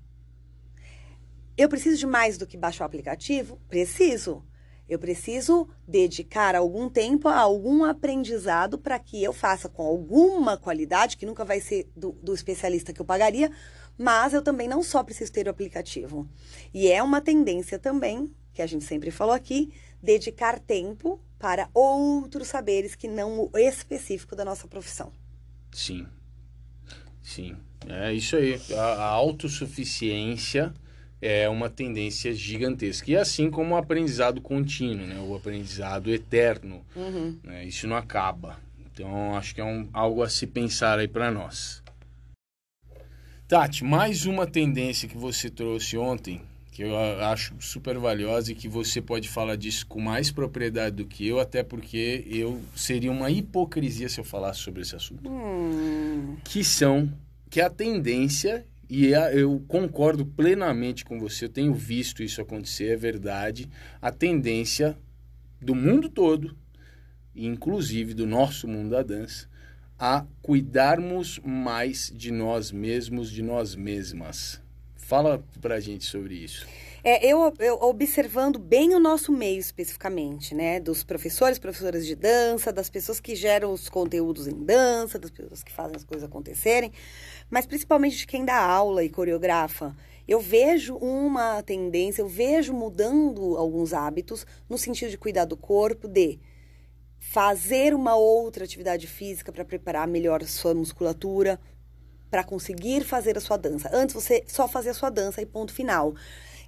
Eu 1.56 1.70
preciso 1.70 1.97
de 2.00 2.08
mais 2.08 2.36
do 2.36 2.47
que 2.47 2.58
baixar 2.58 2.84
o 2.84 2.88
aplicativo? 2.88 3.62
Preciso. 3.68 4.43
Eu 4.88 4.97
preciso 4.97 5.70
dedicar 5.88 6.56
algum 6.56 6.89
tempo 6.89 7.28
a 7.28 7.38
algum 7.38 7.84
aprendizado 7.84 8.80
para 8.80 8.97
que 8.97 9.24
eu 9.24 9.32
faça 9.32 9.70
com 9.70 9.84
alguma 9.86 10.58
qualidade, 10.58 11.16
que 11.16 11.28
nunca 11.28 11.45
vai 11.45 11.62
ser 11.62 11.91
do, 11.95 12.14
do, 12.24 12.34
especialista 12.34 12.91
que 12.91 13.00
eu 13.00 13.06
pagaria, 13.06 13.52
mas 13.95 14.34
eu 14.34 14.41
também 14.41 14.68
não 14.68 14.82
só 14.82 15.04
preciso 15.04 15.32
ter 15.32 15.45
o 15.45 15.52
aplicativo. 15.52 16.28
E 16.74 16.88
é 16.88 17.04
uma 17.04 17.22
tendência 17.22 17.78
também, 17.78 18.34
que 18.52 18.64
a 18.64 18.66
gente 18.66 18.84
sempre 18.84 19.12
falou 19.12 19.36
aqui, 19.36 19.72
dedicar 20.02 20.58
tempo 20.60 21.22
para 21.38 21.70
outros 21.72 22.47
saberes 22.47 22.95
que 22.95 23.08
não 23.08 23.47
o 23.54 23.58
específico 23.60 24.36
da 24.36 24.43
nossa 24.43 24.68
profissão. 24.68 25.14
Sim. 25.72 26.08
Sim. 27.22 27.56
É 27.88 28.13
isso 28.13 28.36
aí. 28.36 28.59
A, 28.73 28.82
a 28.82 29.05
autossuficiência 29.05 30.73
é 31.21 31.49
uma 31.49 31.69
tendência 31.69 32.34
gigantesca. 32.34 33.11
E 33.11 33.15
assim 33.15 33.49
como 33.49 33.75
o 33.75 33.77
aprendizado 33.77 34.41
contínuo, 34.41 35.05
né? 35.05 35.19
o 35.19 35.36
aprendizado 35.36 36.11
eterno. 36.11 36.86
Uhum. 36.95 37.38
Né? 37.43 37.65
Isso 37.65 37.88
não 37.88 37.95
acaba. 37.95 38.57
Então, 38.91 39.36
acho 39.36 39.55
que 39.55 39.61
é 39.61 39.65
um, 39.65 39.88
algo 39.93 40.23
a 40.23 40.30
se 40.30 40.45
pensar 40.45 40.99
aí 40.99 41.07
para 41.07 41.32
nós. 41.32 41.82
Tati, 43.47 43.84
mais 43.84 44.25
uma 44.25 44.45
tendência 44.45 45.07
que 45.07 45.17
você 45.17 45.49
trouxe 45.49 45.97
ontem, 45.97 46.41
que 46.71 46.84
eu 46.84 46.95
acho 46.97 47.55
super 47.59 47.97
valiosa 47.97 48.51
e 48.51 48.55
que 48.55 48.67
você 48.67 49.01
pode 49.01 49.27
falar 49.27 49.55
disso 49.55 49.88
com 49.88 49.99
mais 49.99 50.30
propriedade 50.30 50.97
do 50.97 51.05
que 51.05 51.27
eu, 51.27 51.39
até 51.39 51.63
porque 51.63 52.25
eu 52.30 52.61
seria 52.75 53.11
uma 53.11 53.32
hipocrisia 53.32 54.07
se 54.07 54.19
eu 54.19 54.23
falasse 54.23 54.59
sobre 54.59 54.82
esse 54.82 54.95
assunto. 54.95 55.27
Hum. 55.27 56.38
Que 56.43 56.63
são, 56.63 57.11
que 57.50 57.60
é 57.60 57.66
a 57.66 57.70
tendência, 57.70 58.66
e 58.89 59.14
é, 59.14 59.39
eu 59.39 59.64
concordo 59.68 60.26
plenamente 60.26 61.04
com 61.04 61.20
você, 61.20 61.45
eu 61.45 61.50
tenho 61.50 61.74
visto 61.74 62.24
isso 62.24 62.41
acontecer, 62.41 62.91
é 62.91 62.95
verdade, 62.95 63.70
a 64.02 64.12
tendência 64.12 64.97
do 65.62 65.76
mundo 65.76 66.10
todo, 66.10 66.56
inclusive 67.36 68.14
do 68.14 68.26
nosso 68.26 68.68
mundo 68.68 68.91
da 68.91 69.04
dança, 69.04 69.47
a 69.97 70.26
cuidarmos 70.41 71.39
mais 71.43 72.12
de 72.16 72.32
nós 72.32 72.72
mesmos, 72.72 73.30
de 73.30 73.41
nós 73.41 73.76
mesmas. 73.76 74.62
Fala 74.95 75.43
pra 75.60 75.80
gente 75.80 76.06
sobre 76.06 76.36
isso. 76.36 76.68
É, 77.04 77.26
eu, 77.26 77.54
eu 77.60 77.82
observando 77.82 78.60
bem 78.60 78.93
o 78.93 79.00
nosso 79.00 79.32
meio 79.32 79.60
especificamente, 79.60 80.54
né? 80.54 80.80
Dos 80.80 81.04
professores, 81.04 81.58
professoras 81.58 82.06
de 82.06 82.14
dança, 82.14 82.72
das 82.72 82.89
pessoas 82.89 83.20
que 83.20 83.36
geram 83.36 83.72
os 83.72 83.88
conteúdos 83.88 84.47
em 84.47 84.64
dança, 84.64 85.18
das 85.18 85.32
pessoas 85.32 85.64
que 85.64 85.72
fazem 85.72 85.95
as 85.95 86.04
coisas 86.04 86.28
acontecerem, 86.28 86.91
mas 87.50 87.66
principalmente 87.66 88.18
de 88.18 88.28
quem 88.28 88.45
dá 88.45 88.62
aula 88.62 89.04
e 89.04 89.10
coreografa. 89.10 89.95
Eu 90.28 90.39
vejo 90.39 90.95
uma 90.97 91.62
tendência, 91.64 92.22
eu 92.22 92.28
vejo 92.28 92.74
mudando 92.74 93.58
alguns 93.58 93.93
hábitos 93.93 94.45
no 94.70 94.78
sentido 94.78 95.10
de 95.10 95.18
cuidar 95.18 95.45
do 95.45 95.58
corpo, 95.58 96.08
de 96.08 96.39
fazer 97.18 97.93
uma 97.93 98.16
outra 98.16 98.64
atividade 98.64 99.08
física 99.08 99.52
para 99.52 99.66
preparar 99.66 100.08
melhor 100.08 100.43
sua 100.43 100.74
musculatura, 100.74 101.60
para 102.30 102.43
conseguir 102.43 103.04
fazer 103.04 103.38
a 103.38 103.41
sua 103.41 103.58
dança. 103.58 103.89
Antes 103.91 104.14
você 104.14 104.43
só 104.47 104.68
fazia 104.68 104.91
a 104.91 104.93
sua 104.93 105.10
dança 105.10 105.41
e 105.41 105.45
ponto 105.45 105.74
final. 105.74 106.14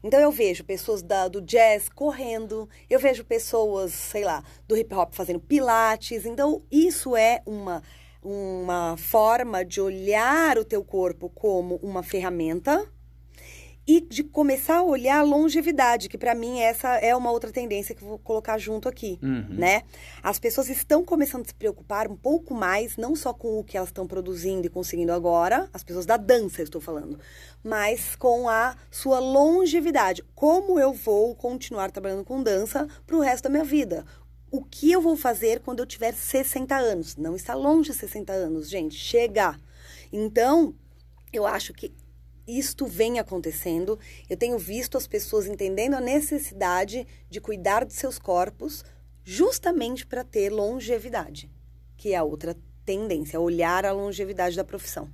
Então 0.04 0.20
eu 0.20 0.32
vejo 0.32 0.64
pessoas 0.64 1.04
da, 1.04 1.28
do 1.28 1.40
jazz 1.40 1.88
correndo, 1.88 2.68
eu 2.90 3.00
vejo 3.00 3.24
pessoas, 3.24 3.94
sei 3.94 4.24
lá, 4.24 4.44
do 4.68 4.76
hip 4.76 4.94
hop 4.94 5.14
fazendo 5.14 5.40
pilates. 5.40 6.26
Então 6.26 6.64
isso 6.72 7.16
é 7.16 7.44
uma 7.46 7.84
uma 8.24 8.96
forma 8.98 9.64
de 9.66 9.82
olhar 9.82 10.58
o 10.58 10.66
teu 10.66 10.84
corpo 10.84 11.30
como 11.30 11.76
uma 11.82 12.04
ferramenta 12.04 12.86
e 13.88 14.00
de 14.00 14.24
começar 14.24 14.78
a 14.78 14.84
olhar 14.84 15.18
a 15.20 15.24
longevidade, 15.24 16.08
que 16.08 16.18
para 16.18 16.36
mim 16.36 16.60
essa 16.60 16.98
é 16.98 17.16
uma 17.16 17.32
outra 17.32 17.52
tendência 17.52 17.96
que 17.96 18.04
eu 18.04 18.08
vou 18.08 18.20
colocar 18.20 18.58
junto 18.60 18.88
aqui, 18.88 19.18
Uhum. 19.24 19.48
né? 19.50 19.82
As 20.22 20.38
pessoas 20.38 20.70
estão 20.70 21.04
começando 21.04 21.42
a 21.42 21.48
se 21.48 21.56
preocupar 21.56 22.08
um 22.08 22.16
pouco 22.16 22.54
mais, 22.54 22.96
não 22.96 23.16
só 23.16 23.34
com 23.34 23.60
o 23.60 23.64
que 23.64 23.76
elas 23.76 23.90
estão 23.90 24.06
produzindo 24.06 24.68
e 24.68 24.70
conseguindo 24.70 25.12
agora, 25.12 25.68
as 25.74 25.84
pessoas 25.84 26.06
da 26.06 26.16
dança 26.16 26.62
eu 26.62 26.66
estou 26.66 26.80
falando, 26.80 27.20
mas 27.64 28.16
com 28.16 28.48
a 28.48 28.76
sua 28.92 29.20
longevidade. 29.20 30.24
Como 30.36 30.80
eu 30.80 30.94
vou 30.94 31.34
continuar 31.36 31.90
trabalhando 31.90 32.24
com 32.24 32.42
dança 32.44 32.88
para 33.08 33.18
o 33.18 33.20
resto 33.20 33.46
da 33.46 33.50
minha 33.50 33.64
vida? 33.66 34.06
O 34.52 34.62
que 34.62 34.92
eu 34.92 35.02
vou 35.02 35.16
fazer 35.16 35.62
quando 35.62 35.80
eu 35.80 35.86
tiver 35.86 36.14
60 36.14 36.76
anos? 36.76 37.16
Não 37.16 37.38
está 37.38 37.56
longe 37.56 37.92
de 37.92 37.98
60 37.98 38.34
anos, 38.34 38.70
gente. 38.70 38.96
Chega. 38.96 39.58
Então, 40.12 40.76
eu 41.32 41.48
acho 41.48 41.74
que 41.74 41.94
isto 42.46 42.86
vem 42.86 43.18
acontecendo. 43.18 43.98
Eu 44.30 44.36
tenho 44.36 44.60
visto 44.60 44.98
as 44.98 45.08
pessoas 45.08 45.48
entendendo 45.48 45.94
a 45.94 46.02
necessidade 46.02 47.08
de 47.30 47.40
cuidar 47.40 47.86
de 47.86 47.94
seus 47.94 48.20
corpos 48.20 48.84
justamente 49.24 50.06
para 50.06 50.24
ter 50.24 50.50
longevidade, 50.50 51.50
que 51.96 52.12
é 52.12 52.18
a 52.18 52.24
outra 52.24 52.58
tendência, 52.84 53.40
olhar 53.40 53.86
a 53.86 53.94
longevidade 53.94 54.58
da 54.58 54.66
profissão. 54.66 55.10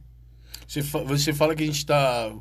Você, 0.68 0.82
você 0.82 1.32
fala 1.32 1.56
que 1.56 1.62
a 1.62 1.66
gente 1.66 1.78
está 1.78 2.34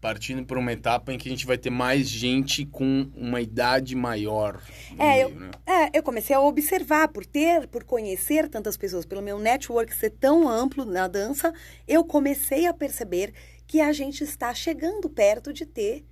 partindo 0.00 0.44
para 0.44 0.58
uma 0.58 0.72
etapa 0.72 1.12
em 1.12 1.18
que 1.18 1.28
a 1.28 1.30
gente 1.30 1.46
vai 1.46 1.58
ter 1.58 1.70
mais 1.70 2.08
gente 2.08 2.64
com 2.64 3.10
uma 3.14 3.40
idade 3.40 3.94
maior. 3.94 4.60
É, 4.98 5.22
eu, 5.22 5.28
meio, 5.28 5.40
né? 5.40 5.50
é, 5.66 5.98
eu 5.98 6.02
comecei 6.02 6.34
a 6.34 6.40
observar, 6.40 7.08
por 7.08 7.26
ter, 7.26 7.68
por 7.68 7.84
conhecer 7.84 8.48
tantas 8.48 8.76
pessoas, 8.76 9.04
pelo 9.04 9.20
meu 9.20 9.38
network 9.38 9.94
ser 9.94 10.10
tão 10.10 10.48
amplo 10.48 10.84
na 10.84 11.06
dança, 11.06 11.52
eu 11.86 12.04
comecei 12.04 12.66
a 12.66 12.72
perceber 12.72 13.34
que 13.66 13.80
a 13.80 13.92
gente 13.92 14.24
está 14.24 14.54
chegando 14.54 15.08
perto 15.08 15.52
de 15.52 15.66
ter 15.66 16.04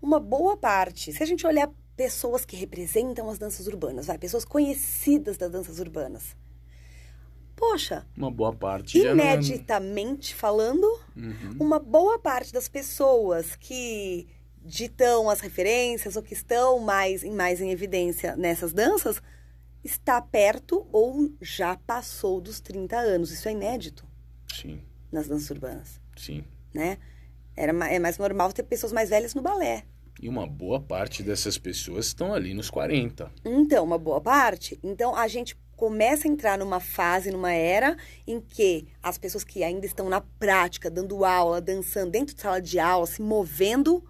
uma 0.00 0.18
boa 0.18 0.56
parte. 0.56 1.12
Se 1.12 1.22
a 1.22 1.26
gente 1.26 1.46
olhar 1.46 1.70
pessoas 1.96 2.44
que 2.44 2.56
representam 2.56 3.28
as 3.28 3.38
danças 3.38 3.66
urbanas, 3.66 4.06
vai, 4.06 4.18
pessoas 4.18 4.44
conhecidas 4.44 5.36
das 5.36 5.50
danças 5.50 5.78
urbanas. 5.78 6.36
Poxa, 7.56 8.04
Uma 8.16 8.30
boa 8.30 8.52
parte 8.52 9.00
já 9.00 9.14
não- 9.14 9.24
imeditamente 9.24 10.34
falando, 10.34 10.84
Uhum. 11.16 11.56
uma 11.60 11.78
boa 11.78 12.18
parte 12.18 12.52
das 12.52 12.68
pessoas 12.68 13.54
que 13.56 14.26
ditam 14.60 15.28
as 15.30 15.40
referências 15.40 16.16
ou 16.16 16.22
que 16.22 16.32
estão 16.34 16.80
mais 16.80 17.22
em, 17.22 17.30
mais 17.30 17.60
em 17.60 17.70
evidência 17.70 18.34
nessas 18.36 18.72
danças 18.72 19.20
está 19.84 20.20
perto 20.20 20.86
ou 20.90 21.30
já 21.40 21.76
passou 21.76 22.40
dos 22.40 22.60
30 22.60 22.96
anos. 22.98 23.30
Isso 23.30 23.46
é 23.48 23.52
inédito 23.52 24.04
Sim, 24.52 24.80
nas 25.12 25.28
danças 25.28 25.50
urbanas, 25.50 26.00
sim. 26.16 26.42
né? 26.72 26.98
Era, 27.56 27.72
é 27.88 27.98
mais 27.98 28.18
normal 28.18 28.52
ter 28.52 28.62
pessoas 28.64 28.92
mais 28.92 29.10
velhas 29.10 29.34
no 29.34 29.42
balé. 29.42 29.84
E 30.20 30.28
uma 30.28 30.46
boa 30.46 30.80
parte 30.80 31.22
dessas 31.22 31.58
pessoas 31.58 32.06
estão 32.06 32.32
ali 32.32 32.54
nos 32.54 32.70
40. 32.70 33.30
Então, 33.44 33.84
uma 33.84 33.98
boa 33.98 34.20
parte. 34.20 34.78
Então, 34.82 35.14
a 35.14 35.28
gente 35.28 35.56
começa 35.76 36.26
a 36.26 36.30
entrar 36.30 36.58
numa 36.58 36.80
fase, 36.80 37.30
numa 37.30 37.52
era 37.52 37.96
em 38.26 38.40
que 38.40 38.86
as 39.02 39.18
pessoas 39.18 39.44
que 39.44 39.62
ainda 39.62 39.86
estão 39.86 40.08
na 40.08 40.20
prática, 40.20 40.90
dando 40.90 41.24
aula, 41.24 41.60
dançando 41.60 42.10
dentro 42.10 42.34
de 42.34 42.40
sala 42.40 42.60
de 42.60 42.78
aula, 42.78 43.06
se 43.06 43.22
movendo, 43.22 44.04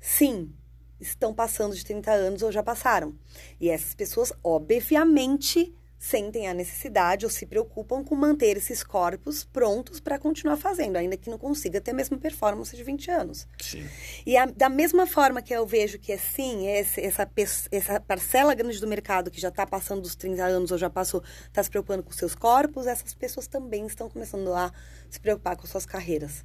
sim, 0.00 0.52
estão 1.00 1.34
passando 1.34 1.74
de 1.74 1.84
30 1.84 2.10
anos 2.10 2.42
ou 2.42 2.52
já 2.52 2.62
passaram. 2.62 3.14
E 3.60 3.68
essas 3.68 3.94
pessoas, 3.94 4.32
obviamente, 4.42 5.74
sentem 6.06 6.46
a 6.48 6.54
necessidade 6.54 7.26
ou 7.26 7.30
se 7.30 7.44
preocupam 7.46 8.04
com 8.04 8.14
manter 8.14 8.56
esses 8.56 8.82
corpos 8.84 9.44
prontos 9.44 9.98
para 10.00 10.18
continuar 10.18 10.56
fazendo, 10.56 10.96
ainda 10.96 11.16
que 11.16 11.28
não 11.28 11.36
consiga 11.38 11.80
ter 11.80 11.90
a 11.90 11.94
mesma 11.94 12.16
performance 12.16 12.74
de 12.76 12.82
20 12.84 13.10
anos. 13.10 13.46
Sim. 13.60 13.84
E 14.24 14.36
a- 14.36 14.46
da 14.46 14.68
mesma 14.68 15.06
forma 15.06 15.42
que 15.42 15.52
eu 15.52 15.66
vejo 15.66 15.98
que 15.98 16.12
assim, 16.12 16.68
esse- 16.68 17.00
essa, 17.00 17.28
essa 17.72 18.00
parcela 18.00 18.54
grande 18.54 18.80
do 18.80 18.86
mercado 18.86 19.30
que 19.30 19.40
já 19.40 19.48
está 19.48 19.66
passando 19.66 20.00
dos 20.02 20.14
30 20.14 20.44
anos 20.44 20.70
ou 20.70 20.78
já 20.78 20.88
passou, 20.88 21.22
está 21.46 21.62
se 21.62 21.70
preocupando 21.70 22.02
com 22.02 22.12
seus 22.12 22.34
corpos, 22.34 22.86
essas 22.86 23.12
pessoas 23.14 23.46
também 23.46 23.86
estão 23.86 24.08
começando 24.08 24.52
a 24.54 24.72
se 25.10 25.18
preocupar 25.20 25.56
com 25.56 25.66
suas 25.66 25.84
carreiras. 25.84 26.44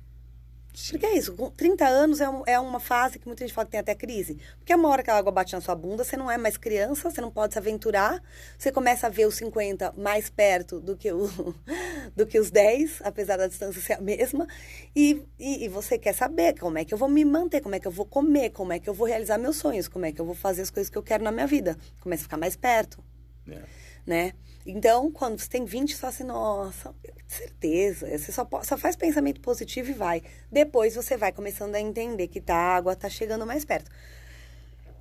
Sim. 0.74 0.92
Porque 0.94 1.06
é 1.06 1.18
isso, 1.18 1.34
com 1.34 1.50
30 1.52 1.86
anos 1.86 2.22
é, 2.22 2.30
um- 2.30 2.44
é 2.46 2.58
uma 2.60 2.80
fase 2.80 3.20
que 3.20 3.28
muita 3.28 3.44
gente 3.46 3.54
fala 3.54 3.66
que 3.66 3.72
tem 3.72 3.80
até 3.82 3.94
crise. 3.94 4.38
Porque 4.58 4.72
é 4.72 4.76
uma 4.76 4.88
hora 4.90 5.04
que 5.04 5.12
a 5.12 5.18
água 5.18 5.32
bate 5.32 5.54
na 5.54 5.60
sua 5.62 5.76
bunda, 5.76 6.04
você 6.04 6.16
não 6.16 6.32
é 6.32 6.38
mais 6.38 6.56
criança, 6.58 7.10
você 7.10 7.20
não 7.20 7.30
pode 7.30 7.54
se 7.54 7.60
aventurar, 7.60 8.22
você 8.58 8.72
começa 8.72 9.08
a 9.08 9.10
ver 9.10 9.26
os 9.28 9.36
50 9.36 9.94
mais 9.98 10.30
perto 10.30 10.80
do 10.80 10.96
que, 10.96 11.12
o, 11.12 11.28
do 12.16 12.26
que 12.26 12.40
os 12.40 12.50
10, 12.50 13.02
apesar 13.04 13.36
da 13.38 13.48
distância 13.48 13.82
ser 13.82 13.94
a 13.94 14.02
mesma, 14.02 14.48
e, 14.96 15.22
e, 15.38 15.66
e 15.66 15.68
você 15.68 15.98
quer 15.98 16.14
saber 16.14 16.58
como 16.58 16.78
é 16.78 16.86
que 16.86 16.94
eu 16.94 16.98
vou 16.98 17.10
me 17.10 17.26
manter, 17.26 17.60
como 17.62 17.76
é 17.76 17.80
que 17.80 17.88
eu 17.88 17.92
vou 17.92 18.06
comer, 18.06 18.52
como 18.52 18.72
é 18.72 18.80
que 18.80 18.90
eu 18.90 18.94
vou 18.94 19.08
realizar 19.08 19.38
meus 19.38 19.58
sonhos, 19.58 19.90
como 19.90 20.06
é 20.06 20.12
que 20.14 20.22
eu 20.22 20.26
vou 20.26 20.36
fazer 20.36 20.62
as 20.62 20.70
coisas 20.70 20.90
que 20.90 20.98
eu 20.98 21.04
quero 21.04 21.24
na 21.24 21.32
minha 21.34 21.48
vida. 21.48 21.78
Começa 22.00 22.22
a 22.22 22.24
ficar 22.24 22.38
mais 22.38 22.56
perto 22.56 23.04
É. 23.50 23.62
né? 24.06 24.34
Então, 24.66 25.12
quando 25.12 25.40
você 25.40 25.50
tem 25.50 25.66
20, 25.66 25.94
você 25.94 26.00
fala 26.00 26.14
assim, 26.14 26.24
nossa, 26.24 26.94
certeza. 27.28 28.08
Você 28.18 28.32
só, 28.32 28.48
só 28.64 28.78
faz 28.78 28.96
pensamento 28.96 29.42
positivo 29.42 29.90
e 29.90 29.94
vai. 29.94 30.22
Depois 30.52 30.96
você 30.96 31.18
vai 31.18 31.32
começando 31.32 31.76
a 31.76 31.80
entender 31.80 32.28
que 32.28 32.40
tá, 32.40 32.56
a 32.56 32.76
água 32.76 32.96
tá 32.96 33.10
chegando 33.10 33.46
mais 33.46 33.66
perto. 33.66 33.90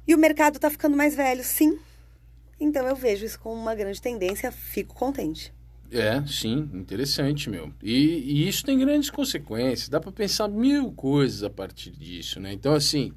E 0.06 0.14
o 0.14 0.18
mercado 0.18 0.58
tá 0.58 0.70
ficando 0.70 0.96
mais 0.96 1.14
velho, 1.14 1.44
sim. 1.44 1.78
Então 2.58 2.86
eu 2.86 2.96
vejo 2.96 3.24
isso 3.24 3.38
como 3.38 3.60
uma 3.60 3.74
grande 3.74 4.00
tendência, 4.00 4.50
fico 4.50 4.94
contente. 4.94 5.52
É, 5.92 6.24
sim, 6.26 6.70
interessante, 6.72 7.50
meu. 7.50 7.72
E, 7.82 7.94
e 7.94 8.48
isso 8.48 8.64
tem 8.64 8.78
grandes 8.78 9.10
consequências. 9.10 9.88
Dá 9.88 10.00
pra 10.00 10.12
pensar 10.12 10.48
mil 10.48 10.92
coisas 10.92 11.42
a 11.42 11.50
partir 11.50 11.90
disso, 11.90 12.38
né? 12.38 12.52
Então, 12.52 12.72
assim, 12.72 13.12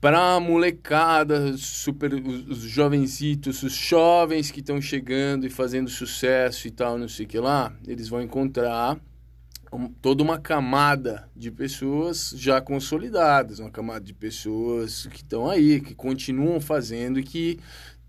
pra 0.00 0.38
molecada, 0.38 1.56
super, 1.56 2.14
os, 2.14 2.48
os 2.48 2.58
jovenzitos, 2.58 3.62
os 3.62 3.72
jovens 3.72 4.50
que 4.50 4.60
estão 4.60 4.80
chegando 4.80 5.46
e 5.46 5.50
fazendo 5.50 5.90
sucesso 5.90 6.68
e 6.68 6.70
tal, 6.70 6.98
não 6.98 7.08
sei 7.08 7.26
o 7.26 7.28
que 7.28 7.38
lá, 7.38 7.74
eles 7.86 8.08
vão 8.08 8.22
encontrar 8.22 8.98
um, 9.72 9.88
toda 9.88 10.22
uma 10.22 10.38
camada 10.38 11.28
de 11.34 11.50
pessoas 11.50 12.32
já 12.36 12.60
consolidadas, 12.60 13.58
uma 13.58 13.70
camada 13.70 14.04
de 14.04 14.14
pessoas 14.14 15.06
que 15.06 15.22
estão 15.22 15.48
aí, 15.48 15.80
que 15.80 15.94
continuam 15.94 16.60
fazendo 16.60 17.18
e 17.18 17.22
que, 17.22 17.58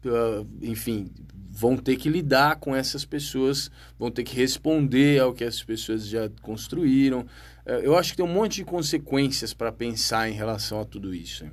uh, 0.06 0.48
enfim, 0.62 1.10
vão 1.50 1.76
ter 1.76 1.96
que 1.96 2.10
lidar 2.10 2.58
com 2.58 2.76
essas 2.76 3.06
pessoas, 3.06 3.72
vão 3.98 4.12
ter 4.12 4.24
que 4.24 4.36
responder 4.36 5.20
ao 5.20 5.34
que 5.34 5.44
as 5.44 5.64
pessoas 5.64 6.08
já 6.08 6.30
construíram. 6.42 7.22
Uh, 7.66 7.82
eu 7.82 7.98
acho 7.98 8.12
que 8.12 8.18
tem 8.18 8.26
um 8.26 8.34
monte 8.34 8.58
de 8.58 8.66
consequências 8.66 9.54
para 9.54 9.72
pensar 9.72 10.30
em 10.30 10.34
relação 10.34 10.80
a 10.80 10.86
tudo 10.86 11.14
isso. 11.14 11.46
Hein? 11.46 11.52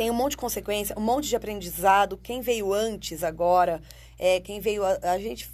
Tem 0.00 0.10
um 0.10 0.14
monte 0.14 0.30
de 0.30 0.38
consequência, 0.38 0.98
um 0.98 1.02
monte 1.02 1.28
de 1.28 1.36
aprendizado. 1.36 2.16
Quem 2.16 2.40
veio 2.40 2.72
antes 2.72 3.22
agora, 3.22 3.82
é, 4.18 4.40
quem 4.40 4.58
veio. 4.58 4.82
A, 4.82 4.98
a 5.12 5.18
gente 5.18 5.46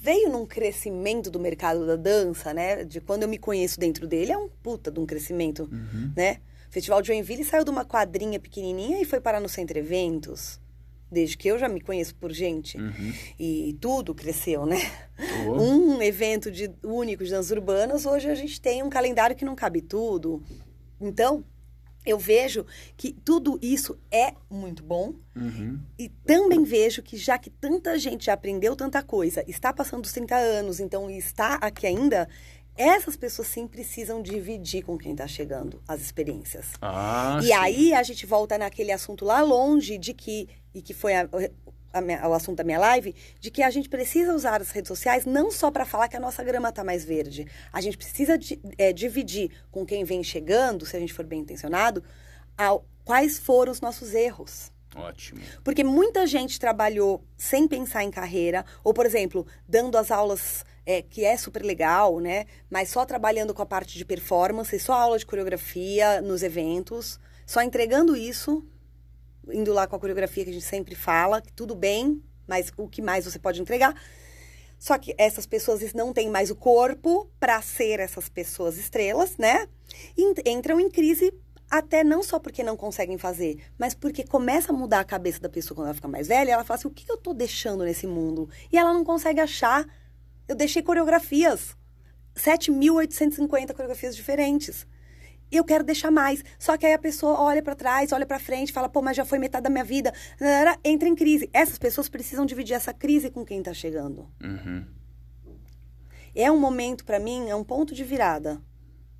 veio 0.00 0.28
num 0.28 0.44
crescimento 0.44 1.30
do 1.30 1.38
mercado 1.38 1.86
da 1.86 1.94
dança, 1.94 2.52
né? 2.52 2.82
De 2.82 3.00
quando 3.00 3.22
eu 3.22 3.28
me 3.28 3.38
conheço 3.38 3.78
dentro 3.78 4.08
dele, 4.08 4.32
é 4.32 4.36
um 4.36 4.48
puta 4.48 4.90
de 4.90 4.98
um 4.98 5.06
crescimento, 5.06 5.68
uhum. 5.70 6.12
né? 6.16 6.40
O 6.68 6.72
Festival 6.72 7.00
de 7.02 7.06
Joinville 7.06 7.44
saiu 7.44 7.62
de 7.62 7.70
uma 7.70 7.84
quadrinha 7.84 8.40
pequenininha 8.40 9.00
e 9.00 9.04
foi 9.04 9.20
parar 9.20 9.38
no 9.38 9.48
Centro 9.48 9.78
Eventos. 9.78 10.60
Desde 11.08 11.36
que 11.36 11.46
eu 11.46 11.56
já 11.56 11.68
me 11.68 11.80
conheço 11.80 12.16
por 12.16 12.32
gente. 12.32 12.76
Uhum. 12.76 13.12
E 13.38 13.78
tudo 13.80 14.12
cresceu, 14.12 14.66
né? 14.66 14.78
Oh. 15.46 15.52
Um 15.52 16.02
evento 16.02 16.50
de, 16.50 16.68
único 16.82 17.22
de 17.22 17.30
danças 17.30 17.52
urbanas, 17.52 18.06
hoje 18.06 18.28
a 18.28 18.34
gente 18.34 18.60
tem 18.60 18.82
um 18.82 18.90
calendário 18.90 19.36
que 19.36 19.44
não 19.44 19.54
cabe 19.54 19.80
tudo. 19.80 20.42
Então, 21.00 21.44
eu 22.04 22.18
vejo 22.18 22.66
que 22.96 23.12
tudo 23.12 23.58
isso 23.62 23.98
é 24.10 24.34
muito 24.50 24.82
bom 24.82 25.14
uhum. 25.34 25.80
e 25.98 26.08
também 26.08 26.62
vejo 26.64 27.02
que 27.02 27.16
já 27.16 27.38
que 27.38 27.50
tanta 27.50 27.98
gente 27.98 28.26
já 28.26 28.34
aprendeu 28.34 28.76
tanta 28.76 29.02
coisa, 29.02 29.44
está 29.48 29.72
passando 29.72 30.04
os 30.04 30.12
30 30.12 30.36
anos, 30.36 30.80
então 30.80 31.10
está 31.10 31.54
aqui 31.54 31.86
ainda, 31.86 32.28
essas 32.76 33.16
pessoas 33.16 33.48
sim 33.48 33.66
precisam 33.66 34.20
dividir 34.20 34.82
com 34.82 34.98
quem 34.98 35.12
está 35.12 35.26
chegando 35.26 35.80
as 35.86 36.00
experiências. 36.00 36.72
Ah, 36.82 37.38
e 37.40 37.46
sim. 37.46 37.52
aí 37.52 37.94
a 37.94 38.02
gente 38.02 38.26
volta 38.26 38.58
naquele 38.58 38.90
assunto 38.90 39.24
lá 39.24 39.40
longe 39.42 39.96
de 39.96 40.12
que, 40.12 40.48
e 40.74 40.82
que 40.82 40.92
foi 40.92 41.14
a, 41.14 41.28
minha, 42.00 42.26
o 42.28 42.34
assunto 42.34 42.56
da 42.56 42.64
minha 42.64 42.78
live, 42.78 43.14
de 43.40 43.50
que 43.50 43.62
a 43.62 43.70
gente 43.70 43.88
precisa 43.88 44.34
usar 44.34 44.60
as 44.60 44.70
redes 44.70 44.88
sociais 44.88 45.24
não 45.24 45.50
só 45.50 45.70
para 45.70 45.84
falar 45.84 46.08
que 46.08 46.16
a 46.16 46.20
nossa 46.20 46.42
grama 46.42 46.68
está 46.68 46.82
mais 46.84 47.04
verde. 47.04 47.46
A 47.72 47.80
gente 47.80 47.96
precisa 47.96 48.36
de, 48.36 48.60
é, 48.78 48.92
dividir 48.92 49.50
com 49.70 49.84
quem 49.84 50.04
vem 50.04 50.22
chegando, 50.22 50.86
se 50.86 50.96
a 50.96 51.00
gente 51.00 51.12
for 51.12 51.24
bem 51.24 51.40
intencionado, 51.40 52.02
ao, 52.56 52.84
quais 53.04 53.38
foram 53.38 53.72
os 53.72 53.80
nossos 53.80 54.14
erros. 54.14 54.72
Ótimo. 54.94 55.40
Porque 55.62 55.82
muita 55.82 56.26
gente 56.26 56.58
trabalhou 56.58 57.24
sem 57.36 57.66
pensar 57.66 58.04
em 58.04 58.10
carreira, 58.10 58.64
ou, 58.82 58.94
por 58.94 59.04
exemplo, 59.04 59.46
dando 59.68 59.98
as 59.98 60.10
aulas 60.10 60.64
é, 60.86 61.02
que 61.02 61.24
é 61.24 61.36
super 61.36 61.62
legal, 61.62 62.20
né? 62.20 62.46
Mas 62.70 62.90
só 62.90 63.04
trabalhando 63.04 63.52
com 63.52 63.62
a 63.62 63.66
parte 63.66 63.98
de 63.98 64.04
performance, 64.04 64.78
só 64.78 64.92
aula 64.94 65.18
de 65.18 65.26
coreografia 65.26 66.20
nos 66.20 66.42
eventos, 66.42 67.18
só 67.46 67.60
entregando 67.62 68.16
isso 68.16 68.64
indo 69.52 69.72
lá 69.72 69.86
com 69.86 69.96
a 69.96 69.98
coreografia 69.98 70.44
que 70.44 70.50
a 70.50 70.52
gente 70.52 70.64
sempre 70.64 70.94
fala, 70.94 71.40
que 71.40 71.52
tudo 71.52 71.74
bem, 71.74 72.22
mas 72.46 72.72
o 72.76 72.88
que 72.88 73.02
mais 73.02 73.24
você 73.24 73.38
pode 73.38 73.60
entregar? 73.60 73.94
Só 74.78 74.98
que 74.98 75.14
essas 75.16 75.46
pessoas 75.46 75.92
não 75.94 76.12
têm 76.12 76.28
mais 76.28 76.50
o 76.50 76.56
corpo 76.56 77.30
para 77.40 77.60
ser 77.62 78.00
essas 78.00 78.28
pessoas 78.28 78.76
estrelas, 78.76 79.36
né? 79.38 79.66
E 80.16 80.50
entram 80.50 80.78
em 80.78 80.90
crise 80.90 81.32
até 81.70 82.04
não 82.04 82.22
só 82.22 82.38
porque 82.38 82.62
não 82.62 82.76
conseguem 82.76 83.16
fazer, 83.16 83.58
mas 83.78 83.94
porque 83.94 84.24
começa 84.24 84.72
a 84.72 84.76
mudar 84.76 85.00
a 85.00 85.04
cabeça 85.04 85.40
da 85.40 85.48
pessoa 85.48 85.74
quando 85.74 85.86
ela 85.86 85.94
fica 85.94 86.08
mais 86.08 86.28
velha. 86.28 86.52
Ela 86.52 86.64
fala 86.64 86.78
assim: 86.78 86.88
o 86.88 86.90
que 86.90 87.10
eu 87.10 87.16
tô 87.16 87.32
deixando 87.32 87.84
nesse 87.84 88.06
mundo? 88.06 88.48
E 88.70 88.76
ela 88.76 88.92
não 88.92 89.04
consegue 89.04 89.40
achar. 89.40 89.86
Eu 90.46 90.54
deixei 90.54 90.82
coreografias. 90.82 91.76
7.850 92.36 93.72
coreografias 93.72 94.14
diferentes 94.14 94.86
eu 95.56 95.64
quero 95.64 95.84
deixar 95.84 96.10
mais. 96.10 96.44
Só 96.58 96.76
que 96.76 96.86
aí 96.86 96.92
a 96.92 96.98
pessoa 96.98 97.40
olha 97.40 97.62
para 97.62 97.74
trás, 97.74 98.12
olha 98.12 98.26
para 98.26 98.38
frente, 98.38 98.72
fala, 98.72 98.88
pô, 98.88 99.02
mas 99.02 99.16
já 99.16 99.24
foi 99.24 99.38
metade 99.38 99.64
da 99.64 99.70
minha 99.70 99.84
vida. 99.84 100.12
Entra 100.82 101.08
em 101.08 101.14
crise. 101.14 101.48
Essas 101.52 101.78
pessoas 101.78 102.08
precisam 102.08 102.44
dividir 102.44 102.74
essa 102.74 102.92
crise 102.92 103.30
com 103.30 103.44
quem 103.44 103.62
tá 103.62 103.72
chegando. 103.72 104.28
Uhum. 104.42 104.84
É 106.34 106.50
um 106.50 106.58
momento, 106.58 107.04
para 107.04 107.20
mim, 107.20 107.48
é 107.48 107.54
um 107.54 107.62
ponto 107.62 107.94
de 107.94 108.02
virada. 108.02 108.60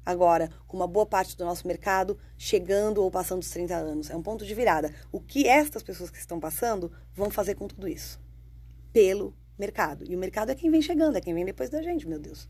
Agora, 0.05 0.51
com 0.66 0.77
uma 0.77 0.86
boa 0.86 1.06
parte 1.06 1.36
do 1.36 1.44
nosso 1.44 1.66
mercado 1.66 2.19
chegando 2.36 3.02
ou 3.02 3.11
passando 3.11 3.40
os 3.40 3.48
30 3.48 3.74
anos. 3.74 4.11
É 4.11 4.16
um 4.16 4.23
ponto 4.23 4.44
de 4.44 4.55
virada. 4.55 4.93
O 5.11 5.20
que 5.20 5.48
estas 5.48 5.82
pessoas 5.82 6.11
que 6.11 6.19
estão 6.19 6.39
passando 6.39 6.93
vão 7.15 7.31
fazer 7.31 7.55
com 7.55 7.66
tudo 7.66 7.89
isso? 7.89 8.20
Pelo 8.93 9.35
mercado. 9.59 10.05
E 10.06 10.15
o 10.15 10.19
mercado 10.19 10.51
é 10.51 10.55
quem 10.55 10.70
vem 10.70 10.82
chegando, 10.82 11.16
é 11.16 11.20
quem 11.20 11.32
vem 11.32 11.44
depois 11.44 11.70
da 11.70 11.81
gente, 11.81 12.06
meu 12.06 12.19
Deus. 12.19 12.48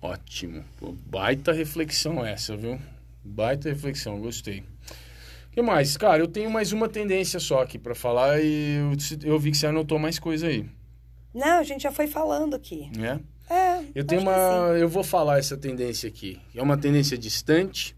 Ótimo. 0.00 0.64
Pô, 0.78 0.92
baita 1.06 1.52
reflexão 1.52 2.26
essa, 2.26 2.56
viu? 2.56 2.80
Baita 3.24 3.68
reflexão, 3.68 4.20
gostei. 4.20 4.60
O 4.60 5.52
que 5.52 5.62
mais? 5.62 5.96
Cara, 5.96 6.22
eu 6.22 6.26
tenho 6.26 6.50
mais 6.50 6.72
uma 6.72 6.88
tendência 6.88 7.38
só 7.38 7.62
aqui 7.62 7.78
para 7.78 7.94
falar 7.94 8.40
e 8.40 8.76
eu, 8.76 9.32
eu, 9.32 9.38
vi 9.38 9.50
que 9.50 9.56
você 9.56 9.66
anotou 9.66 9.98
mais 9.98 10.18
coisa 10.18 10.46
aí. 10.46 10.66
Não, 11.34 11.58
a 11.58 11.62
gente 11.62 11.82
já 11.82 11.92
foi 11.92 12.06
falando 12.06 12.54
aqui. 12.54 12.90
É? 12.98 13.54
É. 13.54 13.84
Eu 13.94 14.04
tenho 14.04 14.22
uma. 14.22 14.76
Eu 14.78 14.88
vou 14.88 15.04
falar 15.04 15.38
essa 15.38 15.56
tendência 15.56 16.08
aqui. 16.08 16.40
É 16.54 16.62
uma 16.62 16.76
tendência 16.76 17.18
distante, 17.18 17.94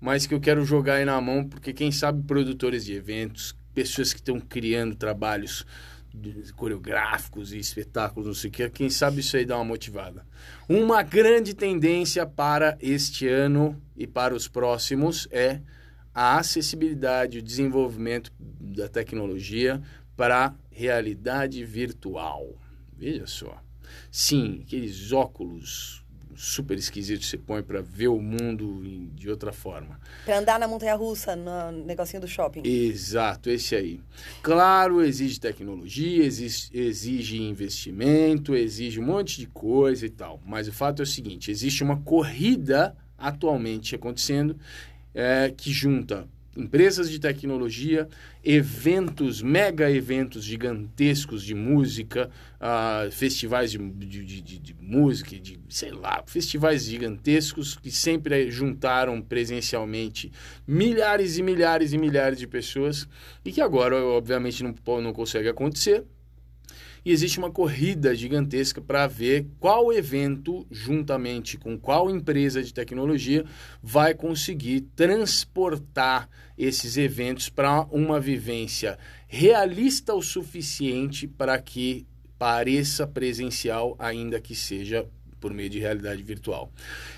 mas 0.00 0.26
que 0.26 0.34
eu 0.34 0.40
quero 0.40 0.64
jogar 0.64 0.94
aí 0.94 1.04
na 1.04 1.20
mão, 1.20 1.44
porque 1.44 1.72
quem 1.72 1.90
sabe 1.90 2.22
produtores 2.22 2.84
de 2.84 2.94
eventos, 2.94 3.56
pessoas 3.74 4.12
que 4.12 4.20
estão 4.20 4.38
criando 4.38 4.94
trabalhos 4.94 5.64
coreográficos 6.56 7.52
e 7.52 7.58
espetáculos, 7.58 8.26
não 8.26 8.34
sei 8.34 8.50
o 8.50 8.52
que, 8.52 8.70
quem 8.70 8.90
sabe 8.90 9.20
isso 9.20 9.36
aí 9.36 9.44
dá 9.44 9.56
uma 9.56 9.64
motivada. 9.64 10.26
Uma 10.68 11.02
grande 11.02 11.54
tendência 11.54 12.26
para 12.26 12.76
este 12.80 13.28
ano 13.28 13.80
e 13.96 14.06
para 14.06 14.34
os 14.34 14.48
próximos 14.48 15.28
é 15.30 15.60
a 16.14 16.38
acessibilidade, 16.38 17.38
o 17.38 17.42
desenvolvimento 17.42 18.32
da 18.38 18.88
tecnologia 18.88 19.80
para 20.16 20.54
realidade 20.70 21.64
virtual. 21.64 22.60
Veja 22.96 23.26
só. 23.26 23.62
Sim, 24.10 24.62
aqueles 24.66 25.12
óculos 25.12 26.04
super 26.38 26.78
esquisito 26.78 27.24
você 27.24 27.36
põe 27.36 27.64
para 27.64 27.82
ver 27.82 28.06
o 28.06 28.20
mundo 28.20 28.80
de 29.12 29.28
outra 29.28 29.52
forma. 29.52 30.00
Para 30.24 30.38
andar 30.38 30.58
na 30.60 30.68
montanha 30.68 30.94
russa, 30.94 31.34
no 31.34 31.72
negocinho 31.84 32.20
do 32.20 32.28
shopping. 32.28 32.62
Exato, 32.64 33.50
esse 33.50 33.74
aí. 33.74 34.00
Claro, 34.40 35.02
exige 35.02 35.40
tecnologia, 35.40 36.24
exige, 36.24 36.70
exige 36.72 37.42
investimento, 37.42 38.54
exige 38.54 39.00
um 39.00 39.04
monte 39.04 39.40
de 39.40 39.46
coisa 39.46 40.06
e 40.06 40.10
tal. 40.10 40.40
Mas 40.46 40.68
o 40.68 40.72
fato 40.72 41.00
é 41.00 41.02
o 41.02 41.06
seguinte: 41.06 41.50
existe 41.50 41.82
uma 41.82 42.00
corrida 42.02 42.96
atualmente 43.18 43.96
acontecendo 43.96 44.56
é, 45.12 45.52
que 45.54 45.72
junta 45.72 46.28
empresas 46.58 47.08
de 47.08 47.20
tecnologia, 47.20 48.08
eventos, 48.44 49.40
mega 49.40 49.90
eventos 49.90 50.44
gigantescos 50.44 51.44
de 51.44 51.54
música, 51.54 52.28
uh, 52.60 53.10
festivais 53.10 53.70
de, 53.70 53.78
de, 53.78 54.24
de, 54.24 54.58
de, 54.58 54.76
música, 54.80 55.38
de 55.38 55.60
sei 55.68 55.92
lá, 55.92 56.22
festivais 56.26 56.84
gigantescos 56.84 57.76
que 57.76 57.90
sempre 57.90 58.50
juntaram 58.50 59.22
presencialmente 59.22 60.32
milhares 60.66 61.38
e 61.38 61.42
milhares 61.42 61.92
e 61.92 61.98
milhares 61.98 62.38
de 62.38 62.46
pessoas 62.46 63.08
e 63.44 63.52
que 63.52 63.60
agora, 63.60 64.02
obviamente, 64.04 64.64
não, 64.64 64.74
não 65.00 65.12
consegue 65.12 65.48
acontecer 65.48 66.04
e 67.04 67.12
existe 67.12 67.38
uma 67.38 67.50
corrida 67.50 68.14
gigantesca 68.14 68.80
para 68.80 69.06
ver 69.06 69.46
qual 69.58 69.92
evento, 69.92 70.66
juntamente 70.70 71.56
com 71.56 71.78
qual 71.78 72.10
empresa 72.10 72.62
de 72.62 72.72
tecnologia, 72.72 73.44
vai 73.82 74.14
conseguir 74.14 74.82
transportar 74.94 76.28
esses 76.56 76.96
eventos 76.96 77.48
para 77.48 77.82
uma 77.90 78.18
vivência 78.20 78.98
realista 79.26 80.14
o 80.14 80.22
suficiente 80.22 81.26
para 81.26 81.58
que 81.60 82.06
pareça 82.38 83.06
presencial, 83.06 83.96
ainda 83.98 84.40
que 84.40 84.54
seja 84.54 85.06
por 85.40 85.52
meio 85.52 85.70
de 85.70 85.78
realidade 85.78 86.22
virtual. 86.22 86.72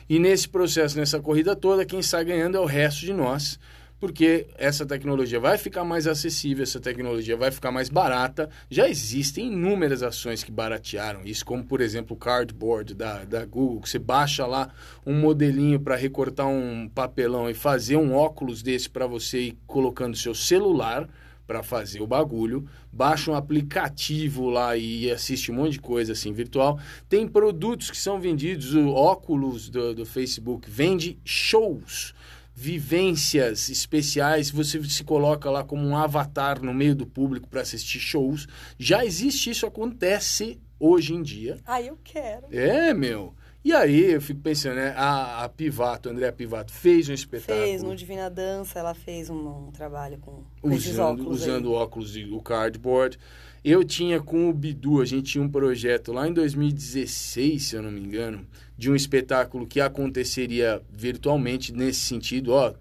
E 0.09 0.19
nesse 0.19 0.49
processo, 0.49 0.99
nessa 0.99 1.21
corrida 1.21 1.57
toda, 1.57 1.87
quem 1.87 2.03
sai 2.03 2.25
ganhando 2.25 2.57
é 2.57 2.61
o 2.61 2.65
resto 2.65 3.01
de 3.01 3.13
nós 3.13 3.59
porque 4.01 4.47
essa 4.57 4.87
tecnologia 4.87 5.39
vai 5.39 5.59
ficar 5.59 5.85
mais 5.85 6.07
acessível, 6.07 6.63
essa 6.63 6.81
tecnologia 6.81 7.37
vai 7.37 7.51
ficar 7.51 7.71
mais 7.71 7.91
barata. 7.91 8.49
Já 8.71 8.89
existem 8.89 9.53
inúmeras 9.53 10.03
ações 10.03 10.43
que 10.43 10.51
baratearam 10.51 11.21
isso, 11.23 11.45
como 11.45 11.63
por 11.63 11.83
exemplo 11.83 12.17
o 12.17 12.19
Cardboard 12.19 12.95
da, 12.95 13.25
da 13.25 13.45
Google, 13.45 13.83
que 13.83 13.91
você 13.91 13.99
baixa 13.99 14.47
lá 14.47 14.71
um 15.07 15.13
modelinho 15.13 15.79
para 15.79 15.97
recortar 15.97 16.49
um 16.49 16.89
papelão 16.89 17.51
e 17.51 17.55
fazer 17.55 17.97
um 17.97 18.15
óculos 18.15 18.63
desse 18.63 18.89
para 18.89 19.07
você 19.07 19.41
ir 19.41 19.59
colocando 19.67 20.17
seu 20.17 20.35
celular 20.35 21.07
para 21.47 21.65
fazer 21.65 22.01
o 22.01 22.07
bagulho, 22.07 22.65
baixa 22.93 23.29
um 23.29 23.35
aplicativo 23.35 24.49
lá 24.49 24.77
e 24.77 25.11
assiste 25.11 25.51
um 25.51 25.57
monte 25.57 25.73
de 25.73 25.81
coisa 25.81 26.13
assim 26.13 26.33
virtual. 26.33 26.79
Tem 27.09 27.27
produtos 27.27 27.91
que 27.91 27.97
são 27.97 28.21
vendidos, 28.21 28.73
o 28.73 28.89
óculos 28.91 29.69
do, 29.69 29.93
do 29.93 30.07
Facebook 30.07 30.71
vende 30.71 31.19
shows 31.25 32.15
vivências 32.61 33.71
especiais, 33.71 34.51
você 34.51 34.85
se 34.85 35.03
coloca 35.03 35.49
lá 35.51 35.65
como 35.65 35.83
um 35.83 35.97
avatar 35.97 36.63
no 36.63 36.75
meio 36.75 36.95
do 36.95 37.07
público 37.07 37.49
para 37.49 37.63
assistir 37.63 37.99
shows. 37.99 38.47
Já 38.79 39.03
existe 39.03 39.49
isso, 39.49 39.65
acontece 39.65 40.61
hoje 40.79 41.15
em 41.15 41.23
dia. 41.23 41.57
Ah, 41.65 41.81
eu 41.81 41.99
quero. 42.05 42.49
É, 42.51 42.93
meu. 42.93 43.35
E 43.65 43.73
aí 43.73 44.13
eu 44.13 44.21
fico 44.21 44.41
pensando, 44.41 44.75
né? 44.75 44.93
A, 44.95 45.45
a 45.45 45.49
Pivato, 45.49 46.11
a 46.11 46.13
Andrea 46.13 46.33
Pivato, 46.33 46.71
fez 46.71 47.09
um 47.09 47.15
espetáculo. 47.15 47.67
Fez, 47.67 47.83
no 47.83 47.97
Divina 47.97 48.29
Dança, 48.29 48.79
ela 48.79 48.93
fez 48.93 49.31
um, 49.31 49.69
um 49.69 49.71
trabalho 49.71 50.19
com, 50.19 50.45
com 50.61 50.75
usando, 50.75 51.21
óculos. 51.23 51.41
usando 51.41 51.69
aí. 51.69 51.75
óculos 51.75 52.13
de 52.13 52.25
o 52.27 52.43
cardboard. 52.43 53.19
Eu 53.65 53.83
tinha 53.85 54.21
com 54.21 54.51
o 54.51 54.53
Bidu, 54.53 55.01
a 55.01 55.07
gente 55.07 55.33
tinha 55.33 55.45
um 55.45 55.49
projeto 55.49 56.13
lá 56.13 56.29
em 56.29 56.33
2016, 56.33 57.63
se 57.63 57.77
eu 57.77 57.83
não 57.83 57.91
me 57.91 58.01
engano, 58.01 58.47
de 58.81 58.91
um 58.91 58.97
espetáculo 58.97 59.67
que 59.67 59.79
aconteceria 59.79 60.81
virtualmente 60.91 61.71
nesse 61.71 62.01
sentido, 62.01 62.55
ó, 62.55 62.73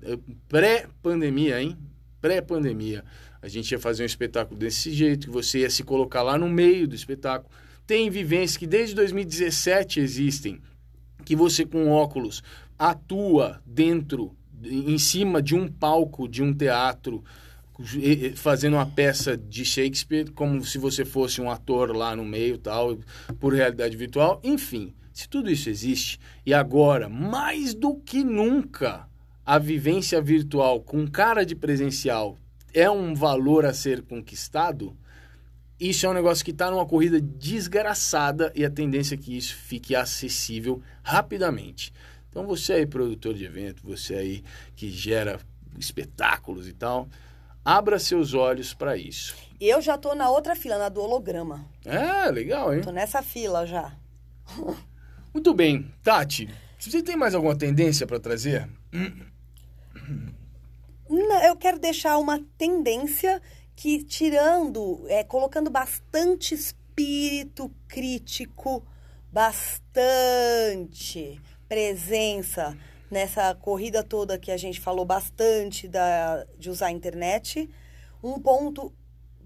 pré-pandemia, 0.47 1.61
hein? 1.61 1.77
Pré-pandemia. 2.21 3.03
A 3.41 3.49
gente 3.49 3.69
ia 3.73 3.79
fazer 3.79 4.03
um 4.03 4.05
espetáculo 4.05 4.57
desse 4.57 4.93
jeito, 4.93 5.27
que 5.27 5.33
você 5.33 5.59
ia 5.59 5.69
se 5.69 5.83
colocar 5.83 6.23
lá 6.23 6.37
no 6.37 6.47
meio 6.47 6.87
do 6.87 6.95
espetáculo. 6.95 7.51
Tem 7.85 8.09
vivências 8.09 8.55
que 8.55 8.65
desde 8.65 8.95
2017 8.95 9.99
existem, 9.99 10.61
que 11.25 11.35
você 11.35 11.65
com 11.65 11.89
óculos 11.89 12.41
atua 12.77 13.61
dentro, 13.65 14.33
em 14.63 14.97
cima 14.97 15.41
de 15.41 15.53
um 15.53 15.67
palco 15.67 16.29
de 16.29 16.41
um 16.41 16.53
teatro, 16.53 17.21
fazendo 18.37 18.75
uma 18.75 18.85
peça 18.85 19.35
de 19.35 19.65
Shakespeare 19.65 20.31
como 20.31 20.63
se 20.63 20.77
você 20.77 21.03
fosse 21.03 21.41
um 21.41 21.51
ator 21.51 21.93
lá 21.93 22.15
no 22.15 22.23
meio 22.23 22.57
tal 22.57 22.97
por 23.39 23.53
realidade 23.53 23.95
virtual 23.95 24.41
enfim 24.43 24.93
se 25.19 25.27
tudo 25.27 25.51
isso 25.51 25.69
existe 25.69 26.17
e 26.45 26.53
agora 26.53 27.09
mais 27.09 27.73
do 27.73 27.93
que 27.93 28.23
nunca 28.23 29.05
a 29.45 29.59
vivência 29.59 30.21
virtual 30.21 30.79
com 30.79 31.05
cara 31.05 31.45
de 31.45 31.57
presencial 31.57 32.37
é 32.73 32.89
um 32.89 33.13
valor 33.13 33.65
a 33.65 33.73
ser 33.73 34.01
conquistado 34.01 34.95
isso 35.77 36.05
é 36.05 36.09
um 36.09 36.13
negócio 36.13 36.45
que 36.45 36.51
está 36.51 36.71
numa 36.71 36.85
corrida 36.85 37.19
desgraçada 37.19 38.49
e 38.55 38.63
a 38.63 38.69
tendência 38.69 39.15
é 39.15 39.17
que 39.17 39.35
isso 39.35 39.57
fique 39.57 39.93
acessível 39.93 40.81
rapidamente 41.03 41.91
então 42.29 42.47
você 42.47 42.71
aí 42.71 42.85
produtor 42.85 43.33
de 43.33 43.43
evento 43.43 43.83
você 43.83 44.15
aí 44.15 44.43
que 44.73 44.89
gera 44.89 45.37
espetáculos 45.77 46.65
e 46.65 46.71
tal 46.71 47.09
Abra 47.65 47.99
seus 47.99 48.33
olhos 48.33 48.73
para 48.73 48.95
isso. 48.95 49.35
Eu 49.59 49.81
já 49.81 49.97
tô 49.97 50.15
na 50.15 50.29
outra 50.29 50.55
fila, 50.55 50.77
na 50.77 50.87
do 50.87 51.01
holograma. 51.01 51.65
É, 51.85 52.31
legal, 52.31 52.73
hein? 52.73 52.81
Tô 52.81 52.89
nessa 52.89 53.21
fila 53.21 53.67
já. 53.67 53.93
Muito 55.33 55.53
bem. 55.53 55.91
Tati, 56.03 56.49
você 56.77 57.03
tem 57.03 57.15
mais 57.15 57.35
alguma 57.35 57.57
tendência 57.57 58.07
para 58.07 58.19
trazer? 58.19 58.69
Não, 61.09 61.43
eu 61.43 61.55
quero 61.55 61.79
deixar 61.79 62.17
uma 62.17 62.39
tendência 62.57 63.41
que, 63.75 64.03
tirando, 64.03 65.05
é, 65.07 65.23
colocando 65.23 65.69
bastante 65.69 66.53
espírito 66.53 67.71
crítico, 67.87 68.85
bastante 69.31 69.79
presença 71.67 72.77
nessa 73.09 73.55
corrida 73.55 74.03
toda 74.03 74.37
que 74.37 74.51
a 74.51 74.57
gente 74.57 74.79
falou 74.79 75.05
bastante 75.05 75.87
da, 75.87 76.45
de 76.57 76.69
usar 76.69 76.87
a 76.87 76.91
internet. 76.91 77.69
Um 78.23 78.39
ponto 78.39 78.93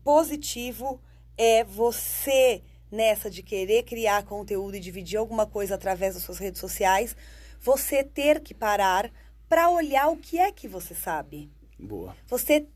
positivo 0.03 1.01
é 1.38 1.64
você, 1.64 2.61
nessa 2.94 3.30
de 3.30 3.41
querer 3.41 3.84
criar 3.84 4.24
conteúdo 4.24 4.76
e 4.76 4.80
dividir 4.80 5.18
alguma 5.18 5.45
coisa 5.45 5.76
através 5.76 6.14
das 6.14 6.24
suas 6.24 6.38
redes 6.38 6.61
sociais, 6.61 7.15
você 7.60 8.03
ter 8.03 8.40
que 8.40 8.53
parar 8.53 9.11
para 9.49 9.70
olhar 9.70 10.07
o 10.07 10.18
que 10.18 10.40
é 10.40 10.52
que 10.52 10.68
você 10.68 10.94
sabe. 10.94 11.52
Boa. 11.78 12.15
Você 12.28 12.68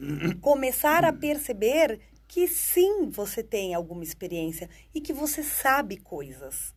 começar 0.41 1.05
a 1.05 1.13
perceber 1.13 1.99
que 2.27 2.47
sim, 2.47 3.09
você 3.09 3.41
tem 3.41 3.73
alguma 3.73 4.03
experiência 4.03 4.69
e 4.93 4.99
que 4.99 5.13
você 5.13 5.43
sabe 5.43 5.97
coisas. 5.97 6.75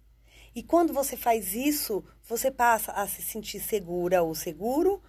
E 0.55 0.63
quando 0.63 0.93
você 0.93 1.17
faz 1.17 1.55
isso, 1.55 2.05
você 2.29 2.51
passa 2.51 2.93
a 2.93 3.07
se 3.07 3.23
sentir 3.23 3.61
segura 3.61 4.23
ou 4.23 4.35
seguro 4.35 5.03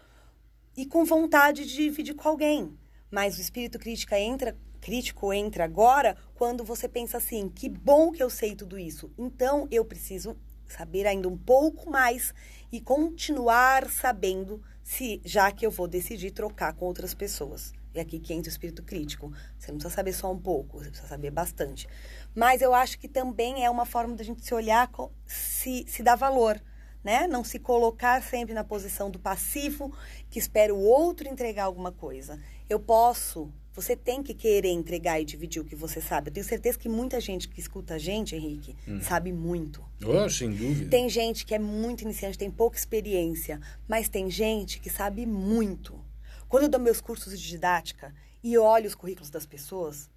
e 0.75 0.85
com 0.85 1.03
vontade 1.03 1.65
de 1.65 1.75
dividir 1.75 2.15
com 2.15 2.29
alguém. 2.29 2.77
Mas 3.09 3.37
o 3.37 3.41
espírito 3.41 3.77
crítico 3.77 4.15
entra, 4.15 4.57
crítico 4.79 5.33
entra 5.33 5.65
agora 5.65 6.15
quando 6.41 6.63
você 6.63 6.89
pensa 6.89 7.17
assim: 7.17 7.47
que 7.47 7.69
bom 7.69 8.11
que 8.11 8.23
eu 8.23 8.27
sei 8.27 8.55
tudo 8.55 8.79
isso. 8.79 9.11
Então 9.15 9.67
eu 9.69 9.85
preciso 9.85 10.35
saber 10.67 11.05
ainda 11.05 11.27
um 11.27 11.37
pouco 11.37 11.87
mais 11.87 12.33
e 12.71 12.81
continuar 12.81 13.87
sabendo 13.91 14.59
se 14.81 15.21
já 15.23 15.51
que 15.51 15.63
eu 15.63 15.69
vou 15.69 15.87
decidir 15.87 16.31
trocar 16.31 16.73
com 16.73 16.85
outras 16.85 17.13
pessoas. 17.13 17.71
E 17.93 17.99
aqui 17.99 18.19
que 18.19 18.33
entra 18.33 18.49
o 18.49 18.51
espírito 18.51 18.81
crítico. 18.81 19.31
Você 19.55 19.71
não 19.71 19.77
precisa 19.77 19.93
saber 19.93 20.13
só 20.13 20.31
um 20.31 20.39
pouco, 20.39 20.79
você 20.79 20.89
precisa 20.89 21.07
saber 21.07 21.29
bastante. 21.29 21.87
Mas 22.33 22.59
eu 22.63 22.73
acho 22.73 22.97
que 22.97 23.07
também 23.07 23.63
é 23.63 23.69
uma 23.69 23.85
forma 23.85 24.15
da 24.15 24.23
gente 24.23 24.43
se 24.43 24.55
olhar, 24.55 24.89
se, 25.27 25.85
se 25.87 26.01
dar 26.01 26.15
valor. 26.15 26.59
Né? 27.03 27.27
Não 27.27 27.43
se 27.43 27.59
colocar 27.59 28.19
sempre 28.23 28.55
na 28.55 28.63
posição 28.63 29.11
do 29.11 29.19
passivo 29.19 29.95
que 30.27 30.39
espera 30.39 30.73
o 30.73 30.81
outro 30.81 31.27
entregar 31.27 31.65
alguma 31.65 31.91
coisa. 31.91 32.39
Eu 32.67 32.79
posso, 32.79 33.53
você 33.73 33.95
tem 33.95 34.21
que 34.21 34.33
querer 34.33 34.69
entregar 34.69 35.21
e 35.21 35.25
dividir 35.25 35.61
o 35.61 35.65
que 35.65 35.75
você 35.75 36.01
sabe. 36.01 36.29
Eu 36.29 36.33
tenho 36.33 36.45
certeza 36.45 36.77
que 36.77 36.89
muita 36.89 37.19
gente 37.19 37.47
que 37.47 37.59
escuta 37.59 37.95
a 37.95 37.97
gente, 37.97 38.35
Henrique, 38.35 38.75
hum. 38.87 38.99
sabe 39.01 39.31
muito. 39.31 39.83
Oh, 40.05 40.29
sem 40.29 40.51
dúvida. 40.51 40.89
Tem 40.89 41.07
gente 41.09 41.45
que 41.45 41.55
é 41.55 41.59
muito 41.59 42.01
iniciante, 42.01 42.37
tem 42.37 42.51
pouca 42.51 42.77
experiência, 42.77 43.59
mas 43.87 44.09
tem 44.09 44.29
gente 44.29 44.79
que 44.79 44.89
sabe 44.89 45.25
muito. 45.25 46.03
Quando 46.49 46.63
eu 46.63 46.69
dou 46.69 46.81
meus 46.81 46.99
cursos 46.99 47.39
de 47.39 47.47
didática 47.47 48.13
e 48.43 48.57
olho 48.57 48.87
os 48.87 48.95
currículos 48.95 49.29
das 49.29 49.45
pessoas, 49.45 50.09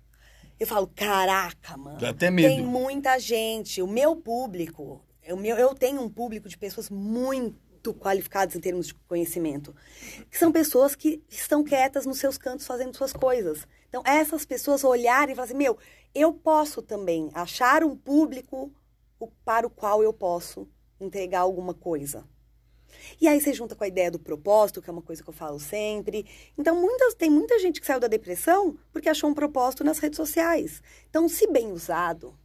eu 0.58 0.66
falo, 0.66 0.88
caraca, 0.88 1.76
mano. 1.76 1.98
Dá 1.98 2.10
até 2.10 2.30
medo. 2.30 2.48
Tem 2.48 2.64
muita 2.64 3.18
gente. 3.18 3.80
O 3.80 3.86
meu 3.86 4.16
público, 4.16 5.04
eu 5.22 5.74
tenho 5.74 6.00
um 6.00 6.08
público 6.08 6.48
de 6.48 6.58
pessoas 6.58 6.90
muito 6.90 7.63
qualificadas 7.92 8.54
em 8.54 8.60
termos 8.60 8.86
de 8.86 8.94
conhecimento. 8.94 9.74
Que 10.30 10.38
são 10.38 10.52
pessoas 10.52 10.94
que 10.94 11.22
estão 11.28 11.64
quietas 11.64 12.06
nos 12.06 12.18
seus 12.18 12.38
cantos 12.38 12.66
fazendo 12.66 12.96
suas 12.96 13.12
coisas. 13.12 13.66
Então, 13.88 14.02
essas 14.06 14.44
pessoas 14.44 14.84
olharem 14.84 15.32
e 15.32 15.36
falarem 15.36 15.54
assim, 15.54 15.58
meu, 15.58 15.76
eu 16.14 16.32
posso 16.32 16.80
também 16.80 17.30
achar 17.34 17.84
um 17.84 17.96
público 17.96 18.72
para 19.44 19.66
o 19.66 19.70
qual 19.70 20.02
eu 20.02 20.12
posso 20.12 20.68
entregar 21.00 21.40
alguma 21.40 21.74
coisa. 21.74 22.24
E 23.20 23.28
aí 23.28 23.40
você 23.40 23.52
junta 23.52 23.74
com 23.74 23.84
a 23.84 23.88
ideia 23.88 24.10
do 24.10 24.18
propósito, 24.18 24.80
que 24.80 24.88
é 24.88 24.92
uma 24.92 25.02
coisa 25.02 25.22
que 25.22 25.28
eu 25.28 25.34
falo 25.34 25.58
sempre. 25.58 26.26
Então, 26.56 26.80
muitas, 26.80 27.14
tem 27.14 27.30
muita 27.30 27.58
gente 27.58 27.80
que 27.80 27.86
saiu 27.86 28.00
da 28.00 28.08
depressão 28.08 28.76
porque 28.92 29.08
achou 29.08 29.28
um 29.28 29.34
propósito 29.34 29.84
nas 29.84 29.98
redes 29.98 30.16
sociais. 30.16 30.82
Então, 31.08 31.28
se 31.28 31.46
bem 31.46 31.72
usado, 31.72 32.38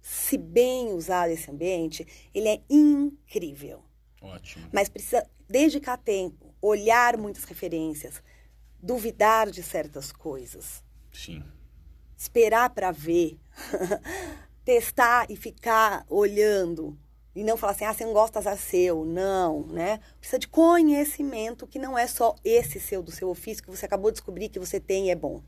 se 0.00 0.36
bem 0.36 0.92
usado 0.92 1.30
esse 1.30 1.50
ambiente, 1.50 2.06
ele 2.34 2.48
é 2.48 2.60
incrível. 2.68 3.82
Ótimo. 4.22 4.68
Mas 4.72 4.88
precisa 4.88 5.28
dedicar 5.48 5.96
tempo, 5.96 6.54
olhar 6.60 7.16
muitas 7.16 7.44
referências, 7.44 8.22
duvidar 8.80 9.50
de 9.50 9.62
certas 9.62 10.12
coisas. 10.12 10.82
Sim. 11.12 11.44
Esperar 12.16 12.70
para 12.70 12.90
ver. 12.92 13.38
Testar 14.64 15.26
e 15.28 15.34
ficar 15.34 16.06
olhando 16.08 16.96
e 17.34 17.42
não 17.42 17.56
falar 17.56 17.72
assim, 17.72 17.84
ah, 17.84 17.92
você 17.92 18.04
não 18.04 18.12
gosta, 18.12 18.38
azar 18.38 18.56
seu. 18.56 19.04
Não, 19.04 19.66
né? 19.66 20.00
Precisa 20.18 20.38
de 20.38 20.48
conhecimento 20.48 21.66
que 21.66 21.78
não 21.78 21.98
é 21.98 22.06
só 22.06 22.36
esse 22.44 22.78
seu, 22.78 23.02
do 23.02 23.10
seu 23.10 23.28
ofício, 23.28 23.62
que 23.62 23.70
você 23.70 23.86
acabou 23.86 24.10
de 24.10 24.16
descobrir 24.16 24.48
que 24.48 24.58
você 24.58 24.78
tem 24.78 25.06
e 25.06 25.10
é 25.10 25.16
bom. 25.16 25.42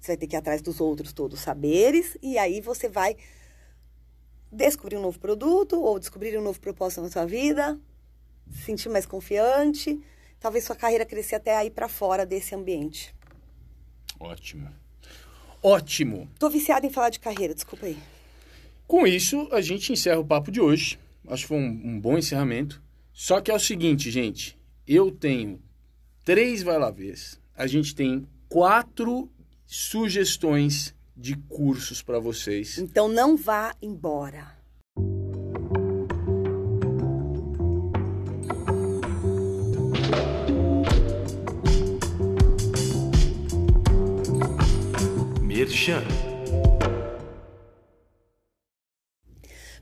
Você 0.00 0.12
vai 0.12 0.16
ter 0.16 0.26
que 0.28 0.36
ir 0.36 0.38
atrás 0.38 0.62
dos 0.62 0.80
outros 0.80 1.12
todos 1.12 1.40
saberes 1.40 2.16
e 2.22 2.38
aí 2.38 2.60
você 2.60 2.88
vai 2.88 3.16
descobrir 4.50 4.96
um 4.96 5.02
novo 5.02 5.18
produto 5.18 5.80
ou 5.80 5.98
descobrir 5.98 6.38
um 6.38 6.42
novo 6.42 6.60
propósito 6.60 7.02
na 7.02 7.10
sua 7.10 7.26
vida, 7.26 7.78
se 8.50 8.62
sentir 8.62 8.88
mais 8.88 9.06
confiante, 9.06 10.00
talvez 10.40 10.64
sua 10.64 10.76
carreira 10.76 11.04
crescer 11.04 11.36
até 11.36 11.56
aí 11.56 11.70
para 11.70 11.88
fora 11.88 12.24
desse 12.24 12.54
ambiente. 12.54 13.14
Ótimo. 14.18 14.68
Ótimo. 15.62 16.28
Tô 16.38 16.48
viciada 16.48 16.86
em 16.86 16.90
falar 16.90 17.10
de 17.10 17.20
carreira, 17.20 17.54
desculpa 17.54 17.86
aí. 17.86 17.98
Com 18.86 19.06
isso, 19.06 19.48
a 19.52 19.60
gente 19.60 19.92
encerra 19.92 20.20
o 20.20 20.24
papo 20.24 20.50
de 20.50 20.60
hoje. 20.60 20.98
Acho 21.26 21.42
que 21.42 21.48
foi 21.48 21.58
um, 21.58 21.80
um 21.84 22.00
bom 22.00 22.16
encerramento. 22.16 22.82
Só 23.12 23.40
que 23.40 23.50
é 23.50 23.54
o 23.54 23.58
seguinte, 23.58 24.10
gente. 24.10 24.58
Eu 24.86 25.10
tenho 25.10 25.60
três 26.24 26.62
vai 26.62 26.78
lá 26.78 26.90
ver. 26.90 27.14
A 27.54 27.66
gente 27.66 27.94
tem 27.94 28.26
quatro 28.48 29.30
sugestões 29.66 30.94
de 31.16 31.36
cursos 31.36 32.00
para 32.00 32.18
vocês. 32.18 32.78
Então 32.78 33.08
não 33.08 33.36
vá 33.36 33.74
embora. 33.82 34.57
Merchan. 45.58 46.04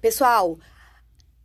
Pessoal, 0.01 0.59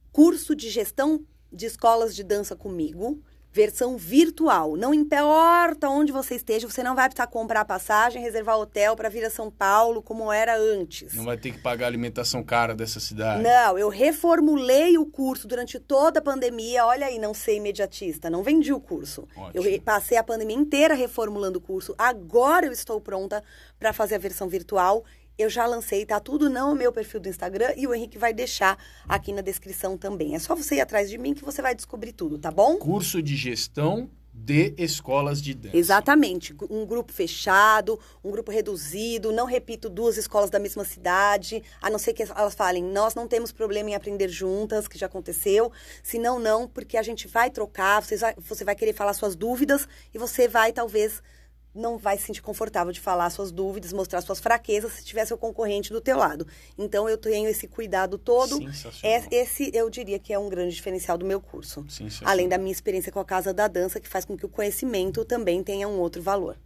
curso 0.10 0.56
de 0.56 0.70
gestão 0.70 1.28
de 1.52 1.66
escolas 1.66 2.16
de 2.16 2.24
dança 2.24 2.56
comigo. 2.56 3.22
Versão 3.52 3.98
virtual. 3.98 4.78
Não 4.78 4.94
importa 4.94 5.90
onde 5.90 6.12
você 6.12 6.36
esteja, 6.36 6.70
você 6.70 6.82
não 6.82 6.96
vai 6.96 7.10
precisar 7.10 7.28
comprar 7.28 7.66
passagem, 7.66 8.22
reservar 8.22 8.58
hotel 8.58 8.96
para 8.96 9.10
vir 9.10 9.26
a 9.26 9.30
São 9.30 9.52
Paulo 9.52 10.02
como 10.02 10.32
era 10.32 10.58
antes. 10.58 11.14
Não 11.14 11.26
vai 11.26 11.38
ter 11.38 11.52
que 11.52 11.60
pagar 11.60 11.86
a 11.86 11.90
alimentação 11.90 12.44
cara 12.44 12.74
dessa 12.74 13.00
cidade. 13.00 13.44
Não, 13.44 13.78
eu 13.78 13.90
reformulei 13.90 14.98
o 14.98 15.06
curso 15.06 15.48
durante 15.48 15.80
toda 15.80 16.20
a 16.20 16.22
pandemia. 16.22 16.86
Olha 16.86 17.08
aí, 17.08 17.20
não 17.20 17.34
ser 17.34 17.56
imediatista, 17.56 18.30
não 18.30 18.44
vendi 18.44 18.72
o 18.72 18.80
curso. 18.80 19.28
Ótimo. 19.36 19.66
Eu 19.66 19.82
passei 19.82 20.18
a 20.18 20.24
pandemia 20.24 20.56
inteira 20.56 20.94
reformulando 20.94 21.60
o 21.60 21.62
curso. 21.62 21.94
Agora 21.98 22.66
eu 22.66 22.72
estou 22.72 23.02
pronta 23.02 23.44
para 23.78 23.92
fazer 23.92 24.16
a 24.16 24.20
versão 24.20 24.48
virtual 24.48 25.04
eu 25.42 25.50
já 25.50 25.66
lancei, 25.66 26.06
tá 26.06 26.20
tudo 26.20 26.50
no 26.50 26.76
meu 26.76 26.92
perfil 26.92 27.20
do 27.20 27.30
Instagram 27.30 27.74
e 27.76 27.88
o 27.88 27.94
Henrique 27.94 28.18
vai 28.18 28.34
deixar 28.34 28.78
aqui 29.08 29.34
na 29.34 29.42
descrição 29.42 29.98
também. 29.98 30.36
É 30.36 30.40
só 30.40 30.56
você 30.56 30.76
ir 30.76 30.82
atrás 30.82 31.10
de 31.10 31.18
mim 31.18 31.34
que 31.34 31.44
você 31.44 31.62
vai 31.62 31.76
descobrir 31.76 32.14
tudo, 32.14 32.38
tá 32.38 32.52
bom? 32.52 32.78
Curso 32.78 33.22
de 33.22 33.36
gestão 33.36 34.10
de 34.34 34.74
escolas 34.78 35.42
de 35.42 35.54
dança. 35.54 35.76
Exatamente. 35.76 36.56
Um 36.70 36.86
grupo 36.86 37.12
fechado, 37.12 38.00
um 38.24 38.32
grupo 38.32 38.52
reduzido. 38.52 39.32
Não 39.32 39.46
repito 39.46 39.90
duas 39.90 40.18
escolas 40.18 40.50
da 40.50 40.60
mesma 40.60 40.86
cidade, 40.86 41.62
a 41.82 41.90
não 41.90 42.00
ser 42.00 42.14
que 42.14 42.24
elas 42.24 42.56
falem, 42.56 42.84
nós 42.84 43.14
não 43.14 43.28
temos 43.28 43.52
problema 43.52 43.90
em 43.90 43.96
aprender 43.96 44.30
juntas, 44.30 44.88
que 44.88 44.98
já 44.98 45.06
aconteceu. 45.06 45.72
Se 46.02 46.18
não, 46.18 46.40
não, 46.40 46.68
porque 46.68 46.98
a 46.98 47.04
gente 47.04 47.28
vai 47.28 47.50
trocar, 47.50 48.02
você 48.02 48.18
vai, 48.18 48.36
você 48.38 48.64
vai 48.64 48.76
querer 48.76 48.94
falar 48.94 49.14
suas 49.14 49.36
dúvidas 49.36 49.88
e 50.14 50.18
você 50.18 50.48
vai, 50.48 50.72
talvez 50.72 51.22
não 51.74 51.98
vai 51.98 52.18
se 52.18 52.26
sentir 52.26 52.42
confortável 52.42 52.92
de 52.92 53.00
falar 53.00 53.30
suas 53.30 53.52
dúvidas, 53.52 53.94
mostrar 53.94 54.22
suas 54.22 54.40
fraquezas 54.40 54.94
se 54.94 55.06
tiver 55.06 55.26
seu 55.26 55.38
concorrente 55.38 55.92
do 55.92 56.02
teu 56.02 56.18
lado. 56.18 56.46
Então 56.78 57.08
eu 57.08 57.18
tenho 57.18 57.50
esse 57.50 57.68
cuidado 57.68 58.18
todo. 58.18 58.60
É, 59.04 59.24
esse 59.32 59.72
eu 59.74 59.90
diria 59.90 60.20
que 60.20 60.34
é 60.34 60.40
um 60.40 60.50
grande 60.50 60.76
diferencial 60.76 61.18
do 61.18 61.26
meu 61.26 61.40
curso. 61.40 61.86
Além 62.24 62.48
da 62.48 62.58
minha 62.58 62.72
experiência 62.72 63.12
com 63.12 63.20
a 63.20 63.26
Casa 63.26 63.54
da 63.54 63.68
Dança, 63.68 64.00
que 64.00 64.08
faz 64.08 64.26
com 64.26 64.38
que 64.38 64.46
o 64.46 64.50
conhecimento 64.50 65.24
também 65.26 65.64
tenha 65.64 65.88
um 65.88 66.00
outro 66.00 66.22
valor. 66.22 66.58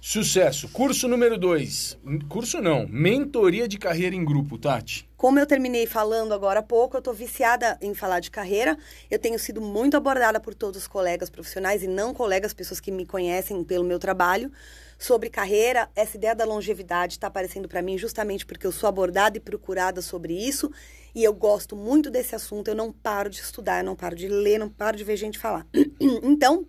Sucesso. 0.00 0.68
Curso 0.70 1.06
número 1.06 1.38
2. 1.38 1.98
Curso 2.28 2.60
não, 2.60 2.88
mentoria 2.88 3.68
de 3.68 3.78
carreira 3.78 4.16
em 4.16 4.24
grupo, 4.24 4.58
Tati. 4.58 5.08
Como 5.22 5.38
eu 5.38 5.46
terminei 5.46 5.86
falando 5.86 6.34
agora 6.34 6.58
há 6.58 6.62
pouco, 6.64 6.96
eu 6.96 6.98
estou 6.98 7.14
viciada 7.14 7.78
em 7.80 7.94
falar 7.94 8.18
de 8.18 8.28
carreira. 8.28 8.76
Eu 9.08 9.20
tenho 9.20 9.38
sido 9.38 9.60
muito 9.60 9.96
abordada 9.96 10.40
por 10.40 10.52
todos 10.52 10.80
os 10.80 10.88
colegas 10.88 11.30
profissionais 11.30 11.80
e 11.84 11.86
não 11.86 12.12
colegas, 12.12 12.52
pessoas 12.52 12.80
que 12.80 12.90
me 12.90 13.06
conhecem 13.06 13.62
pelo 13.62 13.84
meu 13.84 14.00
trabalho, 14.00 14.50
sobre 14.98 15.30
carreira. 15.30 15.88
Essa 15.94 16.16
ideia 16.16 16.34
da 16.34 16.44
longevidade 16.44 17.12
está 17.12 17.28
aparecendo 17.28 17.68
para 17.68 17.80
mim 17.80 17.96
justamente 17.96 18.44
porque 18.44 18.66
eu 18.66 18.72
sou 18.72 18.88
abordada 18.88 19.36
e 19.36 19.40
procurada 19.40 20.02
sobre 20.02 20.34
isso. 20.34 20.72
E 21.14 21.22
eu 21.22 21.32
gosto 21.32 21.76
muito 21.76 22.10
desse 22.10 22.34
assunto. 22.34 22.66
Eu 22.66 22.74
não 22.74 22.90
paro 22.90 23.30
de 23.30 23.38
estudar, 23.38 23.78
eu 23.78 23.84
não 23.84 23.94
paro 23.94 24.16
de 24.16 24.26
ler, 24.26 24.58
não 24.58 24.68
paro 24.68 24.96
de 24.96 25.04
ver 25.04 25.16
gente 25.16 25.38
falar. 25.38 25.64
então, 26.24 26.66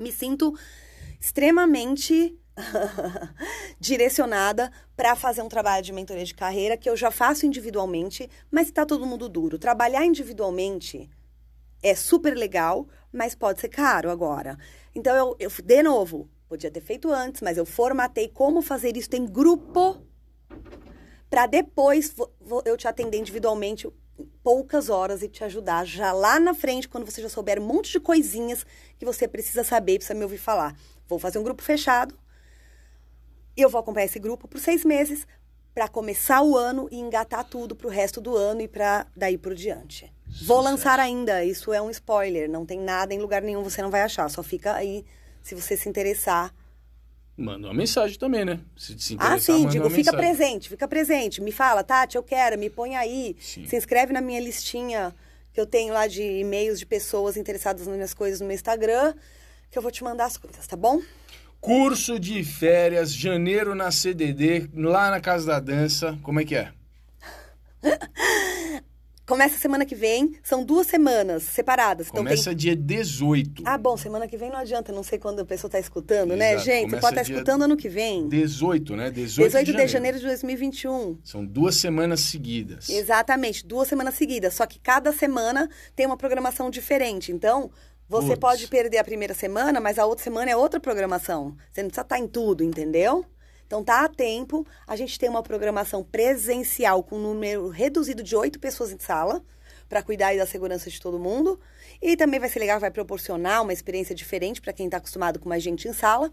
me 0.00 0.10
sinto 0.10 0.58
extremamente 1.20 2.40
direcionada 3.80 4.70
para 4.96 5.16
fazer 5.16 5.42
um 5.42 5.48
trabalho 5.48 5.82
de 5.82 5.92
mentoria 5.92 6.24
de 6.24 6.34
carreira 6.34 6.76
que 6.76 6.88
eu 6.88 6.96
já 6.96 7.10
faço 7.10 7.46
individualmente, 7.46 8.28
mas 8.50 8.68
está 8.68 8.84
todo 8.84 9.06
mundo 9.06 9.28
duro. 9.28 9.58
Trabalhar 9.58 10.04
individualmente 10.04 11.08
é 11.82 11.94
super 11.94 12.36
legal, 12.36 12.86
mas 13.12 13.34
pode 13.34 13.60
ser 13.60 13.68
caro 13.68 14.10
agora. 14.10 14.56
Então, 14.94 15.16
eu, 15.16 15.36
eu 15.38 15.50
de 15.62 15.82
novo, 15.82 16.28
podia 16.48 16.70
ter 16.70 16.80
feito 16.80 17.10
antes, 17.10 17.40
mas 17.42 17.56
eu 17.56 17.64
formatei 17.64 18.28
como 18.28 18.62
fazer 18.62 18.96
isso 18.96 19.14
em 19.14 19.26
grupo 19.26 20.02
para 21.28 21.46
depois 21.46 22.14
eu 22.66 22.76
te 22.76 22.86
atender 22.86 23.16
individualmente 23.16 23.88
poucas 24.42 24.90
horas 24.90 25.22
e 25.22 25.28
te 25.28 25.42
ajudar 25.42 25.86
já 25.86 26.12
lá 26.12 26.38
na 26.38 26.52
frente, 26.52 26.86
quando 26.86 27.10
você 27.10 27.22
já 27.22 27.28
souber 27.28 27.58
um 27.58 27.64
monte 27.64 27.90
de 27.90 28.00
coisinhas 28.00 28.66
que 28.98 29.04
você 29.06 29.26
precisa 29.26 29.64
saber, 29.64 29.96
precisa 29.96 30.14
me 30.14 30.24
ouvir 30.24 30.36
falar. 30.36 30.76
Vou 31.08 31.18
fazer 31.18 31.38
um 31.38 31.42
grupo 31.42 31.62
fechado, 31.62 32.14
eu 33.56 33.68
vou 33.68 33.80
acompanhar 33.80 34.06
esse 34.06 34.18
grupo 34.18 34.48
por 34.48 34.58
seis 34.58 34.84
meses 34.84 35.26
para 35.74 35.88
começar 35.88 36.42
o 36.42 36.56
ano 36.56 36.88
e 36.90 36.98
engatar 36.98 37.44
tudo 37.44 37.74
para 37.74 37.86
o 37.86 37.90
resto 37.90 38.20
do 38.20 38.36
ano 38.36 38.60
e 38.60 38.68
para 38.68 39.06
daí 39.16 39.38
por 39.38 39.54
diante. 39.54 40.12
Sucesso. 40.26 40.44
Vou 40.46 40.60
lançar 40.60 40.98
ainda, 40.98 41.44
isso 41.44 41.72
é 41.72 41.80
um 41.80 41.90
spoiler, 41.90 42.48
não 42.48 42.66
tem 42.66 42.78
nada 42.78 43.14
em 43.14 43.18
lugar 43.18 43.42
nenhum, 43.42 43.62
você 43.62 43.82
não 43.82 43.90
vai 43.90 44.02
achar, 44.02 44.28
só 44.28 44.42
fica 44.42 44.74
aí 44.74 45.04
se 45.42 45.54
você 45.54 45.76
se 45.76 45.88
interessar. 45.88 46.54
Manda 47.36 47.66
uma 47.66 47.74
mensagem 47.74 48.18
também, 48.18 48.44
né? 48.44 48.60
Se 48.76 48.98
se 48.98 49.16
ah, 49.18 49.38
sim, 49.38 49.66
digo, 49.66 49.88
fica 49.88 50.12
mensagem. 50.12 50.18
presente, 50.18 50.68
fica 50.68 50.86
presente. 50.86 51.40
Me 51.40 51.50
fala, 51.50 51.82
Tati, 51.82 52.16
eu 52.16 52.22
quero, 52.22 52.58
me 52.58 52.68
põe 52.68 52.94
aí. 52.94 53.34
Sim. 53.40 53.66
Se 53.66 53.74
inscreve 53.74 54.12
na 54.12 54.20
minha 54.20 54.38
listinha 54.38 55.14
que 55.52 55.60
eu 55.60 55.66
tenho 55.66 55.94
lá 55.94 56.06
de 56.06 56.22
e-mails 56.22 56.78
de 56.78 56.84
pessoas 56.84 57.36
interessadas 57.36 57.86
nas 57.86 57.96
minhas 57.96 58.14
coisas 58.14 58.40
no 58.40 58.46
meu 58.46 58.54
Instagram, 58.54 59.14
que 59.70 59.78
eu 59.78 59.82
vou 59.82 59.90
te 59.90 60.04
mandar 60.04 60.26
as 60.26 60.36
coisas, 60.36 60.66
tá 60.66 60.76
bom? 60.76 61.00
Curso 61.62 62.18
de 62.18 62.42
férias, 62.42 63.14
janeiro 63.14 63.72
na 63.72 63.92
CDD, 63.92 64.68
lá 64.74 65.12
na 65.12 65.20
Casa 65.20 65.46
da 65.46 65.60
Dança. 65.60 66.18
Como 66.20 66.40
é 66.40 66.44
que 66.44 66.56
é? 66.56 66.72
Começa 69.24 69.56
semana 69.58 69.86
que 69.86 69.94
vem, 69.94 70.34
são 70.42 70.64
duas 70.64 70.88
semanas 70.88 71.44
separadas. 71.44 72.08
Então 72.08 72.18
Começa 72.24 72.50
tem... 72.50 72.56
dia 72.56 72.74
18. 72.74 73.62
Ah, 73.64 73.78
bom, 73.78 73.96
semana 73.96 74.26
que 74.26 74.36
vem 74.36 74.50
não 74.50 74.58
adianta, 74.58 74.90
não 74.90 75.04
sei 75.04 75.20
quando 75.20 75.38
a 75.38 75.44
pessoa 75.44 75.68
está 75.68 75.78
escutando, 75.78 76.34
né, 76.34 76.54
Exato. 76.54 76.66
né, 76.66 76.74
gente? 76.74 76.84
Começa 76.86 76.96
Você 76.96 77.00
pode 77.00 77.14
estar 77.20 77.24
tá 77.24 77.32
escutando 77.32 77.62
ano 77.62 77.76
que 77.76 77.88
vem. 77.88 78.28
18, 78.28 78.96
né? 78.96 79.10
18, 79.12 79.46
18 79.46 79.64
de, 79.64 79.70
janeiro. 79.70 79.86
de 79.86 79.92
janeiro 79.92 80.18
de 80.18 80.24
2021. 80.24 81.18
São 81.22 81.44
duas 81.44 81.76
semanas 81.76 82.18
seguidas. 82.22 82.88
Exatamente, 82.88 83.64
duas 83.64 83.86
semanas 83.86 84.16
seguidas. 84.16 84.54
Só 84.54 84.66
que 84.66 84.80
cada 84.80 85.12
semana 85.12 85.70
tem 85.94 86.06
uma 86.06 86.16
programação 86.16 86.68
diferente. 86.68 87.30
Então, 87.30 87.70
você 88.12 88.36
Puts. 88.36 88.40
pode 88.40 88.68
perder 88.68 88.98
a 88.98 89.04
primeira 89.04 89.32
semana, 89.32 89.80
mas 89.80 89.98
a 89.98 90.04
outra 90.04 90.22
semana 90.22 90.50
é 90.50 90.54
outra 90.56 90.78
programação. 90.78 91.56
Você 91.70 91.80
não 91.82 91.88
precisa 91.88 92.02
estar 92.02 92.18
em 92.18 92.28
tudo, 92.28 92.62
entendeu? 92.62 93.24
Então 93.66 93.82
tá 93.82 94.04
a 94.04 94.08
tempo. 94.08 94.66
A 94.86 94.94
gente 94.96 95.18
tem 95.18 95.30
uma 95.30 95.42
programação 95.42 96.04
presencial 96.04 97.02
com 97.02 97.16
um 97.16 97.22
número 97.22 97.68
reduzido 97.68 98.22
de 98.22 98.36
oito 98.36 98.60
pessoas 98.60 98.92
em 98.92 98.98
sala 98.98 99.42
para 99.88 100.02
cuidar 100.02 100.36
da 100.36 100.44
segurança 100.44 100.90
de 100.90 101.00
todo 101.00 101.18
mundo. 101.18 101.58
E 102.02 102.14
também 102.14 102.38
vai 102.38 102.50
ser 102.50 102.58
legal, 102.58 102.78
vai 102.78 102.90
proporcionar 102.90 103.62
uma 103.62 103.72
experiência 103.72 104.14
diferente 104.14 104.60
para 104.60 104.74
quem 104.74 104.86
está 104.88 104.98
acostumado 104.98 105.40
com 105.40 105.48
mais 105.48 105.62
gente 105.62 105.88
em 105.88 105.94
sala. 105.94 106.30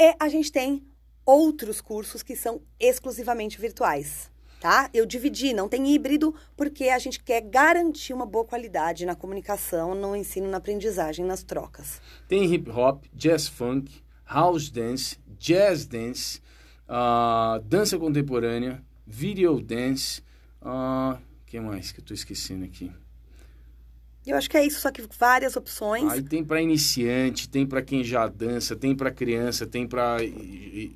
E 0.00 0.16
a 0.18 0.28
gente 0.30 0.50
tem 0.50 0.82
outros 1.26 1.82
cursos 1.82 2.22
que 2.22 2.34
são 2.34 2.62
exclusivamente 2.80 3.60
virtuais 3.60 4.32
tá? 4.64 4.88
Eu 4.94 5.04
dividi, 5.04 5.52
não 5.52 5.68
tem 5.68 5.94
híbrido, 5.94 6.34
porque 6.56 6.84
a 6.84 6.98
gente 6.98 7.22
quer 7.22 7.42
garantir 7.42 8.14
uma 8.14 8.24
boa 8.24 8.46
qualidade 8.46 9.04
na 9.04 9.14
comunicação, 9.14 9.94
no 9.94 10.16
ensino, 10.16 10.48
na 10.48 10.56
aprendizagem, 10.56 11.22
nas 11.22 11.42
trocas. 11.42 12.00
Tem 12.26 12.46
hip 12.46 12.70
hop, 12.70 13.04
jazz 13.12 13.46
funk, 13.46 13.92
house 14.24 14.70
dance, 14.70 15.18
jazz 15.38 15.84
dance, 15.84 16.40
uh, 16.88 17.60
dança 17.62 17.98
contemporânea, 17.98 18.82
video 19.06 19.60
dance, 19.60 20.22
uh, 20.62 21.18
que 21.44 21.60
mais 21.60 21.92
que 21.92 22.00
eu 22.00 22.02
estou 22.02 22.14
esquecendo 22.14 22.64
aqui? 22.64 22.90
Eu 24.26 24.38
acho 24.38 24.48
que 24.48 24.56
é 24.56 24.64
isso, 24.64 24.80
só 24.80 24.90
que 24.90 25.02
várias 25.18 25.54
opções. 25.54 26.10
Aí 26.10 26.22
tem 26.22 26.42
para 26.42 26.60
iniciante, 26.60 27.48
tem 27.48 27.66
para 27.66 27.82
quem 27.82 28.02
já 28.02 28.26
dança, 28.26 28.74
tem 28.74 28.94
para 28.94 29.10
criança, 29.10 29.66
tem 29.66 29.86
para 29.86 30.16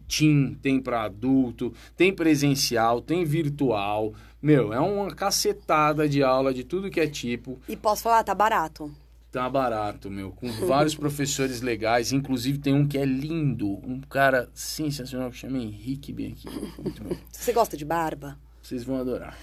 teen, 0.08 0.54
tem 0.62 0.80
para 0.80 1.02
adulto, 1.02 1.74
tem 1.94 2.12
presencial, 2.12 3.02
tem 3.02 3.24
virtual. 3.24 4.14
Meu, 4.40 4.72
é 4.72 4.80
uma 4.80 5.14
cacetada 5.14 6.08
de 6.08 6.22
aula 6.22 6.54
de 6.54 6.64
tudo 6.64 6.90
que 6.90 7.00
é 7.00 7.06
tipo. 7.06 7.60
E 7.68 7.76
posso 7.76 8.04
falar, 8.04 8.24
tá 8.24 8.34
barato. 8.34 8.90
Tá 9.30 9.48
barato, 9.48 10.10
meu, 10.10 10.32
com 10.32 10.48
vários 10.66 10.94
professores 10.94 11.60
legais, 11.60 12.12
inclusive 12.12 12.58
tem 12.58 12.72
um 12.72 12.88
que 12.88 12.96
é 12.96 13.04
lindo, 13.04 13.68
um 13.86 14.00
cara 14.00 14.48
sensacional 14.54 15.30
que 15.30 15.36
chama 15.36 15.58
Henrique 15.58 16.14
bem 16.14 16.32
aqui. 16.32 16.48
Você 17.30 17.52
gosta 17.52 17.76
de 17.76 17.84
barba? 17.84 18.38
Vocês 18.62 18.84
vão 18.84 18.98
adorar. 18.98 19.36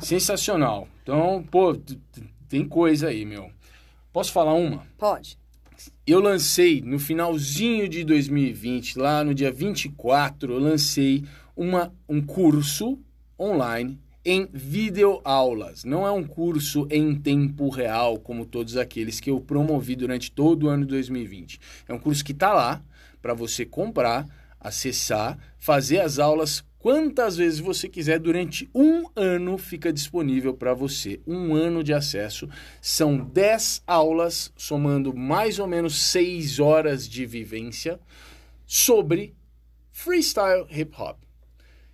Sensacional. 0.00 0.88
Então, 1.02 1.44
pô, 1.50 1.76
tem 2.48 2.66
coisa 2.66 3.08
aí, 3.08 3.24
meu. 3.24 3.50
Posso 4.12 4.32
falar 4.32 4.54
uma? 4.54 4.86
Pode. 4.96 5.38
Eu 6.06 6.20
lancei 6.20 6.80
no 6.80 6.98
finalzinho 6.98 7.88
de 7.88 8.02
2020, 8.04 8.98
lá 8.98 9.22
no 9.22 9.34
dia 9.34 9.52
24, 9.52 10.52
eu 10.52 10.58
lancei 10.58 11.24
uma, 11.54 11.92
um 12.08 12.22
curso 12.22 12.98
online 13.38 13.98
em 14.24 14.48
videoaulas. 14.52 15.84
Não 15.84 16.06
é 16.06 16.10
um 16.10 16.24
curso 16.24 16.88
em 16.90 17.14
tempo 17.14 17.68
real, 17.68 18.18
como 18.18 18.44
todos 18.44 18.76
aqueles 18.76 19.20
que 19.20 19.30
eu 19.30 19.40
promovi 19.40 19.94
durante 19.94 20.32
todo 20.32 20.64
o 20.64 20.68
ano 20.68 20.84
de 20.84 20.90
2020. 20.90 21.60
É 21.88 21.92
um 21.92 21.98
curso 21.98 22.24
que 22.24 22.32
está 22.32 22.52
lá 22.52 22.82
para 23.22 23.34
você 23.34 23.64
comprar, 23.64 24.26
acessar, 24.66 25.38
fazer 25.58 26.00
as 26.00 26.18
aulas 26.18 26.64
quantas 26.78 27.36
vezes 27.36 27.58
você 27.58 27.88
quiser 27.88 28.18
durante 28.18 28.70
um 28.74 29.06
ano 29.16 29.58
fica 29.58 29.92
disponível 29.92 30.54
para 30.54 30.72
você. 30.72 31.20
Um 31.26 31.54
ano 31.54 31.82
de 31.82 31.92
acesso. 31.92 32.48
São 32.80 33.16
10 33.16 33.82
aulas, 33.86 34.52
somando 34.56 35.12
mais 35.12 35.58
ou 35.58 35.66
menos 35.66 35.98
6 36.10 36.60
horas 36.60 37.08
de 37.08 37.26
vivência 37.26 37.98
sobre 38.64 39.34
freestyle 39.90 40.66
hip 40.70 40.94
hop. 40.96 41.18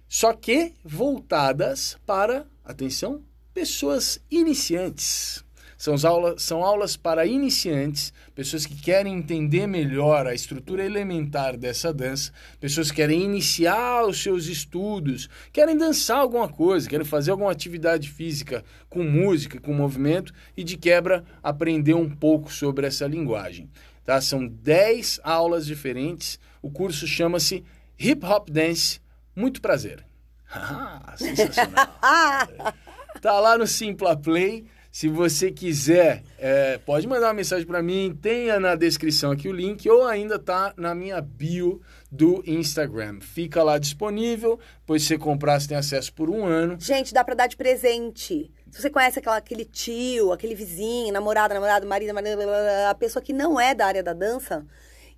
Só 0.08 0.34
que 0.34 0.74
voltadas 0.84 1.96
para, 2.04 2.46
atenção, 2.64 3.22
pessoas 3.54 4.20
iniciantes. 4.30 5.42
São 5.82 5.96
aulas, 6.08 6.40
são 6.40 6.62
aulas 6.62 6.96
para 6.96 7.26
iniciantes, 7.26 8.12
pessoas 8.36 8.64
que 8.64 8.76
querem 8.76 9.16
entender 9.16 9.66
melhor 9.66 10.28
a 10.28 10.32
estrutura 10.32 10.84
elementar 10.84 11.56
dessa 11.56 11.92
dança, 11.92 12.30
pessoas 12.60 12.88
que 12.88 12.98
querem 12.98 13.24
iniciar 13.24 14.06
os 14.06 14.22
seus 14.22 14.46
estudos, 14.46 15.28
querem 15.52 15.76
dançar 15.76 16.18
alguma 16.18 16.48
coisa, 16.48 16.88
querem 16.88 17.04
fazer 17.04 17.32
alguma 17.32 17.50
atividade 17.50 18.08
física 18.08 18.64
com 18.88 19.02
música, 19.02 19.60
com 19.60 19.74
movimento 19.74 20.32
e 20.56 20.62
de 20.62 20.76
quebra 20.76 21.24
aprender 21.42 21.94
um 21.94 22.08
pouco 22.08 22.52
sobre 22.52 22.86
essa 22.86 23.04
linguagem. 23.08 23.68
Tá? 24.04 24.20
São 24.20 24.46
10 24.46 25.18
aulas 25.24 25.66
diferentes. 25.66 26.38
O 26.62 26.70
curso 26.70 27.08
chama-se 27.08 27.64
Hip 27.98 28.24
Hop 28.24 28.48
Dance. 28.48 29.00
Muito 29.34 29.60
prazer. 29.60 30.06
Ah, 30.54 31.14
sensacional. 31.16 31.88
tá 33.22 33.40
lá 33.40 33.56
no 33.56 33.66
Simpla 33.66 34.14
Play. 34.14 34.66
Se 34.92 35.08
você 35.08 35.50
quiser, 35.50 36.22
é, 36.38 36.76
pode 36.76 37.08
mandar 37.08 37.28
uma 37.28 37.32
mensagem 37.32 37.66
para 37.66 37.82
mim, 37.82 38.14
tenha 38.20 38.60
na 38.60 38.74
descrição 38.74 39.30
aqui 39.32 39.48
o 39.48 39.52
link 39.52 39.88
ou 39.88 40.06
ainda 40.06 40.38
tá 40.38 40.74
na 40.76 40.94
minha 40.94 41.18
bio 41.18 41.80
do 42.10 42.42
Instagram. 42.46 43.18
Fica 43.22 43.62
lá 43.62 43.78
disponível, 43.78 44.60
pois 44.84 45.00
se 45.00 45.08
você 45.08 45.18
comprar, 45.18 45.58
você 45.58 45.68
tem 45.68 45.78
acesso 45.78 46.12
por 46.12 46.28
um 46.28 46.44
ano. 46.44 46.76
Gente, 46.78 47.14
dá 47.14 47.24
para 47.24 47.34
dar 47.34 47.46
de 47.46 47.56
presente. 47.56 48.52
Se 48.70 48.82
você 48.82 48.90
conhece 48.90 49.18
aquela, 49.18 49.38
aquele 49.38 49.64
tio, 49.64 50.30
aquele 50.30 50.54
vizinho, 50.54 51.10
namorada, 51.10 51.54
namorado, 51.54 51.86
marido, 51.86 52.12
marido, 52.12 52.42
a 52.90 52.94
pessoa 52.94 53.22
que 53.22 53.32
não 53.32 53.58
é 53.58 53.74
da 53.74 53.86
área 53.86 54.02
da 54.02 54.12
dança, 54.12 54.66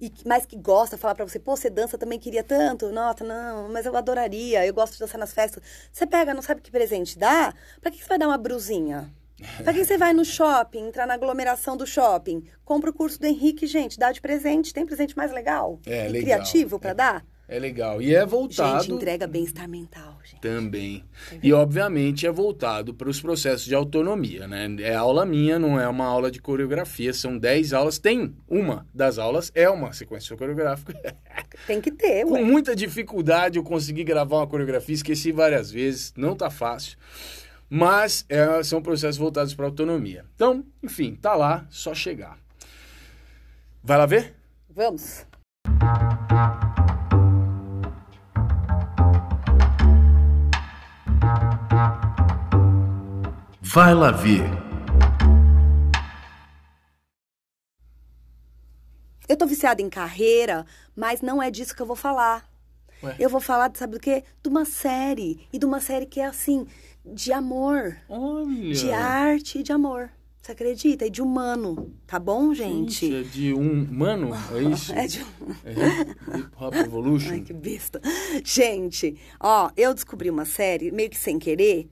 e, 0.01 0.09
mas 0.25 0.47
que 0.47 0.57
gosta, 0.57 0.97
falar 0.97 1.17
para 1.17 1.27
você, 1.27 1.41
pô, 1.41 1.57
você 1.57 1.69
dança, 1.69 1.99
também 1.99 2.21
queria 2.21 2.45
tanto, 2.45 2.93
nossa, 2.93 3.25
não, 3.25 3.69
mas 3.73 3.87
eu 3.87 3.97
adoraria, 3.97 4.65
eu 4.65 4.73
gosto 4.73 4.93
de 4.93 5.01
dançar 5.01 5.19
nas 5.19 5.35
festas. 5.35 5.61
Você 5.91 6.07
pega, 6.07 6.33
não 6.33 6.43
sabe 6.43 6.61
que 6.61 6.71
presente 6.71 7.19
dá? 7.19 7.53
Pra 7.81 7.91
que 7.91 7.99
você 7.99 8.09
vai 8.09 8.19
dar 8.19 8.29
uma 8.29 8.39
brusinha? 8.39 9.13
Pra 9.63 9.73
quem 9.73 9.85
você 9.85 9.97
vai 9.99 10.13
no 10.13 10.25
shopping, 10.25 10.89
entrar 10.89 11.07
na 11.07 11.15
aglomeração 11.15 11.77
do 11.77 11.87
shopping, 11.87 12.45
compra 12.65 12.91
o 12.91 12.95
curso 12.95 13.19
do 13.21 13.27
Henrique, 13.27 13.67
gente, 13.67 13.99
dá 13.99 14.11
de 14.13 14.21
presente. 14.21 14.73
Tem 14.73 14.85
presente 14.87 15.17
mais 15.17 15.33
legal 15.33 15.81
É, 15.87 16.07
e 16.09 16.13
legal. 16.13 16.23
criativo 16.39 16.79
pra 16.79 16.91
É. 16.91 16.95
dar? 16.95 17.27
É 17.47 17.59
legal. 17.59 18.01
E 18.01 18.15
é 18.15 18.25
voltado. 18.25 18.85
Gente, 18.85 18.93
entrega 18.95 19.27
bem-estar 19.27 19.69
mental, 19.69 20.19
gente. 20.25 20.41
Também. 20.41 21.05
E, 21.43 21.53
obviamente, 21.53 22.27
é 22.27 22.33
voltado 22.33 22.95
para 22.95 23.07
os 23.07 23.21
processos 23.21 23.67
de 23.67 23.75
autonomia, 23.75 24.49
né? 24.49 24.67
É 24.81 24.95
aula 24.95 25.27
minha, 25.27 25.59
não 25.59 25.79
é 25.79 25.87
uma 25.87 26.07
aula 26.07 26.31
de 26.31 26.41
coreografia, 26.41 27.13
são 27.13 27.37
10 27.37 27.75
aulas. 27.75 27.99
Tem 27.99 28.35
uma 28.49 28.87
das 28.95 29.19
aulas, 29.19 29.53
é 29.55 29.69
uma 29.69 29.93
sequência 29.93 30.35
coreográfica. 30.39 30.95
Tem 31.67 31.83
que 31.83 31.93
ter, 31.93 32.25
Com 32.25 32.33
ué. 32.33 32.43
muita 32.43 32.75
dificuldade 32.75 33.59
eu 33.59 33.63
consegui 33.63 34.05
gravar 34.05 34.39
uma 34.39 34.47
coreografia, 34.47 34.95
esqueci 34.95 35.31
várias 35.31 35.71
vezes, 35.71 36.15
não 36.17 36.35
tá 36.35 36.49
fácil. 36.49 36.97
Mas 37.69 38.25
é, 38.29 38.63
são 38.63 38.83
processos 38.83 39.17
voltados 39.17 39.55
para 39.55 39.67
autonomia. 39.67 40.25
Então, 40.35 40.65
enfim, 40.83 41.15
tá 41.15 41.35
lá, 41.35 41.67
só 41.71 41.95
chegar. 41.95 42.39
Vai 43.83 43.99
lá 43.99 44.07
ver? 44.07 44.35
Vamos. 44.71 45.27
Vai 53.61 53.93
lá 53.93 54.11
ver. 54.13 54.43
Eu 59.29 59.37
tô 59.37 59.47
viciada 59.47 59.83
em 59.83 59.89
carreira, 59.89 60.65
mas 60.95 61.21
não 61.21 61.43
é 61.43 61.51
disso 61.51 61.75
que 61.75 61.83
eu 61.83 61.87
vou 61.87 61.97
falar. 61.97 62.49
Ué? 63.03 63.17
Eu 63.19 63.29
vou 63.29 63.41
falar, 63.41 63.71
sabe 63.75 63.95
do 63.95 64.01
quê? 64.01 64.23
De 64.43 64.49
uma 64.49 64.65
série. 64.65 65.49
E 65.53 65.59
de 65.59 65.67
uma 65.67 65.81
série 65.81 66.07
que 66.07 66.21
é 66.21 66.27
assim, 66.27 66.67
de 67.05 67.33
amor. 67.33 67.97
Olha! 68.09 68.75
De 68.75 68.91
arte 68.91 69.59
e 69.59 69.63
de 69.63 69.73
amor. 69.73 70.11
Você 70.41 70.53
acredita? 70.53 71.07
E 71.07 71.11
de 71.11 71.23
humano. 71.23 71.95
Tá 72.07 72.19
bom, 72.19 72.53
gente? 72.53 73.07
Gente, 73.07 73.15
é 73.15 73.23
de 73.23 73.55
um 73.55 73.87
mano, 73.91 74.31
é 74.53 74.63
isso? 74.63 74.93
É 74.95 75.07
de... 75.07 75.21
É 75.65 76.39
Hip 76.39 76.51
Hop 76.61 76.75
Evolution. 76.75 77.31
Ai, 77.31 77.41
que 77.41 77.55
besta. 77.55 77.99
Gente, 78.45 79.17
ó, 79.41 79.71
eu 79.75 79.95
descobri 79.95 80.29
uma 80.29 80.45
série, 80.45 80.91
meio 80.91 81.09
que 81.09 81.17
sem 81.17 81.39
querer, 81.39 81.89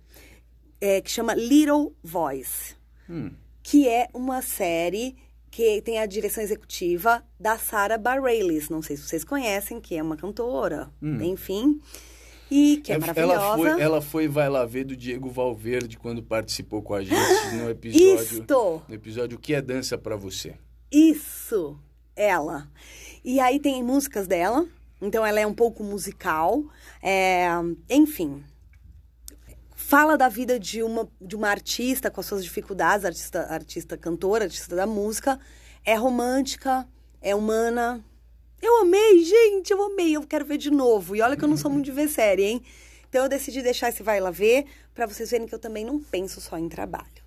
é, 0.80 1.00
que 1.00 1.10
chama 1.10 1.34
Little 1.34 1.94
Voice. 2.02 2.74
Hum. 3.08 3.32
Que 3.62 3.88
é 3.88 4.08
uma 4.12 4.42
série 4.42 5.16
que 5.50 5.80
tem 5.80 5.98
a 5.98 6.06
direção 6.06 6.42
executiva 6.42 7.24
da 7.40 7.56
Sarah 7.56 7.96
Bareilles. 7.96 8.68
Não 8.68 8.82
sei 8.82 8.96
se 8.96 9.02
vocês 9.02 9.24
conhecem, 9.24 9.80
que 9.80 9.94
é 9.94 10.02
uma 10.02 10.16
cantora, 10.16 10.90
enfim. 11.00 11.80
E 12.54 12.76
que 12.76 12.92
é 12.92 12.98
maravilhosa. 12.98 13.32
Ela 13.32 13.56
foi, 13.56 13.80
ela 13.80 14.02
foi 14.02 14.28
Vai 14.28 14.46
Lá 14.50 14.66
Ver 14.66 14.84
do 14.84 14.94
Diego 14.94 15.30
Valverde 15.30 15.96
quando 15.96 16.22
participou 16.22 16.82
com 16.82 16.92
a 16.92 17.02
gente 17.02 17.54
no 17.54 17.70
episódio. 17.70 18.40
Isto! 18.40 18.82
No 18.86 18.94
episódio 18.94 19.38
O 19.38 19.40
que 19.40 19.54
é 19.54 19.62
dança 19.62 19.96
pra 19.96 20.16
você? 20.16 20.54
Isso, 20.90 21.78
ela. 22.14 22.68
E 23.24 23.40
aí 23.40 23.58
tem 23.58 23.82
músicas 23.82 24.26
dela, 24.26 24.66
então 25.00 25.24
ela 25.24 25.40
é 25.40 25.46
um 25.46 25.54
pouco 25.54 25.82
musical. 25.82 26.62
é, 27.02 27.48
enfim, 27.88 28.44
fala 29.74 30.18
da 30.18 30.28
vida 30.28 30.60
de 30.60 30.82
uma, 30.82 31.08
de 31.18 31.34
uma 31.34 31.48
artista 31.48 32.10
com 32.10 32.20
as 32.20 32.26
suas 32.26 32.44
dificuldades, 32.44 33.06
artista, 33.06 33.46
artista 33.48 33.96
cantora, 33.96 34.44
artista 34.44 34.76
da 34.76 34.86
música. 34.86 35.40
É 35.86 35.94
romântica, 35.94 36.86
é 37.22 37.34
humana. 37.34 38.04
Eu 38.62 38.82
amei, 38.82 39.24
gente, 39.24 39.72
eu 39.72 39.82
amei, 39.82 40.16
eu 40.16 40.22
quero 40.22 40.44
ver 40.44 40.56
de 40.56 40.70
novo. 40.70 41.16
E 41.16 41.20
olha 41.20 41.36
que 41.36 41.42
eu 41.42 41.48
não 41.48 41.56
sou 41.56 41.70
muito 41.70 41.84
de 41.84 41.92
ver 41.92 42.08
série, 42.08 42.44
hein? 42.44 42.62
Então 43.08 43.24
eu 43.24 43.28
decidi 43.28 43.60
deixar 43.60 43.88
esse 43.88 44.02
vai 44.02 44.20
lá 44.20 44.30
ver, 44.30 44.64
pra 44.94 45.04
vocês 45.04 45.30
verem 45.30 45.46
que 45.46 45.54
eu 45.54 45.58
também 45.58 45.84
não 45.84 46.00
penso 46.00 46.40
só 46.40 46.56
em 46.56 46.68
trabalho. 46.68 47.22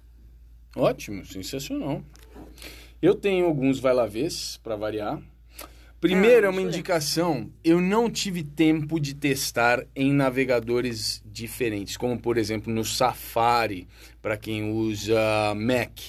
Ótimo, 0.76 1.26
sensacional. 1.26 2.02
Eu 3.02 3.14
tenho 3.14 3.46
alguns 3.46 3.80
Vai 3.80 3.94
Lá 3.94 4.06
Vês, 4.06 4.60
pra 4.64 4.76
variar. 4.76 5.22
Primeiro 6.00 6.46
Ah, 6.46 6.50
é 6.50 6.52
uma 6.52 6.62
indicação. 6.62 7.52
Eu 7.64 7.82
não 7.82 8.10
tive 8.10 8.44
tempo 8.44 9.00
de 9.00 9.14
testar 9.14 9.86
em 9.96 10.14
navegadores 10.14 11.22
diferentes, 11.26 11.98
como 11.98 12.20
por 12.20 12.38
exemplo 12.38 12.72
no 12.72 12.86
Safari, 12.86 13.88
para 14.22 14.38
quem 14.38 14.72
usa 14.72 15.54
Mac. 15.56 16.00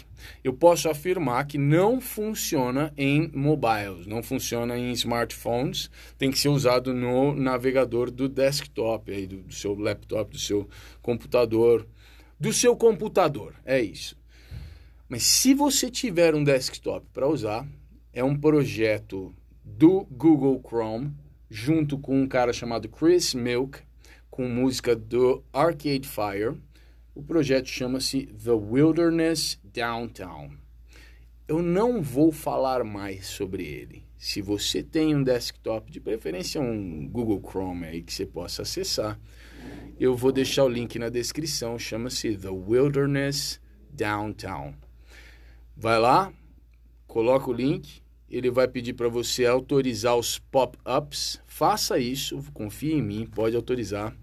Eu 0.42 0.52
posso 0.52 0.88
afirmar 0.88 1.46
que 1.46 1.58
não 1.58 2.00
funciona 2.00 2.92
em 2.96 3.30
mobiles, 3.34 4.06
não 4.06 4.22
funciona 4.22 4.76
em 4.76 4.92
smartphones, 4.92 5.90
tem 6.18 6.30
que 6.30 6.38
ser 6.38 6.48
usado 6.48 6.92
no 6.94 7.34
navegador 7.34 8.10
do 8.10 8.28
desktop, 8.28 9.12
aí, 9.12 9.26
do, 9.26 9.42
do 9.42 9.54
seu 9.54 9.74
laptop, 9.74 10.30
do 10.30 10.38
seu 10.38 10.68
computador, 11.02 11.86
do 12.38 12.52
seu 12.52 12.76
computador, 12.76 13.54
é 13.64 13.80
isso. 13.80 14.16
Mas 15.08 15.22
se 15.22 15.54
você 15.54 15.90
tiver 15.90 16.34
um 16.34 16.42
desktop 16.42 17.06
para 17.12 17.28
usar, 17.28 17.66
é 18.12 18.24
um 18.24 18.36
projeto 18.36 19.34
do 19.64 20.04
Google 20.10 20.60
Chrome, 20.66 21.14
junto 21.48 21.98
com 21.98 22.20
um 22.20 22.26
cara 22.26 22.52
chamado 22.52 22.88
Chris 22.88 23.34
Milk, 23.34 23.78
com 24.30 24.48
música 24.48 24.94
do 24.94 25.42
Arcade 25.52 26.08
Fire. 26.08 26.60
O 27.16 27.22
projeto 27.22 27.66
chama-se 27.66 28.26
The 28.26 28.50
Wilderness 28.50 29.58
Downtown. 29.64 30.50
Eu 31.48 31.62
não 31.62 32.02
vou 32.02 32.30
falar 32.30 32.84
mais 32.84 33.26
sobre 33.26 33.64
ele. 33.64 34.04
Se 34.18 34.42
você 34.42 34.82
tem 34.82 35.16
um 35.16 35.22
desktop, 35.22 35.90
de 35.90 35.98
preferência 35.98 36.60
um 36.60 37.08
Google 37.08 37.40
Chrome 37.40 37.86
aí 37.86 38.02
que 38.02 38.12
você 38.12 38.26
possa 38.26 38.62
acessar, 38.62 39.18
eu 39.98 40.14
vou 40.14 40.30
deixar 40.30 40.64
o 40.64 40.68
link 40.68 40.98
na 40.98 41.08
descrição. 41.08 41.78
Chama-se 41.78 42.36
The 42.36 42.50
Wilderness 42.50 43.62
Downtown. 43.90 44.74
Vai 45.74 45.98
lá, 45.98 46.30
coloca 47.06 47.48
o 47.48 47.54
link, 47.54 48.02
ele 48.28 48.50
vai 48.50 48.68
pedir 48.68 48.92
para 48.92 49.08
você 49.08 49.46
autorizar 49.46 50.14
os 50.18 50.38
pop-ups. 50.38 51.40
Faça 51.46 51.98
isso, 51.98 52.44
confie 52.52 52.92
em 52.92 53.02
mim, 53.02 53.26
pode 53.26 53.56
autorizar. 53.56 54.14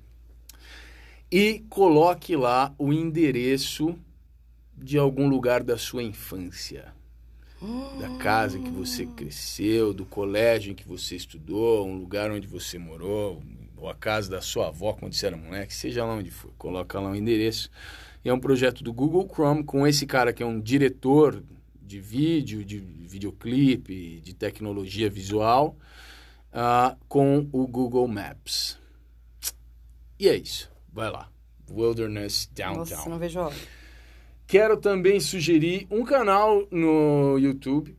E 1.35 1.65
coloque 1.67 2.35
lá 2.35 2.75
o 2.77 2.93
endereço 2.93 3.97
de 4.77 4.99
algum 4.99 5.27
lugar 5.27 5.63
da 5.63 5.79
sua 5.79 6.03
infância. 6.03 6.93
Da 7.99 8.17
casa 8.19 8.59
que 8.59 8.69
você 8.69 9.07
cresceu, 9.07 9.95
do 9.95 10.05
colégio 10.05 10.71
em 10.71 10.75
que 10.75 10.87
você 10.87 11.15
estudou, 11.15 11.87
um 11.87 11.97
lugar 11.97 12.29
onde 12.29 12.45
você 12.45 12.77
morou, 12.77 13.41
ou 13.75 13.89
a 13.89 13.95
casa 13.95 14.29
da 14.29 14.41
sua 14.41 14.67
avó 14.67 14.93
quando 14.93 15.15
você 15.15 15.25
era 15.25 15.35
moleque, 15.35 15.73
seja 15.73 16.05
lá 16.05 16.13
onde 16.13 16.29
for. 16.29 16.53
Coloca 16.55 16.99
lá 16.99 17.09
o 17.09 17.15
endereço. 17.15 17.71
E 18.23 18.29
é 18.29 18.33
um 18.33 18.39
projeto 18.39 18.83
do 18.83 18.93
Google 18.93 19.27
Chrome 19.27 19.63
com 19.63 19.87
esse 19.87 20.05
cara 20.05 20.31
que 20.31 20.43
é 20.43 20.45
um 20.45 20.61
diretor 20.61 21.43
de 21.81 21.99
vídeo, 21.99 22.63
de 22.63 22.77
videoclipe, 22.77 24.21
de 24.21 24.35
tecnologia 24.35 25.09
visual, 25.09 25.75
ah, 26.51 26.95
com 27.07 27.49
o 27.51 27.65
Google 27.65 28.07
Maps. 28.07 28.77
E 30.19 30.29
é 30.29 30.35
isso. 30.35 30.71
Vai 30.93 31.09
lá. 31.09 31.27
Wilderness 31.69 32.49
Downtown. 32.53 32.77
Nossa, 32.77 33.09
não 33.09 33.17
vejo 33.17 33.39
a 33.39 33.45
hora. 33.47 33.55
Quero 34.45 34.77
também 34.77 35.19
sugerir 35.19 35.87
um 35.89 36.03
canal 36.03 36.67
no 36.69 37.37
YouTube. 37.39 37.97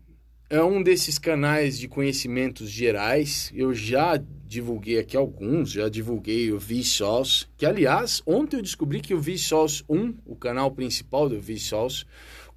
É 0.48 0.62
um 0.62 0.82
desses 0.82 1.18
canais 1.18 1.78
de 1.78 1.88
conhecimentos 1.88 2.70
gerais. 2.70 3.50
Eu 3.52 3.74
já 3.74 4.16
divulguei 4.46 5.00
aqui 5.00 5.16
alguns, 5.16 5.72
já 5.72 5.88
divulguei 5.88 6.52
o 6.52 6.58
Vsauce, 6.60 7.46
que 7.56 7.66
aliás, 7.66 8.22
ontem 8.24 8.58
eu 8.58 8.62
descobri 8.62 9.00
que 9.00 9.14
o 9.14 9.20
Vsauce 9.20 9.82
1, 9.88 10.14
o 10.24 10.36
canal 10.36 10.70
principal 10.70 11.28
do 11.28 11.40
Vsauce, 11.40 12.04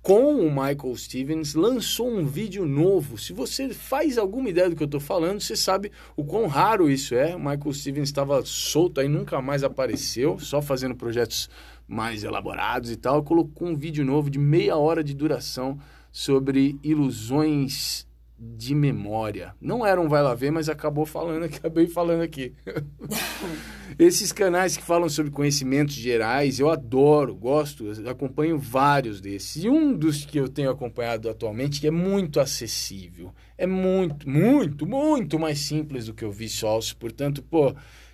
com 0.08 0.38
o 0.38 0.50
Michael 0.50 0.96
Stevens, 0.96 1.54
lançou 1.54 2.10
um 2.10 2.26
vídeo 2.26 2.66
novo. 2.66 3.18
Se 3.18 3.34
você 3.34 3.74
faz 3.74 4.18
alguma 4.18 4.48
ideia 4.48 4.70
do 4.70 4.76
que 4.78 4.82
eu 4.82 4.86
estou 4.86 5.02
falando, 5.02 5.42
você 5.42 5.54
sabe 5.54 5.92
o 6.16 6.24
quão 6.24 6.48
raro 6.48 6.90
isso 6.90 7.14
é. 7.14 7.36
O 7.36 7.40
Michael 7.40 7.74
Stevens 7.74 8.08
estava 8.08 8.42
solto 8.46 9.02
aí, 9.02 9.10
nunca 9.10 9.42
mais 9.42 9.66
apareceu, 9.66 10.40
só 10.40 10.62
fazendo 10.62 10.96
projetos 10.96 11.50
mais 11.86 12.24
elaborados 12.24 12.90
e 12.90 12.96
tal. 12.96 13.22
Colocou 13.22 13.68
um 13.68 13.76
vídeo 13.76 14.06
novo 14.06 14.30
de 14.30 14.40
meia 14.40 14.78
hora 14.78 15.04
de 15.04 15.14
duração 15.14 15.78
sobre 16.10 16.80
ilusões 16.82 18.07
de 18.40 18.76
memória. 18.76 19.56
Não 19.60 19.86
era 19.86 20.00
um 20.00 20.08
vai 20.08 20.22
lá 20.22 20.36
ver, 20.36 20.52
mas 20.52 20.70
acabou 20.70 21.06
falando, 21.06 21.44
acabei 21.46 21.88
falando 21.88 22.22
aqui. 22.22 22.54
Esses 23.98 24.32
canais 24.32 24.78
que 24.78 24.84
falam 24.84 25.10
sobre 25.10 25.32
conhecimentos 25.32 25.96
gerais, 25.96 26.60
eu 26.60 26.70
adoro, 26.70 27.34
gosto, 27.34 27.86
acompanho 28.08 28.58
vários 28.58 29.20
desses. 29.20 29.64
E 29.64 29.70
um 29.70 29.92
dos 29.92 30.24
que 30.24 30.40
eu 30.40 30.48
tenho 30.48 30.70
acompanhado 30.70 31.30
atualmente, 31.30 31.82
que 31.82 31.88
é 31.88 31.92
muito 31.92 32.40
acessível, 32.40 33.34
é 33.58 33.66
muito, 33.66 34.30
muito, 34.30 34.86
muito 34.86 35.40
mais 35.40 35.60
simples 35.60 36.06
do 36.06 36.14
que 36.14 36.24
o 36.24 36.32
Vsauce, 36.32 36.96
portanto, 36.96 37.42
pô, 37.42 37.74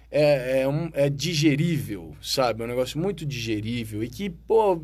é, 0.10 0.62
é, 0.62 0.68
um, 0.68 0.90
é 0.94 1.10
digerível, 1.10 2.16
sabe? 2.22 2.62
É 2.62 2.66
um 2.66 2.70
negócio 2.70 2.98
muito 2.98 3.26
digerível 3.26 4.04
e 4.04 4.08
que, 4.08 4.30
pô, 4.30 4.82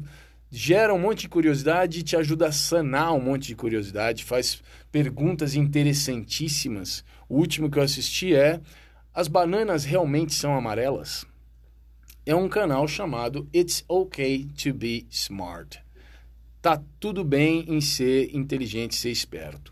gera 0.51 0.93
um 0.93 0.99
monte 0.99 1.21
de 1.21 1.29
curiosidade 1.29 1.99
e 1.99 2.03
te 2.03 2.15
ajuda 2.15 2.47
a 2.47 2.51
sanar 2.51 3.13
um 3.13 3.21
monte 3.21 3.47
de 3.49 3.55
curiosidade, 3.55 4.25
faz 4.25 4.61
perguntas 4.91 5.55
interessantíssimas. 5.55 7.03
O 7.27 7.37
último 7.37 7.69
que 7.69 7.77
eu 7.77 7.83
assisti 7.83 8.35
é: 8.35 8.59
As 9.13 9.27
bananas 9.27 9.85
realmente 9.85 10.33
são 10.33 10.55
amarelas? 10.55 11.25
É 12.25 12.35
um 12.35 12.49
canal 12.49 12.87
chamado 12.87 13.47
It's 13.53 13.83
Okay 13.87 14.45
to 14.61 14.73
Be 14.73 15.07
Smart. 15.09 15.79
Tá 16.61 16.81
tudo 16.99 17.23
bem 17.23 17.65
em 17.67 17.79
ser 17.79 18.35
inteligente, 18.35 18.95
ser 18.95 19.09
esperto. 19.09 19.71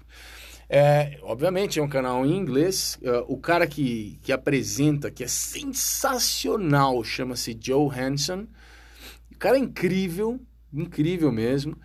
É, 0.70 1.18
obviamente 1.22 1.80
é 1.80 1.84
um 1.84 1.88
canal 1.88 2.26
em 2.26 2.36
inglês. 2.36 2.98
Uh, 3.02 3.34
o 3.34 3.38
cara 3.38 3.68
que, 3.68 4.20
que 4.22 4.32
apresenta, 4.32 5.10
que 5.10 5.24
é 5.24 5.28
sensacional, 5.28 7.04
chama-se 7.04 7.58
Joe 7.60 7.90
Hanson. 7.90 8.48
O 9.32 9.38
cara 9.38 9.58
é 9.58 9.60
incrível, 9.60 10.40
incrível 10.74 11.32
mesmo. 11.32 11.78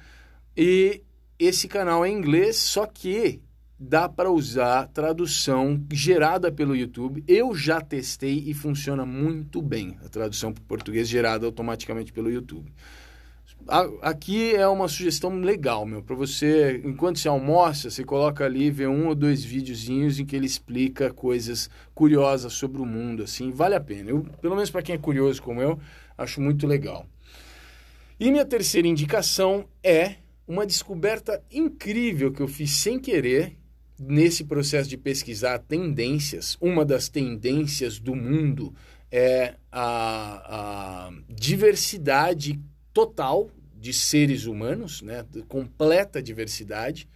E 0.57 1.03
esse 1.45 1.69
canal 1.69 2.05
é 2.05 2.09
em 2.09 2.17
inglês, 2.17 2.57
só 2.57 2.87
que 2.87 3.41
dá 3.79 4.09
para 4.09 4.31
usar 4.31 4.87
tradução 4.89 5.85
gerada 5.91 6.53
pelo 6.53 6.77
YouTube. 6.77 7.25
Eu 7.27 7.55
já 7.55 7.81
testei 7.81 8.45
e 8.47 8.55
funciona 8.55 9.05
muito 9.05 9.61
bem 9.61 9.97
a 10.05 10.09
tradução 10.09 10.53
para 10.53 10.63
português 10.65 11.09
gerada 11.09 11.45
automaticamente 11.45 12.13
pelo 12.13 12.31
YouTube. 12.31 12.73
Aqui 14.01 14.55
é 14.55 14.67
uma 14.67 14.89
sugestão 14.89 15.31
legal, 15.41 15.87
meu, 15.87 16.03
para 16.03 16.17
você, 16.17 16.81
enquanto 16.85 17.19
você 17.19 17.29
almoça, 17.29 17.91
você 17.91 18.03
coloca 18.03 18.45
ali, 18.45 18.71
vê 18.71 18.89
um 18.89 19.07
ou 19.07 19.15
dois 19.15 19.45
videozinhos 19.45 20.19
em 20.19 20.25
que 20.25 20.35
ele 20.35 20.47
explica 20.47 21.13
coisas 21.13 21.71
curiosas 21.95 22.53
sobre 22.53 22.83
o 22.83 22.87
mundo, 22.87 23.23
assim, 23.23 23.53
vale 23.53 23.77
a 23.77 23.81
pena. 23.81 24.11
Eu, 24.11 24.27
pelo 24.41 24.57
menos 24.57 24.71
para 24.71 24.83
quem 24.83 24.97
é 24.97 24.99
curioso 24.99 25.41
como 25.41 25.63
eu, 25.63 25.79
acho 26.19 26.41
muito 26.41 26.67
legal. 26.67 27.07
E 28.19 28.31
minha 28.31 28.45
terceira 28.45 28.87
indicação 28.87 29.65
é 29.83 30.17
uma 30.53 30.67
descoberta 30.67 31.43
incrível 31.51 32.31
que 32.31 32.43
eu 32.43 32.47
fiz 32.47 32.73
sem 32.73 32.99
querer 32.99 33.57
nesse 33.99 34.45
processo 34.45 34.87
de 34.87 34.99
pesquisar 34.99 35.59
tendências. 35.61 36.59
Uma 36.61 36.85
das 36.85 37.09
tendências 37.09 37.99
do 37.99 38.15
mundo 38.15 38.75
é 39.11 39.55
a, 39.71 41.07
a 41.07 41.13
diversidade 41.31 42.61
total 42.93 43.51
de 43.75 43.95
seres 43.95 44.45
humanos, 44.45 45.01
né? 45.01 45.25
completa 45.49 46.23
diversidade. 46.23 47.09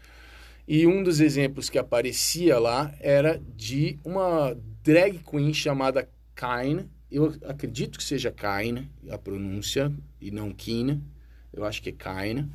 E 0.67 0.87
um 0.87 1.03
dos 1.03 1.21
exemplos 1.21 1.69
que 1.69 1.79
aparecia 1.79 2.59
lá 2.59 2.95
era 3.01 3.39
de 3.55 3.99
uma 4.03 4.57
drag 4.83 5.19
queen 5.19 5.53
chamada 5.53 6.09
Kain. 6.35 6.89
Eu 7.11 7.35
acredito 7.45 7.99
que 7.99 8.05
seja 8.05 8.33
Kain 8.33 8.89
a 9.11 9.19
pronúncia, 9.19 9.93
e 10.19 10.31
não 10.31 10.53
Kina. 10.53 11.03
Eu 11.53 11.67
acho 11.67 11.83
que 11.83 11.91
é 11.91 11.93
Kain 11.93 12.49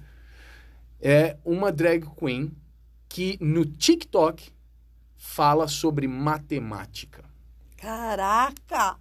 é 1.01 1.35
uma 1.43 1.71
drag 1.71 2.05
queen 2.17 2.55
que 3.09 3.37
no 3.41 3.65
TikTok 3.65 4.51
fala 5.17 5.67
sobre 5.67 6.07
matemática. 6.07 7.25
Caraca! 7.75 8.95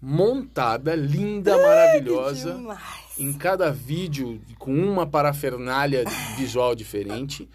Montada, 0.00 0.96
linda, 0.96 1.54
Ai, 1.54 1.62
maravilhosa. 1.62 2.58
Em 3.16 3.32
cada 3.32 3.70
vídeo 3.70 4.42
com 4.58 4.74
uma 4.74 5.06
parafernália 5.06 6.02
visual 6.36 6.74
diferente. 6.74 7.48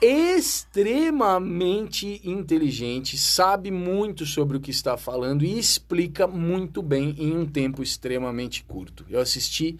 Extremamente 0.00 2.20
inteligente, 2.22 3.18
sabe 3.18 3.68
muito 3.70 4.26
sobre 4.26 4.56
o 4.56 4.60
que 4.60 4.70
está 4.70 4.96
falando 4.96 5.44
e 5.44 5.58
explica 5.58 6.26
muito 6.26 6.82
bem 6.82 7.14
em 7.18 7.36
um 7.36 7.46
tempo 7.46 7.82
extremamente 7.82 8.62
curto. 8.64 9.04
Eu 9.08 9.18
assisti 9.18 9.76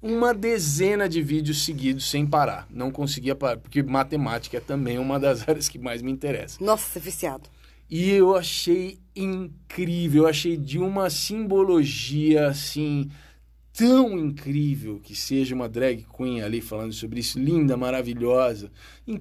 uma 0.00 0.32
dezena 0.32 1.08
de 1.08 1.22
vídeos 1.22 1.64
seguidos 1.64 2.08
sem 2.08 2.26
parar. 2.26 2.66
Não 2.70 2.90
conseguia 2.90 3.34
parar, 3.34 3.56
porque 3.56 3.82
matemática 3.82 4.58
é 4.58 4.60
também 4.60 4.98
uma 4.98 5.18
das 5.18 5.42
áreas 5.48 5.68
que 5.68 5.78
mais 5.78 6.02
me 6.02 6.10
interessa. 6.10 6.62
Nossa, 6.62 7.00
viciado. 7.00 7.48
E 7.88 8.10
eu 8.10 8.34
achei 8.34 8.98
incrível, 9.14 10.24
eu 10.24 10.28
achei 10.28 10.56
de 10.56 10.78
uma 10.78 11.08
simbologia 11.08 12.48
assim 12.48 13.08
tão 13.76 14.18
incrível 14.18 14.98
que 14.98 15.14
seja 15.14 15.54
uma 15.54 15.68
drag 15.68 16.06
queen 16.16 16.40
ali 16.40 16.62
falando 16.62 16.94
sobre 16.94 17.20
isso, 17.20 17.38
linda, 17.38 17.76
maravilhosa. 17.76 18.72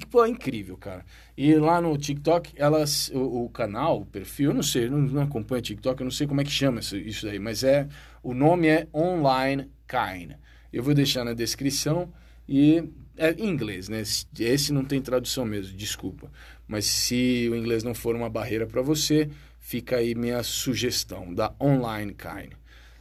Pô, 0.10 0.26
incrível, 0.26 0.77
cara. 0.77 1.06
E 1.38 1.53
lá 1.56 1.81
no 1.81 1.95
TikTok, 1.97 2.53
elas, 2.56 3.11
o, 3.14 3.43
o 3.43 3.49
canal, 3.49 4.02
o 4.02 4.06
perfil, 4.06 4.52
eu 4.52 4.56
não 4.56 4.64
sei, 4.64 4.85
eu 4.85 4.91
não, 4.91 4.99
não 4.99 5.22
acompanho 5.23 5.61
TikTok, 5.61 5.99
eu 5.99 6.06
não 6.06 6.11
sei 6.11 6.26
como 6.26 6.39
é 6.39 6.43
que 6.45 6.52
chama 6.52 6.80
isso, 6.80 6.95
isso 6.95 7.26
daí, 7.26 7.38
mas 7.38 7.64
é 7.64 7.88
o 8.23 8.34
nome 8.34 8.68
é 8.68 8.88
Online 8.93 9.69
Kind. 9.88 10.31
Eu 10.76 10.84
vou 10.84 10.93
deixar 10.93 11.23
na 11.23 11.31
descrição 11.31 12.11
e 12.49 12.84
é 13.15 13.31
em 13.31 13.47
inglês, 13.47 13.88
né? 13.88 14.03
Esse 14.38 14.73
não 14.73 14.84
tem 14.84 15.02
tradução 15.02 15.45
mesmo, 15.45 15.73
desculpa. 15.77 16.30
Mas 16.68 16.84
se 16.84 17.47
o 17.49 17.56
inglês 17.56 17.81
não 17.81 17.95
for 17.95 18.14
uma 18.14 18.30
barreira 18.30 18.68
para 18.68 18.81
você, 18.81 19.30
fica 19.57 19.95
aí 19.95 20.14
minha 20.14 20.43
sugestão 20.43 21.34
da 21.34 21.56
Online 21.61 22.14
Kind. 22.14 22.56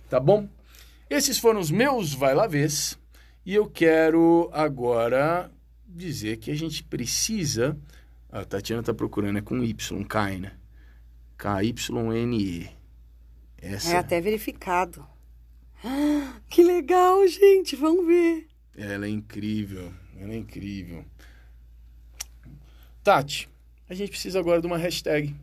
Tá 0.09 0.21
bom? 0.21 0.49
Esses 1.11 1.37
foram 1.37 1.59
os 1.59 1.73
meus 1.73 2.15
vai 2.15 2.33
lá 2.33 2.47
vês 2.47 2.97
e 3.45 3.53
eu 3.57 3.67
quero 3.67 4.49
agora 4.53 5.51
dizer 5.85 6.37
que 6.37 6.53
a 6.53 6.57
gente 6.57 6.85
precisa. 6.85 7.77
A 8.31 8.45
Tatiana 8.45 8.83
está 8.83 8.95
procurando, 8.95 9.39
é 9.39 9.43
com 9.43 9.65
Y, 9.65 10.05
Kind. 10.05 10.47
K-Y-N-E. 11.37 12.71
Essa... 13.59 13.95
É 13.95 13.97
até 13.97 14.21
verificado. 14.21 15.14
Que 16.49 16.63
legal, 16.63 17.27
gente. 17.27 17.77
Vamos 17.77 18.07
ver. 18.07 18.47
Ela 18.77 19.07
é 19.07 19.09
incrível. 19.09 19.93
Ela 20.19 20.33
é 20.33 20.37
incrível. 20.37 21.05
Tati, 23.03 23.49
a 23.89 23.95
gente 23.95 24.11
precisa 24.11 24.39
agora 24.39 24.61
de 24.61 24.67
uma 24.67 24.79
hashtag 24.79 25.35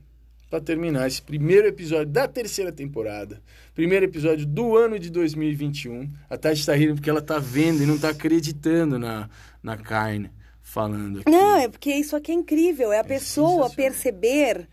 para 0.49 0.59
terminar 0.59 1.07
esse 1.07 1.21
primeiro 1.21 1.67
episódio 1.67 2.11
da 2.11 2.27
terceira 2.27 2.71
temporada. 2.71 3.41
Primeiro 3.73 4.05
episódio 4.05 4.45
do 4.45 4.75
ano 4.75 4.99
de 4.99 5.09
2021. 5.09 6.11
A 6.29 6.37
Tati 6.37 6.59
está 6.59 6.73
rindo 6.73 6.95
porque 6.95 7.09
ela 7.09 7.19
está 7.19 7.39
vendo 7.39 7.83
e 7.83 7.85
não 7.85 7.95
está 7.95 8.09
acreditando 8.09 8.97
na, 8.97 9.29
na 9.61 9.77
carne 9.77 10.31
falando 10.61 11.19
aqui. 11.19 11.29
Não, 11.29 11.55
é 11.57 11.67
porque 11.67 11.93
isso 11.93 12.15
aqui 12.15 12.31
é 12.31 12.35
incrível. 12.35 12.91
É 12.91 12.97
a 12.97 13.01
é 13.01 13.03
pessoa 13.03 13.69
perceber 13.69 14.67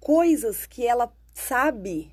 coisas 0.00 0.66
que 0.66 0.86
ela 0.86 1.12
sabe 1.32 2.10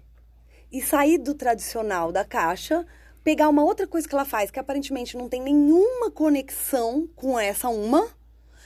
e 0.71 0.81
sair 0.81 1.17
do 1.17 1.33
tradicional 1.33 2.11
da 2.11 2.23
caixa, 2.23 2.85
pegar 3.29 3.47
uma 3.47 3.63
outra 3.63 3.85
coisa 3.85 4.07
que 4.09 4.15
ela 4.15 4.25
faz, 4.25 4.49
que 4.49 4.59
aparentemente 4.59 5.15
não 5.15 5.29
tem 5.29 5.39
nenhuma 5.39 6.09
conexão 6.09 7.07
com 7.15 7.39
essa 7.39 7.69
uma, 7.69 8.09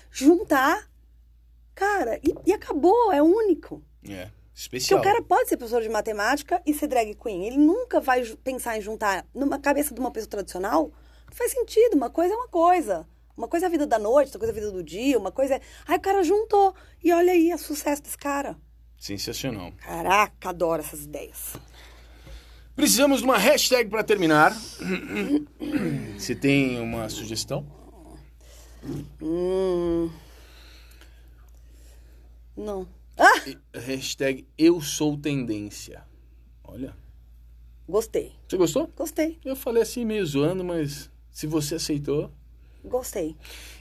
juntar, 0.10 0.90
cara, 1.76 2.18
e, 2.24 2.34
e 2.46 2.54
acabou, 2.54 3.12
é 3.12 3.22
único. 3.22 3.84
É. 4.08 4.30
Especial. 4.56 5.02
Porque 5.02 5.10
o 5.10 5.12
cara 5.12 5.22
pode 5.26 5.50
ser 5.50 5.58
professor 5.58 5.82
de 5.82 5.90
matemática 5.90 6.62
e 6.66 6.74
ser 6.74 6.88
drag 6.88 7.14
queen. 7.16 7.46
Ele 7.46 7.58
nunca 7.58 8.00
vai 8.00 8.24
pensar 8.42 8.78
em 8.78 8.82
juntar 8.82 9.26
numa 9.36 9.60
cabeça 9.60 9.94
de 9.94 10.00
uma 10.00 10.12
pessoa 10.12 10.30
tradicional. 10.30 10.94
Não 11.28 11.36
faz 11.36 11.52
sentido. 11.52 11.96
Uma 11.96 12.10
coisa 12.10 12.34
é 12.34 12.38
uma 12.38 12.48
coisa. 12.48 13.06
Uma 13.36 13.50
coisa 13.50 13.66
é 13.66 13.68
a 13.68 13.70
vida 13.70 13.86
da 13.86 14.00
noite, 14.00 14.28
outra 14.28 14.40
coisa 14.40 14.54
é 14.54 14.56
a 14.56 14.60
vida 14.62 14.72
do 14.72 14.84
dia, 14.84 15.18
uma 15.18 15.32
coisa 15.32 15.56
é. 15.56 15.62
Aí 15.86 15.98
o 15.98 16.00
cara 16.00 16.24
juntou. 16.24 16.74
E 17.04 17.12
olha 17.12 17.34
aí 17.34 17.54
o 17.54 17.58
sucesso 17.58 18.02
desse 18.02 18.18
cara. 18.18 18.56
Sensacional. 18.98 19.74
Caraca, 19.74 20.50
adoro 20.50 20.82
essas 20.82 21.04
ideias. 21.04 21.54
Precisamos 22.76 23.20
de 23.20 23.26
uma 23.26 23.38
hashtag 23.38 23.90
para 23.90 24.04
terminar. 24.04 24.52
Você 26.18 26.36
tem 26.36 26.80
uma 26.80 27.08
sugestão? 27.10 27.66
Hum... 29.22 30.10
Não. 32.58 32.88
Ah! 33.18 33.44
Hashtag 33.74 34.48
eu 34.58 34.82
sou 34.82 35.18
tendência. 35.18 36.04
Olha. 36.64 36.96
Gostei. 37.88 38.32
Você 38.48 38.58
gostou? 38.58 38.92
Gostei. 38.96 39.38
Eu 39.44 39.56
falei 39.56 39.84
assim 39.84 40.06
meio 40.06 40.26
zoando, 40.26 40.64
mas 40.64 41.12
se 41.32 41.46
você 41.46 41.76
aceitou. 41.76 42.32
Gostei. 42.84 43.36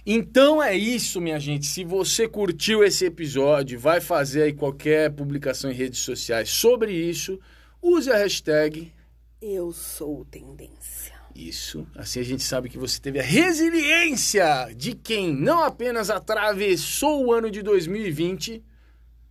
Então 0.06 0.62
é 0.62 0.76
isso, 0.76 1.20
minha 1.20 1.38
gente. 1.38 1.66
Se 1.66 1.84
você 1.84 2.28
curtiu 2.28 2.84
esse 2.84 3.04
episódio, 3.04 3.78
vai 3.78 4.00
fazer 4.00 4.42
aí 4.42 4.52
qualquer 4.52 5.10
publicação 5.12 5.70
em 5.70 5.74
redes 5.74 6.00
sociais 6.00 6.50
sobre 6.50 6.92
isso, 6.92 7.38
use 7.82 8.10
a 8.10 8.16
hashtag 8.16 8.92
Eu 9.40 9.72
sou 9.72 10.24
tendência. 10.24 11.12
Isso. 11.34 11.86
Assim 11.96 12.20
a 12.20 12.24
gente 12.24 12.42
sabe 12.42 12.68
que 12.68 12.78
você 12.78 13.00
teve 13.00 13.18
a 13.18 13.22
resiliência 13.22 14.72
de 14.76 14.94
quem 14.94 15.34
não 15.34 15.64
apenas 15.64 16.10
atravessou 16.10 17.26
o 17.26 17.32
ano 17.32 17.50
de 17.50 17.62
2020, 17.62 18.62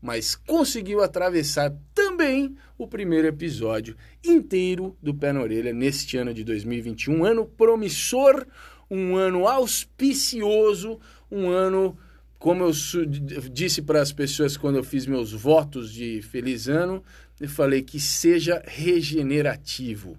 mas 0.02 0.36
conseguiu 0.36 1.02
atravessar 1.02 1.74
também 1.94 2.56
o 2.78 2.88
primeiro 2.88 3.28
episódio 3.28 3.96
inteiro 4.24 4.98
do 5.02 5.14
Pé 5.14 5.32
na 5.32 5.42
Orelha 5.42 5.72
neste 5.72 6.18
ano 6.18 6.34
de 6.34 6.44
2021. 6.44 7.16
Um 7.16 7.24
ano 7.24 7.46
promissor, 7.46 8.46
um 8.90 9.16
ano 9.16 9.48
auspicioso, 9.48 11.00
um 11.32 11.50
ano, 11.50 11.96
como 12.40 12.64
eu 12.64 12.72
disse 13.52 13.82
para 13.84 14.02
as 14.02 14.12
pessoas 14.12 14.58
quando 14.58 14.78
eu 14.78 14.84
fiz 14.84 15.06
meus 15.06 15.32
votos 15.32 15.94
de 15.94 16.22
feliz 16.24 16.68
ano, 16.68 17.04
eu 17.42 17.50
falei 17.50 17.82
que 17.82 18.00
seja 18.00 18.62
regenerativo 18.68 20.16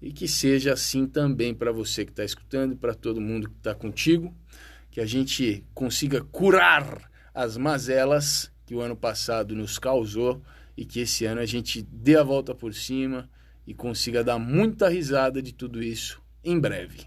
e 0.00 0.12
que 0.12 0.28
seja 0.28 0.74
assim 0.74 1.04
também 1.04 1.52
para 1.52 1.72
você 1.72 2.04
que 2.04 2.12
está 2.12 2.24
escutando, 2.24 2.76
para 2.76 2.94
todo 2.94 3.20
mundo 3.20 3.50
que 3.50 3.56
está 3.56 3.74
contigo, 3.74 4.32
que 4.88 5.00
a 5.00 5.04
gente 5.04 5.64
consiga 5.74 6.22
curar 6.22 7.10
as 7.34 7.56
mazelas 7.56 8.52
que 8.64 8.72
o 8.72 8.80
ano 8.80 8.94
passado 8.94 9.52
nos 9.52 9.80
causou 9.80 10.40
e 10.76 10.84
que 10.84 11.00
esse 11.00 11.24
ano 11.24 11.40
a 11.40 11.44
gente 11.46 11.82
dê 11.82 12.16
a 12.16 12.22
volta 12.22 12.54
por 12.54 12.72
cima 12.72 13.28
e 13.66 13.74
consiga 13.74 14.22
dar 14.22 14.38
muita 14.38 14.88
risada 14.88 15.42
de 15.42 15.52
tudo 15.52 15.82
isso 15.82 16.22
em 16.44 16.58
breve. 16.58 17.00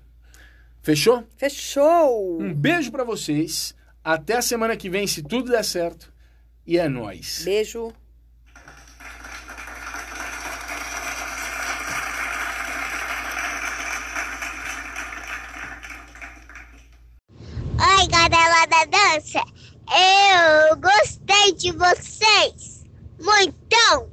Fechou? 0.82 1.26
Fechou! 1.38 2.42
Um 2.42 2.54
beijo 2.54 2.92
para 2.92 3.06
vocês. 3.06 3.74
Até 4.04 4.36
a 4.36 4.42
semana 4.42 4.76
que 4.76 4.90
vem, 4.90 5.08
se 5.08 5.24
tudo 5.24 5.52
der 5.52 5.64
certo. 5.64 6.12
E 6.68 6.78
é 6.78 6.90
nós. 6.90 7.44
Beijo. 7.46 7.94
dança. 18.86 19.44
Eu 19.90 20.78
gostei 20.78 21.54
de 21.54 21.72
vocês. 21.72 22.84
muito! 23.20 24.13